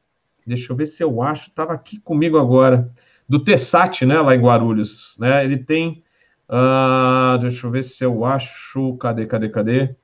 Deixa 0.46 0.72
eu 0.72 0.76
ver 0.76 0.86
se 0.86 1.04
eu 1.04 1.22
acho, 1.22 1.50
estava 1.50 1.74
aqui 1.74 2.00
comigo 2.00 2.38
agora, 2.38 2.92
do 3.28 3.40
Tessat, 3.40 4.06
né, 4.06 4.20
lá 4.20 4.36
em 4.36 4.42
Guarulhos. 4.42 5.16
Né? 5.20 5.44
Ele 5.44 5.58
tem 5.58 6.02
Uh, 6.50 7.38
deixa 7.38 7.68
eu 7.68 7.72
ver 7.72 7.84
se 7.84 8.04
eu 8.04 8.26
acho. 8.26 8.98
Cadê, 8.98 9.28
cadê, 9.28 9.50
cadê? 9.50 9.96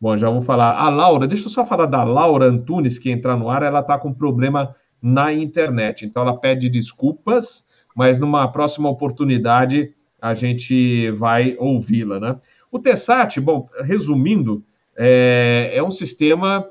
Bom, 0.00 0.16
já 0.16 0.28
vou 0.28 0.40
falar. 0.40 0.76
A 0.76 0.88
Laura, 0.88 1.28
deixa 1.28 1.46
eu 1.46 1.48
só 1.48 1.64
falar 1.64 1.86
da 1.86 2.02
Laura 2.02 2.46
Antunes, 2.46 2.98
que 2.98 3.08
entrar 3.08 3.36
no 3.36 3.48
ar, 3.48 3.62
ela 3.62 3.80
está 3.80 3.96
com 3.96 4.12
problema 4.12 4.74
na 5.00 5.32
internet. 5.32 6.04
Então, 6.04 6.22
ela 6.22 6.36
pede 6.38 6.68
desculpas, 6.68 7.64
mas 7.96 8.20
numa 8.20 8.46
próxima 8.46 8.90
oportunidade 8.90 9.94
a 10.20 10.34
gente 10.34 11.10
vai 11.12 11.56
ouvi-la, 11.58 12.20
né? 12.20 12.36
O 12.70 12.78
TESAT, 12.78 13.40
bom, 13.40 13.68
resumindo, 13.80 14.62
é, 14.94 15.70
é 15.72 15.82
um 15.82 15.90
sistema, 15.90 16.68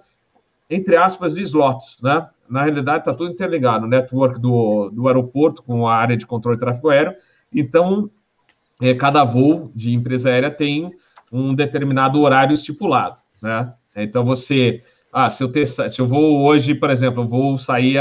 entre 0.69 0.95
aspas, 0.95 1.33
de 1.35 1.41
slots, 1.41 1.97
né? 2.03 2.29
Na 2.47 2.63
realidade, 2.63 2.99
está 2.99 3.13
tudo 3.13 3.31
interligado, 3.31 3.85
o 3.85 3.89
network 3.89 4.39
do, 4.39 4.91
do 4.91 5.07
aeroporto 5.07 5.63
com 5.63 5.87
a 5.87 5.95
área 5.95 6.15
de 6.15 6.27
controle 6.27 6.57
de 6.57 6.61
tráfego 6.61 6.89
aéreo. 6.89 7.15
Então, 7.51 8.09
é, 8.79 8.93
cada 8.93 9.23
voo 9.23 9.71
de 9.73 9.93
empresa 9.93 10.29
aérea 10.29 10.51
tem 10.51 10.93
um 11.31 11.55
determinado 11.55 12.21
horário 12.21 12.53
estipulado, 12.53 13.17
né? 13.41 13.73
Então 13.95 14.23
você, 14.23 14.81
ah, 15.11 15.29
se 15.29 15.43
eu 15.43 15.51
ter, 15.51 15.65
se 15.65 15.99
eu 15.99 16.05
vou 16.05 16.45
hoje, 16.45 16.75
por 16.75 16.91
exemplo, 16.91 17.23
eu 17.23 17.27
vou 17.27 17.57
sair, 17.57 17.97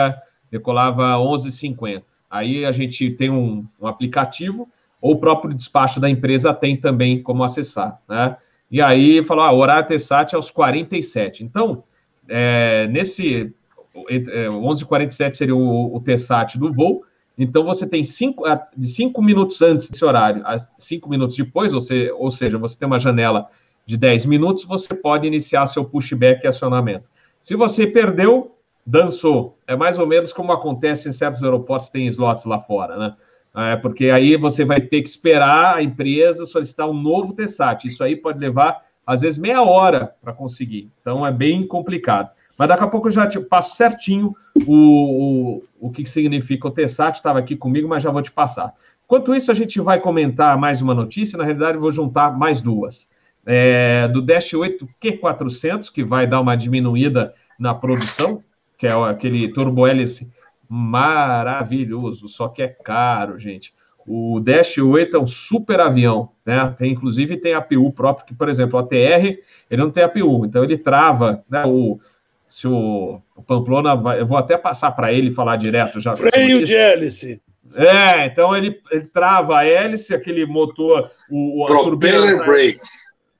decolava 0.51 1.15
11h50. 1.15 2.03
Aí 2.35 2.65
a 2.65 2.73
gente 2.73 3.13
tem 3.13 3.31
um, 3.31 3.65
um, 3.81 3.87
aplicativo, 3.87 4.69
ou 5.01 5.13
o 5.13 5.21
próprio 5.21 5.55
despacho 5.55 6.01
da 6.01 6.11
empresa 6.11 6.53
tem 6.53 6.77
também 6.77 7.23
como 7.23 7.45
acessar, 7.45 8.01
né? 8.09 8.37
E 8.69 8.83
aí 8.83 9.23
falou, 9.23 9.45
ah, 9.45 9.53
o 9.53 9.59
horário 9.59 9.87
TESAT 9.87 10.33
é 10.33 10.37
aos 10.37 10.51
47. 10.51 11.45
Então, 11.45 11.85
é, 12.29 12.89
nesse 12.89 13.55
11h47 13.95 15.29
é, 15.29 15.31
seria 15.31 15.55
o, 15.55 15.95
o 15.95 16.01
TESAT 16.01 16.59
do 16.59 16.73
voo, 16.73 17.05
então 17.39 17.65
você 17.65 17.87
tem 17.87 18.03
cinco, 18.03 18.43
de 18.77 19.13
minutos 19.23 19.63
antes 19.63 19.89
desse 19.89 20.05
horário, 20.05 20.43
cinco 20.77 21.09
minutos 21.09 21.37
depois, 21.37 21.73
ou, 21.73 21.81
ou 22.19 22.33
seja, 22.33 22.59
você 22.59 22.77
tem 22.77 22.89
uma 22.89 22.99
janela 22.99 23.47
de 23.87 23.97
10 23.97 24.27
minutos, 24.27 24.65
você 24.65 24.93
pode 24.93 25.25
iniciar 25.25 25.67
seu 25.67 25.85
pushback 25.85 26.45
e 26.45 26.49
acionamento. 26.49 27.09
Se 27.41 27.55
você 27.55 27.87
perdeu, 27.87 28.54
dançou. 28.87 29.59
É 29.67 29.75
mais 29.75 29.99
ou 29.99 30.07
menos 30.07 30.33
como 30.33 30.53
acontece 30.53 31.09
em 31.09 31.13
certos 31.13 31.43
aeroportos, 31.43 31.89
tem 31.89 32.07
slots 32.07 32.45
lá 32.45 32.61
fora, 32.61 32.97
né? 32.97 33.15
É, 33.57 33.77
porque 33.77 34.11
aí 34.11 34.37
você 34.37 34.65
vai 34.65 34.81
ter 34.81 35.01
que 35.01 35.09
esperar 35.09 35.77
a 35.77 35.83
empresa 35.83 36.45
solicitar 36.45 36.89
um 36.89 36.95
novo 36.95 37.33
TESAT. 37.33 37.87
Isso 37.87 38.03
aí 38.03 38.17
pode 38.17 38.39
levar, 38.39 38.83
às 39.07 39.21
vezes, 39.21 39.39
meia 39.39 39.63
hora 39.63 40.13
para 40.21 40.33
conseguir. 40.33 40.91
Então, 41.01 41.25
é 41.25 41.31
bem 41.31 41.65
complicado. 41.65 42.31
Mas 42.59 42.69
daqui 42.69 42.83
a 42.83 42.89
pouco 42.89 43.07
eu 43.07 43.13
já 43.13 43.29
te 43.29 43.39
passo 43.39 43.77
certinho 43.77 44.35
o, 44.67 44.75
o, 44.75 45.63
o 45.81 45.91
que 45.91 46.05
significa 46.05 46.67
o 46.67 46.71
TESAT, 46.71 47.17
estava 47.17 47.39
aqui 47.39 47.57
comigo, 47.57 47.89
mas 47.89 48.03
já 48.03 48.11
vou 48.11 48.23
te 48.23 48.33
passar. 48.33 48.73
Enquanto 49.05 49.35
isso, 49.35 49.51
a 49.51 49.55
gente 49.55 49.81
vai 49.81 50.01
comentar 50.01 50.59
mais 50.59 50.81
uma 50.83 50.95
notícia, 50.95 51.39
na 51.39 51.45
realidade, 51.45 51.79
vou 51.79 51.93
juntar 51.93 52.37
mais 52.37 52.61
duas. 52.61 53.09
É, 53.47 54.09
do 54.09 54.23
Dash 54.23 54.53
8 54.55 54.85
Q400, 55.03 55.93
que 55.93 56.03
vai 56.03 56.27
dar 56.27 56.41
uma 56.41 56.57
diminuída 56.57 57.33
na 57.59 57.75
produção, 57.75 58.41
que 58.85 58.89
é 58.89 59.11
aquele 59.11 59.49
turbo 59.49 59.87
hélice 59.87 60.31
maravilhoso, 60.69 62.29
só 62.29 62.49
que 62.49 62.63
é 62.63 62.69
caro, 62.69 63.39
gente. 63.39 63.73
O 64.07 64.39
Dash 64.41 64.77
8 64.77 65.17
é 65.17 65.21
um 65.21 65.27
super 65.27 65.81
avião, 65.81 66.31
né? 66.45 66.75
Tem, 66.77 66.93
inclusive 66.93 67.39
tem 67.39 67.55
APU 67.55 67.91
próprio, 67.91 68.27
que, 68.27 68.35
por 68.35 68.51
exemplo, 68.51 68.79
o 68.79 68.83
ATR, 68.83 69.39
ele 69.71 69.83
não 69.83 69.91
tem 69.91 70.05
APU, 70.05 70.45
então 70.45 70.63
ele 70.63 70.77
trava, 70.77 71.43
né? 71.49 71.65
O, 71.65 71.99
se 72.47 72.69
o, 72.69 73.23
o 73.35 73.43
Pamplona 73.43 73.97
vai, 73.97 74.21
eu 74.21 74.27
vou 74.27 74.37
até 74.37 74.59
passar 74.59 74.93
para 74.93 75.11
ele 75.11 75.31
falar 75.31 75.57
direto 75.57 76.01
já. 76.01 76.13
Freio 76.13 76.65
de 76.65 76.75
hélice. 76.75 77.41
É, 77.77 78.27
então 78.27 78.55
ele, 78.55 78.79
ele 78.91 79.07
trava 79.07 79.59
a 79.59 79.65
hélice, 79.65 80.15
aquele 80.15 80.45
motor, 80.45 81.03
o, 81.31 81.65
o 81.65 81.85
propeller 81.85 82.37
tá- 82.37 82.45
brake. 82.45 82.81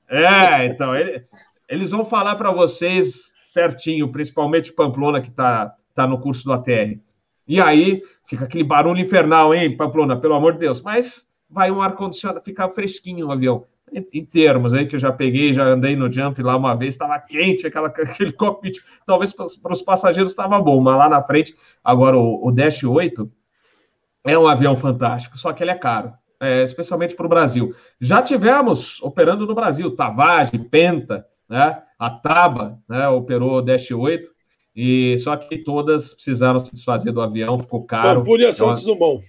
É, 0.09 0.65
então 0.65 0.95
ele, 0.95 1.23
eles 1.69 1.91
vão 1.91 2.03
falar 2.03 2.35
para 2.35 2.51
vocês 2.51 3.34
certinho, 3.55 4.11
principalmente 4.11 4.73
Pamplona 4.73 5.21
que 5.21 5.29
está 5.29 5.73
tá 5.93 6.05
no 6.05 6.19
curso 6.19 6.43
do 6.45 6.53
ATR. 6.53 6.99
E 7.47 7.61
aí 7.61 8.01
fica 8.23 8.45
aquele 8.45 8.63
barulho 8.63 8.99
infernal, 8.99 9.53
hein, 9.53 9.75
Pamplona, 9.75 10.19
pelo 10.19 10.33
amor 10.33 10.53
de 10.53 10.59
Deus. 10.59 10.81
Mas 10.81 11.27
vai 11.49 11.71
um 11.71 11.81
ar 11.81 11.95
condicionado, 11.95 12.43
fica 12.43 12.67
fresquinho 12.69 13.27
o 13.27 13.31
avião 13.31 13.65
em 14.11 14.25
termos 14.25 14.73
aí 14.73 14.87
que 14.87 14.95
eu 14.95 14.99
já 14.99 15.11
peguei, 15.11 15.53
já 15.53 15.63
andei 15.63 15.95
no 15.95 16.11
jump 16.11 16.41
lá 16.41 16.57
uma 16.57 16.75
vez, 16.75 16.95
estava 16.95 17.19
quente 17.19 17.67
aquela, 17.67 17.87
aquele 17.95 18.31
cockpit, 18.31 18.79
talvez 19.05 19.31
para 19.31 19.71
os 19.71 19.81
passageiros 19.81 20.31
estava 20.31 20.59
bom, 20.59 20.81
mas 20.81 20.97
lá 20.97 21.07
na 21.07 21.23
frente, 21.23 21.55
agora 21.83 22.17
o, 22.17 22.47
o 22.47 22.51
Dash 22.51 22.83
8 22.83 23.31
é 24.25 24.37
um 24.37 24.47
avião 24.47 24.75
fantástico, 24.75 25.37
só 25.37 25.53
que 25.53 25.63
ele 25.63 25.71
é 25.71 25.75
caro, 25.75 26.13
é, 26.39 26.63
especialmente 26.63 27.15
para 27.15 27.25
o 27.25 27.29
Brasil. 27.29 27.75
Já 28.01 28.21
tivemos 28.21 29.01
operando 29.01 29.45
no 29.45 29.53
Brasil, 29.53 29.95
Tavage, 29.95 30.57
Penta, 30.57 31.25
né, 31.49 31.81
a 31.97 32.09
Taba, 32.09 32.79
né, 32.87 33.07
operou 33.07 33.57
o 33.57 33.61
Dash 33.61 33.91
8, 33.91 34.29
e 34.75 35.17
só 35.19 35.35
que 35.37 35.57
todas 35.59 36.13
precisaram 36.13 36.59
se 36.59 36.71
desfazer 36.71 37.11
do 37.11 37.21
avião, 37.21 37.57
ficou 37.57 37.85
caro. 37.85 38.19
Pampulha 38.19 38.51
Santos 38.51 38.81
então, 38.81 38.93
Dumont. 38.93 39.25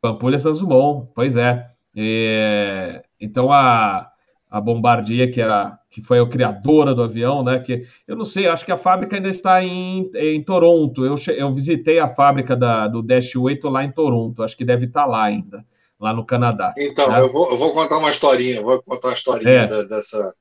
Pampulha 0.00 0.38
Santos 0.38 0.60
Dumont, 0.60 1.08
pois 1.14 1.36
é. 1.36 1.66
É, 1.96 3.02
então 3.20 3.50
a, 3.50 4.10
a 4.50 4.60
Bombardier, 4.60 5.32
que 5.32 5.40
era 5.40 5.78
que 5.92 6.00
foi 6.00 6.18
a 6.18 6.26
criadora 6.26 6.94
do 6.94 7.02
avião, 7.02 7.44
né? 7.44 7.58
Que 7.58 7.86
eu 8.08 8.16
não 8.16 8.24
sei, 8.24 8.48
acho 8.48 8.64
que 8.64 8.72
a 8.72 8.78
fábrica 8.78 9.14
ainda 9.14 9.28
está 9.28 9.62
em, 9.62 10.10
em 10.14 10.42
Toronto. 10.42 11.04
Eu, 11.04 11.14
eu 11.36 11.52
visitei 11.52 11.98
a 11.98 12.08
fábrica 12.08 12.56
da, 12.56 12.88
do 12.88 13.02
Dash 13.02 13.36
8 13.36 13.68
lá 13.68 13.84
em 13.84 13.92
Toronto, 13.92 14.42
acho 14.42 14.56
que 14.56 14.64
deve 14.64 14.86
estar 14.86 15.04
lá 15.04 15.24
ainda, 15.24 15.64
lá 16.00 16.14
no 16.14 16.24
Canadá. 16.24 16.72
Então, 16.78 17.10
né? 17.10 17.20
eu, 17.20 17.30
vou, 17.30 17.50
eu 17.50 17.58
vou 17.58 17.74
contar 17.74 17.98
uma 17.98 18.10
historinha, 18.10 18.62
vou 18.62 18.82
contar 18.82 19.08
uma 19.08 19.14
historinha 19.14 19.50
é. 19.50 19.66
da, 19.66 19.82
dessa, 19.82 20.34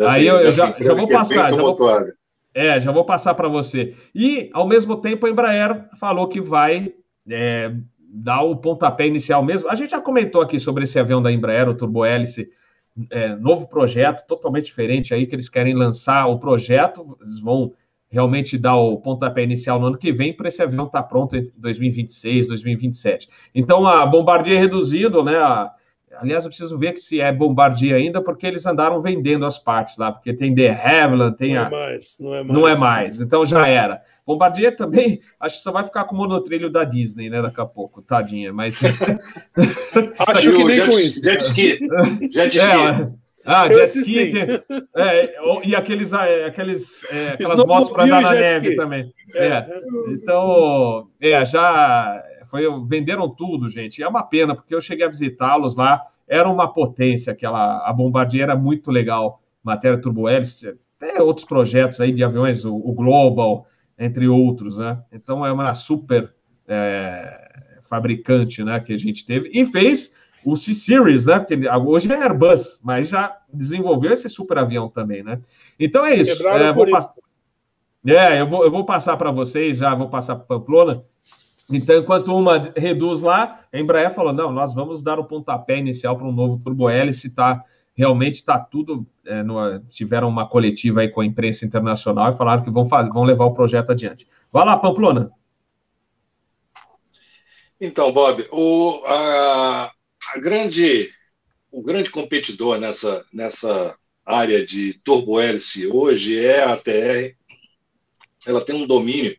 Aí 0.00 0.26
eu, 0.26 0.36
eu 0.36 0.52
já, 0.52 0.74
já 0.78 0.94
vou 0.94 1.04
é 1.04 1.12
passar. 1.12 1.50
Já 1.50 1.56
vou, 1.56 1.76
é, 2.54 2.80
já 2.80 2.92
vou 2.92 3.04
passar 3.04 3.34
para 3.34 3.48
você. 3.48 3.94
E, 4.14 4.50
ao 4.52 4.66
mesmo 4.66 4.96
tempo, 4.96 5.26
a 5.26 5.30
Embraer 5.30 5.88
falou 5.98 6.26
que 6.28 6.40
vai 6.40 6.92
é, 7.28 7.72
dar 7.98 8.42
o 8.42 8.56
pontapé 8.56 9.06
inicial 9.06 9.44
mesmo. 9.44 9.68
A 9.68 9.74
gente 9.74 9.90
já 9.90 10.00
comentou 10.00 10.40
aqui 10.40 10.58
sobre 10.58 10.84
esse 10.84 10.98
avião 10.98 11.20
da 11.20 11.30
Embraer, 11.30 11.68
o 11.68 11.74
Turbo 11.74 12.04
Hélice, 12.04 12.48
é, 13.10 13.36
novo 13.36 13.68
projeto, 13.68 14.26
totalmente 14.26 14.64
diferente 14.64 15.12
aí, 15.12 15.26
que 15.26 15.34
eles 15.34 15.48
querem 15.48 15.74
lançar 15.74 16.26
o 16.26 16.38
projeto, 16.38 17.18
eles 17.20 17.38
vão 17.38 17.72
realmente 18.08 18.56
dar 18.56 18.76
o 18.76 18.98
pontapé 18.98 19.42
inicial 19.42 19.78
no 19.78 19.88
ano 19.88 19.98
que 19.98 20.12
vem 20.12 20.32
para 20.32 20.48
esse 20.48 20.62
avião 20.62 20.86
estar 20.86 21.02
tá 21.02 21.08
pronto 21.08 21.36
em 21.36 21.52
2026, 21.56 22.48
2027. 22.48 23.28
Então, 23.54 23.86
a 23.86 24.06
Bombardier 24.06 24.60
reduzido, 24.60 25.22
né, 25.22 25.36
a, 25.36 25.70
Aliás, 26.18 26.44
eu 26.44 26.50
preciso 26.50 26.78
ver 26.78 26.92
que 26.92 27.00
se 27.00 27.20
é 27.20 27.32
Bombardier 27.32 27.96
ainda, 27.96 28.22
porque 28.22 28.46
eles 28.46 28.64
andaram 28.66 28.98
vendendo 29.00 29.44
as 29.44 29.58
partes 29.58 29.96
lá, 29.96 30.12
porque 30.12 30.32
tem 30.32 30.54
The 30.54 30.70
Havilland, 30.70 31.36
tem 31.36 31.54
não 31.54 31.62
a. 31.62 31.66
É 31.66 31.70
mais, 31.70 32.16
não 32.18 32.34
é 32.34 32.42
mais. 32.42 32.58
Não 32.58 32.68
é 32.68 32.76
mais, 32.76 33.20
então 33.20 33.44
já 33.44 33.66
era. 33.66 34.02
Bombardier 34.26 34.74
também, 34.74 35.20
acho 35.38 35.56
que 35.56 35.62
só 35.62 35.70
vai 35.70 35.84
ficar 35.84 36.04
com 36.04 36.14
o 36.14 36.18
monotrilho 36.18 36.70
da 36.70 36.82
Disney, 36.84 37.30
né, 37.30 37.40
daqui 37.40 37.60
a 37.60 37.66
pouco, 37.66 38.02
tadinha, 38.02 38.52
mas. 38.52 38.80
acho 40.28 40.52
que 40.52 40.64
nem 40.64 40.86
com 40.86 40.98
isso. 40.98 41.22
Jet 41.22 41.42
ski. 41.42 41.78
Jet 42.30 42.56
ski. 42.58 42.58
É, 42.58 43.12
ah, 43.46 43.72
jet 43.72 43.98
ski. 44.00 44.32
Tem, 44.32 44.42
é, 44.96 45.36
e 45.64 45.76
aqueles, 45.76 46.12
é, 46.12 46.46
aqueles, 46.46 47.04
é, 47.10 47.28
aquelas 47.30 47.64
motos 47.64 47.92
para 47.92 48.04
andar 48.04 48.22
na 48.22 48.32
neve 48.32 48.66
ski. 48.68 48.76
também. 48.76 49.12
É. 49.34 49.46
é. 49.46 49.66
Então, 50.10 51.08
é, 51.20 51.46
já 51.46 52.24
foi, 52.46 52.62
venderam 52.86 53.28
tudo, 53.28 53.68
gente. 53.68 53.98
E 53.98 54.04
é 54.04 54.08
uma 54.08 54.22
pena, 54.22 54.54
porque 54.54 54.74
eu 54.74 54.80
cheguei 54.80 55.04
a 55.04 55.10
visitá-los 55.10 55.76
lá. 55.76 56.02
era 56.26 56.48
uma 56.48 56.72
potência, 56.72 57.32
aquela 57.32 57.86
a 57.86 57.92
Bombardier 57.92 58.44
era 58.44 58.56
muito 58.56 58.90
legal, 58.90 59.40
matéria 59.62 60.00
turbohélice, 60.00 60.78
até 61.00 61.22
outros 61.22 61.46
projetos 61.46 62.00
aí 62.00 62.12
de 62.12 62.24
aviões, 62.24 62.64
o, 62.64 62.74
o 62.74 62.92
Global, 62.92 63.66
entre 63.98 64.28
outros, 64.28 64.78
né? 64.78 65.02
Então 65.12 65.44
é 65.44 65.52
uma 65.52 65.74
super 65.74 66.32
é, 66.66 67.78
fabricante, 67.88 68.62
né, 68.64 68.80
que 68.80 68.92
a 68.92 68.98
gente 68.98 69.24
teve 69.24 69.50
e 69.52 69.64
fez 69.64 70.14
o 70.44 70.56
C-Series, 70.56 71.26
né? 71.26 71.40
Porque 71.40 71.58
hoje 71.84 72.12
é 72.12 72.22
Airbus, 72.22 72.80
mas 72.84 73.08
já 73.08 73.36
desenvolveu 73.52 74.12
esse 74.12 74.28
super 74.28 74.58
avião 74.58 74.88
também, 74.88 75.22
né? 75.22 75.40
Então 75.78 76.06
é 76.06 76.14
isso. 76.14 76.46
É, 76.46 76.72
vou 76.72 76.88
pass... 76.88 77.12
é, 78.06 78.40
eu 78.40 78.46
vou, 78.46 78.62
eu 78.62 78.70
vou 78.70 78.84
passar 78.84 79.16
para 79.16 79.32
vocês, 79.32 79.78
já 79.78 79.92
vou 79.94 80.08
passar 80.08 80.36
para 80.36 80.44
Pamplona. 80.44 81.02
Então, 81.70 81.98
enquanto 81.98 82.36
uma 82.36 82.58
reduz 82.76 83.22
lá, 83.22 83.64
a 83.72 83.78
Embraer 83.78 84.14
falou: 84.14 84.32
não, 84.32 84.52
nós 84.52 84.72
vamos 84.72 85.02
dar 85.02 85.18
o 85.18 85.24
pontapé 85.24 85.78
inicial 85.78 86.16
para 86.16 86.26
um 86.26 86.32
novo 86.32 86.60
turbo-hélice, 86.62 87.34
tá? 87.34 87.64
Realmente 87.94 88.36
está 88.36 88.58
tudo. 88.58 89.06
É, 89.24 89.42
no, 89.42 89.80
tiveram 89.88 90.28
uma 90.28 90.48
coletiva 90.48 91.00
aí 91.00 91.08
com 91.08 91.20
a 91.20 91.26
imprensa 91.26 91.64
internacional 91.64 92.30
e 92.30 92.36
falaram 92.36 92.62
que 92.62 92.70
vão, 92.70 92.86
fazer, 92.86 93.10
vão 93.10 93.24
levar 93.24 93.46
o 93.46 93.52
projeto 93.52 93.90
adiante. 93.90 94.28
Vai 94.52 94.64
lá, 94.64 94.76
Pamplona. 94.76 95.30
Então, 97.80 98.12
Bob, 98.12 98.44
o, 98.52 99.02
a, 99.04 99.92
a 100.34 100.38
grande, 100.38 101.10
o 101.70 101.82
grande 101.82 102.10
competidor 102.10 102.78
nessa, 102.78 103.24
nessa 103.32 103.96
área 104.24 104.64
de 104.64 104.94
turbo-hélice 105.04 105.86
hoje 105.86 106.38
é 106.38 106.62
a 106.64 106.76
TR. 106.76 107.34
Ela 108.46 108.64
tem 108.64 108.76
um 108.76 108.86
domínio, 108.86 109.36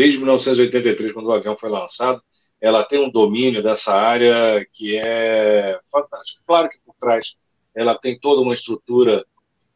desde 0.00 0.16
1983, 0.16 1.12
quando 1.12 1.26
o 1.26 1.32
avião 1.32 1.54
foi 1.54 1.68
lançado, 1.68 2.22
ela 2.58 2.82
tem 2.82 3.04
um 3.04 3.10
domínio 3.10 3.62
dessa 3.62 3.92
área 3.92 4.66
que 4.72 4.96
é 4.96 5.78
fantástico. 5.92 6.42
Claro 6.46 6.70
que 6.70 6.78
por 6.82 6.94
trás 6.98 7.36
ela 7.74 7.94
tem 7.94 8.18
toda 8.18 8.40
uma 8.40 8.54
estrutura 8.54 9.26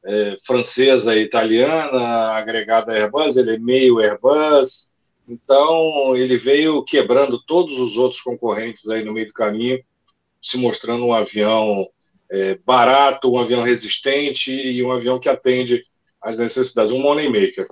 é, 0.02 0.38
francesa 0.46 1.14
e 1.14 1.22
italiana 1.22 2.32
agregada 2.38 2.90
a 2.90 2.94
Airbus, 2.94 3.36
ele 3.36 3.56
é 3.56 3.58
meio 3.58 4.00
Airbus, 4.00 4.90
então 5.28 6.16
ele 6.16 6.38
veio 6.38 6.82
quebrando 6.82 7.38
todos 7.44 7.78
os 7.78 7.98
outros 7.98 8.22
concorrentes 8.22 8.88
aí 8.88 9.04
no 9.04 9.12
meio 9.12 9.26
do 9.26 9.34
caminho 9.34 9.84
se 10.40 10.56
mostrando 10.56 11.04
um 11.04 11.12
avião 11.12 11.86
é, 12.30 12.54
barato, 12.64 13.30
um 13.30 13.38
avião 13.38 13.62
resistente 13.62 14.50
e 14.50 14.82
um 14.82 14.90
avião 14.90 15.20
que 15.20 15.28
atende 15.28 15.82
às 16.22 16.34
necessidades, 16.34 16.92
um 16.92 17.02
moneymaker. 17.02 17.66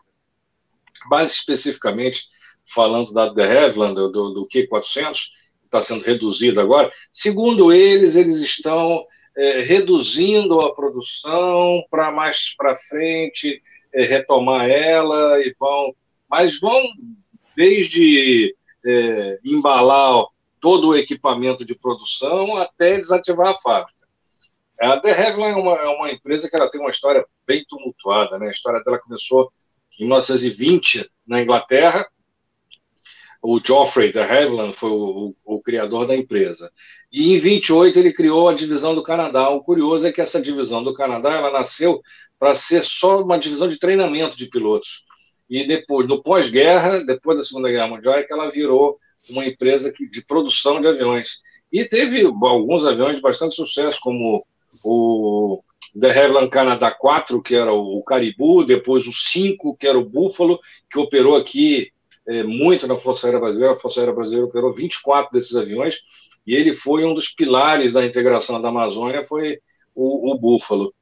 Mais 1.09 1.33
especificamente, 1.33 2.29
falando 2.75 3.13
da 3.13 3.29
de 3.29 3.43
Havilland, 3.43 3.95
do, 3.95 4.11
do 4.11 4.49
Q400, 4.49 5.13
que 5.61 5.67
está 5.67 5.83
sendo 5.83 6.05
reduzido 6.05 6.61
agora, 6.61 6.91
segundo 7.11 7.73
eles, 7.73 8.17
eles 8.17 8.41
estão 8.41 9.05
é, 9.37 9.61
reduzindo 9.61 10.61
a 10.61 10.75
produção 10.75 11.83
para 11.91 12.11
mais 12.11 12.55
para 12.57 12.77
frente 12.77 13.63
é, 13.93 14.03
retomar 14.05 14.69
ela 14.69 15.41
e 15.41 15.55
vão, 15.59 15.95
mas 16.29 16.59
vão 16.59 16.83
desde 17.57 18.55
é, 18.85 19.39
embalar 19.45 20.25
todo 20.61 20.89
o 20.89 20.97
equipamento 20.97 21.65
de 21.65 21.75
produção 21.75 22.57
até 22.57 22.97
desativar 22.97 23.49
a 23.49 23.61
fábrica. 23.61 24.03
A 24.81 24.99
The 24.99 25.13
Revlon 25.13 25.47
é 25.47 25.55
uma, 25.55 25.75
é 25.77 25.87
uma 25.89 26.11
empresa 26.11 26.49
que 26.49 26.57
ela 26.57 26.71
tem 26.71 26.81
uma 26.81 26.91
história 26.91 27.25
bem 27.47 27.65
tumultuada. 27.69 28.39
Né? 28.39 28.49
A 28.49 28.51
história 28.51 28.83
dela 28.83 28.99
começou 28.99 29.53
em 29.99 30.05
1920 30.05 31.09
na 31.27 31.41
Inglaterra. 31.41 32.09
O 33.43 33.61
Geoffrey 33.61 34.13
de 34.13 34.21
Havilland 34.21 34.73
foi 34.75 34.91
o, 34.91 35.35
o, 35.45 35.57
o, 35.57 35.61
criador 35.61 36.07
da 36.07 36.17
empresa. 36.17 36.71
E 37.11 37.35
em 37.35 37.39
28 37.39 37.99
ele 37.99 38.13
criou 38.13 38.49
a 38.49 38.55
divisão 38.55 38.95
do 38.95 39.03
Canadá. 39.03 39.51
O 39.51 39.65
curioso 39.65 40.07
é 40.07 40.13
que 40.13 40.21
essa 40.21 40.41
divisão 40.41 40.85
do 40.85 40.95
Canadá 40.95 41.33
ela 41.33 41.51
nasceu 41.51 42.01
para 42.39 42.55
ser 42.55 42.85
só 42.85 43.21
uma 43.21 43.39
divisão 43.39 43.67
de 43.67 43.81
treinamento 43.81 44.37
de 44.37 44.47
pilotos. 44.47 45.05
E 45.51 45.67
depois, 45.67 46.07
no 46.07 46.23
pós-guerra, 46.23 47.05
depois 47.05 47.37
da 47.37 47.45
Segunda 47.45 47.69
Guerra 47.69 47.89
Mundial, 47.89 48.15
é 48.15 48.23
que 48.23 48.33
ela 48.33 48.49
virou 48.49 48.97
uma 49.31 49.45
empresa 49.45 49.93
de 49.93 50.25
produção 50.25 50.81
de 50.81 50.87
aviões. 50.87 51.41
E 51.73 51.85
teve 51.85 52.25
alguns 52.25 52.85
aviões 52.85 53.17
de 53.17 53.23
bastante 53.23 53.57
sucesso, 53.57 53.99
como 54.01 54.47
o 54.85 55.63
The 55.99 56.11
Havilland 56.11 56.49
Canada 56.49 56.91
4, 56.91 57.43
que 57.43 57.55
era 57.55 57.73
o 57.73 58.03
Caribou, 58.05 58.65
depois 58.65 59.07
o 59.07 59.13
5, 59.13 59.77
que 59.77 59.87
era 59.87 59.99
o 59.99 60.09
Buffalo, 60.09 60.61
que 60.91 60.99
operou 60.99 61.37
aqui 61.37 61.93
é, 62.27 62.43
muito 62.43 62.87
na 62.87 62.97
Força 62.97 63.27
Aérea 63.27 63.41
Brasileira. 63.41 63.75
A 63.75 63.79
Força 63.79 64.01
Aérea 64.01 64.15
Brasileira 64.15 64.47
operou 64.47 64.75
24 64.75 65.33
desses 65.33 65.55
aviões, 65.55 66.01
e 66.47 66.55
ele 66.55 66.75
foi 66.75 67.05
um 67.05 67.15
dos 67.15 67.29
pilares 67.29 67.93
da 67.93 68.05
integração 68.05 68.61
da 68.61 68.69
Amazônia, 68.69 69.27
foi 69.27 69.61
o, 69.95 70.33
o 70.33 70.39
Buffalo. 70.39 70.93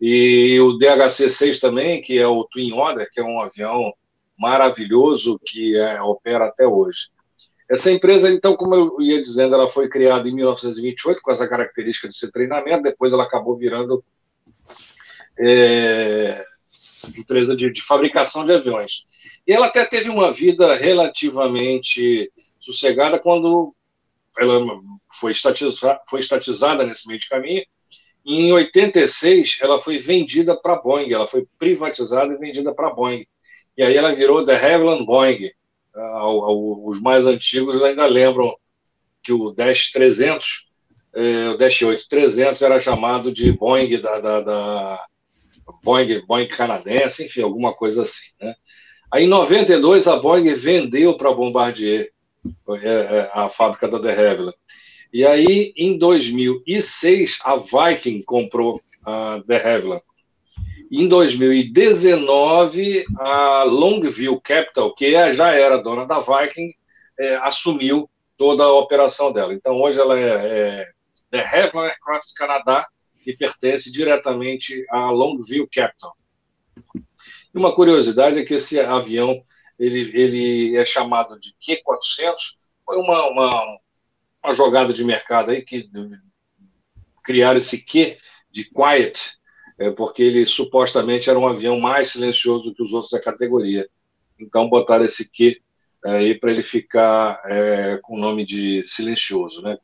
E 0.00 0.58
o 0.60 0.78
DHC-6 0.78 1.60
também, 1.60 2.00
que 2.00 2.18
é 2.18 2.26
o 2.26 2.44
Twin 2.44 2.72
Otter, 2.72 3.08
que 3.12 3.20
é 3.20 3.24
um 3.24 3.40
avião 3.40 3.92
maravilhoso 4.38 5.38
que 5.44 5.76
é, 5.76 6.00
opera 6.00 6.46
até 6.46 6.66
hoje. 6.66 7.10
Essa 7.70 7.92
empresa, 7.92 8.28
então, 8.28 8.56
como 8.56 8.74
eu 8.74 9.00
ia 9.00 9.22
dizendo, 9.22 9.54
ela 9.54 9.68
foi 9.68 9.88
criada 9.88 10.28
em 10.28 10.34
1928 10.34 11.22
com 11.22 11.30
essa 11.30 11.46
característica 11.46 12.08
de 12.08 12.16
ser 12.16 12.32
treinamento, 12.32 12.82
depois 12.82 13.12
ela 13.12 13.22
acabou 13.22 13.56
virando 13.56 14.02
é, 15.38 16.42
empresa 17.16 17.54
de, 17.54 17.70
de, 17.70 17.82
fabricação 17.82 18.44
de 18.44 18.52
aviões. 18.52 19.04
E 19.46 19.52
ela 19.52 19.66
até 19.66 19.84
teve 19.84 20.08
uma 20.08 20.32
vida 20.32 20.74
relativamente 20.74 22.30
sossegada 22.58 23.18
quando 23.18 23.74
ela 24.38 24.80
foi, 25.18 25.32
estatiza, 25.32 26.00
foi 26.08 26.20
estatizada 26.20 26.84
nesse 26.84 27.06
meio 27.08 27.18
de 27.18 27.28
caminho. 27.28 27.64
Em 28.24 28.52
86, 28.52 29.58
ela 29.62 29.80
foi 29.80 29.98
vendida 29.98 30.54
para 30.54 30.74
a 30.74 30.80
Boeing, 30.80 31.12
ela 31.12 31.26
foi 31.26 31.46
privatizada 31.58 32.34
e 32.34 32.38
vendida 32.38 32.74
para 32.74 32.88
a 32.88 32.94
Boeing. 32.94 33.26
E 33.76 33.82
aí 33.82 33.96
ela 33.96 34.14
virou 34.14 34.44
The 34.44 34.56
Havilland 34.56 35.04
Boeing 35.04 35.50
os 35.94 37.00
mais 37.00 37.26
antigos 37.26 37.82
ainda 37.82 38.06
lembram 38.06 38.54
que 39.22 39.32
o 39.32 39.50
Dash 39.50 39.90
300, 39.92 40.68
é, 41.14 41.48
o 41.50 41.56
Dash 41.56 41.82
8 41.82 42.08
300 42.08 42.62
era 42.62 42.80
chamado 42.80 43.32
de 43.32 43.52
Boeing 43.52 44.00
da, 44.00 44.20
da, 44.20 44.40
da 44.40 45.06
Boeing, 45.82 46.24
Boeing 46.26 46.48
canadense, 46.48 47.24
enfim, 47.24 47.42
alguma 47.42 47.74
coisa 47.74 48.02
assim, 48.02 48.28
né? 48.40 48.54
Aí, 49.12 49.24
em 49.24 49.28
92, 49.28 50.06
a 50.06 50.16
Boeing 50.16 50.54
vendeu 50.54 51.16
para 51.16 51.30
a 51.30 51.34
Bombardier 51.34 52.12
é, 52.68 52.88
é, 52.88 53.30
a 53.32 53.48
fábrica 53.48 53.88
da 53.88 53.98
De 53.98 54.08
Havilland. 54.08 54.56
E 55.12 55.26
aí, 55.26 55.72
em 55.76 55.98
2006, 55.98 57.40
a 57.44 57.56
Viking 57.56 58.22
comprou 58.22 58.80
a 59.04 59.42
De 59.44 59.56
Havilland. 59.56 60.02
Em 60.92 61.08
2019, 61.08 63.04
a 63.18 63.64
Longview 63.64 64.40
Capital, 64.40 64.94
que 64.94 65.14
é, 65.14 65.34
já 65.34 65.52
era 65.52 65.82
dona 65.82 66.06
da 66.06 66.20
Viking, 66.20 66.72
é, 67.18 67.34
assumiu 67.36 68.08
toda 68.38 68.62
a 68.62 68.72
operação 68.72 69.32
dela. 69.32 69.52
Então, 69.52 69.80
hoje 69.80 70.00
ela 70.00 70.18
é, 70.18 70.30
é, 70.30 70.86
é 71.32 71.40
Havilland 71.40 71.90
Aircraft 71.90 72.32
Canadá 72.36 72.86
e 73.26 73.36
pertence 73.36 73.90
diretamente 73.90 74.84
à 74.88 75.10
Longview 75.10 75.68
Capital. 75.72 76.12
E 77.54 77.58
uma 77.58 77.74
curiosidade 77.74 78.38
é 78.38 78.44
que 78.44 78.54
esse 78.54 78.78
avião 78.78 79.42
ele, 79.78 80.10
ele 80.14 80.76
é 80.76 80.84
chamado 80.84 81.40
de 81.40 81.54
Q400, 81.54 82.36
foi 82.84 82.98
uma, 82.98 83.26
uma, 83.28 83.78
uma 84.44 84.52
jogada 84.52 84.92
de 84.92 85.02
mercado 85.02 85.50
aí 85.50 85.62
que 85.62 85.88
criaram 87.24 87.58
esse 87.58 87.82
Q 87.82 88.18
de 88.50 88.64
Quiet, 88.64 89.38
é, 89.78 89.90
porque 89.90 90.22
ele 90.22 90.44
supostamente 90.44 91.30
era 91.30 91.38
um 91.38 91.46
avião 91.46 91.80
mais 91.80 92.10
silencioso 92.10 92.74
que 92.74 92.82
os 92.82 92.92
outros 92.92 93.10
da 93.10 93.20
categoria. 93.20 93.88
Então 94.38 94.68
botaram 94.68 95.04
esse 95.04 95.30
Q 95.30 95.60
é, 96.04 96.10
aí 96.10 96.38
para 96.38 96.50
ele 96.50 96.62
ficar 96.62 97.40
é, 97.46 97.98
com 98.02 98.16
o 98.16 98.20
nome 98.20 98.44
de 98.44 98.82
silencioso, 98.84 99.62
né? 99.62 99.78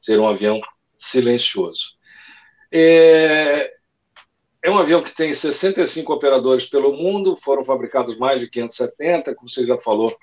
Ser 0.00 0.20
um 0.20 0.26
avião 0.26 0.60
silencioso. 0.96 1.96
É, 2.70 3.72
é 4.64 4.70
um 4.70 4.78
avião 4.78 5.02
que 5.02 5.14
tem 5.14 5.34
65 5.34 6.10
operadores 6.10 6.64
pelo 6.64 6.96
mundo, 6.96 7.36
foram 7.36 7.62
fabricados 7.66 8.16
mais 8.16 8.40
de 8.40 8.48
570, 8.48 9.34
como 9.34 9.46
você 9.46 9.66
já 9.66 9.76
falou, 9.76 10.16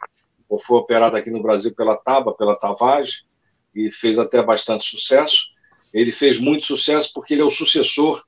foi 0.66 0.78
operado 0.80 1.16
aqui 1.16 1.30
no 1.30 1.44
Brasil 1.44 1.76
pela 1.76 1.96
TABA, 1.96 2.34
pela 2.34 2.56
Tavage, 2.56 3.26
e 3.74 3.92
fez 3.92 4.18
até 4.18 4.42
bastante 4.42 4.84
sucesso. 4.84 5.52
Ele 5.94 6.12
fez 6.12 6.40
muito 6.40 6.66
sucesso 6.66 7.12
porque 7.14 7.36
ele 7.36 7.44
é 7.44 7.46
o 7.46 7.52
sucessor 7.52 8.24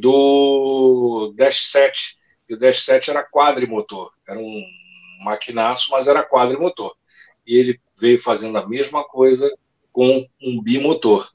do 0.00 1.34
Dash 1.36 1.70
7. 1.70 2.16
E 2.48 2.54
o 2.54 2.58
Dash 2.58 2.82
7 2.82 3.10
era 3.10 3.22
quadrimotor, 3.22 4.10
era 4.26 4.40
um 4.40 4.62
maquinaço, 5.24 5.90
mas 5.90 6.08
era 6.08 6.26
quadrimotor. 6.26 6.96
E 7.46 7.54
ele 7.54 7.78
veio 8.00 8.20
fazendo 8.20 8.56
a 8.56 8.66
mesma 8.66 9.04
coisa 9.04 9.54
com 9.92 10.26
um 10.40 10.62
bimotor. 10.62 11.33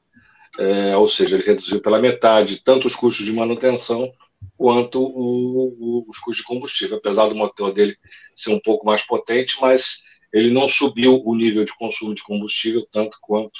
É, 0.59 0.97
ou 0.97 1.07
seja, 1.07 1.37
ele 1.37 1.45
reduziu 1.45 1.81
pela 1.81 1.99
metade 1.99 2.61
tanto 2.61 2.85
os 2.85 2.93
custos 2.93 3.25
de 3.25 3.31
manutenção 3.31 4.11
quanto 4.57 5.01
o, 5.01 5.69
o, 5.79 6.05
os 6.09 6.19
custos 6.19 6.37
de 6.37 6.43
combustível, 6.43 6.97
apesar 6.97 7.29
do 7.29 7.35
motor 7.35 7.73
dele 7.73 7.95
ser 8.35 8.51
um 8.51 8.59
pouco 8.59 8.85
mais 8.85 9.01
potente, 9.01 9.55
mas 9.61 10.01
ele 10.33 10.51
não 10.51 10.67
subiu 10.67 11.21
o 11.23 11.33
nível 11.33 11.63
de 11.63 11.73
consumo 11.77 12.13
de 12.13 12.23
combustível 12.23 12.85
tanto 12.91 13.17
quanto 13.21 13.57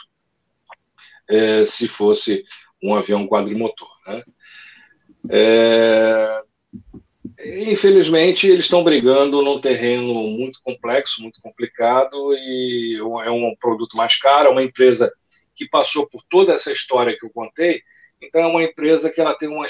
é, 1.30 1.66
se 1.66 1.88
fosse 1.88 2.44
um 2.84 2.94
avião 2.94 3.26
quadrimotor. 3.26 3.90
Né? 4.06 4.24
É, 5.30 6.42
infelizmente, 7.46 8.46
eles 8.46 8.66
estão 8.66 8.84
brigando 8.84 9.42
num 9.42 9.62
terreno 9.62 10.14
muito 10.14 10.60
complexo, 10.62 11.22
muito 11.22 11.40
complicado, 11.42 12.34
e 12.34 12.98
é 13.24 13.32
um 13.32 13.56
produto 13.58 13.96
mais 13.96 14.18
caro, 14.18 14.50
é 14.50 14.52
uma 14.52 14.64
empresa 14.64 15.10
que 15.60 15.68
passou 15.68 16.08
por 16.08 16.24
toda 16.30 16.54
essa 16.54 16.72
história 16.72 17.18
que 17.20 17.26
eu 17.26 17.30
contei, 17.30 17.82
então 18.22 18.42
é 18.42 18.48
uma 18.48 18.64
empresa 18.64 19.10
que 19.10 19.20
ela 19.20 19.36
tem 19.36 19.50
uma, 19.50 19.66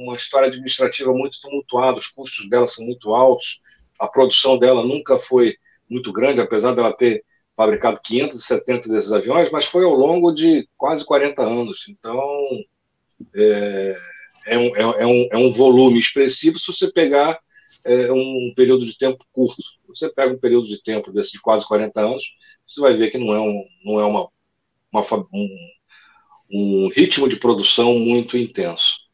uma 0.00 0.14
história 0.14 0.46
administrativa 0.46 1.12
muito 1.12 1.40
tumultuada, 1.40 1.98
os 1.98 2.06
custos 2.06 2.48
dela 2.48 2.68
são 2.68 2.84
muito 2.84 3.12
altos, 3.12 3.60
a 3.98 4.06
produção 4.06 4.56
dela 4.56 4.84
nunca 4.84 5.18
foi 5.18 5.56
muito 5.90 6.12
grande, 6.12 6.40
apesar 6.40 6.72
dela 6.72 6.92
ter 6.92 7.24
fabricado 7.56 8.00
570 8.00 8.88
desses 8.88 9.10
aviões, 9.10 9.50
mas 9.50 9.66
foi 9.66 9.84
ao 9.84 9.94
longo 9.94 10.32
de 10.32 10.68
quase 10.76 11.04
40 11.04 11.42
anos. 11.42 11.86
Então, 11.88 12.24
é, 13.34 13.96
é, 14.46 14.58
um, 14.58 14.76
é, 14.76 15.06
um, 15.06 15.28
é 15.32 15.36
um 15.36 15.50
volume 15.50 15.98
expressivo 15.98 16.60
se 16.60 16.72
você 16.72 16.92
pegar 16.92 17.40
é, 17.84 18.12
um 18.12 18.52
período 18.56 18.86
de 18.86 18.96
tempo 18.96 19.24
curto. 19.32 19.62
Você 19.88 20.08
pega 20.08 20.32
um 20.32 20.38
período 20.38 20.68
de 20.68 20.80
tempo 20.82 21.12
desse 21.12 21.32
de 21.32 21.40
quase 21.40 21.66
40 21.66 22.00
anos, 22.00 22.24
você 22.66 22.80
vai 22.80 22.96
ver 22.96 23.10
que 23.10 23.18
não 23.18 23.32
é, 23.32 23.40
um, 23.40 23.64
não 23.84 24.00
é 24.00 24.04
uma, 24.04 24.28
uma 25.00 25.26
um, 25.32 25.58
um 26.50 26.88
ritmo 26.88 27.28
de 27.28 27.36
produção 27.36 27.94
muito 27.94 28.36
intenso. 28.36 29.04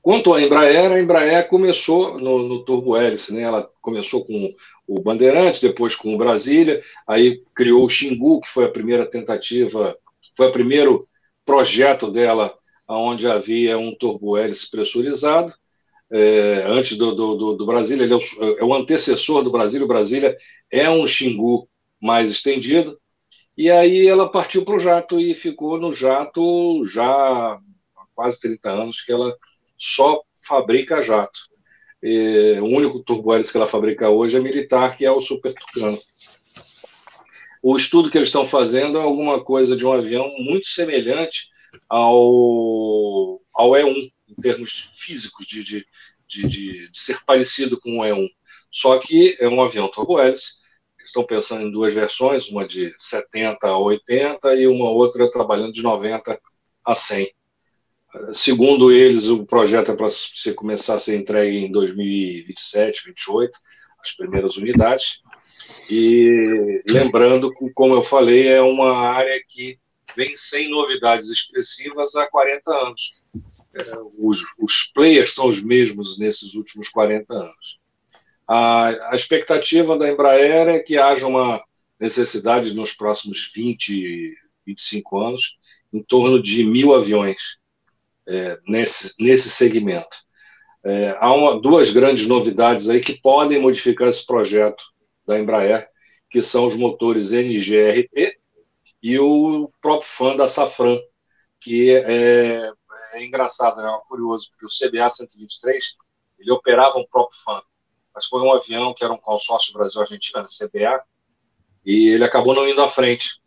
Quanto 0.00 0.32
à 0.32 0.40
Embraer, 0.40 0.92
a 0.92 1.00
Embraer 1.00 1.48
começou 1.48 2.18
no, 2.18 2.38
no 2.46 2.64
turbo 2.64 2.96
hélice, 2.96 3.34
né? 3.34 3.42
Ela 3.42 3.68
começou 3.82 4.24
com 4.24 4.54
o 4.86 5.00
Bandeirantes, 5.00 5.60
depois 5.60 5.96
com 5.96 6.14
o 6.14 6.18
Brasília, 6.18 6.80
aí 7.08 7.42
criou 7.54 7.84
o 7.84 7.88
Xingu, 7.88 8.40
que 8.40 8.48
foi 8.48 8.64
a 8.64 8.70
primeira 8.70 9.04
tentativa, 9.04 9.98
foi 10.36 10.46
o 10.46 10.52
primeiro 10.52 11.08
projeto 11.44 12.10
dela 12.10 12.56
onde 12.88 13.26
havia 13.26 13.76
um 13.78 13.92
turbo 13.92 14.36
hélice 14.36 14.70
pressurizado. 14.70 15.52
É, 16.08 16.62
antes 16.68 16.96
do, 16.96 17.12
do, 17.12 17.54
do, 17.54 17.66
Brasília, 17.66 18.04
ele 18.04 18.14
é 18.14 18.16
o, 18.16 18.20
é 18.60 18.64
o, 18.64 18.72
antecessor 18.72 19.42
do 19.42 19.50
Brasília. 19.50 19.84
O 19.84 19.88
Brasília 19.88 20.36
é 20.70 20.88
um 20.88 21.04
Xingu 21.04 21.68
mais 22.00 22.30
estendido. 22.30 22.96
E 23.56 23.70
aí 23.70 24.06
ela 24.06 24.30
partiu 24.30 24.64
para 24.64 24.76
o 24.76 24.80
jato 24.80 25.18
e 25.18 25.34
ficou 25.34 25.78
no 25.80 25.92
jato 25.92 26.84
já 26.84 27.04
há 27.06 27.60
quase 28.14 28.40
30 28.40 28.70
anos 28.70 29.00
que 29.00 29.10
ela 29.10 29.34
só 29.78 30.20
fabrica 30.46 31.02
jato. 31.02 31.38
E, 32.02 32.58
o 32.60 32.66
único 32.66 33.02
turbo-hélice 33.02 33.50
que 33.50 33.56
ela 33.56 33.66
fabrica 33.66 34.10
hoje 34.10 34.36
é 34.36 34.40
militar, 34.40 34.96
que 34.96 35.06
é 35.06 35.10
o 35.10 35.22
Super 35.22 35.54
Tucano. 35.54 35.98
O 37.62 37.76
estudo 37.76 38.10
que 38.10 38.18
eles 38.18 38.28
estão 38.28 38.46
fazendo 38.46 38.98
é 38.98 39.02
alguma 39.02 39.42
coisa 39.42 39.76
de 39.76 39.84
um 39.84 39.92
avião 39.92 40.28
muito 40.38 40.68
semelhante 40.68 41.48
ao, 41.88 43.40
ao 43.52 43.70
E1, 43.70 44.12
em 44.28 44.40
termos 44.40 44.90
físicos, 44.94 45.46
de, 45.46 45.64
de, 45.64 45.86
de, 46.28 46.48
de, 46.48 46.90
ser 46.92 47.18
parecido 47.24 47.80
com 47.80 47.98
o 47.98 48.02
E1. 48.02 48.28
Só 48.70 48.98
que 48.98 49.36
é 49.40 49.48
um 49.48 49.60
avião 49.62 49.88
turbo-hélice. 49.88 50.65
Estão 51.06 51.24
pensando 51.24 51.62
em 51.62 51.70
duas 51.70 51.94
versões, 51.94 52.48
uma 52.48 52.66
de 52.66 52.92
70 52.98 53.66
a 53.66 53.78
80 53.78 54.54
e 54.56 54.66
uma 54.66 54.90
outra 54.90 55.30
trabalhando 55.30 55.72
de 55.72 55.82
90 55.82 56.38
a 56.84 56.94
100. 56.94 57.32
Segundo 58.32 58.90
eles, 58.90 59.26
o 59.26 59.44
projeto 59.44 59.92
é 59.92 59.96
para 59.96 60.10
você 60.10 60.52
começar 60.52 60.94
a 60.94 60.98
ser 60.98 61.16
entregue 61.16 61.58
em 61.58 61.70
2027, 61.70 63.04
2028, 63.04 63.58
as 64.02 64.12
primeiras 64.12 64.56
unidades. 64.56 65.20
E 65.90 66.82
lembrando 66.86 67.52
que, 67.52 67.70
como 67.72 67.94
eu 67.94 68.02
falei, 68.02 68.48
é 68.48 68.60
uma 68.60 68.96
área 68.96 69.40
que 69.46 69.78
vem 70.16 70.34
sem 70.36 70.70
novidades 70.70 71.28
expressivas 71.28 72.14
há 72.16 72.26
40 72.26 72.70
anos. 72.70 73.22
É, 73.74 73.82
os, 74.18 74.40
os 74.58 74.90
players 74.94 75.34
são 75.34 75.48
os 75.48 75.62
mesmos 75.62 76.18
nesses 76.18 76.54
últimos 76.54 76.88
40 76.88 77.32
anos. 77.34 77.78
A, 78.46 79.12
a 79.12 79.16
expectativa 79.16 79.98
da 79.98 80.08
Embraer 80.08 80.68
é 80.68 80.78
que 80.78 80.96
haja 80.96 81.26
uma 81.26 81.62
necessidade 81.98 82.74
nos 82.74 82.92
próximos 82.92 83.50
20, 83.54 84.36
25 84.66 85.18
anos 85.18 85.56
em 85.92 86.02
torno 86.02 86.42
de 86.42 86.64
mil 86.64 86.94
aviões 86.94 87.58
é, 88.26 88.58
nesse, 88.66 89.14
nesse 89.18 89.48
segmento. 89.50 90.16
É, 90.84 91.16
há 91.18 91.32
uma, 91.32 91.60
duas 91.60 91.92
grandes 91.92 92.26
novidades 92.26 92.88
aí 92.88 93.00
que 93.00 93.20
podem 93.20 93.60
modificar 93.60 94.08
esse 94.08 94.24
projeto 94.24 94.84
da 95.26 95.38
Embraer, 95.38 95.88
que 96.30 96.42
são 96.42 96.66
os 96.66 96.76
motores 96.76 97.32
NGRT 97.32 98.38
e 99.02 99.18
o 99.18 99.70
próprio 99.80 100.08
fã 100.08 100.36
da 100.36 100.46
Safran, 100.46 100.98
que 101.60 101.90
é, 101.90 102.70
é 103.14 103.24
engraçado, 103.24 103.76
né? 103.82 103.88
é 103.88 104.08
curioso, 104.08 104.50
porque 104.50 104.66
o 104.66 104.90
CBA 104.90 105.10
123 105.10 105.84
ele 106.38 106.52
operava 106.52 106.98
um 106.98 107.06
próprio 107.06 107.40
fã, 107.42 107.60
mas 108.16 108.24
foi 108.24 108.40
um 108.40 108.50
avião 108.50 108.94
que 108.94 109.04
era 109.04 109.12
um 109.12 109.18
consórcio 109.18 109.74
Brasil-Argentina, 109.74 110.46
CBA, 110.46 111.02
e 111.84 112.08
ele 112.08 112.24
acabou 112.24 112.54
não 112.54 112.66
indo 112.66 112.80
à 112.80 112.88
frente. 112.88 113.42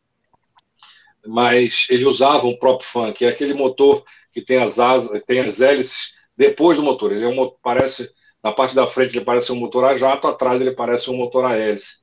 Mas 1.25 1.87
ele 1.89 2.05
usava 2.05 2.45
um 2.45 2.55
próprio 2.55 2.87
fã, 2.87 3.11
que 3.11 3.25
é 3.25 3.29
aquele 3.29 3.55
motor 3.55 4.03
que 4.31 4.41
tem 4.41 4.59
as 4.59 4.79
asas, 4.79 5.23
tem 5.23 5.39
as 5.39 5.59
hélices 5.59 6.13
depois 6.37 6.77
do 6.77 6.83
motor. 6.83 7.11
Ele 7.11 7.25
é 7.25 7.27
um, 7.27 7.51
parece 7.63 8.09
na 8.43 8.53
parte 8.53 8.75
da 8.75 8.87
frente 8.87 9.17
ele 9.17 9.25
parece 9.25 9.51
um 9.51 9.55
motor 9.55 9.83
a 9.83 9.97
jato, 9.97 10.27
atrás 10.27 10.61
ele 10.61 10.71
parece 10.71 11.09
um 11.09 11.17
motor 11.17 11.45
a 11.45 11.57
hélice 11.57 11.97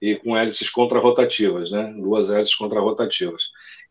e 0.00 0.16
com 0.16 0.36
hélices 0.36 0.70
contrarrotativas, 0.70 1.70
né? 1.70 1.92
Duas 1.98 2.30
hélices 2.30 2.54
contrarrotativas. 2.54 3.42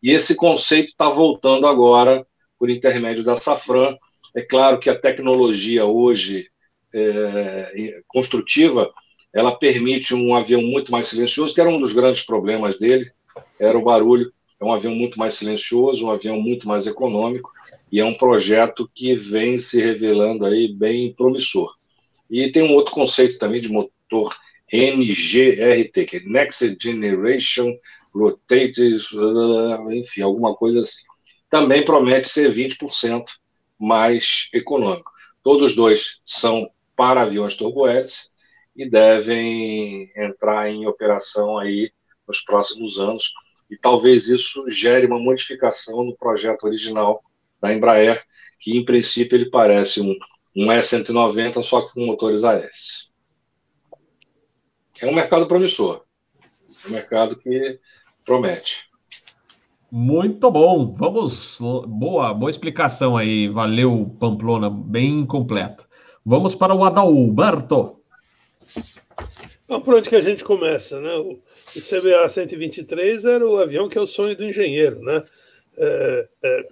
E 0.02 0.12
esse 0.12 0.36
conceito 0.36 0.90
está 0.90 1.10
voltando 1.10 1.68
agora 1.68 2.26
por 2.58 2.70
intermédio 2.70 3.24
da 3.24 3.36
Safran. 3.36 3.98
É 4.36 4.42
claro 4.42 4.80
que 4.80 4.90
a 4.90 4.98
tecnologia 4.98 5.86
hoje 5.86 6.48
é, 6.94 8.02
construtiva 8.08 8.92
ela 9.34 9.56
permite 9.56 10.14
um 10.14 10.36
avião 10.36 10.62
muito 10.62 10.92
mais 10.92 11.08
silencioso, 11.08 11.54
que 11.54 11.62
era 11.62 11.70
um 11.70 11.80
dos 11.80 11.94
grandes 11.94 12.22
problemas 12.22 12.78
dele, 12.78 13.10
era 13.60 13.78
o 13.78 13.84
barulho. 13.84 14.32
É 14.60 14.66
um 14.66 14.74
avião 14.74 14.94
muito 14.94 15.18
mais 15.18 15.36
silencioso, 15.36 16.06
um 16.06 16.12
avião 16.12 16.40
muito 16.40 16.68
mais 16.68 16.86
econômico 16.86 17.52
e 17.92 18.00
é 18.00 18.06
um 18.06 18.14
projeto 18.14 18.90
que 18.94 19.16
vem 19.16 19.58
se 19.58 19.82
revelando 19.82 20.46
aí 20.46 20.72
bem 20.72 21.14
promissor. 21.14 21.76
E 22.30 22.52
tem 22.52 22.62
um 22.62 22.74
outro 22.74 22.94
conceito 22.94 23.40
também 23.40 23.60
de 23.60 23.70
motor 23.70 24.36
NGRT, 24.72 26.06
que 26.06 26.18
é 26.18 26.20
Next 26.22 26.78
Generation 26.80 27.76
Rotated, 28.14 29.02
enfim, 29.94 30.22
alguma 30.22 30.56
coisa 30.56 30.82
assim. 30.82 31.04
Também 31.50 31.84
promete 31.84 32.30
ser 32.30 32.54
20% 32.54 33.24
mais 33.80 34.48
econômico. 34.54 35.12
Todos 35.44 35.76
dois 35.76 36.22
são 36.24 36.70
para 37.02 37.24
aviões 37.24 37.56
turbohélice 37.56 38.30
e 38.76 38.88
devem 38.88 40.12
entrar 40.16 40.70
em 40.70 40.86
operação 40.86 41.58
aí 41.58 41.92
nos 42.28 42.42
próximos 42.42 43.00
anos. 43.00 43.34
E 43.72 43.76
talvez 43.76 44.28
isso 44.28 44.70
gere 44.70 45.08
uma 45.08 45.18
modificação 45.18 46.04
no 46.04 46.16
projeto 46.16 46.64
original 46.66 47.24
da 47.60 47.74
Embraer, 47.74 48.24
que 48.60 48.78
em 48.78 48.86
princípio 48.86 49.36
ele 49.36 49.50
parece 49.50 50.00
um, 50.00 50.16
um 50.56 50.68
E190, 50.68 51.64
só 51.64 51.82
que 51.82 51.92
com 51.96 52.06
motores 52.06 52.44
AS. 52.44 53.12
É 55.02 55.08
um 55.08 55.16
mercado 55.16 55.48
promissor. 55.48 56.04
É 56.86 56.88
um 56.88 56.92
mercado 56.92 57.36
que 57.36 57.80
promete. 58.24 58.92
Muito 59.92 60.52
bom. 60.52 60.92
Vamos. 60.92 61.58
Boa, 61.88 62.32
boa 62.32 62.52
explicação 62.52 63.18
aí. 63.18 63.48
Valeu, 63.48 64.16
Pamplona, 64.20 64.70
bem 64.70 65.26
completa. 65.26 65.90
Vamos 66.26 66.56
para 66.56 66.74
o 66.76 66.84
Adalberto. 66.84 68.00
Então, 69.66 69.82
por 69.82 69.96
onde 69.96 70.10
que 70.10 70.16
a 70.16 70.22
gente 70.22 70.44
começa, 70.44 71.00
né? 71.00 71.16
O, 71.16 71.40
CBA 71.74 72.28
123 72.28 73.26
era 73.26 73.48
o 73.48 73.58
avião 73.58 73.88
que 73.88 73.98
é 73.98 74.02
o 74.02 74.08
sonho 74.08 74.36
do 74.36 74.44
engenheiro, 74.44 75.02
né? 75.02 75.24
É, 75.78 76.28
é, 76.44 76.68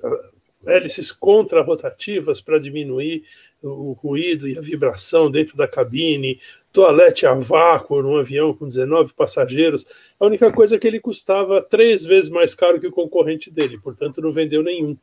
hélices 0.67 1.11
contrarrotativas 1.11 2.41
para 2.41 2.59
diminuir 2.59 3.23
o 3.61 3.93
ruído 3.93 4.47
e 4.47 4.57
a 4.57 4.61
vibração 4.61 5.30
dentro 5.30 5.57
da 5.57 5.67
cabine, 5.67 6.39
toalete 6.71 7.26
a 7.26 7.34
vácuo 7.34 8.01
num 8.01 8.17
avião 8.17 8.53
com 8.53 8.67
19 8.67 9.13
passageiros. 9.13 9.85
A 10.19 10.26
única 10.26 10.51
coisa 10.51 10.76
é 10.76 10.80
que 10.80 10.88
ele 10.88 10.99
custava 10.99 11.61
três 11.61 12.05
vezes 12.05 12.30
mais 12.30 12.53
caro 12.53 12.80
que 12.80 12.88
o 12.88 12.91
concorrente 12.91 13.51
dele, 13.51 13.80
portanto 13.80 14.21
não 14.21 14.31
vendeu 14.31 14.63
nenhum. 14.63 14.97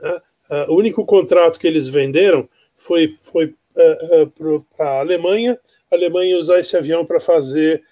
Né? 0.00 0.20
Uh, 0.50 0.72
o 0.72 0.76
único 0.76 1.04
contrato 1.06 1.58
que 1.58 1.66
eles 1.66 1.88
venderam 1.88 2.48
foi, 2.76 3.16
foi 3.20 3.54
para 4.76 4.86
a 4.86 5.00
Alemanha, 5.00 5.58
a 5.90 5.94
Alemanha 5.94 6.38
usar 6.38 6.60
esse 6.60 6.76
avião 6.76 7.04
para 7.04 7.20
fazer 7.20 7.82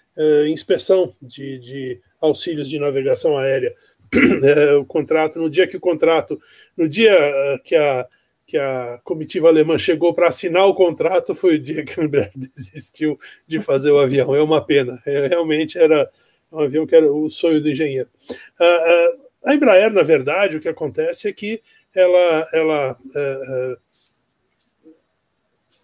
inspeção 0.48 1.12
de, 1.23 1.59
de 1.59 2.01
auxílios 2.20 2.69
de 2.69 2.78
navegação 2.78 3.39
aérea. 3.39 3.74
é, 4.44 4.74
o 4.74 4.85
contrato, 4.85 5.39
no 5.39 5.48
dia 5.48 5.66
que 5.66 5.77
o 5.77 5.81
contrato, 5.81 6.40
no 6.77 6.89
dia 6.89 7.15
ah, 7.15 7.59
que 7.62 7.77
a, 7.77 8.07
que 8.47 8.59
a 8.59 9.01
comitiva 9.05 9.48
alemã 9.48 9.78
chegou 9.78 10.12
para 10.12 10.28
assinar 10.28 10.66
o 10.66 10.74
contrato, 10.74 11.35
foi 11.35 11.55
o 11.55 11.59
dia 11.59 11.85
que 11.85 12.01
a 12.01 12.05
Embraer 12.05 12.32
desistiu 12.35 13.19
de 13.47 13.61
fazer 13.61 13.90
o 13.90 13.98
avião. 13.98 14.35
É 14.35 14.43
uma 14.43 14.65
pena. 14.65 15.01
É, 15.07 15.28
realmente 15.28 15.78
era 15.78 16.11
um 16.51 16.61
avião 16.61 16.86
que 16.86 16.97
era 16.97 17.11
o 17.11 17.31
sonho 17.31 17.61
do 17.61 17.70
engenheiro. 17.70 18.09
Uh, 18.59 18.65
uh, 18.65 19.20
A 19.44 19.55
Embraer, 19.55 19.93
na 19.93 20.02
verdade, 20.02 20.57
o 20.57 20.61
que 20.61 20.69
acontece 20.69 21.28
é 21.28 21.32
que 21.32 21.62
ela, 21.94 22.48
ela, 22.52 22.97
é, 23.16 23.77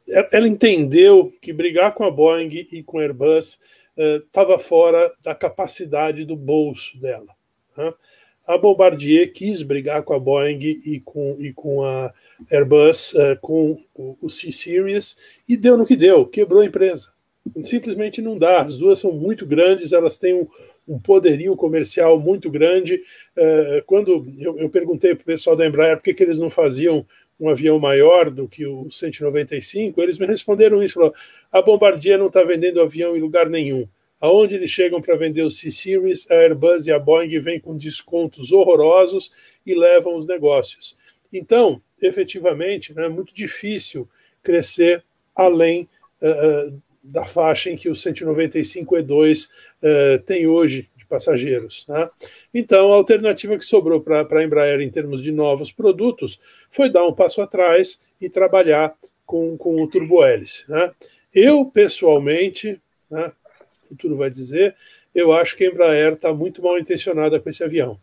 ela 0.08 0.46
entendeu 0.46 1.32
que 1.40 1.52
brigar 1.52 1.94
com 1.94 2.04
a 2.04 2.10
Boeing 2.10 2.66
e 2.70 2.82
com 2.82 2.98
a 2.98 3.02
Airbus 3.02 3.58
estava 3.96 4.54
é, 4.54 4.58
fora 4.58 5.12
da 5.22 5.34
capacidade 5.34 6.24
do 6.24 6.36
bolso 6.36 6.98
dela. 7.00 7.34
Né? 7.76 7.92
A 8.46 8.56
Bombardier 8.56 9.32
quis 9.32 9.62
brigar 9.62 10.04
com 10.04 10.14
a 10.14 10.20
Boeing 10.20 10.60
e 10.62 11.00
com, 11.00 11.36
e 11.40 11.52
com 11.52 11.84
a 11.84 12.12
Airbus, 12.50 13.12
uh, 13.14 13.36
com 13.40 13.82
o, 13.92 14.16
o 14.20 14.30
C-Series, 14.30 15.16
e 15.48 15.56
deu 15.56 15.76
no 15.76 15.84
que 15.84 15.96
deu, 15.96 16.24
quebrou 16.24 16.60
a 16.60 16.66
empresa. 16.66 17.08
Simplesmente 17.62 18.22
não 18.22 18.38
dá. 18.38 18.60
As 18.60 18.76
duas 18.76 19.00
são 19.00 19.12
muito 19.12 19.44
grandes, 19.44 19.92
elas 19.92 20.16
têm 20.16 20.34
um, 20.34 20.46
um 20.86 20.98
poderio 20.98 21.56
comercial 21.56 22.20
muito 22.20 22.48
grande. 22.48 23.02
Uh, 23.36 23.82
quando 23.84 24.24
eu, 24.38 24.58
eu 24.58 24.68
perguntei 24.68 25.14
para 25.14 25.22
o 25.22 25.26
pessoal 25.26 25.56
da 25.56 25.66
Embraer 25.66 25.96
por 25.96 26.04
que, 26.04 26.14
que 26.14 26.22
eles 26.22 26.38
não 26.38 26.50
faziam 26.50 27.04
um 27.38 27.48
avião 27.48 27.78
maior 27.78 28.30
do 28.30 28.48
que 28.48 28.66
o 28.66 28.90
195, 28.90 30.00
eles 30.02 30.18
me 30.18 30.26
responderam 30.26 30.82
isso: 30.82 31.12
a 31.52 31.62
Bombardier 31.62 32.18
não 32.18 32.28
está 32.28 32.42
vendendo 32.42 32.80
avião 32.80 33.16
em 33.16 33.20
lugar 33.20 33.48
nenhum. 33.48 33.86
Aonde 34.18 34.56
eles 34.56 34.70
chegam 34.70 35.02
para 35.02 35.14
vender 35.16 35.42
o 35.42 35.50
C-Series, 35.50 36.30
a 36.30 36.34
Airbus 36.34 36.86
e 36.86 36.92
a 36.92 36.98
Boeing 36.98 37.38
vêm 37.38 37.60
com 37.60 37.76
descontos 37.76 38.50
horrorosos 38.50 39.30
e 39.64 39.74
levam 39.74 40.16
os 40.16 40.26
negócios. 40.26 40.96
Então, 41.30 41.82
efetivamente, 42.00 42.94
né, 42.94 43.06
é 43.06 43.08
muito 43.10 43.34
difícil 43.34 44.08
crescer 44.42 45.04
além 45.34 45.86
uh, 46.22 46.80
da 47.02 47.26
faixa 47.26 47.70
em 47.70 47.76
que 47.76 47.90
o 47.90 47.92
195E2 47.92 49.48
uh, 49.48 50.22
tem 50.22 50.46
hoje 50.46 50.88
passageiros. 51.06 51.86
Né? 51.88 52.06
Então, 52.52 52.92
a 52.92 52.96
alternativa 52.96 53.56
que 53.56 53.64
sobrou 53.64 54.00
para 54.00 54.26
a 54.28 54.44
Embraer 54.44 54.80
em 54.80 54.90
termos 54.90 55.22
de 55.22 55.32
novos 55.32 55.72
produtos 55.72 56.38
foi 56.70 56.90
dar 56.90 57.06
um 57.06 57.12
passo 57.12 57.40
atrás 57.40 58.00
e 58.20 58.28
trabalhar 58.28 58.94
com, 59.24 59.56
com 59.56 59.82
o 59.82 59.88
turbo-hélice. 59.88 60.70
Né? 60.70 60.92
Eu, 61.34 61.64
pessoalmente, 61.66 62.80
né, 63.10 63.32
o 63.84 63.88
futuro 63.88 64.16
vai 64.16 64.30
dizer, 64.30 64.74
eu 65.14 65.32
acho 65.32 65.56
que 65.56 65.64
a 65.64 65.68
Embraer 65.68 66.14
está 66.14 66.32
muito 66.32 66.62
mal 66.62 66.78
intencionada 66.78 67.40
com 67.40 67.48
esse 67.48 67.64
avião. 67.64 67.98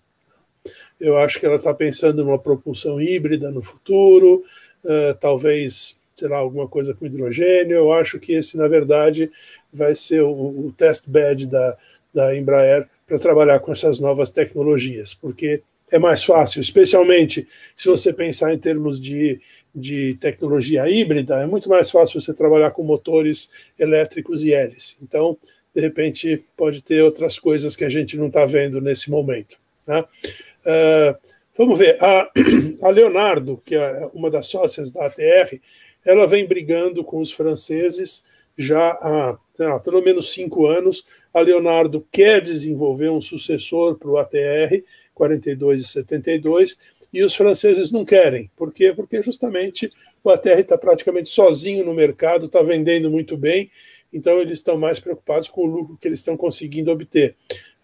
Eu 1.00 1.18
acho 1.18 1.40
que 1.40 1.46
ela 1.46 1.58
está 1.58 1.74
pensando 1.74 2.24
numa 2.24 2.40
propulsão 2.40 3.00
híbrida 3.00 3.52
no 3.52 3.62
futuro, 3.62 4.44
uh, 4.84 5.14
talvez, 5.20 5.98
sei 6.16 6.28
lá, 6.28 6.38
alguma 6.38 6.68
coisa 6.68 6.94
com 6.94 7.06
hidrogênio. 7.06 7.76
Eu 7.76 7.92
acho 7.92 8.20
que 8.20 8.34
esse, 8.34 8.58
na 8.58 8.68
verdade, 8.68 9.32
vai 9.72 9.96
ser 9.96 10.22
o, 10.22 10.32
o 10.32 10.72
test 10.72 11.08
bed 11.08 11.48
da, 11.48 11.78
da 12.14 12.38
Embraer 12.38 12.88
para 13.06 13.20
trabalhar 13.20 13.60
com 13.60 13.72
essas 13.72 14.00
novas 14.00 14.32
tecnologias, 14.32 15.14
porque 15.14 15.62
é 15.92 16.00
mais 16.00 16.24
fácil, 16.24 16.60
especialmente 16.60 17.48
se 17.76 17.88
você 17.88 18.12
pensar 18.12 18.52
em 18.54 18.58
termos 18.58 19.00
de, 19.00 19.40
de 19.76 20.16
tecnologia 20.16 20.90
híbrida, 20.90 21.42
é 21.42 21.46
muito 21.46 21.70
mais 21.70 21.92
fácil 21.92 22.20
você 22.20 22.34
trabalhar 22.34 22.72
com 22.72 22.84
motores 22.84 23.52
elétricos 23.78 24.44
e 24.44 24.54
hélice. 24.54 24.98
Então, 25.04 25.38
de 25.74 25.82
repente, 25.82 26.44
pode 26.58 26.84
ter 26.84 27.04
outras 27.04 27.38
coisas 27.38 27.76
que 27.76 27.84
a 27.84 27.90
gente 27.90 28.18
não 28.18 28.28
está 28.28 28.46
vendo 28.46 28.82
nesse 28.82 29.12
momento. 29.12 29.58
Né? 29.86 30.02
Uh, 30.02 31.18
vamos 31.58 31.78
ver, 31.78 31.98
a, 32.02 32.30
a, 32.82 32.90
Leonardo, 32.90 33.62
que 33.64 33.76
é 33.76 34.10
uma 34.14 34.32
das 34.32 34.48
sócias 34.48 34.90
da 34.90 35.06
ATR, 35.06 35.60
ela 36.06 36.28
vem 36.28 36.48
brigando 36.48 37.04
com 37.04 37.20
os 37.20 37.32
franceses 37.32 38.26
já 38.58 38.90
há, 38.90 39.38
há 39.60 39.80
pelo 39.80 40.02
menos 40.02 40.32
cinco 40.32 40.68
anos. 40.68 41.06
A 41.34 41.42
Leonardo 41.42 42.06
quer 42.12 42.42
desenvolver 42.42 43.10
um 43.10 43.22
sucessor 43.22 43.98
para 43.98 44.10
o 44.10 44.18
ATR 44.18 44.84
42 45.14 45.82
e 45.82 45.86
72 45.86 46.78
e 47.12 47.24
os 47.24 47.36
franceses 47.36 47.92
não 47.92 48.04
querem. 48.04 48.50
Por 48.56 48.74
quê? 48.74 48.94
Porque 48.94 49.22
justamente 49.22 49.90
o 50.24 50.30
ATR 50.30 50.60
está 50.60 50.78
praticamente 50.78 51.30
sozinho 51.30 51.86
no 51.86 51.94
mercado, 51.94 52.48
está 52.48 52.62
vendendo 52.62 53.10
muito 53.10 53.38
bem, 53.38 53.70
então 54.12 54.40
eles 54.40 54.60
estão 54.60 54.78
mais 54.78 55.00
preocupados 55.00 55.48
com 55.48 55.62
o 55.62 55.66
lucro 55.66 55.98
que 56.00 56.08
eles 56.08 56.20
estão 56.20 56.38
conseguindo 56.38 56.92
obter. 56.92 57.36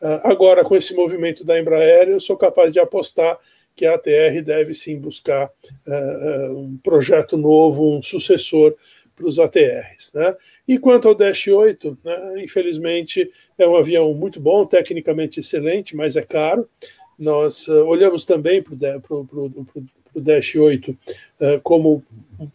Uh, 0.02 0.22
agora, 0.24 0.64
com 0.64 0.76
esse 0.76 0.96
movimento 0.96 1.44
da 1.44 1.60
Embraer, 1.60 2.10
eu 2.10 2.20
sou 2.20 2.38
capaz 2.38 2.72
de 2.72 2.80
apostar 2.80 3.38
que 3.76 3.86
a 3.86 3.96
ATR 3.96 4.42
deve 4.44 4.74
sim 4.74 5.00
buscar 5.00 5.50
uh, 5.88 6.58
um 6.58 6.78
projeto 6.78 7.38
novo, 7.38 7.98
um 7.98 8.02
sucessor 8.02 8.76
para 9.20 9.28
os 9.28 9.38
ATRs. 9.38 10.14
Né? 10.14 10.36
E 10.68 10.80
quanto 10.80 11.08
ao 11.08 11.16
Dash 11.16 11.48
8, 11.48 11.98
né, 12.04 12.44
infelizmente 12.44 13.30
é 13.58 13.68
um 13.68 13.76
avião 13.76 14.14
muito 14.14 14.40
bom, 14.40 14.66
tecnicamente 14.66 15.42
excelente, 15.42 15.96
mas 15.96 16.16
é 16.16 16.22
caro. 16.22 16.68
Nós 17.18 17.68
uh, 17.68 17.86
olhamos 17.86 18.24
também 18.24 18.64
para 18.64 18.78
o 18.78 20.22
Dash 20.22 20.56
8 20.56 20.98
como 21.64 22.04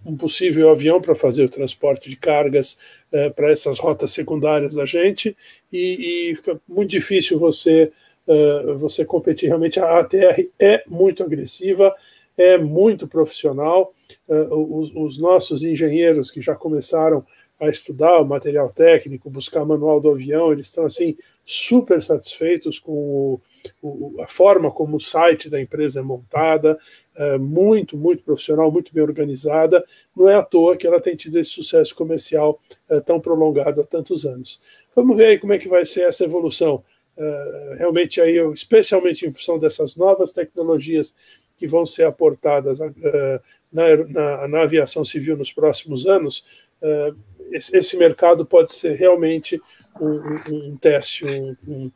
um 0.05 0.17
possível 0.17 0.71
avião 0.71 1.01
para 1.01 1.15
fazer 1.15 1.45
o 1.45 1.49
transporte 1.49 2.09
de 2.09 2.17
cargas 2.17 2.79
é, 3.15 3.31
para 3.31 3.53
essas 3.53 3.79
rotas 3.79 4.11
secundárias 4.11 4.75
da 4.75 4.85
gente 4.85 5.37
e, 5.73 6.31
e 6.33 6.37
fica 6.37 6.61
muito 6.67 6.91
difícil 6.91 7.39
você, 7.39 7.93
uh, 8.27 8.77
você 8.77 9.05
competir. 9.05 9.47
Realmente 9.47 9.79
a 9.79 10.01
ATR 10.01 10.49
é 10.59 10.83
muito 10.89 11.23
agressiva, 11.23 11.95
é 12.37 12.59
muito 12.59 13.07
profissional. 13.07 13.94
Uh, 14.29 14.79
os, 14.79 14.93
os, 14.95 15.19
nossos 15.19 15.63
engenheiros 15.63 16.31
que 16.31 16.41
já 16.41 16.55
começaram 16.55 17.25
a 17.61 17.69
estudar 17.69 18.21
o 18.21 18.27
material 18.27 18.69
técnico, 18.71 19.31
buscar 19.31 19.65
manual 19.65 20.01
do 20.01 20.11
avião, 20.11 20.53
eles 20.53 20.67
estão 20.67 20.85
assim 20.85 21.17
super 21.45 22.03
satisfeitos 22.03 22.79
com 22.79 22.93
o, 22.93 23.41
o, 23.83 24.23
a 24.23 24.27
forma 24.27 24.71
como 24.71 24.97
o 24.97 25.01
site 25.01 25.49
da 25.49 25.61
empresa 25.61 26.01
é 26.01 26.03
montada, 26.03 26.79
é, 27.15 27.39
muito, 27.39 27.97
muito 27.97 28.25
profissional, 28.25 28.73
muito 28.73 28.93
bem 28.93 29.03
organizada. 29.03 29.85
Não 30.17 30.29
é 30.29 30.35
à 30.35 30.43
toa 30.43 30.77
que 30.77 30.87
ela 30.87 31.01
tem 31.01 31.15
tido 31.15 31.39
esse 31.39 31.51
sucesso 31.51 31.95
comercial 31.95 32.61
é, 32.89 33.01
tão 33.01 33.21
prolongado 33.21 33.81
há 33.81 33.85
tantos 33.85 34.25
anos. 34.25 34.61
Vamos 34.95 35.17
ver 35.17 35.27
aí 35.27 35.39
como 35.39 35.53
é 35.53 35.59
que 35.59 35.69
vai 35.69 35.85
ser 35.85 36.03
essa 36.03 36.25
evolução. 36.25 36.83
É, 37.17 37.77
realmente 37.79 38.21
aí, 38.21 38.37
especialmente 38.53 39.27
em 39.27 39.33
função 39.33 39.59
dessas 39.59 39.95
novas 39.95 40.33
tecnologias 40.33 41.15
que 41.57 41.67
vão 41.67 41.87
ser 41.87 42.05
aportadas 42.05 42.81
é, 42.81 43.41
na, 43.75 43.97
na, 44.07 44.49
na, 44.49 44.63
aviação 44.63 45.05
civil 45.05 45.37
nos 45.37 45.53
próximos 45.53 46.07
anos, 46.07 46.45
é, 46.81 47.13
esse, 47.51 47.77
esse, 47.77 47.97
mercado 47.97 48.47
pode 48.47 48.73
ser 48.73 48.95
realmente 48.95 49.61
um, 50.01 50.07
um, 50.07 50.71
um 50.71 50.77
teste, 50.77 51.25
um, 51.25 51.57
um, 51.67 51.91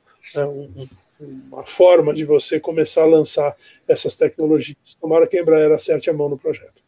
uma 1.50 1.64
forma 1.64 2.12
de 2.12 2.24
você 2.24 2.59
começar 2.59 3.02
a 3.02 3.06
lançar 3.06 3.56
essas 3.86 4.16
tecnologias. 4.16 4.76
Tomara 5.00 5.26
que 5.26 5.38
a 5.38 5.40
Embraer 5.40 5.70
acerte 5.70 6.10
a 6.10 6.12
mão 6.12 6.28
no 6.28 6.36
projeto. 6.36 6.82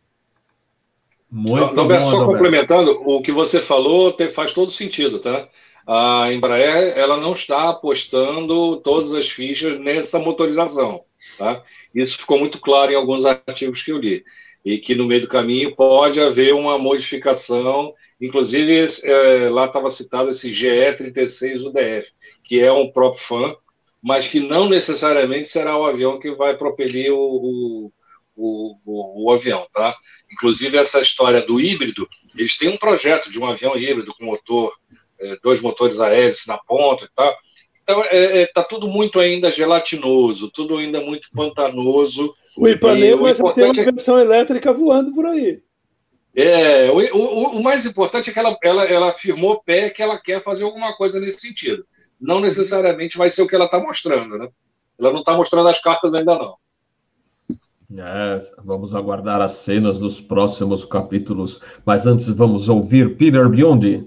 Muito 1.30 1.74
Roberto, 1.76 2.04
bom, 2.04 2.10
só 2.10 2.18
Roberto. 2.18 2.32
complementando, 2.32 3.02
o 3.08 3.22
que 3.22 3.30
você 3.30 3.60
falou 3.60 4.16
faz 4.34 4.52
todo 4.52 4.72
sentido, 4.72 5.20
tá? 5.20 5.48
A 5.86 6.32
Embraer 6.32 6.98
ela 6.98 7.16
não 7.16 7.32
está 7.32 7.70
apostando 7.70 8.78
todas 8.78 9.14
as 9.14 9.28
fichas 9.28 9.78
nessa 9.78 10.18
motorização, 10.18 11.04
tá? 11.38 11.62
Isso 11.94 12.18
ficou 12.18 12.38
muito 12.38 12.60
claro 12.60 12.90
em 12.90 12.96
alguns 12.96 13.24
artigos 13.24 13.82
que 13.82 13.92
eu 13.92 13.98
li 13.98 14.24
e 14.64 14.78
que 14.78 14.94
no 14.94 15.06
meio 15.06 15.22
do 15.22 15.28
caminho 15.28 15.74
pode 15.74 16.20
haver 16.20 16.54
uma 16.54 16.78
modificação, 16.78 17.94
inclusive 18.20 18.86
é, 19.04 19.48
lá 19.48 19.66
estava 19.66 19.90
citado 19.90 20.30
esse 20.30 20.50
GE36 20.50 21.64
UDF, 21.64 22.12
que 22.44 22.60
é 22.60 22.70
um 22.70 22.90
prop 22.90 23.18
fan, 23.18 23.54
mas 24.02 24.28
que 24.28 24.40
não 24.40 24.68
necessariamente 24.68 25.48
será 25.48 25.76
o 25.76 25.84
avião 25.84 26.18
que 26.18 26.30
vai 26.32 26.56
propelir 26.56 27.12
o, 27.12 27.90
o, 28.36 28.76
o, 28.84 29.24
o 29.24 29.32
avião, 29.32 29.66
tá? 29.72 29.94
Inclusive 30.30 30.76
essa 30.76 31.00
história 31.00 31.40
do 31.42 31.60
híbrido, 31.60 32.08
eles 32.36 32.56
têm 32.56 32.68
um 32.68 32.78
projeto 32.78 33.30
de 33.30 33.38
um 33.38 33.46
avião 33.46 33.76
híbrido 33.76 34.14
com 34.14 34.24
motor, 34.24 34.72
é, 35.18 35.36
dois 35.42 35.60
motores 35.60 36.00
a 36.00 36.08
hélice 36.08 36.48
na 36.48 36.58
ponta 36.58 37.04
e 37.04 37.08
tal, 37.14 37.34
então, 37.90 38.02
está 38.02 38.14
é, 38.14 38.42
é, 38.42 38.46
tá 38.46 38.62
tudo 38.62 38.88
muito 38.88 39.18
ainda 39.18 39.50
gelatinoso, 39.50 40.50
tudo 40.50 40.76
ainda 40.76 41.00
muito 41.00 41.28
pantanoso. 41.34 42.32
O 42.56 42.68
Ipanema 42.68 43.34
já 43.34 43.52
tem 43.52 43.64
uma 43.64 43.80
é 43.80 43.84
versão 43.84 44.18
é... 44.18 44.22
elétrica 44.22 44.72
voando 44.72 45.14
por 45.14 45.26
aí. 45.26 45.62
É, 46.34 46.90
o, 46.90 46.98
o, 47.16 47.58
o, 47.58 47.62
mais 47.62 47.84
importante 47.84 48.30
é 48.30 48.32
que 48.32 48.38
ela, 48.38 48.56
ela, 48.62 48.84
ela 48.84 49.10
afirmou 49.10 49.62
pé 49.62 49.90
que 49.90 50.02
ela 50.02 50.18
quer 50.18 50.42
fazer 50.42 50.64
alguma 50.64 50.94
coisa 50.94 51.18
nesse 51.18 51.40
sentido. 51.40 51.84
Não 52.20 52.40
necessariamente 52.40 53.18
vai 53.18 53.30
ser 53.30 53.42
o 53.42 53.48
que 53.48 53.54
ela 53.54 53.64
está 53.64 53.80
mostrando, 53.80 54.38
né? 54.38 54.48
Ela 54.98 55.12
não 55.12 55.20
está 55.20 55.36
mostrando 55.36 55.68
as 55.68 55.80
cartas 55.80 56.14
ainda 56.14 56.36
não. 56.36 56.56
É, 57.98 58.38
vamos 58.64 58.94
aguardar 58.94 59.40
as 59.40 59.52
cenas 59.52 59.98
dos 59.98 60.20
próximos 60.20 60.84
capítulos. 60.84 61.60
Mas 61.84 62.06
antes 62.06 62.28
vamos 62.28 62.68
ouvir 62.68 63.16
Peter 63.16 63.48
Biondi. 63.48 64.06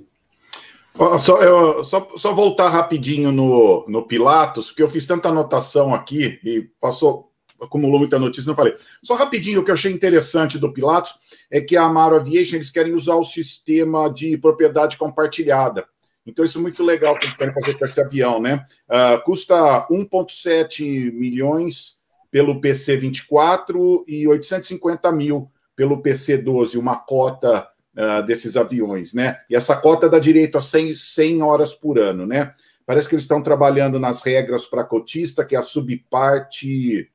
Só, 1.20 1.42
eu, 1.42 1.84
só, 1.84 2.08
só 2.16 2.34
voltar 2.34 2.70
rapidinho 2.70 3.32
no, 3.32 3.84
no 3.88 4.08
Pilatos, 4.08 4.68
porque 4.68 4.84
eu 4.84 4.88
fiz 4.88 5.08
tanta 5.08 5.30
anotação 5.30 5.94
aqui 5.94 6.40
e 6.44 6.70
passou, 6.80 7.33
acumulou 7.64 8.00
muita 8.00 8.20
notícia, 8.20 8.48
não 8.48 8.56
falei. 8.56 8.76
Só 9.02 9.16
rapidinho, 9.16 9.62
o 9.62 9.64
que 9.64 9.72
eu 9.72 9.76
achei 9.76 9.92
interessante 9.92 10.58
do 10.58 10.72
Pilatos 10.72 11.14
é 11.50 11.62
que 11.62 11.76
a 11.76 11.84
Amaro 11.84 12.16
Aviation 12.16 12.56
eles 12.56 12.70
querem 12.70 12.94
usar 12.94 13.16
o 13.16 13.24
sistema 13.24 14.10
de 14.10 14.38
propriedade 14.38 14.98
compartilhada. 14.98 15.86
Então, 16.26 16.46
isso 16.46 16.58
é 16.58 16.62
muito 16.62 16.84
legal 16.84 17.18
que 17.18 17.26
eles 17.26 17.36
querem 17.36 17.54
fazer 17.54 17.78
com 17.78 17.86
esse 17.86 18.02
avião, 18.02 18.42
né? 18.42 18.66
Uh, 18.90 19.22
custa 19.24 19.88
1,7 19.92 21.12
milhões 21.12 21.98
pelo 22.32 22.62
PC-24 22.62 24.04
e 24.08 24.28
850 24.28 25.12
mil 25.12 25.52
pelo 25.76 26.02
PC-12, 26.02 26.80
uma 26.80 26.96
cota 26.96 27.68
uh, 27.98 28.26
desses 28.26 28.56
aviões, 28.56 29.14
né? 29.14 29.40
E 29.50 29.56
essa 29.56 29.76
cota 29.76 30.10
dá 30.10 30.18
direito 30.18 30.58
a 30.58 30.62
100, 30.62 30.96
100 30.96 31.42
horas 31.42 31.74
por 31.74 32.00
ano, 32.00 32.26
né? 32.26 32.54
Parece 32.86 33.08
que 33.08 33.16
eles 33.16 33.24
estão 33.24 33.42
trabalhando 33.42 34.00
nas 34.00 34.22
regras 34.22 34.66
para 34.66 34.84
cotista, 34.84 35.46
que 35.46 35.56
é 35.56 35.60
a 35.60 35.64
subparte 35.64 37.10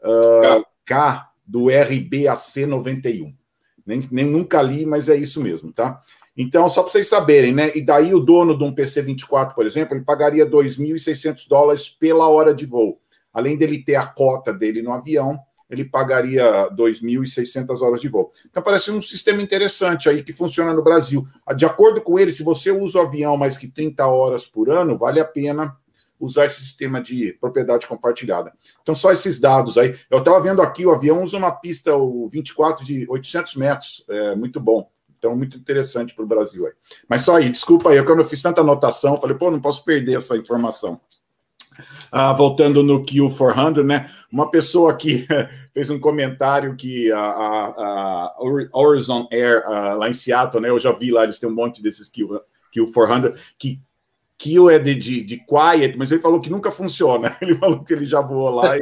uh, 0.00 0.64
K 0.84 1.30
do 1.46 1.68
RBAC 1.68 2.66
91. 2.66 3.34
Nem, 3.86 4.00
nem 4.12 4.24
nunca 4.24 4.60
li, 4.60 4.84
mas 4.84 5.08
é 5.08 5.16
isso 5.16 5.40
mesmo, 5.42 5.72
tá? 5.72 6.02
Então, 6.36 6.68
só 6.68 6.82
para 6.82 6.92
vocês 6.92 7.08
saberem, 7.08 7.52
né? 7.52 7.72
E 7.74 7.80
daí 7.80 8.14
o 8.14 8.20
dono 8.20 8.56
de 8.56 8.62
um 8.62 8.72
PC-24, 8.72 9.54
por 9.54 9.66
exemplo, 9.66 9.96
ele 9.96 10.04
pagaria 10.04 10.46
2.600 10.46 11.48
dólares 11.48 11.88
pela 11.88 12.28
hora 12.28 12.54
de 12.54 12.64
voo. 12.64 13.00
Além 13.32 13.56
dele 13.56 13.82
ter 13.82 13.96
a 13.96 14.06
cota 14.06 14.52
dele 14.52 14.80
no 14.82 14.92
avião, 14.92 15.38
ele 15.68 15.84
pagaria 15.84 16.70
2.600 16.70 17.80
horas 17.80 18.00
de 18.00 18.08
voo. 18.08 18.30
Então, 18.48 18.62
parece 18.62 18.90
um 18.90 19.02
sistema 19.02 19.42
interessante 19.42 20.08
aí 20.08 20.22
que 20.22 20.32
funciona 20.32 20.72
no 20.72 20.82
Brasil. 20.82 21.26
De 21.56 21.66
acordo 21.66 22.00
com 22.00 22.18
ele, 22.18 22.30
se 22.30 22.42
você 22.42 22.70
usa 22.70 22.98
o 22.98 23.02
avião 23.02 23.36
mais 23.36 23.58
que 23.58 23.66
30 23.66 24.06
horas 24.06 24.46
por 24.46 24.70
ano, 24.70 24.96
vale 24.96 25.18
a 25.18 25.24
pena 25.24 25.76
usar 26.18 26.46
esse 26.46 26.60
sistema 26.60 27.00
de 27.00 27.32
propriedade 27.40 27.86
compartilhada. 27.86 28.52
Então, 28.82 28.94
só 28.94 29.12
esses 29.12 29.38
dados 29.38 29.78
aí. 29.78 29.94
Eu 30.10 30.18
estava 30.18 30.40
vendo 30.40 30.62
aqui, 30.62 30.84
o 30.86 30.90
avião 30.90 31.22
usa 31.22 31.36
uma 31.36 31.52
pista 31.52 31.94
o 31.94 32.28
24 32.28 32.84
de 32.84 33.06
800 33.08 33.56
metros, 33.56 34.04
é 34.08 34.34
muito 34.34 34.60
bom. 34.60 34.90
Então, 35.18 35.36
muito 35.36 35.58
interessante 35.58 36.14
para 36.14 36.24
o 36.24 36.28
Brasil 36.28 36.66
aí. 36.66 36.72
Mas 37.08 37.24
só 37.24 37.36
aí, 37.36 37.50
desculpa 37.50 37.90
aí, 37.90 38.02
quando 38.04 38.20
eu 38.20 38.24
fiz 38.24 38.40
tanta 38.40 38.60
anotação, 38.60 39.20
falei, 39.20 39.36
pô, 39.36 39.50
não 39.50 39.60
posso 39.60 39.84
perder 39.84 40.16
essa 40.16 40.36
informação. 40.36 41.00
Ah, 42.10 42.32
voltando 42.32 42.82
no 42.82 43.04
Q400, 43.04 43.84
né? 43.84 44.10
Uma 44.32 44.50
pessoa 44.50 44.90
aqui 44.90 45.26
fez 45.72 45.90
um 45.90 45.98
comentário 45.98 46.74
que 46.76 47.10
a, 47.12 47.20
a, 47.20 48.34
a 48.36 48.36
Horizon 48.72 49.28
Air 49.30 49.64
uh, 49.66 49.98
lá 49.98 50.08
em 50.08 50.14
Seattle, 50.14 50.62
né? 50.62 50.70
Eu 50.70 50.80
já 50.80 50.92
vi 50.92 51.10
lá, 51.10 51.24
eles 51.24 51.38
têm 51.38 51.48
um 51.48 51.54
monte 51.54 51.82
desses 51.82 52.08
Q, 52.08 52.40
Q400 52.74 53.36
que 53.58 53.80
Kill 54.38 54.70
é 54.70 54.78
de, 54.78 54.94
de, 54.94 55.22
de, 55.24 55.36
quiet, 55.38 55.98
mas 55.98 56.12
ele 56.12 56.22
falou 56.22 56.40
que 56.40 56.48
nunca 56.48 56.70
funciona. 56.70 57.36
Ele 57.42 57.56
falou 57.56 57.82
que 57.82 57.92
ele 57.92 58.06
já 58.06 58.20
voou 58.20 58.50
lá 58.50 58.76
e, 58.76 58.80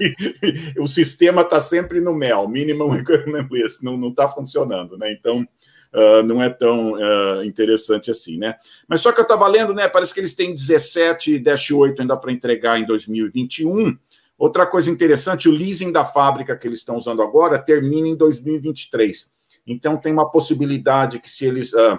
e, 0.00 0.72
e 0.74 0.80
o 0.80 0.86
sistema 0.86 1.42
está 1.42 1.60
sempre 1.60 2.00
no 2.00 2.14
mel, 2.14 2.48
minimum 2.48 2.88
requirement 2.96 3.46
list, 3.50 3.82
não 3.82 4.08
está 4.08 4.26
funcionando, 4.26 4.96
né? 4.96 5.12
Então, 5.12 5.46
uh, 5.92 6.22
não 6.22 6.42
é 6.42 6.48
tão 6.48 6.92
uh, 6.92 7.44
interessante 7.44 8.10
assim, 8.10 8.38
né? 8.38 8.56
Mas 8.88 9.02
só 9.02 9.12
que 9.12 9.20
eu 9.20 9.24
estava 9.24 9.46
lendo, 9.46 9.74
né? 9.74 9.86
Parece 9.86 10.14
que 10.14 10.20
eles 10.20 10.34
têm 10.34 10.54
17-8 10.54 12.00
ainda 12.00 12.16
para 12.16 12.32
entregar 12.32 12.80
em 12.80 12.86
2021. 12.86 13.98
Outra 14.38 14.66
coisa 14.66 14.90
interessante, 14.90 15.48
o 15.48 15.52
leasing 15.52 15.92
da 15.92 16.04
fábrica 16.04 16.56
que 16.56 16.66
eles 16.66 16.80
estão 16.80 16.96
usando 16.96 17.22
agora 17.22 17.58
termina 17.58 18.08
em 18.08 18.16
2023. 18.16 19.30
Então 19.66 19.96
tem 19.96 20.12
uma 20.12 20.30
possibilidade 20.30 21.18
que 21.18 21.30
se 21.30 21.44
eles 21.44 21.72
uh, 21.72 21.98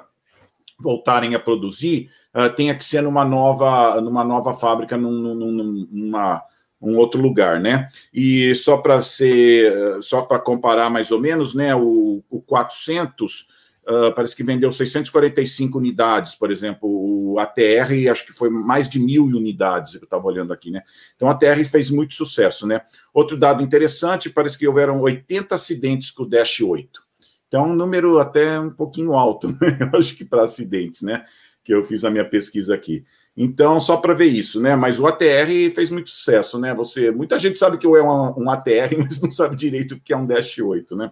voltarem 0.80 1.36
a 1.36 1.40
produzir, 1.40 2.10
uh, 2.38 2.53
tenha 2.55 2.76
que 2.76 2.85
ser 2.85 3.01
numa 3.01 3.26
nova, 3.26 3.99
numa 3.99 4.23
nova 4.23 4.53
fábrica, 4.53 4.95
num, 4.95 5.34
num, 5.34 5.88
numa 5.91 6.43
um 6.80 6.95
outro 6.95 7.19
lugar, 7.19 7.59
né? 7.59 7.89
E 8.14 8.53
só 8.53 8.77
para 8.77 9.01
ser, 9.01 9.99
só 10.03 10.22
para 10.22 10.38
comparar 10.38 10.91
mais 10.91 11.09
ou 11.09 11.19
menos, 11.19 11.55
né? 11.55 11.76
O, 11.76 12.23
o 12.30 12.39
400 12.41 13.47
Uh, 13.89 14.14
parece 14.14 14.35
que 14.35 14.43
vendeu 14.43 14.69
645 14.69 15.77
unidades, 15.77 16.35
por 16.35 16.51
exemplo, 16.51 16.89
o 16.89 17.39
ATR, 17.39 18.11
acho 18.11 18.26
que 18.26 18.34
foi 18.34 18.49
mais 18.49 18.89
de 18.89 18.99
mil 18.99 19.23
unidades, 19.23 19.93
eu 19.93 20.03
estava 20.03 20.27
olhando 20.27 20.51
aqui, 20.51 20.69
né? 20.69 20.81
Então, 21.15 21.30
a 21.30 21.31
ATR 21.31 21.64
fez 21.64 21.89
muito 21.89 22.14
sucesso, 22.14 22.68
né? 22.68 22.81
Outro 23.14 23.38
dado 23.38 23.64
interessante, 23.64 24.30
parece 24.30 24.57
que 24.57 24.68
houveram 24.68 24.99
80 24.99 25.55
acidentes 25.55 26.11
com 26.11 26.23
o 26.23 26.26
Dash 26.27 26.59
8. 26.59 27.01
Então, 27.47 27.69
um 27.69 27.76
número 27.76 28.19
até 28.19 28.59
um 28.59 28.72
pouquinho 28.72 29.14
alto, 29.14 29.47
né? 29.61 29.77
eu 29.80 29.97
acho 29.97 30.18
que 30.18 30.26
para 30.26 30.43
acidentes, 30.43 31.01
né? 31.01 31.23
Que 31.68 31.73
eu 31.73 31.84
fiz 31.84 32.06
a 32.06 32.10
minha 32.10 32.23
pesquisa 32.23 32.73
aqui. 32.73 33.03
Então, 33.35 33.77
só 33.77 33.98
para 33.98 34.14
ver 34.14 34.27
isso, 34.27 34.61
né? 34.61 34.73
Mas 34.73 35.02
o 35.02 35.06
ATR 35.06 35.69
fez 35.76 35.89
muito 35.89 36.10
sucesso, 36.10 36.57
né? 36.57 36.73
Você, 36.73 37.11
muita 37.11 37.38
gente 37.38 37.60
sabe 37.60 37.77
que 37.77 37.85
é 37.85 38.02
um, 38.02 38.45
um 38.45 38.49
ATR, 38.49 38.95
mas 39.03 39.19
não 39.19 39.30
sabe 39.30 39.57
direito 39.57 39.95
o 39.95 39.99
que 39.99 40.14
é 40.14 40.18
um 40.18 40.26
Dash 40.26 40.60
8, 40.60 40.95
né? 40.95 41.11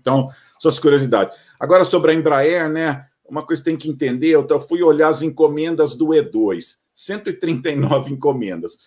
Então, 0.00 0.30
suas 0.58 0.78
curiosidades. 0.78 1.36
Agora, 1.60 1.84
sobre 1.84 2.12
a 2.12 2.14
Embraer, 2.14 2.70
né? 2.70 3.08
Uma 3.28 3.44
coisa 3.44 3.60
que 3.60 3.68
tem 3.68 3.76
que 3.76 3.90
entender, 3.90 4.30
eu 4.30 4.58
fui 4.58 4.82
olhar 4.82 5.08
as 5.08 5.20
encomendas 5.20 5.94
do 5.94 6.06
E2, 6.06 6.76
139 6.94 8.10
encomendas. 8.10 8.78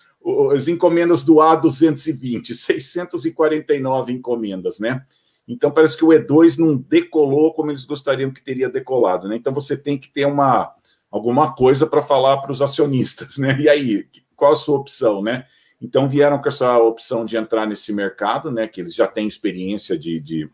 As 0.52 0.68
encomendas 0.68 1.22
do 1.22 1.36
A220, 1.36 2.56
649 2.56 4.14
encomendas, 4.14 4.80
né? 4.80 5.06
Então 5.48 5.72
parece 5.72 5.98
que 5.98 6.06
o 6.06 6.10
E2 6.10 6.58
não 6.58 6.78
decolou 6.78 7.54
como 7.54 7.72
eles 7.72 7.86
gostariam 7.86 8.32
que 8.32 8.44
teria 8.44 8.70
decolado, 8.70 9.28
né? 9.28 9.36
Então 9.36 9.54
você 9.54 9.76
tem 9.76 9.98
que 9.98 10.10
ter 10.10 10.26
uma 10.26 10.74
alguma 11.10 11.54
coisa 11.54 11.86
para 11.86 12.02
falar 12.02 12.38
para 12.38 12.52
os 12.52 12.62
acionistas, 12.62 13.38
né? 13.38 13.60
E 13.60 13.68
aí, 13.68 14.08
qual 14.36 14.54
a 14.54 14.56
sua 14.56 14.78
opção, 14.78 15.22
né? 15.22 15.46
Então 15.82 16.08
vieram 16.08 16.40
com 16.40 16.48
essa 16.48 16.78
opção 16.78 17.26
de 17.26 17.36
entrar 17.36 17.66
nesse 17.66 17.92
mercado, 17.92 18.52
né? 18.52 18.68
Que 18.68 18.82
eles 18.82 18.96
já 18.96 19.08
têm 19.08 19.28
experiência 19.28 19.98
de, 19.98 20.20
de 20.20 20.50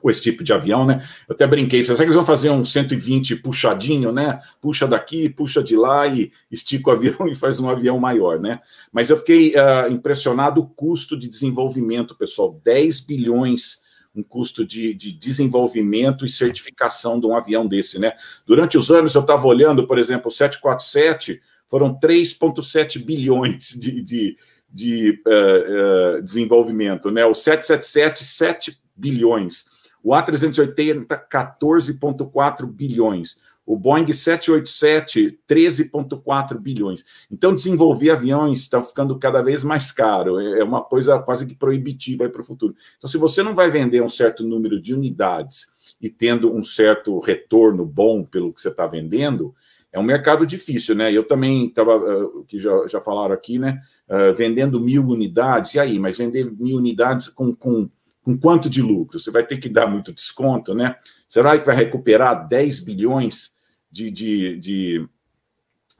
com 0.00 0.08
esse 0.08 0.22
tipo 0.22 0.44
de 0.44 0.52
avião, 0.52 0.86
né? 0.86 1.04
Eu 1.28 1.34
até 1.34 1.44
brinquei, 1.46 1.82
será 1.82 1.96
que 1.96 2.04
eles 2.04 2.14
vão 2.14 2.24
fazer 2.24 2.50
um 2.50 2.64
120 2.64 3.36
puxadinho, 3.36 4.12
né? 4.12 4.40
Puxa 4.60 4.86
daqui, 4.86 5.28
puxa 5.28 5.62
de 5.62 5.76
lá 5.76 6.06
e 6.06 6.32
estica 6.50 6.90
o 6.90 6.92
avião 6.92 7.26
e 7.28 7.34
faz 7.34 7.58
um 7.58 7.68
avião 7.68 7.98
maior, 7.98 8.38
né? 8.38 8.60
Mas 8.92 9.10
eu 9.10 9.16
fiquei 9.16 9.54
uh, 9.54 9.90
impressionado 9.90 10.60
o 10.60 10.66
custo 10.68 11.18
de 11.18 11.28
desenvolvimento, 11.28 12.16
pessoal, 12.16 12.60
10 12.64 13.00
bilhões 13.00 13.82
um 14.18 14.22
custo 14.22 14.66
de, 14.66 14.92
de, 14.92 15.12
desenvolvimento 15.12 16.26
e 16.26 16.28
certificação 16.28 17.20
de 17.20 17.26
um 17.26 17.36
avião 17.36 17.66
desse, 17.66 17.98
né? 17.98 18.12
Durante 18.44 18.76
os 18.76 18.90
anos 18.90 19.14
eu 19.14 19.20
estava 19.20 19.46
olhando, 19.46 19.86
por 19.86 19.98
exemplo, 19.98 20.28
o 20.28 20.32
747 20.32 21.40
foram 21.68 21.94
3,7 21.98 23.04
bilhões 23.04 23.68
de, 23.78 24.02
de, 24.02 24.36
de 24.68 25.22
uh, 25.26 26.18
uh, 26.18 26.22
desenvolvimento, 26.22 27.10
né? 27.10 27.24
O 27.24 27.34
777, 27.34 28.24
7 28.24 28.78
bilhões. 28.96 29.66
O 30.02 30.10
A380, 30.10 31.06
14,4 31.30 32.66
bilhões. 32.66 33.36
O 33.68 33.76
Boeing 33.76 34.10
787, 34.10 35.40
13,4 35.46 36.58
bilhões. 36.58 37.04
Então, 37.30 37.54
desenvolver 37.54 38.08
aviões 38.08 38.60
está 38.60 38.80
ficando 38.80 39.18
cada 39.18 39.42
vez 39.42 39.62
mais 39.62 39.92
caro. 39.92 40.40
É 40.40 40.64
uma 40.64 40.82
coisa 40.82 41.18
quase 41.18 41.44
que 41.44 41.54
proibitiva 41.54 42.26
para 42.30 42.40
o 42.40 42.44
futuro. 42.44 42.74
Então, 42.96 43.10
se 43.10 43.18
você 43.18 43.42
não 43.42 43.54
vai 43.54 43.70
vender 43.70 44.02
um 44.02 44.08
certo 44.08 44.42
número 44.42 44.80
de 44.80 44.94
unidades 44.94 45.66
e 46.00 46.08
tendo 46.08 46.50
um 46.50 46.62
certo 46.62 47.18
retorno 47.18 47.84
bom 47.84 48.24
pelo 48.24 48.54
que 48.54 48.62
você 48.62 48.70
está 48.70 48.86
vendendo, 48.86 49.54
é 49.92 50.00
um 50.00 50.02
mercado 50.02 50.46
difícil, 50.46 50.94
né? 50.94 51.12
Eu 51.12 51.24
também 51.24 51.66
estava, 51.66 51.94
uh, 51.98 52.44
que 52.44 52.58
já, 52.58 52.86
já 52.86 53.02
falaram 53.02 53.34
aqui, 53.34 53.58
né? 53.58 53.82
Uh, 54.08 54.34
vendendo 54.34 54.80
mil 54.80 55.06
unidades, 55.06 55.74
e 55.74 55.78
aí? 55.78 55.98
Mas 55.98 56.16
vender 56.16 56.50
mil 56.58 56.78
unidades 56.78 57.28
com, 57.28 57.54
com 57.54 57.90
com 58.20 58.36
quanto 58.36 58.68
de 58.68 58.82
lucro? 58.82 59.18
Você 59.18 59.30
vai 59.30 59.42
ter 59.42 59.56
que 59.56 59.70
dar 59.70 59.86
muito 59.86 60.12
desconto, 60.12 60.74
né? 60.74 60.96
Será 61.26 61.58
que 61.58 61.64
vai 61.64 61.74
recuperar 61.74 62.46
10 62.46 62.80
bilhões 62.80 63.56
de, 63.90 64.10
de, 64.10 64.56
de 64.58 65.08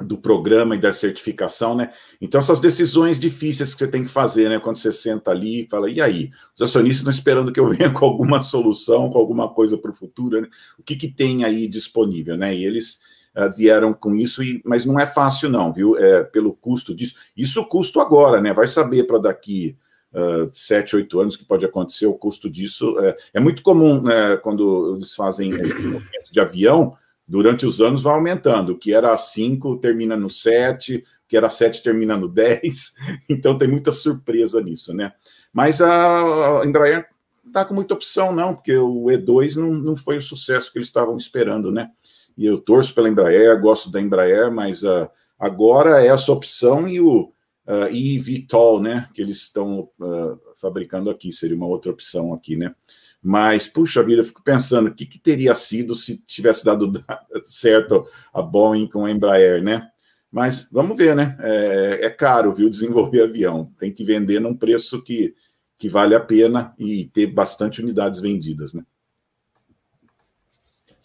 do 0.00 0.16
programa 0.16 0.76
e 0.76 0.80
da 0.80 0.92
certificação, 0.92 1.74
né? 1.74 1.92
Então, 2.20 2.38
essas 2.38 2.60
decisões 2.60 3.18
difíceis 3.18 3.74
que 3.74 3.80
você 3.80 3.88
tem 3.88 4.04
que 4.04 4.10
fazer, 4.10 4.48
né? 4.48 4.60
Quando 4.60 4.78
você 4.78 4.92
senta 4.92 5.32
ali 5.32 5.64
e 5.64 5.68
fala, 5.68 5.90
e 5.90 6.00
aí? 6.00 6.30
Os 6.54 6.62
acionistas 6.62 6.98
estão 6.98 7.10
esperando 7.10 7.52
que 7.52 7.58
eu 7.58 7.68
venha 7.74 7.92
com 7.92 8.04
alguma 8.04 8.42
solução, 8.42 9.10
com 9.10 9.18
alguma 9.18 9.48
coisa 9.52 9.76
para 9.76 9.90
o 9.90 9.94
futuro, 9.94 10.40
né? 10.40 10.48
O 10.78 10.82
que, 10.84 10.94
que 10.94 11.08
tem 11.08 11.44
aí 11.44 11.66
disponível, 11.66 12.36
né? 12.36 12.54
E 12.54 12.64
eles 12.64 13.00
uh, 13.36 13.50
vieram 13.56 13.92
com 13.92 14.14
isso, 14.14 14.42
e, 14.42 14.62
mas 14.64 14.84
não 14.84 15.00
é 15.00 15.06
fácil, 15.06 15.48
não, 15.48 15.72
viu? 15.72 15.98
É, 15.98 16.22
pelo 16.22 16.54
custo 16.54 16.94
disso. 16.94 17.16
Isso 17.36 17.66
custo 17.66 18.00
agora, 18.00 18.40
né? 18.40 18.54
Vai 18.54 18.68
saber 18.68 19.02
para 19.02 19.18
daqui 19.18 19.76
uh, 20.12 20.48
sete, 20.54 20.94
oito 20.94 21.18
anos 21.18 21.36
que 21.36 21.44
pode 21.44 21.66
acontecer, 21.66 22.06
o 22.06 22.14
custo 22.14 22.48
disso 22.48 22.96
é, 23.00 23.16
é 23.34 23.40
muito 23.40 23.62
comum 23.62 24.00
né, 24.02 24.36
quando 24.36 24.94
eles 24.96 25.12
fazem 25.14 25.50
movimentos 25.50 26.30
de 26.30 26.38
avião, 26.38 26.96
durante 27.28 27.66
os 27.66 27.80
anos 27.80 28.02
vai 28.02 28.14
aumentando, 28.14 28.72
o 28.72 28.78
que 28.78 28.94
era 28.94 29.16
5 29.16 29.76
termina 29.76 30.16
no 30.16 30.30
7, 30.30 30.96
o 30.96 31.02
que 31.28 31.36
era 31.36 31.50
7 31.50 31.82
termina 31.82 32.16
no 32.16 32.26
10, 32.26 32.94
então 33.28 33.58
tem 33.58 33.68
muita 33.68 33.92
surpresa 33.92 34.62
nisso, 34.62 34.94
né? 34.94 35.12
Mas 35.52 35.82
a, 35.82 36.62
Embraer 36.64 37.06
está 37.46 37.64
com 37.64 37.74
muita 37.74 37.94
opção, 37.94 38.34
não, 38.34 38.54
porque 38.54 38.74
o 38.76 39.04
E2 39.04 39.56
não, 39.56 39.72
não 39.72 39.96
foi 39.96 40.16
o 40.16 40.22
sucesso 40.22 40.72
que 40.72 40.78
eles 40.78 40.88
estavam 40.88 41.16
esperando, 41.16 41.70
né? 41.70 41.90
E 42.36 42.46
eu 42.46 42.58
torço 42.58 42.94
pela 42.94 43.08
Embraer, 43.08 43.60
gosto 43.60 43.90
da 43.90 44.00
Embraer, 44.00 44.50
mas 44.50 44.82
uh, 44.82 45.08
agora 45.38 46.02
é 46.02 46.06
essa 46.06 46.32
opção 46.32 46.88
e 46.88 47.00
o, 47.00 47.32
uh, 47.66 47.90
e 47.90 48.16
eVTOL, 48.16 48.80
né, 48.80 49.08
que 49.12 49.20
eles 49.20 49.38
estão 49.38 49.90
uh, 50.00 50.38
fabricando 50.56 51.10
aqui, 51.10 51.32
seria 51.32 51.56
uma 51.56 51.66
outra 51.66 51.90
opção 51.90 52.32
aqui, 52.32 52.56
né? 52.56 52.74
Mas, 53.22 53.66
puxa 53.66 54.02
vida, 54.02 54.20
eu 54.20 54.24
fico 54.24 54.42
pensando, 54.42 54.88
o 54.88 54.94
que, 54.94 55.04
que 55.04 55.18
teria 55.18 55.54
sido 55.54 55.94
se 55.94 56.24
tivesse 56.24 56.64
dado 56.64 57.04
certo 57.44 58.06
a 58.32 58.40
Boeing 58.40 58.88
com 58.88 59.04
a 59.04 59.10
Embraer, 59.10 59.62
né? 59.62 59.88
Mas 60.30 60.68
vamos 60.70 60.96
ver, 60.96 61.16
né? 61.16 61.36
É, 61.40 61.98
é, 62.02 62.10
caro, 62.10 62.54
viu, 62.54 62.68
desenvolver 62.68 63.22
avião. 63.22 63.72
Tem 63.78 63.92
que 63.92 64.04
vender 64.04 64.40
num 64.40 64.54
preço 64.54 65.02
que, 65.02 65.34
que 65.76 65.88
vale 65.88 66.14
a 66.14 66.20
pena 66.20 66.74
e 66.78 67.06
ter 67.06 67.26
bastante 67.26 67.82
unidades 67.82 68.20
vendidas, 68.20 68.74
né? 68.74 68.84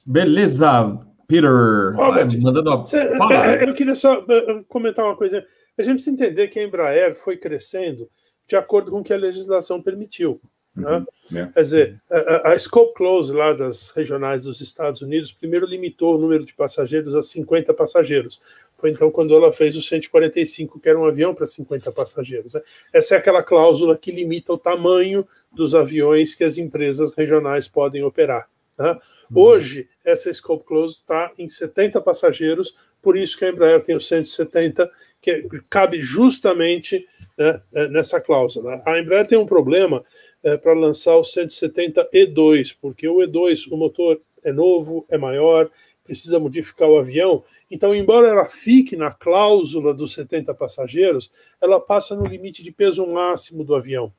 Beleza, 0.06 0.99
Peter. 1.27 1.95
Robert, 1.95 2.30
mandando... 2.41 2.85
Cê, 2.85 2.98
é, 2.98 3.69
eu 3.69 3.73
queria 3.73 3.95
só 3.95 4.26
eh, 4.30 4.64
comentar 4.68 5.06
uma 5.06 5.15
coisa. 5.15 5.44
A 5.77 5.81
gente 5.81 5.95
precisa 5.95 6.11
entender 6.11 6.49
que 6.49 6.60
a 6.60 6.64
Embraer 6.64 7.15
foi 7.15 7.38
crescendo 7.38 8.10
de 8.45 8.57
acordo 8.57 8.91
com 8.91 8.99
o 8.99 9.03
que 9.03 9.14
a 9.14 9.18
legislação 9.18 9.81
permitiu. 9.81 10.41
Né? 10.75 11.05
Uhum, 11.31 11.37
é. 11.37 11.45
Quer 11.53 11.61
dizer, 11.61 12.01
a, 12.09 12.51
a, 12.51 12.59
Scope 12.59 12.95
Close 12.95 13.31
lá 13.31 13.53
das 13.53 13.89
regionais 13.91 14.43
dos 14.43 14.59
Estados 14.59 15.01
Unidos 15.01 15.31
primeiro 15.31 15.67
limitou 15.67 16.15
o 16.15 16.17
número 16.17 16.43
de 16.43 16.53
passageiros 16.53 17.15
a 17.15 17.21
50 17.21 17.73
passageiros. 17.73 18.41
Foi 18.75 18.89
então 18.89 19.11
quando 19.11 19.35
ela 19.35 19.53
fez 19.53 19.75
o 19.77 19.81
145, 19.81 20.79
que 20.79 20.89
era 20.89 20.99
um 20.99 21.05
avião 21.05 21.33
para 21.35 21.45
50 21.45 21.91
passageiros. 21.91 22.55
Né? 22.55 22.61
Essa 22.91 23.15
é 23.15 23.17
aquela 23.19 23.43
cláusula 23.43 23.95
que 23.95 24.11
limita 24.11 24.51
o 24.51 24.57
tamanho 24.57 25.27
dos 25.51 25.75
aviões 25.75 26.33
que 26.33 26.43
as 26.43 26.57
empresas 26.57 27.13
regionais 27.13 27.67
podem 27.67 28.03
operar. 28.03 28.49
Né? 28.77 28.91
Uhum. 29.29 29.41
Hoje, 29.41 29.87
essa 30.03 30.33
Scope 30.33 30.65
Close 30.65 30.95
está 30.95 31.31
em 31.37 31.47
70 31.47 32.01
passageiros, 32.01 32.75
por 32.99 33.15
isso 33.15 33.37
que 33.37 33.45
a 33.45 33.49
Embraer 33.49 33.83
tem 33.83 33.95
o 33.95 34.01
170, 34.01 34.89
que 35.21 35.47
cabe 35.69 35.99
justamente 35.99 37.07
né, 37.37 37.61
nessa 37.89 38.19
cláusula. 38.19 38.81
A 38.85 38.99
Embraer 38.99 39.27
tem 39.27 39.37
um 39.37 39.45
problema 39.45 40.03
é, 40.43 40.57
para 40.57 40.73
lançar 40.73 41.15
o 41.15 41.23
170 41.23 42.09
E2, 42.13 42.75
porque 42.79 43.07
o 43.07 43.17
E2, 43.17 43.71
o 43.71 43.77
motor 43.77 44.21
é 44.43 44.51
novo, 44.51 45.05
é 45.09 45.17
maior, 45.17 45.71
precisa 46.03 46.39
modificar 46.39 46.89
o 46.89 46.97
avião. 46.97 47.43
Então, 47.71 47.95
embora 47.95 48.27
ela 48.27 48.49
fique 48.49 48.95
na 48.95 49.09
cláusula 49.09 49.93
dos 49.93 50.13
70 50.13 50.53
passageiros, 50.53 51.31
ela 51.61 51.79
passa 51.79 52.15
no 52.15 52.25
limite 52.25 52.61
de 52.61 52.71
peso 52.71 53.05
máximo 53.07 53.63
do 53.63 53.73
avião. 53.73 54.11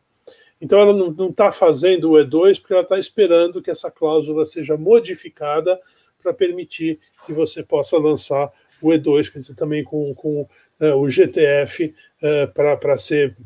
Então, 0.60 0.78
ela 0.80 0.92
não 0.94 1.28
está 1.28 1.52
fazendo 1.52 2.12
o 2.12 2.14
E2 2.14 2.58
porque 2.58 2.72
ela 2.72 2.82
está 2.82 2.98
esperando 2.98 3.60
que 3.60 3.70
essa 3.70 3.90
cláusula 3.90 4.46
seja 4.46 4.76
modificada 4.76 5.78
para 6.22 6.32
permitir 6.32 6.98
que 7.26 7.34
você 7.34 7.62
possa 7.62 7.98
lançar 7.98 8.50
o 8.80 8.88
E2, 8.88 9.30
quer 9.30 9.38
dizer, 9.38 9.54
também 9.54 9.84
com, 9.84 10.14
com 10.14 10.48
o 10.92 11.08
GTF 11.08 11.94
uh, 12.22 12.52
para 12.52 12.98
ser 12.98 13.36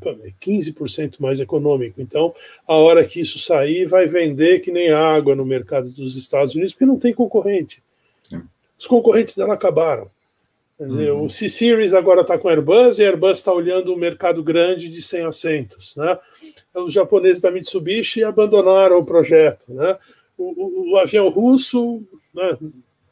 15% 0.40 1.16
mais 1.20 1.40
econômico. 1.40 2.00
Então, 2.00 2.34
a 2.66 2.74
hora 2.74 3.04
que 3.04 3.20
isso 3.20 3.38
sair, 3.38 3.84
vai 3.84 4.06
vender 4.06 4.60
que 4.60 4.72
nem 4.72 4.90
água 4.90 5.34
no 5.34 5.44
mercado 5.44 5.90
dos 5.90 6.16
Estados 6.16 6.54
Unidos, 6.54 6.72
porque 6.72 6.86
não 6.86 6.98
tem 6.98 7.12
concorrente. 7.12 7.82
Os 8.78 8.86
concorrentes 8.86 9.34
dela 9.34 9.54
acabaram. 9.54 10.08
Quer 10.78 10.86
dizer, 10.86 11.10
uhum. 11.10 11.24
o 11.24 11.28
C-Series 11.28 11.92
agora 11.92 12.20
está 12.20 12.38
com 12.38 12.46
a 12.48 12.52
Airbus 12.52 12.98
e 12.98 13.04
a 13.04 13.08
Airbus 13.08 13.38
está 13.38 13.52
olhando 13.52 13.92
um 13.92 13.96
mercado 13.96 14.44
grande 14.44 14.88
de 14.88 15.02
100 15.02 15.24
assentos. 15.24 15.96
Né? 15.96 16.16
Os 16.72 16.92
japoneses 16.92 17.42
da 17.42 17.50
Mitsubishi 17.50 18.22
abandonaram 18.22 18.98
o 18.98 19.04
projeto. 19.04 19.64
Né? 19.66 19.98
O, 20.38 20.92
o, 20.92 20.92
o 20.92 20.96
avião 20.96 21.28
russo 21.28 22.00
né, 22.32 22.56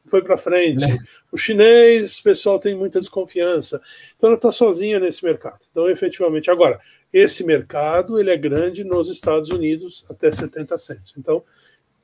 foi 0.07 0.23
para 0.23 0.39
frente. 0.39 0.81
Né? 0.81 0.99
O 1.31 1.37
chinês, 1.37 2.19
o 2.19 2.23
pessoal 2.23 2.59
tem 2.59 2.75
muita 2.75 3.01
desconfiança. 3.01 3.81
Então 4.17 4.29
ela 4.29 4.37
está 4.37 4.51
sozinha 4.53 4.99
nesse 4.99 5.25
mercado. 5.25 5.61
Então, 5.71 5.89
efetivamente, 5.89 6.51
agora, 6.51 6.81
esse 7.13 7.45
mercado 7.45 8.19
ele 8.19 8.31
é 8.31 8.37
grande 8.37 8.85
nos 8.85 9.11
Estados 9.11 9.51
Unidos 9.51 10.05
até 10.09 10.31
70 10.31 10.79
centos. 10.79 11.15
Então, 11.17 11.43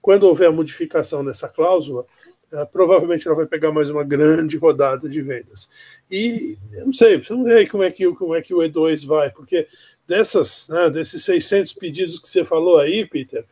quando 0.01 0.25
houver 0.25 0.49
a 0.49 0.53
modificação 0.53 1.25
dessa 1.25 1.49
cláusula, 1.49 2.05
uh, 2.53 2.67
provavelmente 2.73 3.27
ela 3.27 3.37
vai 3.37 3.47
pegar 3.47 3.71
mais 3.71 3.89
uma 3.89 4.03
grande 4.03 4.57
rodada 4.57 5.09
de 5.09 5.23
vendas. 5.23 5.69
E 6.11 6.59
eu 6.73 6.87
não 6.87 6.93
sei, 6.93 7.19
vamos 7.19 7.45
ver 7.45 7.59
aí 7.59 7.67
como 7.69 7.85
é 7.85 7.91
que, 7.91 8.13
como 8.15 8.35
é 8.35 8.43
que 8.43 8.53
o 8.53 8.59
E2 8.59 9.07
vai, 9.07 9.31
porque 9.31 9.69
dessas, 10.07 10.69
né, 10.69 10.91
desses 10.91 11.25
600 11.25 11.73
pedidos 11.75 12.19
que 12.19 12.29
você 12.29 12.45
falou 12.45 12.79
aí, 12.79 13.07
Peter, 13.07 13.45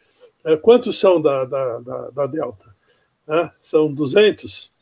uh, 0.45 0.59
quantos 0.59 0.99
são 0.99 1.21
da, 1.23 1.45
da, 1.45 1.79
da, 1.79 2.11
da 2.11 2.27
Delta? 2.27 2.70
Né? 3.31 3.51
são 3.63 3.93
200, 3.93 4.73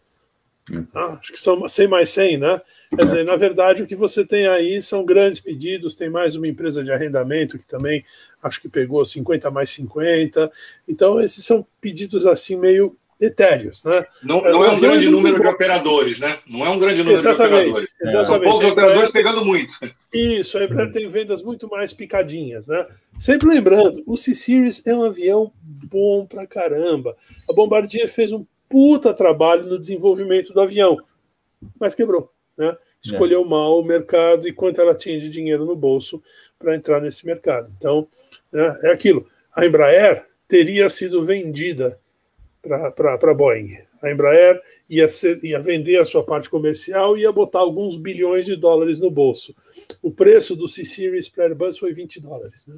hum. 0.72 0.86
ah, 0.94 1.18
acho 1.20 1.32
que 1.32 1.38
são 1.38 1.68
100 1.68 1.88
mais 1.88 2.08
100, 2.08 2.38
né? 2.38 2.60
Quer 2.96 3.04
dizer, 3.04 3.24
na 3.24 3.36
verdade, 3.36 3.82
o 3.82 3.86
que 3.86 3.94
você 3.94 4.24
tem 4.24 4.46
aí 4.46 4.80
são 4.80 5.04
grandes 5.04 5.40
pedidos. 5.40 5.94
Tem 5.94 6.08
mais 6.08 6.36
uma 6.36 6.48
empresa 6.48 6.82
de 6.82 6.90
arrendamento 6.90 7.58
que 7.58 7.66
também 7.66 8.02
acho 8.42 8.62
que 8.62 8.68
pegou 8.68 9.04
50 9.04 9.50
mais 9.50 9.68
50. 9.70 10.50
Então, 10.88 11.20
esses 11.20 11.44
são 11.44 11.66
pedidos 11.82 12.24
assim 12.24 12.56
meio 12.56 12.96
etéreos, 13.20 13.84
né? 13.84 14.06
Não, 14.22 14.40
não 14.42 14.64
é 14.64 14.70
um 14.70 14.80
grande 14.80 15.08
número 15.08 15.40
de 15.40 15.46
operadores, 15.46 16.18
né? 16.18 16.38
Não 16.46 16.64
é 16.64 16.70
um 16.70 16.78
grande 16.78 16.98
número 16.98 17.18
exatamente, 17.18 17.48
de 17.48 17.70
operadores. 17.70 17.88
Exatamente. 18.00 18.26
São 18.26 18.40
poucos 18.40 18.70
operadores 18.70 19.10
pegando 19.10 19.44
muito. 19.44 19.74
Isso, 20.12 20.56
a 20.56 20.64
Embraer 20.64 20.92
tem 20.92 21.08
vendas 21.08 21.42
muito 21.42 21.68
mais 21.68 21.92
picadinhas, 21.92 22.68
né? 22.68 22.86
Sempre 23.18 23.48
lembrando, 23.48 24.02
o 24.06 24.16
C-Series 24.16 24.86
é 24.86 24.94
um 24.94 25.02
avião 25.02 25.52
bom 25.60 26.26
pra 26.26 26.46
caramba. 26.46 27.16
A 27.48 27.52
Bombardier 27.52 28.08
fez 28.08 28.32
um 28.32 28.46
puta 28.68 29.12
trabalho 29.12 29.64
no 29.64 29.78
desenvolvimento 29.78 30.52
do 30.52 30.60
avião, 30.60 30.96
mas 31.80 31.94
quebrou, 31.94 32.32
né? 32.56 32.76
Escolheu 33.02 33.42
é. 33.42 33.44
mal 33.44 33.80
o 33.80 33.84
mercado 33.84 34.48
e 34.48 34.52
quanto 34.52 34.80
ela 34.80 34.94
tinha 34.94 35.20
de 35.20 35.28
dinheiro 35.28 35.64
no 35.64 35.76
bolso 35.76 36.22
para 36.58 36.74
entrar 36.74 37.00
nesse 37.00 37.24
mercado. 37.24 37.72
Então, 37.76 38.08
né, 38.52 38.76
é 38.82 38.92
aquilo. 38.92 39.26
A 39.54 39.64
Embraer 39.64 40.26
teria 40.48 40.88
sido 40.88 41.24
vendida 41.24 41.98
para 42.62 43.14
a 43.14 43.34
Boeing. 43.34 43.78
A 44.02 44.10
Embraer 44.10 44.60
ia, 44.88 45.08
ser, 45.08 45.42
ia 45.42 45.60
vender 45.60 45.96
a 45.96 46.04
sua 46.04 46.22
parte 46.22 46.48
comercial 46.48 47.16
e 47.16 47.22
ia 47.22 47.32
botar 47.32 47.60
alguns 47.60 47.96
bilhões 47.96 48.46
de 48.46 48.56
dólares 48.56 48.98
no 48.98 49.10
bolso. 49.10 49.54
O 50.02 50.10
preço 50.10 50.54
do 50.54 50.68
C-Series 50.68 51.28
para 51.28 51.44
Airbus 51.44 51.78
foi 51.78 51.92
20 51.92 52.20
dólares. 52.20 52.66
Né? 52.66 52.76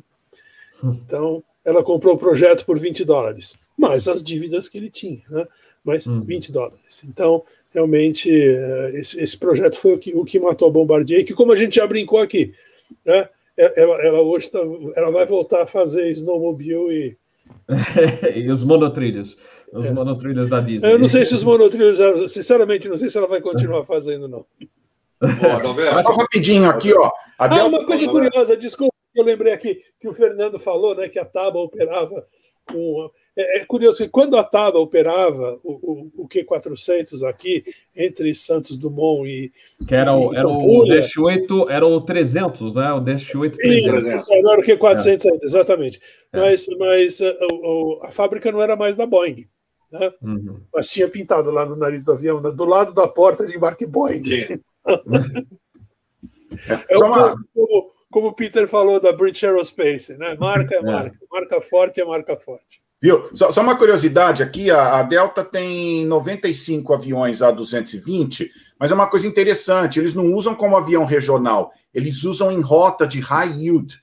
Então, 0.83 1.43
ela 1.65 1.83
comprou 1.85 2.15
o 2.15 2.19
projeto 2.19 2.65
por 2.65 2.79
20 2.79 3.05
dólares, 3.05 3.59
mais 3.77 4.09
as 4.09 4.23
dívidas 4.23 4.69
que 4.69 4.79
ele 4.79 4.89
tinha, 4.89 5.23
né? 5.29 5.47
mas 5.85 6.07
hum. 6.07 6.23
20 6.23 6.53
dólares. 6.53 7.05
Então, 7.05 7.45
realmente, 7.71 8.31
eh, 8.31 8.93
esse, 8.95 9.21
esse, 9.21 9.37
projeto 9.37 9.79
foi 9.79 9.95
o 9.95 9.99
que, 9.99 10.15
o 10.15 10.25
que 10.25 10.41
matou 10.41 10.69
a 10.69 10.73
Bombardier, 10.73 11.25
que, 11.25 11.35
como 11.35 11.53
a 11.53 11.57
gente 11.57 11.77
já 11.77 11.87
brincou 11.87 12.19
aqui, 12.19 12.55
né? 13.05 13.29
ela, 13.57 14.03
ela 14.03 14.21
hoje 14.23 14.51
tá, 14.51 14.59
ela 14.97 15.11
vai 15.11 15.27
voltar 15.27 15.63
a 15.63 15.67
fazer 15.67 16.11
snowmobile 16.11 16.91
e 16.91 17.17
e 18.35 18.51
os 18.51 18.63
monotrilhos. 18.63 19.37
Os 19.73 19.87
é. 19.87 19.93
monotrilhos 19.93 20.49
da 20.49 20.61
Disney. 20.61 20.93
Eu 20.93 20.99
não 20.99 21.09
sei 21.09 21.25
se 21.25 21.35
os 21.35 21.45
monotrilhos, 21.45 21.99
sinceramente, 22.33 22.89
não 22.89 22.97
sei 22.97 23.09
se 23.09 23.19
ela 23.19 23.27
vai 23.27 23.41
continuar 23.41 23.85
fazazendo, 23.85 24.29
não. 24.29 24.45
Ó, 25.23 26.03
Só 26.03 26.17
rapidinho 26.17 26.69
aqui, 26.69 26.93
ó. 26.93 27.11
A 27.39 27.61
ah, 27.61 27.67
uma 27.67 27.85
coisa 27.85 28.09
curiosa, 28.09 28.57
desculpa, 28.57 28.95
eu 29.15 29.25
lembrei 29.25 29.53
aqui 29.53 29.81
que 30.01 30.09
o 30.09 30.15
Fernando 30.15 30.59
falou, 30.59 30.95
né, 30.95 31.09
que 31.09 31.19
a 31.19 31.25
Taba 31.25 31.59
operava 31.59 32.27
com 32.67 33.11
é, 33.41 33.59
é, 33.59 33.65
curioso 33.65 34.03
que 34.03 34.09
quando 34.09 34.37
a 34.37 34.45
Taba 34.45 34.79
operava 34.79 35.59
o, 35.65 35.73
o, 35.73 36.25
o, 36.25 36.29
Q400 36.29 37.27
aqui, 37.27 37.65
entre 37.97 38.35
Santos 38.35 38.77
Dumont 38.77 39.29
e. 39.29 39.51
Que 39.87 39.95
era 39.95 40.15
o, 40.15 40.35
era 40.35 40.47
o 40.47 40.85
Dash 40.85 41.17
8, 41.17 41.71
era 41.71 41.87
o 41.87 42.01
300, 42.01 42.75
né? 42.75 42.93
O 42.93 43.01
Dash 43.01 43.35
8 43.35 43.57
300. 43.57 44.05
Isso, 44.05 44.33
era 44.33 44.61
o 44.61 44.63
Q400 44.63 45.25
é. 45.25 45.33
ainda, 45.33 45.45
exatamente. 45.45 46.01
É. 46.33 46.41
Mas, 46.41 46.67
mas 46.79 47.21
a, 47.21 47.29
a, 47.29 48.09
a, 48.09 48.13
fábrica 48.13 48.53
não 48.53 48.61
era 48.61 48.77
mais 48.77 48.97
da 48.97 49.07
Boeing. 49.07 49.49
Né? 49.91 50.13
Uhum. 50.23 50.61
Mas 50.73 50.89
tinha 50.91 51.09
pintado 51.09 51.51
lá 51.51 51.65
no 51.67 51.75
nariz 51.77 52.05
do 52.05 52.13
avião, 52.13 52.41
né? 52.41 52.53
do 52.53 52.65
lado 52.65 52.93
da 52.93 53.09
porta 53.09 53.47
de 53.47 53.57
embarque 53.57 53.87
Boeing. 53.87 54.23
é 56.89 56.99
uma... 56.99 57.35
como, 57.55 57.91
como 58.11 58.29
o 58.29 58.33
Peter 58.35 58.69
falou 58.69 59.01
da 59.01 59.13
British 59.13 59.45
Aerospace, 59.45 60.19
né? 60.19 60.37
Marca 60.39 60.75
é 60.77 60.83
marca, 60.83 61.19
marca 61.31 61.61
forte 61.61 62.01
é 62.01 62.05
marca 62.05 62.37
forte. 62.37 62.83
Viu? 63.03 63.35
Só, 63.35 63.51
só, 63.51 63.63
uma 63.63 63.77
curiosidade 63.77 64.43
aqui: 64.43 64.71
a, 64.71 64.99
a, 64.99 65.03
Delta 65.03 65.43
tem 65.43 66.05
95 66.07 66.93
aviões 66.93 67.39
A220, 67.39 68.51
mas 68.79 68.91
é 68.91 68.95
uma 68.95 69.09
coisa 69.09 69.27
interessante: 69.27 69.99
eles 69.99 70.15
não 70.15 70.35
usam 70.35 70.55
como 70.55 70.77
avião 70.77 71.05
regional, 71.05 71.73
eles 71.95 72.25
usam 72.25 72.53
em 72.53 72.61
rota 72.61 73.07
de 73.07 73.21
high 73.21 73.51
yield. 73.51 74.01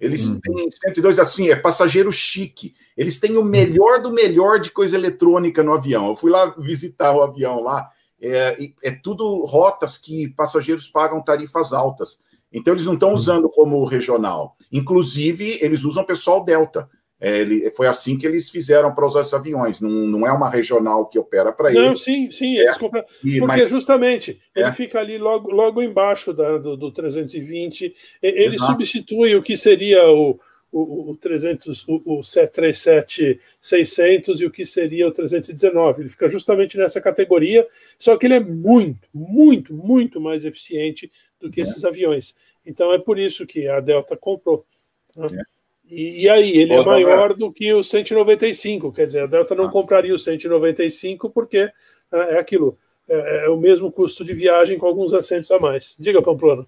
Eles 0.00 0.26
hum. 0.26 0.40
têm 0.42 0.68
102 0.68 1.20
assim, 1.20 1.50
é 1.50 1.54
passageiro 1.54 2.10
chique. 2.10 2.74
Eles 2.96 3.20
têm 3.20 3.36
o 3.36 3.44
melhor 3.44 4.02
do 4.02 4.12
melhor 4.12 4.58
de 4.58 4.70
coisa 4.70 4.96
eletrônica 4.96 5.62
no 5.62 5.72
avião. 5.72 6.08
Eu 6.08 6.16
fui 6.16 6.28
lá 6.28 6.46
visitar 6.58 7.14
o 7.14 7.22
avião 7.22 7.62
lá. 7.62 7.88
É, 8.20 8.56
é 8.82 8.90
tudo 8.90 9.44
rotas 9.44 9.96
que 9.96 10.28
passageiros 10.30 10.88
pagam 10.88 11.22
tarifas 11.22 11.72
altas. 11.72 12.18
Então, 12.52 12.74
eles 12.74 12.84
não 12.84 12.94
estão 12.94 13.12
hum. 13.12 13.14
usando 13.14 13.48
como 13.48 13.84
regional. 13.84 14.56
Inclusive, 14.72 15.58
eles 15.62 15.84
usam 15.84 16.04
pessoal 16.04 16.44
Delta. 16.44 16.90
É, 17.22 17.38
ele, 17.38 17.70
foi 17.70 17.86
assim 17.86 18.18
que 18.18 18.26
eles 18.26 18.50
fizeram 18.50 18.92
para 18.92 19.06
usar 19.06 19.20
esses 19.20 19.32
aviões. 19.32 19.80
Não, 19.80 19.88
não 19.88 20.26
é 20.26 20.32
uma 20.32 20.50
regional 20.50 21.06
que 21.06 21.16
opera 21.16 21.52
para 21.52 21.70
eles. 21.70 21.80
Não, 21.80 21.94
sim, 21.94 22.28
sim, 22.32 22.56
eles 22.56 22.74
é, 22.74 22.78
compram. 22.80 23.04
Porque 23.04 23.40
mas, 23.40 23.68
justamente 23.68 24.40
ele 24.52 24.66
é. 24.66 24.72
fica 24.72 24.98
ali 24.98 25.18
logo, 25.18 25.52
logo 25.52 25.80
embaixo 25.80 26.32
da, 26.32 26.58
do, 26.58 26.76
do 26.76 26.90
320. 26.90 27.94
Ele 28.20 28.56
Exato. 28.56 28.72
substitui 28.72 29.36
o 29.36 29.42
que 29.42 29.56
seria 29.56 30.04
o, 30.10 30.40
o, 30.72 31.12
o 31.12 31.16
300, 31.16 31.86
o, 31.86 32.02
o 32.04 32.18
737-600 32.22 34.40
e 34.40 34.46
o 34.46 34.50
que 34.50 34.64
seria 34.64 35.06
o 35.06 35.12
319. 35.12 36.02
Ele 36.02 36.08
fica 36.08 36.28
justamente 36.28 36.76
nessa 36.76 37.00
categoria, 37.00 37.64
só 38.00 38.16
que 38.16 38.26
ele 38.26 38.34
é 38.34 38.40
muito, 38.40 39.08
muito, 39.14 39.72
muito 39.72 40.20
mais 40.20 40.44
eficiente 40.44 41.08
do 41.38 41.52
que 41.52 41.60
é. 41.60 41.62
esses 41.62 41.84
aviões. 41.84 42.34
Então 42.66 42.92
é 42.92 42.98
por 42.98 43.16
isso 43.16 43.46
que 43.46 43.68
a 43.68 43.78
Delta 43.78 44.16
comprou. 44.16 44.66
Né? 45.14 45.28
É. 45.38 45.61
E, 45.94 46.22
e, 46.22 46.28
aí, 46.30 46.56
ele 46.56 46.72
é 46.72 46.82
maior 46.82 47.34
do 47.34 47.52
que 47.52 47.70
o 47.74 47.84
195, 47.84 48.90
quer 48.92 49.04
dizer, 49.04 49.24
a 49.24 49.26
Delta 49.26 49.54
não 49.54 49.66
ah. 49.66 49.70
compraria 49.70 50.14
o 50.14 50.18
195 50.18 51.28
porque 51.28 51.58
é, 51.58 51.72
é 52.10 52.38
aquilo, 52.38 52.78
é, 53.06 53.44
é, 53.44 53.48
o 53.50 53.58
mesmo 53.58 53.92
custo 53.92 54.24
de 54.24 54.32
viagem 54.32 54.78
com 54.78 54.86
alguns 54.86 55.12
assentos 55.12 55.50
a 55.50 55.58
mais. 55.58 55.94
Diga, 55.98 56.22
Pamplona 56.22 56.66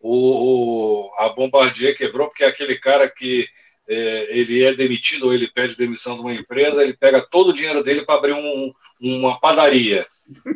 o, 0.00 1.06
o, 1.06 1.10
a 1.18 1.30
Bombardier 1.30 1.96
quebrou 1.96 2.28
porque 2.28 2.44
é 2.44 2.48
aquele 2.48 2.76
cara 2.76 3.08
que 3.08 3.46
é, 3.88 4.38
ele 4.38 4.62
é 4.62 4.74
demitido 4.74 5.26
ou 5.26 5.32
ele 5.32 5.50
pede 5.50 5.74
demissão 5.74 6.16
de 6.16 6.20
uma 6.20 6.34
empresa, 6.34 6.82
ele 6.82 6.96
pega 6.96 7.26
todo 7.30 7.48
o 7.48 7.54
dinheiro 7.54 7.82
dele 7.82 8.04
para 8.04 8.16
abrir 8.16 8.34
um, 8.34 8.72
uma 9.00 9.40
padaria. 9.40 10.06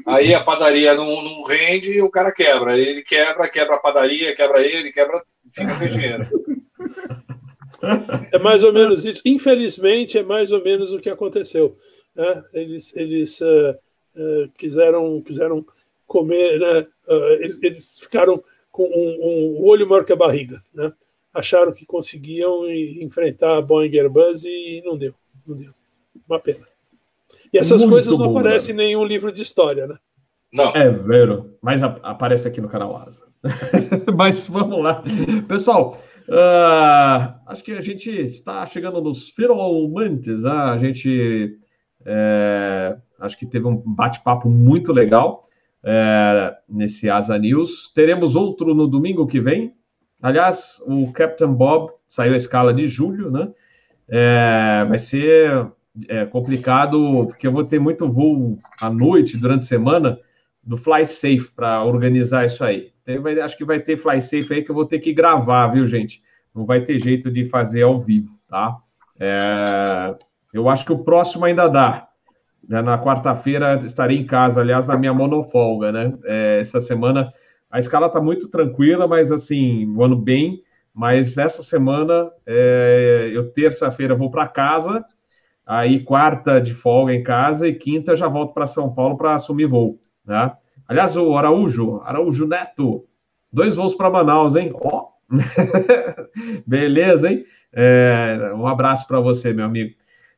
Aí 0.07 0.35
a 0.35 0.45
padaria 0.45 0.95
não, 0.95 1.23
não 1.23 1.43
rende 1.45 1.93
e 1.93 2.03
o 2.03 2.11
cara 2.11 2.31
quebra. 2.31 2.77
Ele 2.77 3.03
quebra, 3.03 3.49
quebra 3.49 3.77
a 3.77 3.81
padaria, 3.81 4.37
quebra 4.37 4.61
ele, 4.61 4.93
quebra, 4.93 5.23
fica 5.51 5.75
sem 5.77 5.89
dinheiro. 5.89 6.29
É 8.31 8.39
mais 8.39 8.63
ou 8.63 8.73
menos 8.73 9.05
isso. 9.05 9.23
Infelizmente, 9.25 10.19
é 10.19 10.23
mais 10.23 10.53
ou 10.53 10.63
menos 10.63 10.93
o 10.93 11.01
que 11.01 11.11
aconteceu. 11.11 11.77
Né? 12.15 12.45
Eles, 12.53 12.97
eles 12.97 13.41
uh, 13.41 13.77
uh, 14.17 14.49
quiseram, 14.57 15.21
quiseram 15.23 15.65
comer, 16.07 16.59
né? 16.59 16.87
Uh, 17.09 17.33
eles, 17.41 17.63
eles, 17.63 17.99
ficaram 18.01 18.43
com 18.71 18.85
um, 18.85 19.61
um 19.61 19.65
olho 19.65 19.89
maior 19.89 20.05
que 20.05 20.13
a 20.13 20.17
barriga. 20.17 20.63
Né? 20.73 20.93
Acharam 21.35 21.73
que 21.73 21.85
conseguiam 21.85 22.71
enfrentar 22.71 23.57
a 23.57 23.63
Boeing 23.63 23.97
Airbus 23.97 24.45
e 24.45 24.83
não 24.85 24.97
deu. 24.97 25.15
Não 25.47 25.57
deu. 25.57 25.73
Uma 26.29 26.39
pena. 26.39 26.67
E 27.53 27.59
essas 27.59 27.81
Muito 27.81 27.91
coisas 27.91 28.19
não 28.19 28.27
bom, 28.27 28.39
aparecem 28.39 28.75
né? 28.75 28.85
em 28.85 28.87
nenhum 28.87 29.05
livro 29.05 29.33
de 29.33 29.43
história, 29.43 29.87
né? 29.87 29.99
Não. 30.53 30.69
É 30.77 30.91
vero, 30.91 31.57
mas 31.63 31.83
aparece 31.83 32.47
aqui 32.47 32.61
no 32.61 32.69
canal 32.69 32.97
Asa. 32.97 33.27
mas 34.17 34.47
vamos 34.47 34.83
lá. 34.83 35.03
Pessoal, 35.49 35.99
uh, 36.33 37.35
acho 37.47 37.63
que 37.63 37.73
a 37.73 37.81
gente 37.81 38.11
está 38.11 38.65
chegando 38.67 39.01
nos 39.01 39.29
finalmente. 39.29 40.31
Né? 40.31 40.51
A 40.51 40.79
gente 40.79 41.59
é, 42.05 42.97
acho 43.21 43.39
que 43.39 43.47
teve 43.47 43.67
um 43.67 43.77
bate-papo 43.77 44.49
muito 44.49 44.93
legal 44.93 45.43
é, 45.85 46.55
nesse 46.69 47.09
Asa 47.09 47.39
News. 47.39 47.93
Teremos 47.95 48.35
outro 48.35 48.75
no 48.75 48.87
domingo 48.87 49.27
que 49.27 49.41
vem. 49.41 49.75
Aliás, 50.21 50.81
o 50.87 51.13
Captain 51.13 51.53
Bob 51.53 51.93
saiu 52.07 52.35
a 52.35 52.37
escala 52.37 52.73
de 52.73 52.87
julho, 52.87 53.31
né? 53.31 53.51
É, 54.09 54.85
vai 54.89 54.99
ser 54.99 55.73
é, 56.09 56.25
complicado, 56.27 57.27
porque 57.27 57.47
eu 57.47 57.53
vou 57.53 57.65
ter 57.65 57.81
muito 57.81 58.09
voo 58.09 58.57
à 58.81 58.91
noite, 58.91 59.37
durante 59.37 59.63
a 59.63 59.67
semana, 59.67 60.19
do 60.63 60.77
Fly 60.77 61.05
Safe 61.07 61.51
para 61.55 61.85
organizar 61.85 62.47
isso 62.47 62.63
aí. 62.63 62.92
Vai, 63.21 63.41
acho 63.41 63.57
que 63.57 63.65
vai 63.65 63.81
ter 63.81 63.97
Fly 63.97 64.21
Safe 64.21 64.55
aí 64.55 64.63
que 64.63 64.71
eu 64.71 64.75
vou 64.75 64.87
ter 64.87 64.99
que 64.99 65.13
gravar, 65.13 65.69
viu, 65.69 65.87
gente? 65.87 66.23
Não 66.55 66.65
vai 66.65 66.83
ter 66.83 66.99
jeito 66.99 67.31
de 67.31 67.45
fazer 67.45 67.83
ao 67.83 67.99
vivo, 67.99 68.29
tá? 68.49 68.77
É, 69.19 70.15
eu 70.53 70.69
acho 70.69 70.85
que 70.85 70.93
o 70.93 71.03
próximo 71.03 71.45
ainda 71.45 71.69
dá. 71.69 72.09
Na 72.69 72.97
quarta-feira 72.97 73.79
estarei 73.85 74.19
em 74.19 74.27
casa, 74.27 74.61
aliás, 74.61 74.87
na 74.87 74.97
minha 74.97 75.13
monofolga, 75.13 75.91
né? 75.91 76.17
É, 76.25 76.59
essa 76.61 76.81
semana 76.81 77.33
a 77.73 77.79
escala 77.79 78.07
está 78.07 78.21
muito 78.21 78.49
tranquila, 78.49 79.09
mas 79.09 79.33
assim, 79.33 79.91
voando 79.95 80.15
bem. 80.15 80.63
Mas 80.95 81.39
essa 81.39 81.63
semana, 81.63 82.31
é, 82.45 83.31
eu 83.33 83.51
terça-feira 83.51 84.15
vou 84.15 84.31
para 84.31 84.47
casa, 84.47 85.03
aí 85.65 86.01
quarta 86.01 86.61
de 86.61 86.75
folga 86.75 87.15
em 87.15 87.23
casa 87.23 87.67
e 87.67 87.75
quinta 87.75 88.15
já 88.15 88.29
volto 88.29 88.53
para 88.53 88.67
São 88.67 88.93
Paulo 88.93 89.17
para 89.17 89.35
assumir 89.35 89.65
voo. 89.65 89.99
Né? 90.23 90.53
Aliás, 90.89 91.17
o 91.17 91.37
Araújo, 91.37 92.01
Araújo 92.05 92.47
Neto, 92.47 93.05
dois 93.53 93.77
voos 93.77 93.95
para 93.95 94.11
Manaus, 94.11 94.57
hein? 94.57 94.73
Ó, 94.75 94.89
oh. 94.89 95.13
beleza, 96.67 97.31
hein? 97.31 97.45
É, 97.73 98.53
um 98.55 98.67
abraço 98.67 99.07
para 99.07 99.21
você, 99.21 99.53
meu 99.53 99.65
amigo. 99.65 99.95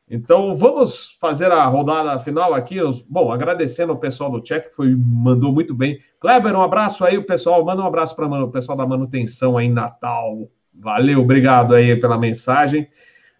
Então, 0.09 0.55
vamos 0.55 1.17
fazer 1.19 1.51
a 1.51 1.65
rodada 1.65 2.19
final 2.19 2.53
aqui. 2.53 2.77
Bom, 3.09 3.33
agradecendo 3.33 3.95
o 3.95 3.99
pessoal 3.99 4.31
do 4.31 4.47
chat, 4.47 4.69
que 4.69 4.75
foi, 4.75 4.95
mandou 4.95 5.53
muito 5.53 5.75
bem. 5.75 5.99
Kleber, 6.21 6.55
um 6.55 6.63
abraço 6.63 7.05
aí, 7.05 7.17
o 7.17 7.25
pessoal. 7.25 7.65
Manda 7.65 7.83
um 7.83 7.87
abraço 7.87 8.15
para 8.15 8.27
o 8.27 8.51
pessoal 8.51 8.77
da 8.77 8.87
manutenção 8.87 9.57
aí 9.57 9.67
em 9.67 9.73
Natal. 9.73 10.49
Valeu, 10.81 11.21
obrigado 11.21 11.75
aí 11.75 11.99
pela 11.99 12.19
mensagem. 12.19 12.87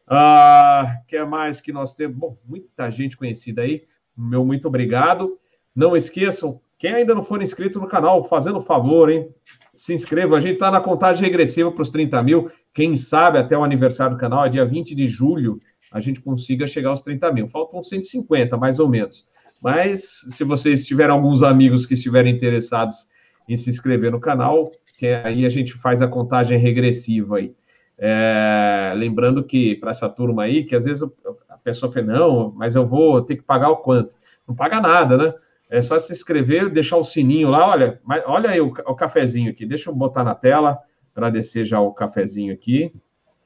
Ah, 0.07 1.01
que 1.07 1.23
mais 1.25 1.61
que 1.61 1.73
nós 1.73 1.95
temos? 1.95 2.17
Bom, 2.17 2.39
muita 2.47 2.91
gente 2.91 3.17
conhecida 3.17 3.63
aí. 3.63 3.85
Meu 4.17 4.45
muito 4.45 4.67
obrigado. 4.67 5.35
Não 5.75 5.97
esqueçam, 5.97 6.61
quem 6.79 6.93
ainda 6.93 7.15
não 7.15 7.23
for 7.23 7.43
inscrito 7.43 7.81
no 7.81 7.87
canal, 7.87 8.23
fazendo 8.25 8.61
favor, 8.61 9.11
hein? 9.11 9.29
Se 9.75 9.93
inscreva. 9.93 10.37
A 10.37 10.41
gente 10.41 10.55
está 10.55 10.71
na 10.71 10.81
contagem 10.81 11.23
regressiva 11.23 11.71
para 11.71 11.83
os 11.83 11.91
30 11.91 12.23
mil. 12.23 12.51
Quem 12.73 12.95
sabe 12.95 13.39
até 13.39 13.57
o 13.57 13.65
aniversário 13.65 14.17
do 14.17 14.21
canal 14.21 14.45
é 14.45 14.49
dia 14.49 14.65
20 14.65 14.95
de 14.95 15.07
julho 15.07 15.61
a 15.95 16.01
gente 16.01 16.21
consiga 16.21 16.67
chegar 16.67 16.91
aos 16.91 17.03
30 17.03 17.33
mil. 17.33 17.47
Faltam 17.47 17.81
150, 17.81 18.57
mais 18.57 18.81
ou 18.81 18.89
menos. 18.89 19.29
Mas 19.63 20.25
se 20.29 20.43
vocês 20.43 20.85
tiverem 20.85 21.15
alguns 21.15 21.41
amigos 21.41 21.87
que 21.87 21.95
estiverem 21.95 22.35
interessados 22.35 23.07
em 23.49 23.57
se 23.57 23.71
inscrever 23.71 24.11
no 24.11 24.19
canal, 24.19 24.73
que 24.99 25.07
aí 25.07 25.47
a 25.47 25.49
gente 25.49 25.73
faz 25.73 26.03
a 26.03 26.09
contagem 26.09 26.59
regressiva 26.59 27.37
aí. 27.37 27.55
É, 27.97 28.93
lembrando 28.97 29.45
que 29.45 29.77
para 29.77 29.91
essa 29.91 30.09
turma 30.09 30.43
aí, 30.43 30.65
que 30.65 30.75
às 30.75 30.85
vezes 30.85 31.09
a 31.49 31.57
pessoa 31.59 31.93
fala, 31.93 32.07
não, 32.07 32.53
mas 32.57 32.75
eu 32.75 32.85
vou 32.85 33.23
ter 33.23 33.37
que 33.37 33.43
pagar 33.43 33.71
o 33.71 33.77
quanto? 33.77 34.17
Não 34.49 34.55
paga 34.57 34.81
nada, 34.81 35.17
né? 35.17 35.35
É 35.71 35.81
só 35.81 35.99
se 35.99 36.13
inscrever, 36.13 36.71
deixar 36.71 36.97
o 36.97 37.05
sininho 37.05 37.49
lá, 37.49 37.69
olha, 37.69 38.01
olha 38.27 38.51
aí 38.51 38.61
o, 38.61 38.69
o 38.69 38.95
cafezinho 38.95 39.51
aqui, 39.51 39.67
deixa 39.67 39.91
eu 39.91 39.95
botar 39.95 40.23
na 40.23 40.35
tela 40.35 40.79
para 41.15 41.31
descer 41.31 41.65
já 41.65 41.81
o 41.81 41.93
cafezinho 41.93 42.53
aqui. 42.53 42.93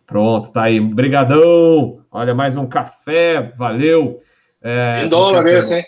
Pronto, 0.09 0.51
tá 0.51 0.63
aí. 0.63 0.81
Brigadão. 0.81 2.03
Olha, 2.11 2.35
mais 2.35 2.57
um 2.57 2.67
café. 2.67 3.53
Valeu. 3.59 4.17
É, 4.63 5.05
em 5.05 5.09
dólar 5.09 5.47
esse, 5.47 5.75
hein? 5.75 5.85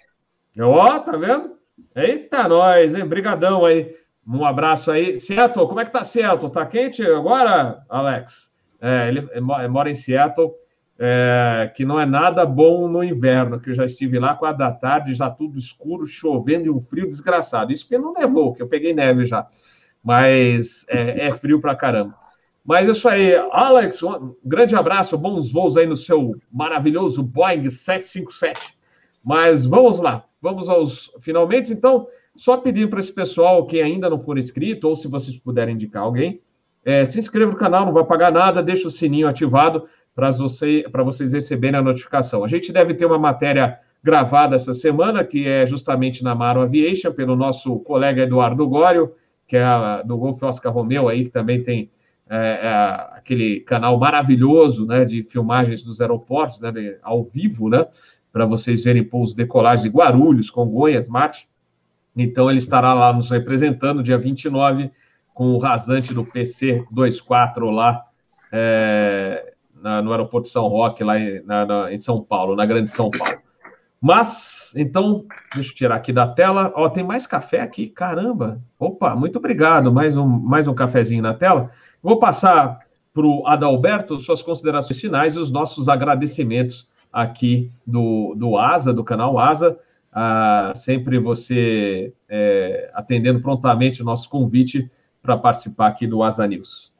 Ó, 0.60 0.98
tá 0.98 1.16
vendo? 1.16 1.56
Eita, 1.96 2.46
nós, 2.46 2.94
hein? 2.94 3.06
Brigadão 3.06 3.64
aí. 3.64 3.96
Um 4.28 4.44
abraço 4.44 4.90
aí. 4.90 5.18
Seattle, 5.18 5.66
como 5.66 5.80
é 5.80 5.86
que 5.86 5.90
tá 5.90 6.04
Seattle? 6.04 6.52
Tá 6.52 6.66
quente 6.66 7.02
agora, 7.02 7.82
Alex? 7.88 8.54
É, 8.78 9.08
ele 9.08 9.26
mora 9.68 9.90
em 9.90 9.94
Seattle, 9.94 10.52
é, 11.02 11.72
que 11.74 11.82
não 11.82 11.98
é 11.98 12.04
nada 12.04 12.44
bom 12.44 12.86
no 12.86 13.02
inverno, 13.02 13.58
que 13.58 13.70
eu 13.70 13.74
já 13.74 13.86
estive 13.86 14.18
lá 14.18 14.34
quatro 14.34 14.58
da 14.58 14.70
tarde, 14.70 15.14
já 15.14 15.30
tudo 15.30 15.58
escuro, 15.58 16.06
chovendo 16.06 16.66
e 16.66 16.70
um 16.70 16.78
frio 16.78 17.08
desgraçado. 17.08 17.72
Isso 17.72 17.84
porque 17.84 17.96
não 17.96 18.12
nevou, 18.12 18.52
que 18.52 18.60
eu 18.60 18.68
peguei 18.68 18.92
neve 18.92 19.24
já. 19.24 19.48
Mas 20.04 20.84
é, 20.90 21.28
é 21.28 21.32
frio 21.32 21.58
pra 21.58 21.74
caramba. 21.74 22.14
Mas 22.62 22.86
é 22.86 22.92
isso 22.92 23.08
aí, 23.08 23.34
Alex, 23.50 24.02
um 24.02 24.36
grande 24.44 24.76
abraço, 24.76 25.16
bons 25.16 25.50
voos 25.50 25.78
aí 25.78 25.86
no 25.86 25.96
seu 25.96 26.36
maravilhoso 26.52 27.22
Boeing 27.22 27.70
757. 27.70 28.76
Mas 29.24 29.64
vamos 29.64 30.00
lá, 30.00 30.26
vamos 30.40 30.68
aos 30.68 31.10
finalmente. 31.20 31.72
Então, 31.72 32.06
só 32.36 32.58
pedir 32.58 32.90
para 32.90 33.00
esse 33.00 33.14
pessoal 33.14 33.66
que 33.66 33.80
ainda 33.80 34.10
não 34.10 34.18
for 34.18 34.36
inscrito, 34.36 34.86
ou 34.86 34.94
se 34.94 35.08
vocês 35.08 35.34
puderem 35.38 35.76
indicar 35.76 36.02
alguém, 36.02 36.42
é, 36.84 37.06
se 37.06 37.18
inscreva 37.18 37.52
no 37.52 37.56
canal, 37.56 37.86
não 37.86 37.92
vai 37.92 38.04
pagar 38.04 38.30
nada, 38.30 38.62
deixa 38.62 38.86
o 38.86 38.90
sininho 38.90 39.28
ativado 39.28 39.86
para 40.14 40.30
você, 40.30 40.84
vocês 41.04 41.32
receberem 41.32 41.78
a 41.78 41.82
notificação. 41.82 42.44
A 42.44 42.48
gente 42.48 42.72
deve 42.72 42.94
ter 42.94 43.06
uma 43.06 43.18
matéria 43.18 43.78
gravada 44.02 44.56
essa 44.56 44.74
semana, 44.74 45.24
que 45.24 45.46
é 45.46 45.66
justamente 45.66 46.24
na 46.24 46.34
Maro 46.34 46.60
Aviation, 46.62 47.12
pelo 47.12 47.36
nosso 47.36 47.78
colega 47.80 48.22
Eduardo 48.22 48.66
Gório, 48.68 49.12
que 49.46 49.56
é 49.56 49.62
a, 49.62 50.02
do 50.02 50.16
Golf 50.16 50.42
Oscar 50.42 50.72
Romeo 50.72 51.08
aí, 51.08 51.24
que 51.24 51.30
também 51.30 51.62
tem 51.62 51.90
é, 52.28 52.36
é, 52.36 53.18
aquele 53.18 53.60
canal 53.60 53.98
maravilhoso 53.98 54.86
né, 54.86 55.04
de 55.04 55.22
filmagens 55.24 55.82
dos 55.82 56.00
aeroportos, 56.00 56.60
né, 56.60 56.70
de, 56.70 56.98
ao 57.02 57.24
vivo, 57.24 57.68
né, 57.68 57.86
para 58.32 58.46
vocês 58.46 58.84
verem 58.84 59.04
pousos 59.04 59.34
decolagens 59.34 59.82
de 59.82 59.96
Guarulhos, 59.96 60.50
Congonhas, 60.50 61.08
Marte. 61.08 61.48
Então, 62.16 62.48
ele 62.48 62.58
estará 62.58 62.94
lá 62.94 63.12
nos 63.12 63.30
representando 63.30 64.02
dia 64.02 64.18
29 64.18 64.90
com 65.34 65.52
o 65.52 65.58
rasante 65.58 66.14
do 66.14 66.24
PC-24 66.24 67.70
lá 67.70 68.04
é, 68.52 69.49
na, 69.80 70.02
no 70.02 70.10
aeroporto 70.10 70.46
de 70.46 70.52
São 70.52 70.66
Roque, 70.68 71.04
lá 71.04 71.18
em, 71.18 71.42
na, 71.44 71.66
na, 71.66 71.92
em 71.92 71.98
São 71.98 72.22
Paulo, 72.22 72.56
na 72.56 72.66
Grande 72.66 72.90
São 72.90 73.10
Paulo. 73.10 73.38
Mas, 74.00 74.72
então, 74.76 75.24
deixa 75.54 75.70
eu 75.70 75.74
tirar 75.74 75.96
aqui 75.96 76.12
da 76.12 76.26
tela. 76.26 76.72
Ó, 76.74 76.88
tem 76.88 77.04
mais 77.04 77.26
café 77.26 77.60
aqui, 77.60 77.88
caramba. 77.88 78.60
Opa, 78.78 79.14
muito 79.14 79.36
obrigado. 79.36 79.92
Mais 79.92 80.16
um, 80.16 80.26
mais 80.26 80.66
um 80.66 80.74
cafezinho 80.74 81.22
na 81.22 81.34
tela. 81.34 81.70
Vou 82.02 82.18
passar 82.18 82.78
para 83.12 83.26
o 83.26 83.46
Adalberto 83.46 84.18
suas 84.18 84.42
considerações 84.42 84.98
finais 84.98 85.34
e 85.34 85.38
os 85.38 85.50
nossos 85.50 85.88
agradecimentos 85.88 86.88
aqui 87.12 87.70
do, 87.86 88.34
do 88.36 88.56
ASA, 88.56 88.92
do 88.92 89.04
canal 89.04 89.38
ASA. 89.38 89.78
Ah, 90.12 90.72
sempre 90.74 91.18
você 91.18 92.12
é, 92.28 92.90
atendendo 92.94 93.40
prontamente 93.40 94.00
o 94.00 94.04
nosso 94.04 94.30
convite 94.30 94.90
para 95.22 95.36
participar 95.36 95.88
aqui 95.88 96.06
do 96.06 96.22
Asa 96.22 96.46
News. 96.46 96.90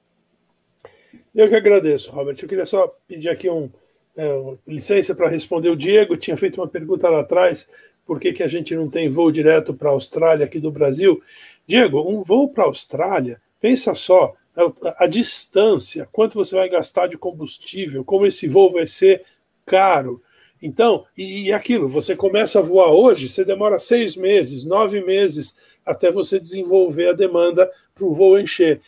Eu 1.35 1.49
que 1.49 1.55
agradeço, 1.55 2.11
Robert. 2.11 2.37
Eu 2.41 2.49
queria 2.49 2.67
só 2.67 2.89
pedir 3.07 3.29
aqui 3.29 3.49
um, 3.49 3.71
é, 4.17 4.57
licença 4.67 5.15
para 5.15 5.29
responder 5.29 5.69
o 5.69 5.77
Diego. 5.77 6.17
Tinha 6.17 6.37
feito 6.37 6.61
uma 6.61 6.69
pergunta 6.69 7.09
lá 7.09 7.21
atrás: 7.21 7.69
por 8.05 8.19
que, 8.19 8.33
que 8.33 8.43
a 8.43 8.49
gente 8.49 8.75
não 8.75 8.91
tem 8.91 9.09
voo 9.09 9.31
direto 9.31 9.73
para 9.73 9.89
a 9.89 9.93
Austrália 9.93 10.45
aqui 10.45 10.59
do 10.59 10.71
Brasil? 10.71 11.23
Diego, 11.67 12.01
um 12.01 12.23
voo 12.23 12.53
para 12.53 12.65
a 12.65 12.67
Austrália, 12.67 13.41
pensa 13.61 13.95
só, 13.95 14.35
a, 14.57 15.05
a 15.05 15.07
distância, 15.07 16.09
quanto 16.11 16.35
você 16.35 16.55
vai 16.55 16.69
gastar 16.69 17.07
de 17.07 17.17
combustível, 17.17 18.05
como 18.05 18.27
esse 18.27 18.49
voo 18.49 18.73
vai 18.73 18.87
ser 18.87 19.23
caro. 19.65 20.21
Então, 20.63 21.07
e, 21.17 21.47
e, 21.47 21.53
aquilo, 21.53 21.89
você 21.89 22.15
começa 22.15 22.59
a 22.59 22.63
voar 22.63 22.91
hoje, 22.91 23.29
você 23.29 23.45
demora 23.45 23.79
seis 23.79 24.15
meses, 24.17 24.65
nove 24.65 25.01
meses 25.01 25.55
até 25.87 26.13
você 26.13 26.39
desenvolver 26.39 27.09
a 27.09 27.13
demanda 27.15 27.71
para 27.95 28.05
o 28.05 28.15
voo 28.15 28.39
encher. 28.39 28.81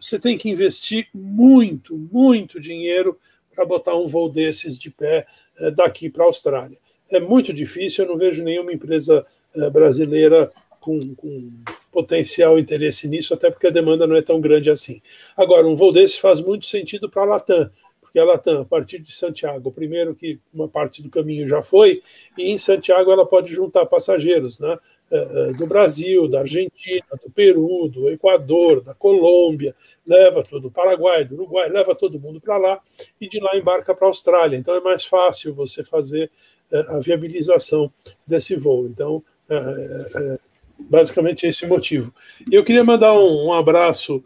Você 0.00 0.18
tem 0.18 0.38
que 0.38 0.48
investir 0.48 1.08
muito, 1.12 1.96
muito 1.96 2.60
dinheiro 2.60 3.18
para 3.54 3.64
botar 3.64 3.96
um 3.96 4.06
voo 4.06 4.28
desses 4.28 4.78
de 4.78 4.90
pé 4.90 5.26
é, 5.58 5.70
daqui 5.70 6.08
para 6.08 6.24
a 6.24 6.26
Austrália. 6.26 6.78
É 7.10 7.20
muito 7.20 7.52
difícil, 7.52 8.04
eu 8.04 8.10
não 8.10 8.16
vejo 8.16 8.42
nenhuma 8.42 8.72
empresa 8.72 9.26
brasileira 9.72 10.48
com, 10.78 10.98
com 11.16 11.50
potencial 11.90 12.56
interesse 12.56 13.08
nisso, 13.08 13.34
até 13.34 13.50
porque 13.50 13.66
a 13.66 13.70
demanda 13.70 14.06
não 14.06 14.14
é 14.14 14.22
tão 14.22 14.40
grande 14.40 14.70
assim. 14.70 15.02
Agora, 15.36 15.66
um 15.66 15.74
voo 15.74 15.92
desse 15.92 16.20
faz 16.20 16.40
muito 16.40 16.66
sentido 16.66 17.10
para 17.10 17.22
a 17.22 17.24
Latam 17.24 17.68
porque 18.10 18.18
a 18.18 18.24
Latam, 18.24 18.62
a 18.62 18.64
partir 18.64 18.98
de 18.98 19.12
Santiago, 19.12 19.70
primeiro 19.70 20.16
que 20.16 20.40
uma 20.52 20.68
parte 20.68 21.00
do 21.00 21.08
caminho 21.08 21.46
já 21.46 21.62
foi, 21.62 22.02
e 22.36 22.50
em 22.50 22.58
Santiago 22.58 23.12
ela 23.12 23.24
pode 23.24 23.54
juntar 23.54 23.86
passageiros 23.86 24.58
né, 24.58 24.72
eh, 24.72 24.76
eh, 24.76 24.99
do 25.58 25.66
Brasil, 25.66 26.28
da 26.28 26.40
Argentina, 26.40 27.04
do 27.22 27.30
Peru, 27.30 27.88
do 27.88 28.08
Equador, 28.08 28.80
da 28.80 28.94
Colômbia, 28.94 29.74
leva 30.06 30.44
todo 30.44 30.68
o 30.68 30.70
Paraguai, 30.70 31.24
do 31.24 31.34
Uruguai, 31.34 31.68
leva 31.68 31.94
todo 31.94 32.20
mundo 32.20 32.40
para 32.40 32.56
lá 32.56 32.80
e 33.20 33.28
de 33.28 33.40
lá 33.40 33.56
embarca 33.56 33.94
para 33.94 34.06
a 34.06 34.10
Austrália. 34.10 34.56
Então 34.56 34.74
é 34.74 34.80
mais 34.80 35.04
fácil 35.04 35.52
você 35.52 35.82
fazer 35.82 36.30
eh, 36.70 36.84
a 36.88 37.00
viabilização 37.00 37.92
desse 38.26 38.54
voo. 38.54 38.86
Então, 38.86 39.24
basicamente 40.78 41.46
esse 41.46 41.64
é 41.64 41.66
o 41.66 41.70
motivo. 41.70 42.14
Eu 42.50 42.62
queria 42.62 42.84
mandar 42.84 43.12
um, 43.14 43.52
abraço 43.52 44.22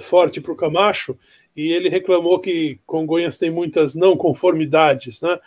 forte 0.00 0.40
para 0.40 0.52
o 0.52 0.56
Camacho, 0.56 1.16
e 1.58 1.72
ele 1.72 1.88
reclamou 1.88 2.38
que 2.38 2.78
Congonhas 2.86 3.36
tem 3.36 3.50
muitas 3.50 3.96
não 3.96 4.16
conformidades. 4.16 5.20
Né? 5.20 5.40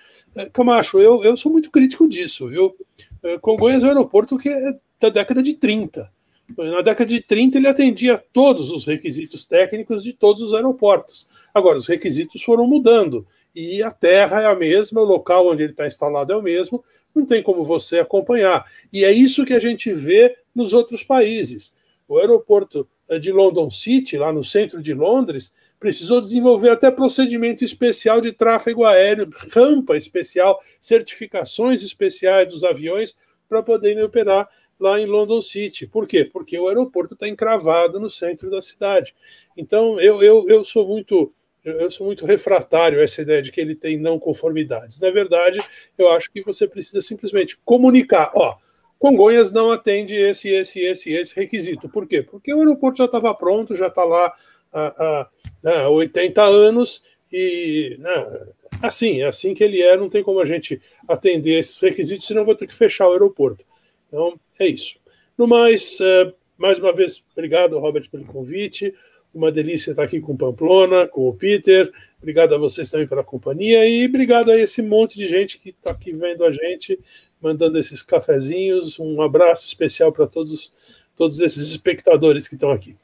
Camacho, 0.52 1.00
eu, 1.00 1.24
eu 1.24 1.38
sou 1.38 1.50
muito 1.50 1.72
crítico 1.72 2.06
disso, 2.06 2.50
viu? 2.50 2.76
É, 3.24 3.38
Congonhas 3.38 3.84
é 3.84 3.88
um 3.88 3.90
aeroporto 3.90 4.38
que 4.38 4.50
é 4.50 4.74
da 5.00 5.10
década 5.10 5.42
de 5.42 5.54
30. 5.54 6.12
Na 6.58 6.82
década 6.82 7.06
de 7.06 7.22
30 7.22 7.58
ele 7.58 7.68
atendia 7.68 8.24
todos 8.34 8.72
os 8.72 8.86
requisitos 8.86 9.46
técnicos 9.46 10.04
de 10.04 10.14
todos 10.14 10.42
os 10.42 10.54
aeroportos. 10.54 11.28
Agora, 11.54 11.78
os 11.78 11.88
requisitos 11.88 12.44
foram 12.44 12.68
mudando 12.68 13.26
e 13.56 13.82
a 13.82 13.92
terra 13.92 14.42
é 14.42 14.46
a 14.46 14.56
mesma, 14.56 15.02
o 15.02 15.06
local 15.06 15.48
onde 15.48 15.64
ele 15.64 15.72
está 15.72 15.88
instalado 15.88 16.34
é 16.34 16.36
o 16.36 16.42
mesmo, 16.42 16.84
não 17.16 17.26
tem 17.26 17.42
como 17.42 17.64
você 17.64 18.00
acompanhar. 18.00 18.66
E 18.92 19.04
é 19.04 19.12
isso 19.12 19.46
que 19.46 19.54
a 19.54 19.60
gente 19.60 19.94
vê 19.94 20.36
nos 20.54 20.74
outros 20.74 21.04
países. 21.04 21.74
O 22.08 22.18
aeroporto 22.18 22.88
de 23.20 23.32
London 23.32 23.70
City, 23.72 24.18
lá 24.18 24.32
no 24.32 24.44
centro 24.44 24.82
de 24.82 24.94
Londres, 24.94 25.54
precisou 25.82 26.22
desenvolver 26.22 26.70
até 26.70 26.92
procedimento 26.92 27.66
especial 27.66 28.22
de 28.22 28.32
tráfego 28.32 28.86
aéreo, 28.86 29.28
rampa 29.52 29.98
especial, 29.98 30.60
certificações 30.80 31.84
especiais 31.84 32.48
dos 32.48 32.64
aviões 32.64 33.18
para 33.50 33.64
poderem 33.64 34.04
operar 34.04 34.48
lá 34.80 35.00
em 35.00 35.08
London 35.08 35.42
City. 35.42 35.88
Por 35.88 36.06
quê? 36.08 36.24
Porque 36.24 36.58
o 36.58 36.68
aeroporto 36.68 37.16
está 37.16 37.28
encravado 37.28 38.00
no 38.00 38.12
centro 38.12 38.48
da 38.52 38.62
cidade. 38.62 39.16
Então, 39.58 40.00
eu, 40.00 40.22
eu, 40.22 40.48
eu 40.48 40.64
sou 40.64 40.88
muito 40.88 41.34
eu 41.64 41.92
sou 41.92 42.08
muito 42.08 42.26
refratário 42.26 43.00
a 43.00 43.04
essa 43.04 43.22
ideia 43.22 43.40
de 43.40 43.52
que 43.52 43.62
ele 43.62 43.76
tem 43.76 43.96
não 43.96 44.18
conformidades. 44.18 45.00
Na 45.00 45.12
verdade, 45.12 45.60
eu 45.96 46.10
acho 46.10 46.32
que 46.32 46.42
você 46.42 46.68
precisa 46.68 47.04
simplesmente 47.04 47.56
comunicar, 47.64 48.32
ó, 48.34 48.58
Congonhas 49.02 49.52
não 49.52 49.72
atende 49.72 50.14
esse, 50.16 50.50
esse, 50.50 50.80
esse, 50.82 51.12
esse 51.12 51.36
requisito. 51.36 51.90
Por 51.90 52.08
quê? 52.08 52.22
Porque 52.22 52.54
o 52.54 52.60
aeroporto 52.60 53.00
já 53.00 53.06
estava 53.06 53.34
pronto, 53.34 53.76
já 53.76 53.88
está 53.88 54.04
lá 54.04 54.32
há, 54.74 55.30
há, 55.64 55.90
80 55.90 56.42
anos 56.44 57.04
e 57.32 57.96
né, 58.00 58.46
assim, 58.82 59.22
é 59.22 59.26
assim 59.26 59.54
que 59.54 59.64
ele 59.64 59.82
é, 59.82 59.96
não 59.96 60.10
tem 60.10 60.24
como 60.24 60.40
a 60.40 60.46
gente 60.46 60.80
atender 61.08 61.60
esses 61.60 61.80
requisitos, 61.80 62.28
senão 62.28 62.46
vou 62.46 62.56
ter 62.56 62.68
que 62.68 62.74
fechar 62.74 63.08
o 63.08 63.14
aeroporto. 63.14 63.64
Então, 64.08 64.40
é 64.60 64.68
isso. 64.68 65.00
No 65.38 65.48
mais, 65.48 66.00
é, 66.02 66.34
mais 66.58 66.80
uma 66.80 66.94
vez, 66.94 67.24
obrigado, 67.32 67.80
Robert, 67.80 68.10
pelo 68.10 68.26
convite. 68.26 68.94
Uma 69.34 69.52
delícia 69.52 69.92
estar 69.92 70.04
aqui 70.04 70.20
com 70.20 70.34
o 70.34 70.38
Pamplona, 70.38 71.08
com 71.08 71.28
o 71.30 71.34
Peter. 71.34 71.92
Obrigado 72.22 72.54
a 72.54 72.58
vocês 72.58 72.92
também 72.92 73.08
pela 73.08 73.24
companhia 73.24 73.88
e 73.88 74.06
obrigado 74.06 74.52
a 74.52 74.58
esse 74.58 74.82
monte 74.82 75.18
de 75.18 75.28
gente 75.28 75.58
que 75.58 75.70
está 75.70 75.92
aqui 75.92 76.12
vendo 76.12 76.44
a 76.44 76.52
gente, 76.52 77.00
mandando 77.42 77.80
esses 77.80 78.04
cafezinhos. 78.04 79.00
Um 79.00 79.22
abraço 79.22 79.66
especial 79.66 80.12
para 80.12 80.28
todos, 80.28 80.74
todos 81.16 81.40
esses 81.40 81.70
espectadores 81.70 82.48
que 82.48 82.56
estão 82.56 82.72
aqui. 82.72 82.96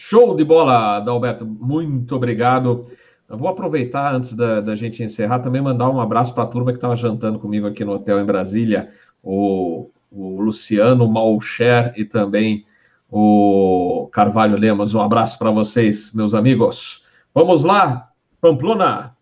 Show 0.00 0.36
de 0.36 0.44
bola, 0.44 1.00
Dalberto. 1.00 1.44
Muito 1.44 2.14
obrigado. 2.14 2.86
Eu 3.28 3.36
vou 3.36 3.48
aproveitar, 3.48 4.14
antes 4.14 4.32
da, 4.32 4.60
da 4.60 4.76
gente 4.76 5.02
encerrar, 5.02 5.40
também 5.40 5.60
mandar 5.60 5.90
um 5.90 6.00
abraço 6.00 6.32
para 6.32 6.44
a 6.44 6.46
turma 6.46 6.70
que 6.70 6.78
estava 6.78 6.94
jantando 6.94 7.40
comigo 7.40 7.66
aqui 7.66 7.84
no 7.84 7.92
hotel 7.92 8.20
em 8.20 8.24
Brasília, 8.24 8.90
o, 9.20 9.90
o 10.08 10.40
Luciano 10.40 11.08
Malcher 11.08 11.92
e 11.96 12.04
também 12.04 12.64
o 13.10 14.08
Carvalho 14.12 14.56
Lemos. 14.56 14.94
Um 14.94 15.00
abraço 15.00 15.36
para 15.36 15.50
vocês, 15.50 16.12
meus 16.14 16.32
amigos. 16.32 17.04
Vamos 17.34 17.64
lá, 17.64 18.08
Pamplona. 18.40 19.16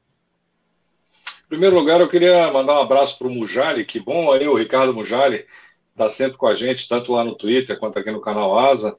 Em 1.47 1.49
primeiro 1.49 1.75
lugar, 1.75 2.03
eu 2.03 2.09
queria 2.09 2.53
mandar 2.53 2.75
um 2.75 2.83
abraço 2.83 3.17
para 3.17 3.29
o 3.29 3.31
Mujali, 3.31 3.83
que 3.87 3.99
bom 3.99 4.31
aí, 4.31 4.47
o 4.47 4.57
Ricardo 4.57 4.93
Mujali, 4.93 5.47
está 5.93 6.11
sempre 6.11 6.37
com 6.37 6.47
a 6.47 6.55
gente, 6.55 6.87
tanto 6.87 7.13
lá 7.13 7.25
no 7.25 7.35
Twitter 7.35 7.79
quanto 7.79 7.99
aqui 7.99 8.11
no 8.11 8.21
canal 8.21 8.59
Asa. 8.59 8.95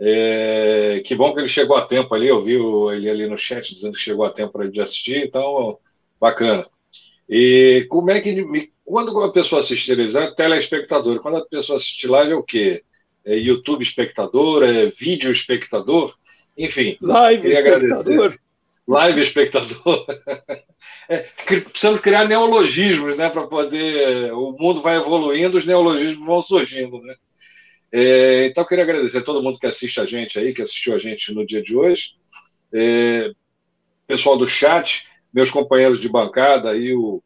É, 0.00 1.02
que 1.04 1.14
bom 1.14 1.34
que 1.34 1.40
ele 1.40 1.48
chegou 1.48 1.76
a 1.76 1.86
tempo 1.86 2.14
ali, 2.14 2.28
eu 2.28 2.42
vi 2.42 2.54
ele 2.94 3.10
ali 3.10 3.26
no 3.26 3.36
chat 3.36 3.74
dizendo 3.74 3.94
que 3.94 4.02
chegou 4.02 4.24
a 4.24 4.30
tempo 4.30 4.66
de 4.68 4.80
assistir, 4.80 5.24
então, 5.24 5.78
bacana. 6.20 6.66
E 7.28 7.86
como 7.88 8.10
é 8.10 8.20
que. 8.20 8.70
Quando 8.84 9.20
a 9.20 9.32
pessoa 9.32 9.60
assiste 9.60 9.86
televisão, 9.86 10.22
é 10.22 10.34
telespectador. 10.34 11.20
Quando 11.20 11.36
a 11.36 11.44
pessoa 11.44 11.76
assiste 11.76 12.06
live, 12.06 12.32
é 12.32 12.36
o 12.36 12.42
quê? 12.42 12.82
É 13.24 13.36
YouTube 13.36 13.82
espectador? 13.82 14.62
É 14.62 14.86
vídeo 14.86 15.30
espectador? 15.30 16.14
Enfim. 16.56 16.96
Live 17.02 17.48
espectador. 17.48 17.84
Agradecer. 17.84 18.40
Live 18.86 19.20
espectador. 19.20 20.06
É, 21.10 21.24
precisamos 21.70 22.00
criar 22.00 22.28
neologismos, 22.28 23.16
né? 23.16 23.30
Para 23.30 23.46
poder. 23.46 24.30
O 24.34 24.52
mundo 24.52 24.82
vai 24.82 24.96
evoluindo, 24.96 25.56
os 25.56 25.64
neologismos 25.64 26.24
vão 26.24 26.42
surgindo, 26.42 27.00
né? 27.00 27.16
É, 27.90 28.46
então, 28.46 28.62
eu 28.62 28.68
queria 28.68 28.84
agradecer 28.84 29.18
a 29.18 29.22
todo 29.22 29.42
mundo 29.42 29.58
que 29.58 29.66
assiste 29.66 30.00
a 30.00 30.04
gente 30.04 30.38
aí, 30.38 30.52
que 30.52 30.62
assistiu 30.62 30.94
a 30.94 30.98
gente 30.98 31.32
no 31.32 31.46
dia 31.46 31.62
de 31.62 31.76
hoje. 31.76 32.16
É, 32.72 33.30
pessoal 34.06 34.36
do 34.36 34.46
chat, 34.46 35.06
meus 35.32 35.50
companheiros 35.50 36.00
de 36.00 36.08
bancada 36.08 36.76
e 36.76 36.94
o 36.94 37.22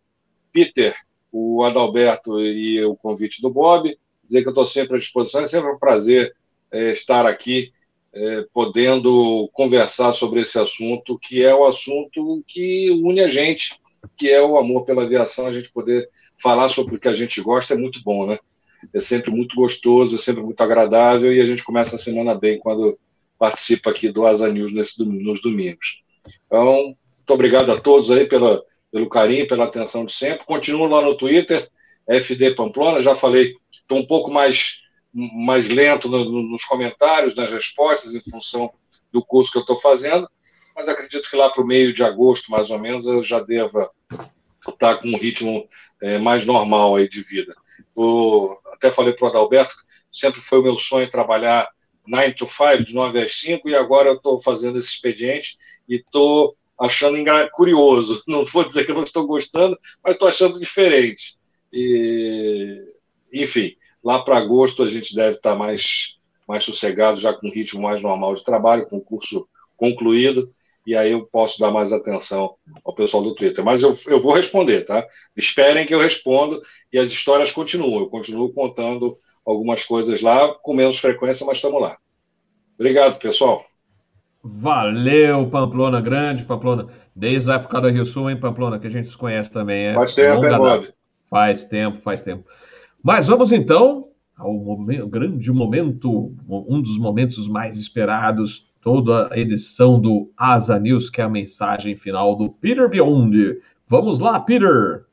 Peter, 0.53 0.95
o 1.31 1.65
Adalberto 1.65 2.41
e 2.41 2.83
o 2.85 2.95
convite 2.97 3.41
do 3.41 3.51
Bob. 3.51 3.97
Dizer 4.25 4.43
que 4.43 4.49
eu 4.49 4.53
estou 4.53 4.67
sempre 4.67 4.97
à 4.97 4.99
disposição, 4.99 5.43
é 5.43 5.47
sempre 5.47 5.71
um 5.71 5.79
prazer 5.79 6.35
é, 6.71 6.91
estar 6.93 7.27
aqui 7.27 7.73
é, 8.15 8.47
podendo 8.53 9.49
conversar 9.53 10.13
sobre 10.13 10.43
esse 10.43 10.59
assunto, 10.59 11.19
que 11.19 11.43
é 11.45 11.55
o 11.55 11.65
assunto 11.65 12.45
que 12.47 12.91
une 12.91 13.21
a 13.21 13.29
gente, 13.29 13.81
que 14.17 14.31
é 14.31 14.41
o 14.41 14.59
amor 14.59 14.85
pela 14.85 15.05
aviação, 15.05 15.47
a 15.47 15.53
gente 15.53 15.73
poder 15.73 16.09
falar 16.41 16.69
sobre 16.69 16.97
o 16.97 17.01
que 17.01 17.09
a 17.09 17.15
gente 17.15 17.41
gosta 17.41 17.75
é 17.75 17.77
muito 17.77 18.03
bom, 18.03 18.27
né? 18.27 18.39
É 18.93 19.01
sempre 19.01 19.31
muito 19.31 19.57
gostoso, 19.57 20.17
é 20.17 20.19
sempre 20.19 20.43
muito 20.43 20.61
agradável 20.61 21.33
e 21.33 21.41
a 21.41 21.47
gente 21.47 21.65
começa 21.65 21.97
a 21.97 21.99
semana 21.99 22.35
bem 22.35 22.59
quando 22.59 22.99
participa 23.39 23.91
aqui 23.91 24.09
do 24.09 24.27
Asa 24.27 24.53
News 24.53 24.73
nesse, 24.73 25.05
nos 25.05 25.43
domingos. 25.43 26.03
Então, 26.47 26.75
muito 26.75 27.31
obrigado 27.31 27.73
a 27.73 27.81
todos 27.81 28.11
aí 28.11 28.27
pela, 28.27 28.63
pelo 28.91 29.09
carinho, 29.09 29.49
pela 29.49 29.65
atenção 29.65 30.05
de 30.05 30.13
sempre. 30.13 30.45
Continuo 30.45 30.87
lá 30.87 31.03
no 31.03 31.17
Twitter, 31.17 31.69
FD 32.09 32.55
Pamplona, 32.55 33.01
já 33.01 33.17
falei, 33.17 33.55
estou 33.71 33.99
um 33.99 34.07
pouco 34.07 34.31
mais, 34.31 34.83
mais 35.13 35.69
lento 35.69 36.09
no, 36.09 36.25
no, 36.25 36.43
nos 36.43 36.65
comentários, 36.65 37.35
nas 37.35 37.51
respostas, 37.51 38.15
em 38.15 38.21
função 38.21 38.73
do 39.13 39.25
curso 39.25 39.53
que 39.53 39.59
eu 39.59 39.63
estou 39.63 39.79
fazendo, 39.81 40.29
mas 40.75 40.89
acredito 40.89 41.29
que 41.29 41.37
lá 41.37 41.51
para 41.51 41.63
o 41.63 41.67
meio 41.67 41.95
de 41.95 42.03
agosto, 42.03 42.51
mais 42.51 42.71
ou 42.71 42.79
menos, 42.79 43.07
eu 43.07 43.23
já 43.23 43.41
deva 43.41 43.91
estar 44.67 44.97
com 44.97 45.09
um 45.09 45.19
ritmo 45.19 45.69
é, 46.01 46.19
mais 46.19 46.47
normal 46.47 46.97
aí 46.97 47.09
de 47.09 47.23
vida. 47.23 47.55
O, 47.95 48.57
até 48.83 48.91
falei 48.91 49.13
para 49.13 49.27
o 49.27 49.29
Adalberto, 49.29 49.75
sempre 50.11 50.41
foi 50.41 50.59
o 50.59 50.63
meu 50.63 50.79
sonho 50.79 51.11
trabalhar 51.11 51.69
9 52.07 52.35
to 52.35 52.47
5, 52.47 52.85
de 52.85 52.95
9 52.95 53.23
às 53.23 53.35
5, 53.39 53.69
e 53.69 53.75
agora 53.75 54.09
eu 54.09 54.17
estou 54.17 54.41
fazendo 54.41 54.79
esse 54.79 54.89
expediente 54.89 55.57
e 55.89 55.97
estou 55.97 56.57
achando 56.79 57.17
curioso. 57.53 58.23
Não 58.27 58.45
vou 58.45 58.65
dizer 58.65 58.85
que 58.85 58.93
não 58.93 59.05
estou 59.05 59.27
gostando, 59.27 59.79
mas 60.03 60.15
estou 60.15 60.29
achando 60.29 60.59
diferente. 60.59 61.37
E, 61.73 62.85
enfim, 63.33 63.77
lá 64.03 64.23
para 64.23 64.37
agosto 64.37 64.83
a 64.83 64.89
gente 64.89 65.15
deve 65.15 65.37
estar 65.37 65.53
tá 65.53 65.57
mais, 65.57 66.19
mais 66.47 66.65
sossegado, 66.65 67.21
já 67.21 67.33
com 67.33 67.47
um 67.47 67.53
ritmo 67.53 67.81
mais 67.81 68.03
normal 68.03 68.35
de 68.35 68.45
trabalho, 68.45 68.87
com 68.87 68.97
o 68.97 69.05
curso 69.05 69.49
concluído, 69.77 70.53
e 70.87 70.97
aí 70.97 71.13
eu 71.13 71.25
posso 71.27 71.61
dar 71.61 71.71
mais 71.71 71.93
atenção 71.93 72.55
ao 72.85 72.95
pessoal 72.95 73.23
do 73.23 73.35
Twitter. 73.35 73.65
Mas 73.65 73.83
eu, 73.83 73.97
eu 74.07 74.21
vou 74.21 74.33
responder, 74.33 74.85
tá? 74.85 75.07
Esperem 75.37 75.87
que 75.87 75.95
eu 75.95 76.01
respondo 76.01 76.61
e 76.93 76.99
as 76.99 77.11
histórias 77.11 77.53
continuam. 77.53 78.01
Eu 78.01 78.09
continuo 78.09 78.53
contando 78.53 79.17
algumas 79.45 79.85
coisas 79.85 80.21
lá, 80.23 80.55
com 80.63 80.75
menos 80.75 80.99
frequência, 80.99 81.47
mas 81.47 81.59
estamos 81.59 81.81
lá. 81.81 81.97
Obrigado, 82.79 83.19
pessoal. 83.19 83.65
Valeu, 84.43 85.49
Pamplona 85.49 86.01
Grande, 86.01 86.45
Pamplona. 86.45 86.89
Desde 87.15 87.51
a 87.51 87.55
época 87.55 87.81
da 87.81 87.91
Rio 87.91 88.05
Sul, 88.05 88.29
hein, 88.29 88.37
Pamplona, 88.37 88.79
que 88.79 88.89
a 88.89 88.91
gente 88.91 89.09
se 89.09 89.17
conhece 89.17 89.53
também. 89.53 89.87
É 89.87 89.95
faz 89.95 90.15
tempo, 90.15 90.45
é, 90.45 90.59
Bob? 90.59 90.93
Faz 91.31 91.65
tempo, 91.65 91.99
faz 92.01 92.23
tempo. 92.23 92.45
Mas 93.03 93.27
vamos 93.27 93.53
então 93.53 94.09
ao 94.37 94.53
momento, 94.53 95.07
grande 95.07 95.53
momento, 95.53 96.35
um 96.49 96.83
dos 96.83 96.99
momentos 96.99 97.47
mais 97.49 97.79
esperados, 97.79 98.72
toda 98.83 99.33
a 99.33 99.39
edição 99.39 99.99
do 99.99 100.31
Asa 100.37 100.79
News, 100.79 101.09
que 101.09 101.21
é 101.21 101.25
a 101.25 101.29
mensagem 101.29 101.97
final 101.97 102.35
do 102.37 102.51
Peter 102.51 102.89
Beyond. 102.89 103.59
Vamos 103.87 104.19
lá, 104.19 104.39
Peter! 104.41 105.05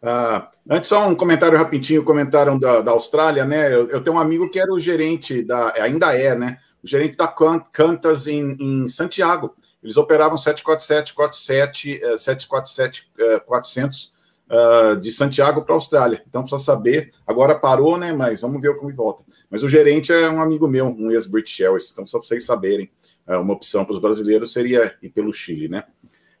Ah, 0.00 0.48
antes, 0.70 0.88
só 0.88 1.08
um 1.08 1.14
comentário 1.14 1.58
rapidinho, 1.58 2.04
comentaram 2.04 2.56
da, 2.58 2.80
da 2.80 2.92
Austrália, 2.92 3.44
né? 3.44 3.74
Eu, 3.74 3.90
eu, 3.90 4.00
tenho 4.00 4.14
um 4.14 4.20
amigo 4.20 4.48
que 4.48 4.60
era 4.60 4.72
o 4.72 4.78
gerente 4.78 5.42
da, 5.42 5.74
ainda 5.82 6.16
é, 6.16 6.36
né? 6.36 6.58
O 6.82 6.86
gerente 6.86 7.16
da 7.16 7.26
Cantas 7.26 8.28
em, 8.28 8.56
em 8.60 8.88
Santiago. 8.88 9.56
Eles 9.82 9.96
operavam 9.96 10.38
747, 10.38 11.12
47, 11.12 12.00
747, 12.16 13.10
400 13.44 14.15
uh, 14.50 14.96
de 14.96 15.10
Santiago 15.10 15.62
para 15.62 15.74
a 15.74 15.76
Austrália. 15.76 16.22
Então 16.28 16.42
precisa 16.42 16.62
saber. 16.62 17.12
Agora 17.26 17.54
parou, 17.54 17.96
né? 17.98 18.12
Mas 18.12 18.40
vamos 18.40 18.60
ver 18.60 18.76
como 18.76 18.94
volta. 18.94 19.22
Mas 19.50 19.62
o 19.62 19.68
gerente 19.68 20.12
é 20.12 20.28
um 20.28 20.40
amigo 20.40 20.66
meu, 20.68 20.86
um 20.86 21.10
ex-British 21.10 21.60
Airways. 21.60 21.90
Então 21.90 22.06
só 22.06 22.18
para 22.18 22.28
vocês 22.28 22.44
saberem, 22.44 22.90
uh, 23.28 23.40
uma 23.40 23.54
opção 23.54 23.84
para 23.84 23.94
os 23.94 24.00
brasileiros 24.00 24.52
seria 24.52 24.94
ir 25.02 25.10
pelo 25.10 25.32
Chile, 25.32 25.68
né? 25.68 25.84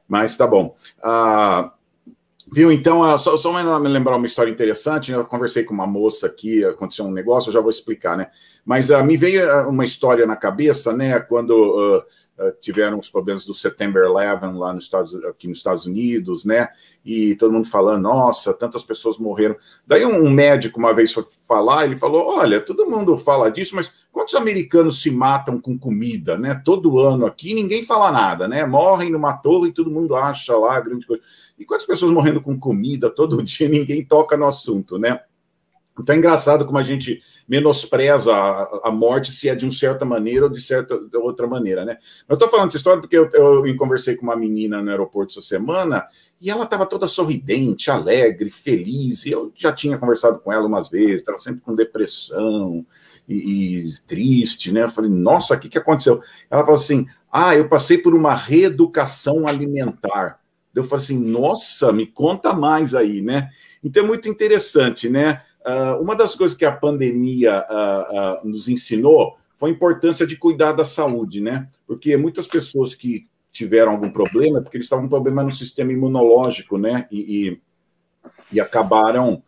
Mas 0.08 0.36
tá 0.36 0.46
bom. 0.46 0.76
Uh, 0.98 1.76
Viu? 2.52 2.70
Então, 2.70 3.18
só, 3.18 3.36
só 3.36 3.80
me 3.80 3.88
lembrar 3.88 4.16
uma 4.16 4.26
história 4.26 4.50
interessante. 4.50 5.10
Eu 5.10 5.24
conversei 5.24 5.64
com 5.64 5.74
uma 5.74 5.86
moça 5.86 6.28
aqui, 6.28 6.64
aconteceu 6.64 7.04
um 7.04 7.10
negócio, 7.10 7.48
eu 7.48 7.54
já 7.54 7.60
vou 7.60 7.70
explicar, 7.70 8.16
né? 8.16 8.28
Mas 8.64 8.88
uh, 8.88 9.02
me 9.02 9.16
veio 9.16 9.68
uma 9.68 9.84
história 9.84 10.24
na 10.26 10.36
cabeça, 10.36 10.92
né? 10.92 11.18
Quando 11.18 11.50
uh, 11.50 12.02
uh, 12.38 12.52
tiveram 12.60 12.98
os 12.98 13.08
problemas 13.08 13.44
do 13.44 13.54
September 13.54 14.10
11 14.10 14.58
lá 14.58 14.72
nos 14.72 14.84
Estados, 14.84 15.14
aqui 15.24 15.48
nos 15.48 15.58
Estados 15.58 15.86
Unidos, 15.86 16.44
né? 16.44 16.68
E 17.04 17.34
todo 17.36 17.52
mundo 17.52 17.68
falando, 17.68 18.02
nossa, 18.02 18.52
tantas 18.52 18.82
pessoas 18.82 19.18
morreram. 19.18 19.56
Daí 19.86 20.04
um 20.04 20.30
médico 20.30 20.78
uma 20.78 20.92
vez 20.92 21.12
foi 21.12 21.24
falar, 21.46 21.84
ele 21.84 21.96
falou, 21.96 22.26
olha, 22.26 22.60
todo 22.60 22.90
mundo 22.90 23.16
fala 23.16 23.50
disso, 23.50 23.76
mas 23.76 23.92
quantos 24.10 24.34
americanos 24.34 25.00
se 25.00 25.10
matam 25.10 25.60
com 25.60 25.78
comida, 25.78 26.36
né? 26.36 26.60
Todo 26.64 26.98
ano 26.98 27.26
aqui, 27.26 27.54
ninguém 27.54 27.84
fala 27.84 28.10
nada, 28.10 28.48
né? 28.48 28.64
Morrem 28.66 29.10
numa 29.10 29.34
torre 29.34 29.68
e 29.68 29.72
todo 29.72 29.90
mundo 29.90 30.16
acha 30.16 30.56
lá 30.56 30.80
grande 30.80 31.06
coisa. 31.06 31.22
E 31.58 31.64
quantas 31.64 31.86
pessoas 31.86 32.12
morrendo 32.12 32.40
com 32.40 32.58
comida 32.58 33.08
todo 33.08 33.40
dia, 33.44 33.68
ninguém 33.68 34.04
toca 34.04 34.36
no 34.36 34.46
assunto, 34.46 34.98
né? 34.98 35.20
Então 35.98 36.14
é 36.14 36.18
engraçado 36.18 36.66
como 36.66 36.78
a 36.78 36.82
gente 36.82 37.22
menospreza 37.48 38.32
a, 38.32 38.88
a, 38.88 38.92
morte 38.92 39.32
se 39.32 39.48
é 39.48 39.54
de 39.54 39.64
uma 39.64 39.72
certa 39.72 40.04
maneira 40.04 40.44
ou 40.44 40.50
de 40.50 40.60
certa 40.60 40.98
de 40.98 41.16
outra 41.16 41.46
maneira, 41.46 41.84
né? 41.84 41.96
Eu 42.28 42.34
estou 42.34 42.48
falando 42.48 42.68
essa 42.68 42.76
história 42.76 43.00
porque 43.00 43.16
eu, 43.16 43.30
eu, 43.32 43.66
eu, 43.66 43.76
conversei 43.76 44.16
com 44.16 44.24
uma 44.24 44.36
menina 44.36 44.82
no 44.82 44.90
aeroporto 44.90 45.32
essa 45.32 45.46
semana 45.46 46.06
e 46.40 46.50
ela 46.50 46.64
estava 46.64 46.84
toda 46.84 47.08
sorridente, 47.08 47.90
alegre, 47.90 48.50
feliz. 48.50 49.24
E 49.24 49.30
eu 49.30 49.52
já 49.54 49.72
tinha 49.72 49.96
conversado 49.96 50.38
com 50.40 50.52
ela 50.52 50.66
umas 50.66 50.88
vezes, 50.90 51.16
estava 51.16 51.38
sempre 51.38 51.60
com 51.60 51.74
depressão 51.74 52.84
e, 53.28 53.88
e, 53.88 53.94
triste, 54.06 54.70
né? 54.72 54.82
Eu 54.82 54.90
falei, 54.90 55.10
nossa, 55.10 55.54
o 55.54 55.58
que, 55.58 55.68
que 55.68 55.78
aconteceu? 55.78 56.20
Ela 56.50 56.62
falou 56.62 56.78
assim: 56.78 57.06
ah, 57.32 57.54
eu 57.54 57.68
passei 57.68 57.98
por 57.98 58.14
uma 58.14 58.34
reeducação 58.34 59.46
alimentar. 59.46 60.40
Eu 60.74 60.84
falei 60.84 61.04
assim, 61.04 61.18
nossa, 61.18 61.90
me 61.90 62.06
conta 62.06 62.52
mais 62.52 62.94
aí, 62.94 63.22
né? 63.22 63.48
Então 63.82 64.04
é 64.04 64.06
muito 64.06 64.28
interessante, 64.28 65.08
né? 65.08 65.42
Uh, 65.66 66.00
uma 66.00 66.14
das 66.14 66.36
coisas 66.36 66.56
que 66.56 66.64
a 66.64 66.70
pandemia 66.70 67.66
uh, 67.68 68.46
uh, 68.46 68.48
nos 68.48 68.68
ensinou 68.68 69.36
foi 69.56 69.70
a 69.70 69.72
importância 69.72 70.24
de 70.24 70.36
cuidar 70.36 70.72
da 70.72 70.84
saúde, 70.84 71.40
né? 71.40 71.68
Porque 71.84 72.16
muitas 72.16 72.46
pessoas 72.46 72.94
que 72.94 73.26
tiveram 73.50 73.90
algum 73.90 74.10
problema, 74.10 74.62
porque 74.62 74.76
eles 74.76 74.84
estavam 74.84 75.06
com 75.06 75.10
problema 75.10 75.42
no 75.42 75.52
sistema 75.52 75.92
imunológico, 75.92 76.78
né? 76.78 77.08
E, 77.10 77.48
e, 77.48 77.62
e 78.52 78.60
acabaram 78.60 79.42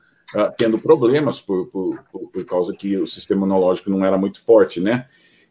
tendo 0.59 0.79
problemas 0.79 1.41
por, 1.41 1.69
por, 1.69 2.05
por, 2.11 2.29
por, 2.31 2.45
causa 2.45 2.75
que 2.75 2.99
o 2.99 3.07
sistema 3.07 3.39
imunológico 3.39 3.89
não 3.89 4.05
era 4.05 4.19
muito 4.19 4.43
forte, 4.43 4.81
né? 4.81 5.07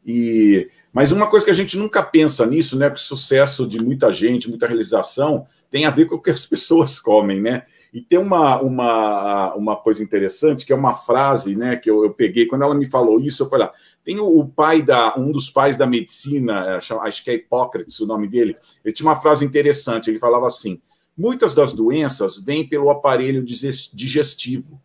E, 0.06 0.69
mas 0.91 1.11
uma 1.11 1.27
coisa 1.27 1.45
que 1.45 1.52
a 1.52 1.56
gente 1.56 1.77
nunca 1.77 2.03
pensa 2.03 2.45
nisso, 2.45 2.77
né? 2.77 2.89
Que 2.89 2.98
o 2.98 2.99
sucesso 2.99 3.65
de 3.65 3.80
muita 3.80 4.11
gente, 4.11 4.49
muita 4.49 4.68
realização, 4.68 5.48
tem 5.72 5.85
a 5.85 5.91
ver 5.91 6.06
com 6.06 6.15
o 6.15 6.22
que 6.22 6.31
as 6.31 6.45
pessoas 6.48 6.99
comem, 6.99 7.41
né? 7.41 7.64
E 7.94 8.02
tem 8.02 8.20
uma, 8.20 8.62
uma, 8.62 9.54
uma 9.56 9.76
coisa 9.76 10.04
interessante, 10.04 10.66
que 10.66 10.74
é 10.74 10.76
uma 10.76 10.94
frase 10.94 11.56
né, 11.56 11.76
que 11.76 11.90
eu, 11.90 12.04
eu 12.04 12.14
peguei, 12.14 12.46
quando 12.46 12.64
ela 12.64 12.76
me 12.76 12.88
falou 12.88 13.20
isso, 13.20 13.44
eu 13.44 13.50
falei, 13.50 13.68
ah, 13.68 13.74
tem 14.04 14.20
o, 14.20 14.40
o, 14.40 14.48
pai 14.48 14.82
da, 14.82 15.18
um 15.18 15.32
dos 15.32 15.50
pais 15.50 15.78
da 15.78 15.86
medicina, 15.86 16.66
é, 16.66 16.94
acho 17.02 17.24
que 17.24 17.30
é 17.30 17.36
Hipócrates 17.36 18.00
o 18.00 18.06
nome 18.06 18.28
dele, 18.28 18.56
ele 18.84 18.94
tinha 18.94 19.08
uma 19.08 19.20
frase 19.20 19.46
interessante, 19.46 20.10
ele 20.10 20.20
falava 20.20 20.48
assim, 20.48 20.82
muitas 21.18 21.56
das 21.56 21.74
doenças 21.74 22.38
vêm 22.38 22.68
pelo 22.68 22.90
aparelho 22.90 23.44
digestivo, 23.44 24.80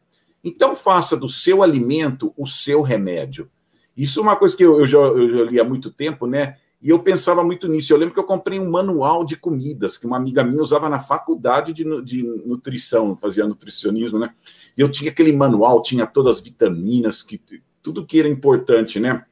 então 0.44 0.74
faça 0.74 1.16
do 1.16 1.28
seu 1.28 1.62
alimento 1.62 2.32
o 2.36 2.46
seu 2.46 2.82
remédio. 2.82 3.50
Isso 3.96 4.20
é 4.20 4.22
uma 4.22 4.36
coisa 4.36 4.56
que 4.56 4.64
eu, 4.64 4.80
eu, 4.80 4.86
já, 4.86 4.98
eu 4.98 5.38
já 5.38 5.44
li 5.44 5.60
há 5.60 5.64
muito 5.64 5.90
tempo, 5.90 6.26
né? 6.26 6.56
E 6.82 6.90
eu 6.90 6.98
pensava 6.98 7.44
muito 7.44 7.68
nisso. 7.68 7.92
Eu 7.92 7.96
lembro 7.96 8.12
que 8.12 8.18
eu 8.18 8.24
comprei 8.24 8.58
um 8.58 8.68
manual 8.68 9.24
de 9.24 9.36
comidas 9.36 9.96
que 9.96 10.04
uma 10.04 10.16
amiga 10.16 10.42
minha 10.42 10.60
usava 10.60 10.88
na 10.88 10.98
faculdade 10.98 11.72
de, 11.72 11.84
de 12.02 12.22
nutrição, 12.44 13.16
fazia 13.16 13.46
nutricionismo, 13.46 14.18
né? 14.18 14.34
E 14.76 14.80
eu 14.80 14.90
tinha 14.90 15.10
aquele 15.10 15.32
manual, 15.32 15.80
tinha 15.80 16.06
todas 16.06 16.38
as 16.38 16.42
vitaminas, 16.42 17.22
que, 17.22 17.40
tudo 17.80 18.04
que 18.04 18.18
era 18.18 18.28
importante, 18.28 18.98
né? 18.98 19.24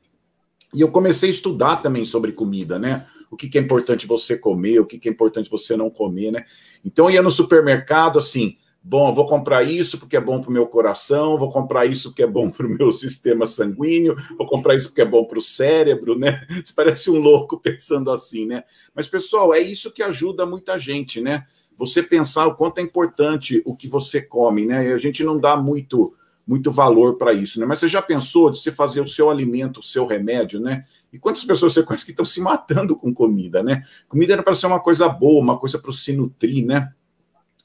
E 0.73 0.81
eu 0.81 0.93
comecei 0.93 1.29
a 1.29 1.33
estudar 1.33 1.77
também 1.77 2.07
sobre 2.07 2.31
comida, 2.31 2.79
né? 2.79 3.05
O 3.29 3.37
que, 3.37 3.49
que 3.49 3.59
é 3.59 3.61
importante 3.61 4.07
você 4.07 4.39
comer, 4.39 4.81
o 4.81 4.87
que, 4.87 4.99
que 4.99 5.09
é 5.09 5.13
importante 5.13 5.51
você 5.51 5.77
não 5.77 5.91
comer, 5.91 6.31
né? 6.31 6.45
Então 6.85 7.07
eu 7.07 7.15
ia 7.17 7.23
no 7.23 7.33
supermercado, 7.33 8.17
assim, 8.17 8.57
bom, 8.83 9.15
vou 9.15 9.27
comprar 9.27 9.63
isso 9.63 9.99
porque 9.99 10.17
é 10.17 10.21
bom 10.21 10.41
para 10.41 10.51
o 10.51 10.53
meu 10.53 10.67
coração, 10.67 11.39
vou 11.39 11.51
comprar 11.51 11.87
isso 11.87 12.11
porque 12.11 12.23
é 12.23 12.27
bom 12.27 12.51
para 12.51 12.67
o 12.67 12.71
meu 12.71 12.93
sistema 12.95 13.47
sanguíneo, 13.47 14.17
vou 14.37 14.47
comprar 14.47 14.75
isso 14.75 14.89
porque 14.89 15.03
é 15.03 15.07
bom 15.07 15.25
para 15.25 15.39
o 15.39 15.43
cérebro, 15.43 16.19
né? 16.19 16.47
Você 16.65 16.73
parece 16.75 17.11
um 17.11 17.19
louco 17.19 17.59
pensando 17.59 18.11
assim, 18.11 18.47
né? 18.47 18.65
Mas, 18.95 19.07
pessoal, 19.07 19.55
é 19.55 19.61
isso 19.61 19.93
que 19.93 20.03
ajuda 20.03 20.47
muita 20.47 20.79
gente, 20.79 21.21
né? 21.21 21.47
Você 21.77 22.03
pensar 22.03 22.47
o 22.47 22.55
quanto 22.55 22.79
é 22.79 22.83
importante 22.83 23.63
o 23.65 23.75
que 23.75 23.89
você 23.89 24.21
come, 24.21 24.67
né? 24.67 24.89
E 24.89 24.93
a 24.93 24.99
gente 24.99 25.25
não 25.25 25.41
dá 25.41 25.57
muito 25.57 26.15
muito 26.47 26.73
valor 26.73 27.17
para 27.17 27.33
isso, 27.33 27.61
né? 27.61 27.67
Mas 27.67 27.79
você 27.79 27.87
já 27.87 28.03
pensou 28.03 28.51
de 28.51 28.59
você 28.59 28.73
fazer 28.73 29.01
o 29.01 29.07
seu 29.07 29.31
alimento, 29.31 29.79
o 29.79 29.83
seu 29.85 30.05
remédio, 30.05 30.59
né? 30.59 30.85
E 31.13 31.19
quantas 31.19 31.45
pessoas 31.45 31.73
você 31.73 31.83
conhece 31.85 32.05
que 32.05 32.11
estão 32.11 32.25
se 32.25 32.41
matando 32.41 32.97
com 32.97 33.15
comida, 33.15 33.63
né? 33.63 33.85
Comida 34.09 34.33
era 34.33 34.43
para 34.43 34.57
ser 34.57 34.67
uma 34.67 34.81
coisa 34.81 35.09
boa, 35.09 35.41
uma 35.41 35.57
coisa 35.57 35.79
para 35.79 35.93
se 35.93 36.13
nutrir, 36.13 36.67
né? 36.67 36.93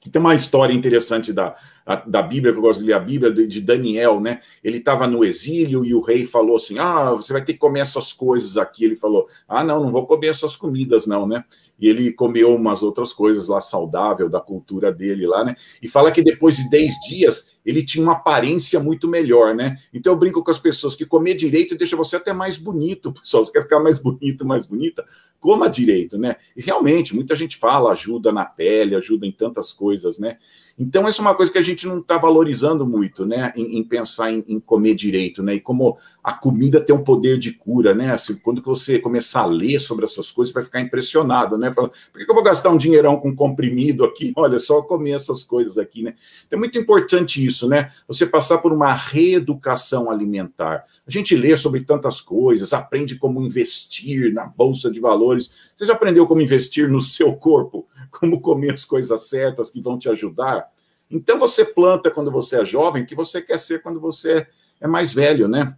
Tem 0.09 0.19
uma 0.19 0.35
história 0.35 0.73
interessante 0.73 1.33
da, 1.33 1.55
a, 1.85 1.95
da 1.95 2.21
Bíblia, 2.21 2.51
que 2.51 2.57
eu 2.57 2.61
gosto 2.61 2.79
de 2.79 2.87
ler 2.87 2.93
a 2.93 2.99
Bíblia, 2.99 3.31
de, 3.31 3.45
de 3.45 3.61
Daniel, 3.61 4.19
né? 4.19 4.41
Ele 4.63 4.77
estava 4.77 5.07
no 5.07 5.23
exílio 5.23 5.85
e 5.85 5.93
o 5.93 6.01
rei 6.01 6.25
falou 6.25 6.55
assim: 6.57 6.79
Ah, 6.79 7.11
você 7.11 7.31
vai 7.31 7.43
ter 7.43 7.53
que 7.53 7.59
comer 7.59 7.81
essas 7.81 8.11
coisas 8.11 8.57
aqui. 8.57 8.83
Ele 8.83 8.95
falou: 8.95 9.27
Ah, 9.47 9.63
não, 9.63 9.83
não 9.83 9.91
vou 9.91 10.05
comer 10.07 10.27
essas 10.27 10.55
comidas, 10.55 11.05
não, 11.05 11.27
né? 11.27 11.43
E 11.79 11.87
ele 11.87 12.11
comeu 12.11 12.55
umas 12.55 12.81
outras 12.81 13.11
coisas 13.13 13.47
lá 13.47 13.59
saudável 13.59 14.29
da 14.29 14.39
cultura 14.39 14.91
dele 14.91 15.27
lá, 15.27 15.43
né? 15.43 15.55
E 15.81 15.87
fala 15.87 16.11
que 16.11 16.23
depois 16.23 16.55
de 16.55 16.69
10 16.69 16.93
dias 17.07 17.54
ele 17.65 17.83
tinha 17.83 18.03
uma 18.03 18.13
aparência 18.13 18.79
muito 18.79 19.07
melhor, 19.07 19.55
né? 19.55 19.77
Então 19.93 20.13
eu 20.13 20.19
brinco 20.19 20.43
com 20.43 20.51
as 20.51 20.59
pessoas 20.59 20.95
que 20.95 21.05
comer 21.05 21.35
direito 21.35 21.75
deixa 21.75 21.95
você 21.95 22.15
até 22.17 22.31
mais 22.31 22.57
bonito, 22.57 23.11
pessoal. 23.19 23.43
Você 23.45 23.51
quer 23.51 23.63
ficar 23.63 23.79
mais 23.79 23.97
bonito, 23.97 24.45
mais 24.45 24.67
bonita? 24.67 25.03
Coma 25.39 25.69
direito, 25.69 26.17
né? 26.17 26.35
E 26.55 26.61
realmente, 26.61 27.15
muita 27.15 27.35
gente 27.35 27.57
fala, 27.57 27.91
ajuda 27.91 28.31
na 28.31 28.45
pele, 28.45 28.95
ajuda 28.95 29.25
em 29.25 29.31
tantas 29.31 29.71
coisas, 29.73 30.17
né? 30.17 30.37
Então, 30.77 31.07
essa 31.07 31.21
é 31.21 31.23
uma 31.23 31.33
coisa 31.33 31.49
que 31.49 31.57
a 31.57 31.61
gente 31.61 31.87
não 31.87 31.99
está 31.99 32.17
valorizando 32.17 32.85
muito, 32.85 33.25
né? 33.25 33.53
Em, 33.55 33.77
em 33.77 33.83
pensar 33.83 34.31
em, 34.31 34.43
em, 34.45 34.59
comer 34.59 34.93
direito, 34.93 35.41
né? 35.41 35.55
E 35.55 35.61
como 35.61 35.97
a 36.21 36.33
comida 36.33 36.81
tem 36.81 36.93
um 36.93 37.03
poder 37.03 37.39
de 37.39 37.53
cura, 37.53 37.93
né? 37.93 38.11
Assim, 38.11 38.35
quando 38.35 38.61
você 38.61 38.99
começar 38.99 39.43
a 39.43 39.45
ler 39.45 39.79
sobre 39.79 40.03
essas 40.03 40.29
coisas, 40.29 40.53
vai 40.53 40.63
ficar 40.63 40.81
impressionado, 40.81 41.57
né? 41.57 41.71
Fala, 41.71 41.89
por 42.11 42.25
que 42.25 42.29
eu 42.29 42.35
vou 42.35 42.43
gastar 42.43 42.71
um 42.71 42.77
dinheirão 42.77 43.17
com 43.17 43.33
comprimido 43.33 44.03
aqui? 44.03 44.33
Olha, 44.35 44.59
só 44.59 44.81
comer 44.81 45.11
essas 45.11 45.45
coisas 45.45 45.77
aqui, 45.77 46.03
né? 46.03 46.13
Então, 46.45 46.57
é 46.57 46.59
muito 46.59 46.77
importante 46.77 47.43
isso, 47.45 47.54
né? 47.63 47.91
Você 48.07 48.25
passar 48.25 48.57
por 48.57 48.73
uma 48.73 48.93
reeducação 48.93 50.11
alimentar. 50.11 50.83
A 51.07 51.11
gente 51.11 51.35
lê 51.35 51.55
sobre 51.55 51.83
tantas 51.83 52.19
coisas, 52.19 52.73
aprende 52.73 53.15
como 53.17 53.41
investir 53.41 54.33
na 54.33 54.45
bolsa 54.45 54.91
de 54.91 54.99
valores. 54.99 55.51
Você 55.77 55.85
já 55.85 55.93
aprendeu 55.93 56.27
como 56.27 56.41
investir 56.41 56.89
no 56.89 57.01
seu 57.01 57.33
corpo? 57.35 57.87
como 58.19 58.41
comer 58.41 58.73
as 58.73 58.85
coisas 58.85 59.27
certas 59.27 59.69
que 59.69 59.81
vão 59.81 59.97
te 59.97 60.09
ajudar. 60.09 60.67
Então 61.09 61.37
você 61.37 61.63
planta 61.63 62.09
quando 62.09 62.31
você 62.31 62.61
é 62.61 62.65
jovem, 62.65 63.05
que 63.05 63.15
você 63.15 63.41
quer 63.41 63.59
ser 63.59 63.81
quando 63.81 63.99
você 63.99 64.47
é 64.79 64.87
mais 64.87 65.13
velho, 65.13 65.47
né? 65.47 65.75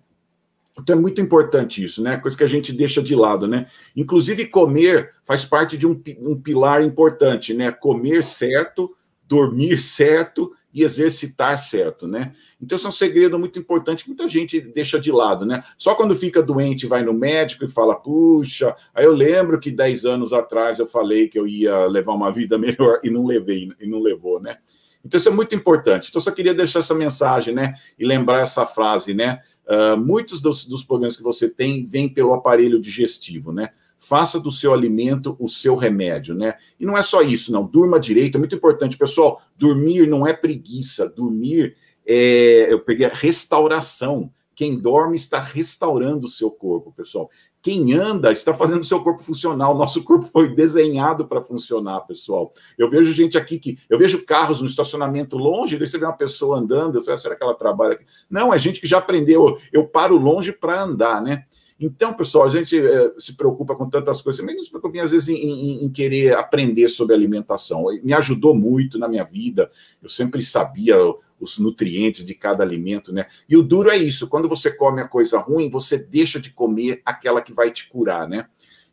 Então 0.79 0.95
é 0.95 0.99
muito 0.99 1.19
importante 1.19 1.83
isso, 1.83 2.03
né? 2.03 2.17
Coisa 2.17 2.37
que 2.37 2.43
a 2.43 2.47
gente 2.47 2.71
deixa 2.71 3.01
de 3.01 3.15
lado, 3.15 3.47
né? 3.47 3.67
Inclusive, 3.95 4.45
comer 4.45 5.11
faz 5.25 5.43
parte 5.43 5.75
de 5.77 5.87
um, 5.87 6.01
um 6.19 6.39
pilar 6.39 6.83
importante, 6.83 7.53
né? 7.53 7.71
Comer 7.71 8.23
certo, 8.23 8.95
dormir 9.27 9.81
certo 9.81 10.53
e 10.73 10.83
exercitar 10.83 11.57
certo, 11.57 12.07
né? 12.07 12.33
Então, 12.61 12.75
isso 12.75 12.87
é 12.87 12.89
um 12.89 12.93
segredo 12.93 13.39
muito 13.39 13.57
importante 13.57 14.03
que 14.03 14.09
muita 14.09 14.27
gente 14.27 14.59
deixa 14.59 14.99
de 14.99 15.11
lado, 15.11 15.45
né? 15.45 15.63
Só 15.77 15.95
quando 15.95 16.15
fica 16.15 16.41
doente 16.43 16.87
vai 16.87 17.03
no 17.03 17.13
médico 17.13 17.65
e 17.65 17.69
fala, 17.69 17.95
puxa, 17.95 18.75
aí 18.93 19.05
eu 19.05 19.13
lembro 19.13 19.59
que 19.59 19.71
10 19.71 20.05
anos 20.05 20.33
atrás 20.33 20.79
eu 20.79 20.87
falei 20.87 21.27
que 21.27 21.39
eu 21.39 21.47
ia 21.47 21.85
levar 21.85 22.13
uma 22.13 22.31
vida 22.31 22.57
melhor 22.59 22.99
e 23.03 23.09
não 23.09 23.25
levei, 23.25 23.69
e 23.79 23.87
não 23.87 23.99
levou, 23.99 24.39
né? 24.39 24.57
Então, 25.03 25.17
isso 25.17 25.29
é 25.29 25.31
muito 25.31 25.55
importante. 25.55 26.09
Então, 26.09 26.21
só 26.21 26.31
queria 26.31 26.53
deixar 26.53 26.79
essa 26.79 26.93
mensagem, 26.93 27.53
né? 27.53 27.75
E 27.97 28.05
lembrar 28.05 28.41
essa 28.41 28.65
frase, 28.65 29.13
né? 29.13 29.41
Uh, 29.65 29.97
muitos 29.97 30.41
dos, 30.41 30.65
dos 30.65 30.83
problemas 30.83 31.15
que 31.15 31.23
você 31.23 31.49
tem 31.49 31.85
vêm 31.85 32.09
pelo 32.09 32.33
aparelho 32.33 32.79
digestivo, 32.79 33.53
né? 33.53 33.69
Faça 33.99 34.39
do 34.39 34.51
seu 34.51 34.73
alimento 34.73 35.35
o 35.39 35.49
seu 35.49 35.75
remédio, 35.75 36.35
né? 36.35 36.55
E 36.79 36.85
não 36.85 36.97
é 36.97 37.03
só 37.03 37.21
isso, 37.21 37.51
não. 37.51 37.65
Durma 37.65 37.99
direito, 37.99 38.35
é 38.35 38.39
muito 38.39 38.55
importante. 38.55 38.97
Pessoal, 38.97 39.41
dormir 39.57 40.07
não 40.07 40.25
é 40.25 40.33
preguiça. 40.33 41.09
Dormir 41.09 41.75
é. 42.05 42.67
Eu 42.71 42.79
peguei 42.79 43.05
a 43.05 43.13
restauração. 43.13 44.31
Quem 44.55 44.75
dorme 44.75 45.15
está 45.15 45.39
restaurando 45.39 46.25
o 46.25 46.29
seu 46.29 46.49
corpo, 46.49 46.91
pessoal. 46.91 47.29
Quem 47.61 47.93
anda 47.93 48.31
está 48.31 48.53
fazendo 48.53 48.81
o 48.81 48.85
seu 48.85 49.03
corpo 49.03 49.21
funcionar. 49.21 49.69
O 49.69 49.77
nosso 49.77 50.03
corpo 50.03 50.25
foi 50.27 50.55
desenhado 50.55 51.27
para 51.27 51.43
funcionar, 51.43 52.01
pessoal. 52.01 52.53
Eu 52.77 52.89
vejo 52.89 53.11
gente 53.11 53.37
aqui 53.37 53.59
que. 53.59 53.77
Eu 53.89 53.99
vejo 53.99 54.25
carros 54.25 54.61
no 54.61 54.67
estacionamento 54.67 55.37
longe, 55.37 55.77
daí 55.77 55.87
você 55.87 55.97
vê 55.97 56.05
uma 56.05 56.13
pessoa 56.13 56.59
andando. 56.59 56.95
Eu 56.95 57.03
falo, 57.03 57.15
ah, 57.15 57.17
será 57.17 57.35
que 57.35 57.43
ela 57.43 57.55
trabalha 57.55 57.93
aqui? 57.93 58.05
Não, 58.29 58.53
é 58.53 58.57
gente 58.57 58.79
que 58.79 58.87
já 58.87 58.99
aprendeu. 58.99 59.57
Eu 59.73 59.85
paro 59.85 60.17
longe 60.17 60.51
para 60.51 60.81
andar, 60.81 61.21
né? 61.21 61.45
Então, 61.79 62.13
pessoal, 62.13 62.47
a 62.47 62.49
gente 62.49 62.77
é, 62.79 63.13
se 63.19 63.35
preocupa 63.35 63.75
com 63.75 63.87
tantas 63.89 64.21
coisas, 64.21 64.39
também 64.39 64.61
se 64.63 64.69
preocupa, 64.69 65.01
às 65.01 65.11
vezes, 65.11 65.27
em, 65.27 65.35
em, 65.35 65.85
em, 65.85 65.89
querer 65.91 66.35
aprender 66.35 66.89
sobre 66.89 67.13
alimentação. 67.13 67.85
Me 68.03 68.13
ajudou 68.13 68.55
muito 68.55 68.97
na 68.97 69.07
minha 69.07 69.23
vida, 69.23 69.69
eu 70.01 70.09
sempre 70.09 70.43
sabia 70.43 70.95
os 71.39 71.59
nutrientes 71.59 72.25
de 72.25 72.33
cada 72.33 72.63
alimento, 72.63 73.13
né? 73.13 73.27
E 73.47 73.55
o 73.55 73.61
duro 73.61 73.91
é 73.91 73.97
isso, 73.97 74.27
quando 74.27 74.49
você 74.49 74.71
come 74.71 75.01
a 75.01 75.07
coisa 75.07 75.37
ruim, 75.37 75.69
você 75.69 75.97
deixa 75.97 76.39
de 76.39 76.49
comer 76.49 77.01
aquela 77.05 77.41
que 77.41 77.53
vai 77.53 77.71
te 77.71 77.87
curar, 77.87 78.27
né? 78.27 78.47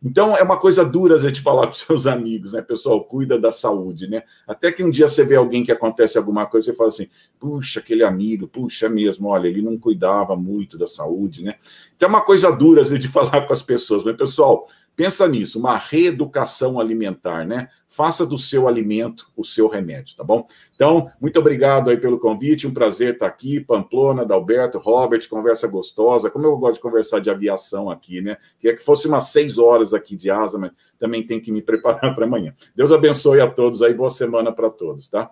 Então, 0.05 0.36
é 0.36 0.43
uma 0.43 0.59
coisa 0.59 0.85
dura 0.85 1.16
a 1.16 1.18
gente 1.18 1.40
falar 1.40 1.62
para 1.62 1.72
os 1.72 1.78
seus 1.81 2.06
amigos, 2.06 2.52
né, 2.52 2.60
pessoal? 2.60 3.02
Cuida 3.02 3.39
da 3.39 3.51
saúde, 3.51 4.06
né? 4.06 4.22
Até 4.47 4.70
que 4.70 4.85
um 4.85 4.90
dia 4.90 5.09
você 5.09 5.24
vê 5.24 5.35
alguém 5.35 5.64
que 5.64 5.72
acontece 5.72 6.18
alguma 6.18 6.44
coisa, 6.44 6.66
você 6.66 6.76
fala 6.76 6.90
assim: 6.90 7.09
puxa, 7.40 7.81
aquele 7.81 8.05
amigo, 8.05 8.47
puxa 8.47 8.86
mesmo, 8.86 9.28
olha, 9.28 9.48
ele 9.48 9.62
não 9.62 9.78
cuidava 9.78 10.36
muito 10.36 10.76
da 10.76 10.86
saúde, 10.86 11.43
né? 11.43 11.55
Então, 11.97 12.06
é 12.06 12.10
uma 12.10 12.20
coisa 12.20 12.52
dura 12.52 12.82
a 12.82 12.85
gente 12.85 13.09
falar 13.09 13.47
com 13.47 13.52
as 13.55 13.62
pessoas, 13.62 14.05
mas, 14.05 14.14
pessoal, 14.14 14.68
Pensa 14.96 15.26
nisso, 15.26 15.58
uma 15.58 15.76
reeducação 15.76 16.78
alimentar, 16.78 17.44
né? 17.44 17.68
Faça 17.88 18.24
do 18.24 18.38
seu 18.38 18.68
alimento 18.68 19.28
o 19.36 19.44
seu 19.44 19.66
remédio, 19.66 20.16
tá 20.16 20.22
bom? 20.22 20.46
Então, 20.74 21.10
muito 21.20 21.38
obrigado 21.38 21.90
aí 21.90 21.96
pelo 21.96 22.18
convite, 22.18 22.66
um 22.66 22.72
prazer 22.72 23.14
estar 23.14 23.26
aqui, 23.26 23.58
Pamplona, 23.58 24.24
Dalberto, 24.24 24.78
Robert, 24.78 25.28
conversa 25.28 25.66
gostosa. 25.66 26.30
Como 26.30 26.46
eu 26.46 26.56
gosto 26.56 26.76
de 26.76 26.80
conversar 26.80 27.20
de 27.20 27.28
aviação 27.28 27.90
aqui, 27.90 28.20
né? 28.20 28.36
Queria 28.60 28.76
que 28.76 28.82
fosse 28.82 29.08
umas 29.08 29.28
seis 29.28 29.58
horas 29.58 29.92
aqui 29.92 30.16
de 30.16 30.30
asa, 30.30 30.58
mas 30.58 30.70
também 30.98 31.26
tem 31.26 31.40
que 31.40 31.50
me 31.50 31.60
preparar 31.60 32.14
para 32.14 32.24
amanhã. 32.24 32.54
Deus 32.74 32.92
abençoe 32.92 33.40
a 33.40 33.50
todos 33.50 33.82
aí, 33.82 33.92
boa 33.92 34.10
semana 34.10 34.52
para 34.52 34.70
todos, 34.70 35.08
tá? 35.08 35.30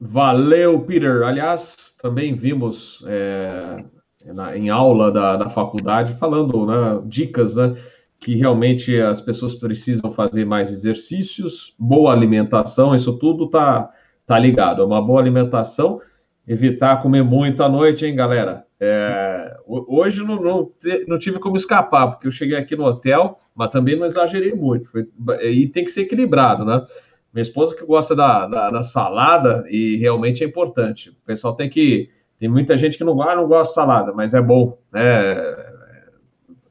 Valeu, 0.00 0.80
Peter. 0.80 1.22
Aliás, 1.22 1.94
também 2.00 2.34
vimos 2.34 3.02
é, 3.06 3.84
na, 4.26 4.56
em 4.56 4.68
aula 4.68 5.10
da, 5.10 5.36
da 5.36 5.50
faculdade 5.50 6.14
falando, 6.16 6.66
né, 6.66 7.02
dicas, 7.06 7.56
né? 7.56 7.74
Que 8.18 8.34
realmente 8.34 9.00
as 9.00 9.20
pessoas 9.20 9.54
precisam 9.54 10.10
fazer 10.10 10.44
mais 10.44 10.70
exercícios, 10.70 11.74
boa 11.78 12.12
alimentação, 12.12 12.94
isso 12.94 13.18
tudo 13.18 13.48
tá, 13.48 13.90
tá 14.26 14.38
ligado. 14.38 14.82
É 14.82 14.84
uma 14.84 15.04
boa 15.04 15.20
alimentação, 15.20 16.00
evitar 16.46 17.02
comer 17.02 17.22
muito 17.22 17.62
à 17.62 17.68
noite, 17.68 18.06
hein, 18.06 18.14
galera? 18.14 18.64
É, 18.78 19.56
hoje 19.66 20.22
não, 20.22 20.36
não, 20.36 20.72
não, 21.08 21.18
tive 21.18 21.38
como 21.38 21.56
escapar, 21.56 22.08
porque 22.08 22.26
eu 22.26 22.30
cheguei 22.30 22.56
aqui 22.56 22.76
no 22.76 22.84
hotel, 22.84 23.38
mas 23.54 23.70
também 23.70 23.96
não 23.96 24.06
exagerei 24.06 24.54
muito. 24.54 24.90
Foi, 24.90 25.08
e 25.42 25.68
tem 25.68 25.84
que 25.84 25.90
ser 25.90 26.02
equilibrado, 26.02 26.64
né? 26.64 26.84
Minha 27.32 27.42
esposa 27.42 27.74
que 27.74 27.84
gosta 27.84 28.14
da, 28.14 28.46
da, 28.46 28.70
da, 28.70 28.82
salada, 28.82 29.64
e 29.68 29.96
realmente 29.96 30.42
é 30.42 30.46
importante. 30.46 31.10
O 31.10 31.26
pessoal 31.26 31.54
tem 31.54 31.68
que. 31.68 32.08
Tem 32.38 32.50
muita 32.50 32.76
gente 32.76 32.98
que 32.98 33.04
não, 33.04 33.14
não 33.14 33.48
gosta 33.48 33.68
de 33.68 33.74
salada, 33.74 34.12
mas 34.12 34.34
é 34.34 34.42
bom, 34.42 34.78
né? 34.92 35.34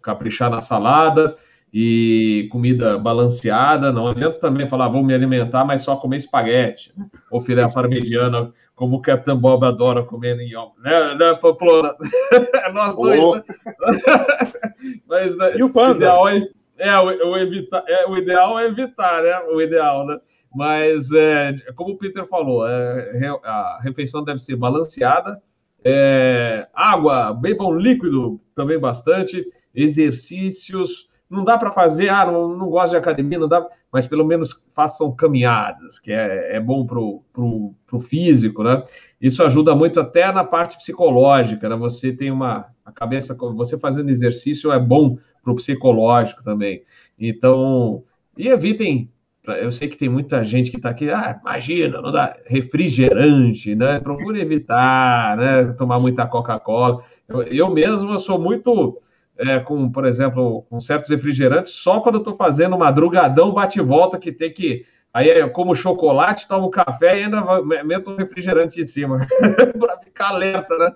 Caprichar 0.05 0.51
na 0.51 0.61
salada 0.61 1.35
e 1.73 2.47
comida 2.51 2.97
balanceada. 2.97 3.91
Não 3.91 4.07
adianta 4.07 4.39
também 4.39 4.67
falar, 4.67 4.87
vou 4.87 5.03
me 5.03 5.13
alimentar, 5.13 5.65
mas 5.65 5.81
só 5.81 5.95
comer 5.95 6.17
espaguete 6.17 6.93
ou 7.31 7.41
filé 7.41 7.67
parmegiana, 7.69 8.51
como 8.75 8.97
o 8.97 9.01
Captain 9.01 9.35
Bob 9.35 9.65
adora 9.65 10.03
comer 10.03 10.39
em 10.39 10.51
né, 10.81 11.15
né 11.15 11.33
Pamplona? 11.41 11.95
Nós 12.73 12.95
dois. 12.95 13.19
Oh. 13.19 13.35
Né? 13.35 13.43
mas 15.09 15.35
né, 15.37 15.57
e 15.57 15.63
o 15.63 15.69
panda? 15.69 15.97
Ideal 15.97 16.29
é, 16.29 16.47
é, 16.77 16.97
o, 16.97 17.31
o, 17.31 17.37
evitar, 17.37 17.83
é, 17.87 18.07
o 18.07 18.17
ideal 18.17 18.59
é 18.59 18.67
evitar, 18.67 19.23
né? 19.23 19.39
O 19.53 19.61
ideal, 19.61 20.05
né? 20.05 20.17
Mas, 20.53 21.11
é, 21.11 21.53
como 21.75 21.93
o 21.93 21.97
Peter 21.97 22.25
falou, 22.25 22.67
é, 22.67 23.27
a 23.43 23.79
refeição 23.81 24.23
deve 24.23 24.39
ser 24.39 24.55
balanceada. 24.55 25.41
É, 25.83 26.67
água, 26.73 27.33
bebam 27.33 27.77
líquido 27.77 28.41
também 28.55 28.79
bastante 28.79 29.45
exercícios. 29.75 31.07
Não 31.29 31.43
dá 31.43 31.57
para 31.57 31.71
fazer, 31.71 32.09
ah, 32.09 32.25
não, 32.25 32.55
não 32.55 32.69
gosto 32.69 32.91
de 32.91 32.97
academia, 32.97 33.39
não 33.39 33.47
dá, 33.47 33.67
mas 33.91 34.05
pelo 34.05 34.23
menos 34.23 34.65
façam 34.69 35.11
caminhadas, 35.11 35.97
que 35.97 36.11
é, 36.11 36.55
é 36.55 36.59
bom 36.59 36.85
para 36.85 36.99
o 36.99 37.99
físico, 37.99 38.63
né? 38.63 38.83
Isso 39.19 39.43
ajuda 39.43 39.75
muito 39.75 39.99
até 39.99 40.31
na 40.31 40.43
parte 40.43 40.77
psicológica, 40.77 41.67
né? 41.67 41.75
Você 41.75 42.13
tem 42.13 42.29
uma 42.31 42.67
a 42.85 42.91
cabeça, 42.91 43.35
você 43.35 43.79
fazendo 43.79 44.11
exercício 44.11 44.71
é 44.71 44.79
bom 44.79 45.17
para 45.43 45.51
o 45.51 45.55
psicológico 45.55 46.43
também. 46.43 46.83
Então, 47.17 48.03
e 48.37 48.47
evitem 48.47 49.09
eu 49.47 49.71
sei 49.71 49.87
que 49.87 49.97
tem 49.97 50.09
muita 50.09 50.43
gente 50.43 50.71
que 50.71 50.77
está 50.77 50.89
aqui, 50.89 51.09
ah, 51.09 51.39
imagina, 51.41 52.01
não 52.01 52.11
dá 52.11 52.35
refrigerante, 52.45 53.75
né? 53.75 53.99
Procure 53.99 54.41
evitar, 54.41 55.37
né? 55.37 55.73
Tomar 55.73 55.99
muita 55.99 56.25
Coca-Cola. 56.25 57.03
Eu, 57.27 57.43
eu 57.43 57.69
mesmo 57.71 58.11
eu 58.11 58.19
sou 58.19 58.39
muito 58.39 58.99
é, 59.37 59.59
com, 59.59 59.91
por 59.91 60.05
exemplo, 60.05 60.63
com 60.69 60.79
certos 60.79 61.09
refrigerantes, 61.09 61.71
só 61.73 61.99
quando 61.99 62.15
eu 62.15 62.19
estou 62.19 62.33
fazendo 62.33 62.77
madrugadão 62.77 63.53
bate-volta, 63.53 64.17
que 64.17 64.31
tem 64.31 64.51
que. 64.51 64.85
Aí 65.13 65.29
eu 65.29 65.49
como 65.49 65.73
chocolate, 65.73 66.47
tomo 66.47 66.69
café 66.69 67.19
e 67.19 67.23
ainda 67.23 67.43
meto 67.83 68.11
um 68.11 68.15
refrigerante 68.17 68.81
em 68.81 68.85
cima, 68.85 69.17
para 69.79 69.97
ficar 69.99 70.29
alerta, 70.29 70.77
né? 70.77 70.91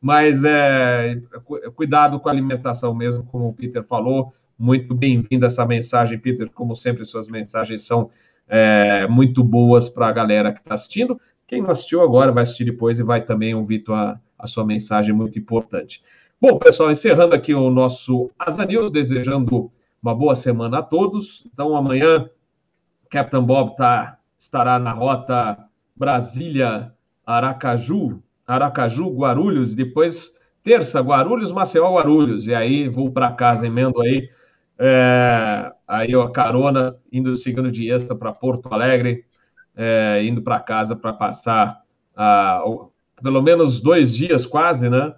Mas 0.00 0.44
é, 0.44 1.20
cuidado 1.74 2.20
com 2.20 2.28
a 2.28 2.32
alimentação 2.32 2.94
mesmo, 2.94 3.24
como 3.24 3.48
o 3.48 3.52
Peter 3.52 3.82
falou. 3.82 4.32
Muito 4.58 4.94
bem-vinda 4.94 5.46
essa 5.46 5.66
mensagem, 5.66 6.18
Peter. 6.18 6.48
Como 6.50 6.76
sempre, 6.76 7.04
suas 7.04 7.28
mensagens 7.28 7.82
são 7.82 8.10
é, 8.48 9.06
muito 9.08 9.42
boas 9.42 9.88
para 9.88 10.08
a 10.08 10.12
galera 10.12 10.52
que 10.52 10.60
está 10.60 10.74
assistindo. 10.74 11.20
Quem 11.46 11.62
não 11.62 11.70
assistiu 11.70 12.02
agora 12.02 12.32
vai 12.32 12.42
assistir 12.42 12.64
depois 12.64 12.98
e 12.98 13.02
vai 13.02 13.24
também 13.24 13.54
ouvir 13.54 13.80
tua, 13.80 14.20
a 14.38 14.46
sua 14.46 14.64
mensagem 14.64 15.14
muito 15.14 15.38
importante. 15.38 16.02
Bom, 16.38 16.58
pessoal, 16.58 16.90
encerrando 16.90 17.34
aqui 17.34 17.54
o 17.54 17.70
nosso 17.70 18.30
Asa 18.38 18.66
News, 18.66 18.92
desejando 18.92 19.72
uma 20.02 20.14
boa 20.14 20.34
semana 20.34 20.80
a 20.80 20.82
todos. 20.82 21.48
Então, 21.50 21.74
amanhã, 21.74 22.28
Captain 23.08 23.42
Bob 23.42 23.74
tá, 23.74 24.18
estará 24.38 24.78
na 24.78 24.92
rota 24.92 25.56
Brasília-Aracaju, 25.96 28.22
Aracaju, 28.46 29.16
Guarulhos, 29.16 29.74
depois 29.74 30.34
terça, 30.62 31.00
Guarulhos, 31.00 31.50
Maceió, 31.50 31.94
Guarulhos. 31.94 32.46
E 32.46 32.54
aí, 32.54 32.86
vou 32.86 33.10
para 33.10 33.32
casa, 33.32 33.66
emendo 33.66 33.98
aí, 34.02 34.28
é, 34.78 35.72
aí 35.88 36.14
a 36.14 36.28
carona, 36.28 36.98
indo 37.10 37.34
seguindo 37.34 37.72
de 37.72 37.90
extra 37.90 38.14
para 38.14 38.30
Porto 38.30 38.68
Alegre, 38.70 39.24
é, 39.74 40.22
indo 40.22 40.42
para 40.42 40.60
casa 40.60 40.94
para 40.94 41.14
passar 41.14 41.80
ah, 42.14 42.62
pelo 43.22 43.40
menos 43.40 43.80
dois 43.80 44.14
dias 44.14 44.44
quase, 44.44 44.90
né? 44.90 45.14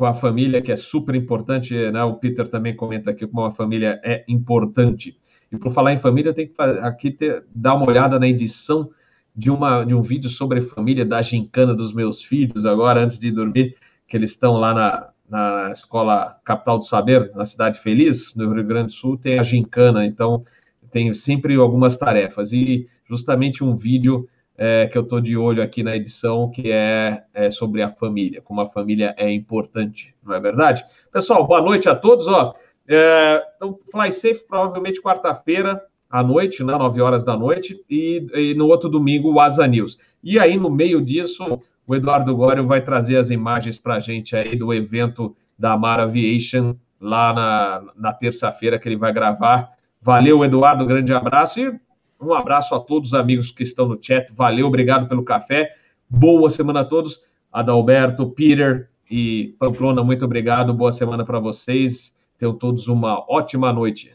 Com 0.00 0.06
a 0.06 0.14
família, 0.14 0.62
que 0.62 0.72
é 0.72 0.76
super 0.76 1.14
importante, 1.14 1.74
né? 1.90 2.02
O 2.04 2.14
Peter 2.14 2.48
também 2.48 2.74
comenta 2.74 3.10
aqui 3.10 3.26
como 3.26 3.44
a 3.44 3.52
família 3.52 4.00
é 4.02 4.24
importante. 4.26 5.14
E 5.52 5.58
por 5.58 5.70
falar 5.70 5.92
em 5.92 5.98
família, 5.98 6.32
tenho 6.32 6.48
que 6.48 6.54
aqui 6.58 7.10
ter, 7.10 7.44
dar 7.54 7.74
uma 7.74 7.86
olhada 7.86 8.18
na 8.18 8.26
edição 8.26 8.88
de, 9.36 9.50
uma, 9.50 9.84
de 9.84 9.94
um 9.94 10.00
vídeo 10.00 10.30
sobre 10.30 10.62
família 10.62 11.04
da 11.04 11.20
gincana 11.20 11.74
dos 11.74 11.92
meus 11.92 12.22
filhos, 12.22 12.64
agora, 12.64 13.04
antes 13.04 13.18
de 13.18 13.30
dormir, 13.30 13.76
que 14.08 14.16
eles 14.16 14.30
estão 14.30 14.54
lá 14.54 14.72
na, 14.72 15.12
na 15.28 15.70
escola 15.70 16.34
Capital 16.46 16.78
do 16.78 16.86
Saber, 16.86 17.30
na 17.34 17.44
Cidade 17.44 17.78
Feliz, 17.78 18.34
no 18.34 18.54
Rio 18.54 18.64
Grande 18.64 18.86
do 18.86 18.92
Sul, 18.92 19.18
tem 19.18 19.38
a 19.38 19.42
gincana, 19.42 20.06
então 20.06 20.42
tem 20.90 21.12
sempre 21.12 21.56
algumas 21.56 21.98
tarefas. 21.98 22.52
E 22.52 22.88
justamente 23.06 23.62
um 23.62 23.76
vídeo 23.76 24.26
é, 24.62 24.86
que 24.86 24.98
eu 24.98 25.00
estou 25.00 25.22
de 25.22 25.38
olho 25.38 25.62
aqui 25.62 25.82
na 25.82 25.96
edição, 25.96 26.50
que 26.50 26.70
é, 26.70 27.24
é, 27.32 27.50
sobre 27.50 27.80
a 27.80 27.88
família, 27.88 28.42
como 28.42 28.60
a 28.60 28.66
família 28.66 29.14
é 29.16 29.32
importante, 29.32 30.14
não 30.22 30.34
é 30.34 30.38
verdade? 30.38 30.84
Pessoal, 31.10 31.46
boa 31.46 31.62
noite 31.62 31.88
a 31.88 31.94
todos. 31.94 32.28
Ó, 32.28 32.52
é, 32.86 33.42
então, 33.56 33.78
Fly 33.90 34.12
Safe 34.12 34.46
provavelmente 34.46 35.00
quarta-feira 35.00 35.82
à 36.10 36.22
noite, 36.22 36.62
né, 36.62 36.76
9 36.76 37.00
horas 37.00 37.24
da 37.24 37.38
noite, 37.38 37.82
e, 37.88 38.26
e, 38.34 38.54
no 38.54 38.66
outro 38.66 38.90
domingo 38.90 39.32
o 39.32 39.40
Asa 39.40 39.66
News. 39.66 39.96
E 40.22 40.38
aí, 40.38 40.58
no 40.58 40.68
meio 40.68 41.00
disso, 41.00 41.58
o 41.86 41.94
Eduardo 41.94 42.36
Gório 42.36 42.66
vai 42.66 42.82
trazer 42.82 43.16
as 43.16 43.30
imagens 43.30 43.78
para 43.78 43.94
a 43.94 44.00
gente 44.00 44.36
aí 44.36 44.56
do 44.56 44.74
evento 44.74 45.34
da 45.58 45.72
Amara 45.72 46.02
Aviation 46.02 46.74
lá 47.00 47.32
na, 47.32 47.92
na 47.96 48.12
terça-feira 48.12 48.78
que 48.78 48.86
ele 48.86 48.96
vai 48.96 49.10
gravar. 49.10 49.70
Valeu, 50.02 50.44
Eduardo, 50.44 50.84
grande 50.84 51.14
abraço 51.14 51.60
e 51.60 51.80
um 52.20 52.34
abraço 52.34 52.74
a 52.74 52.80
todos 52.80 53.10
os 53.10 53.14
amigos 53.14 53.50
que 53.50 53.62
estão 53.62 53.88
no 53.88 53.98
chat. 54.00 54.32
Valeu, 54.32 54.66
obrigado 54.66 55.08
pelo 55.08 55.24
café. 55.24 55.74
Boa 56.08 56.50
semana 56.50 56.80
a 56.80 56.84
todos. 56.84 57.22
Adalberto, 57.50 58.30
Peter 58.30 58.90
e 59.10 59.56
Pamplona, 59.58 60.04
muito 60.04 60.24
obrigado. 60.24 60.74
Boa 60.74 60.92
semana 60.92 61.24
para 61.24 61.40
vocês. 61.40 62.16
Tenham 62.36 62.54
todos 62.54 62.88
uma 62.88 63.24
ótima 63.28 63.72
noite. 63.72 64.12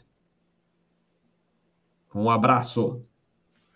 Um 2.13 2.29
abraço. 2.29 3.01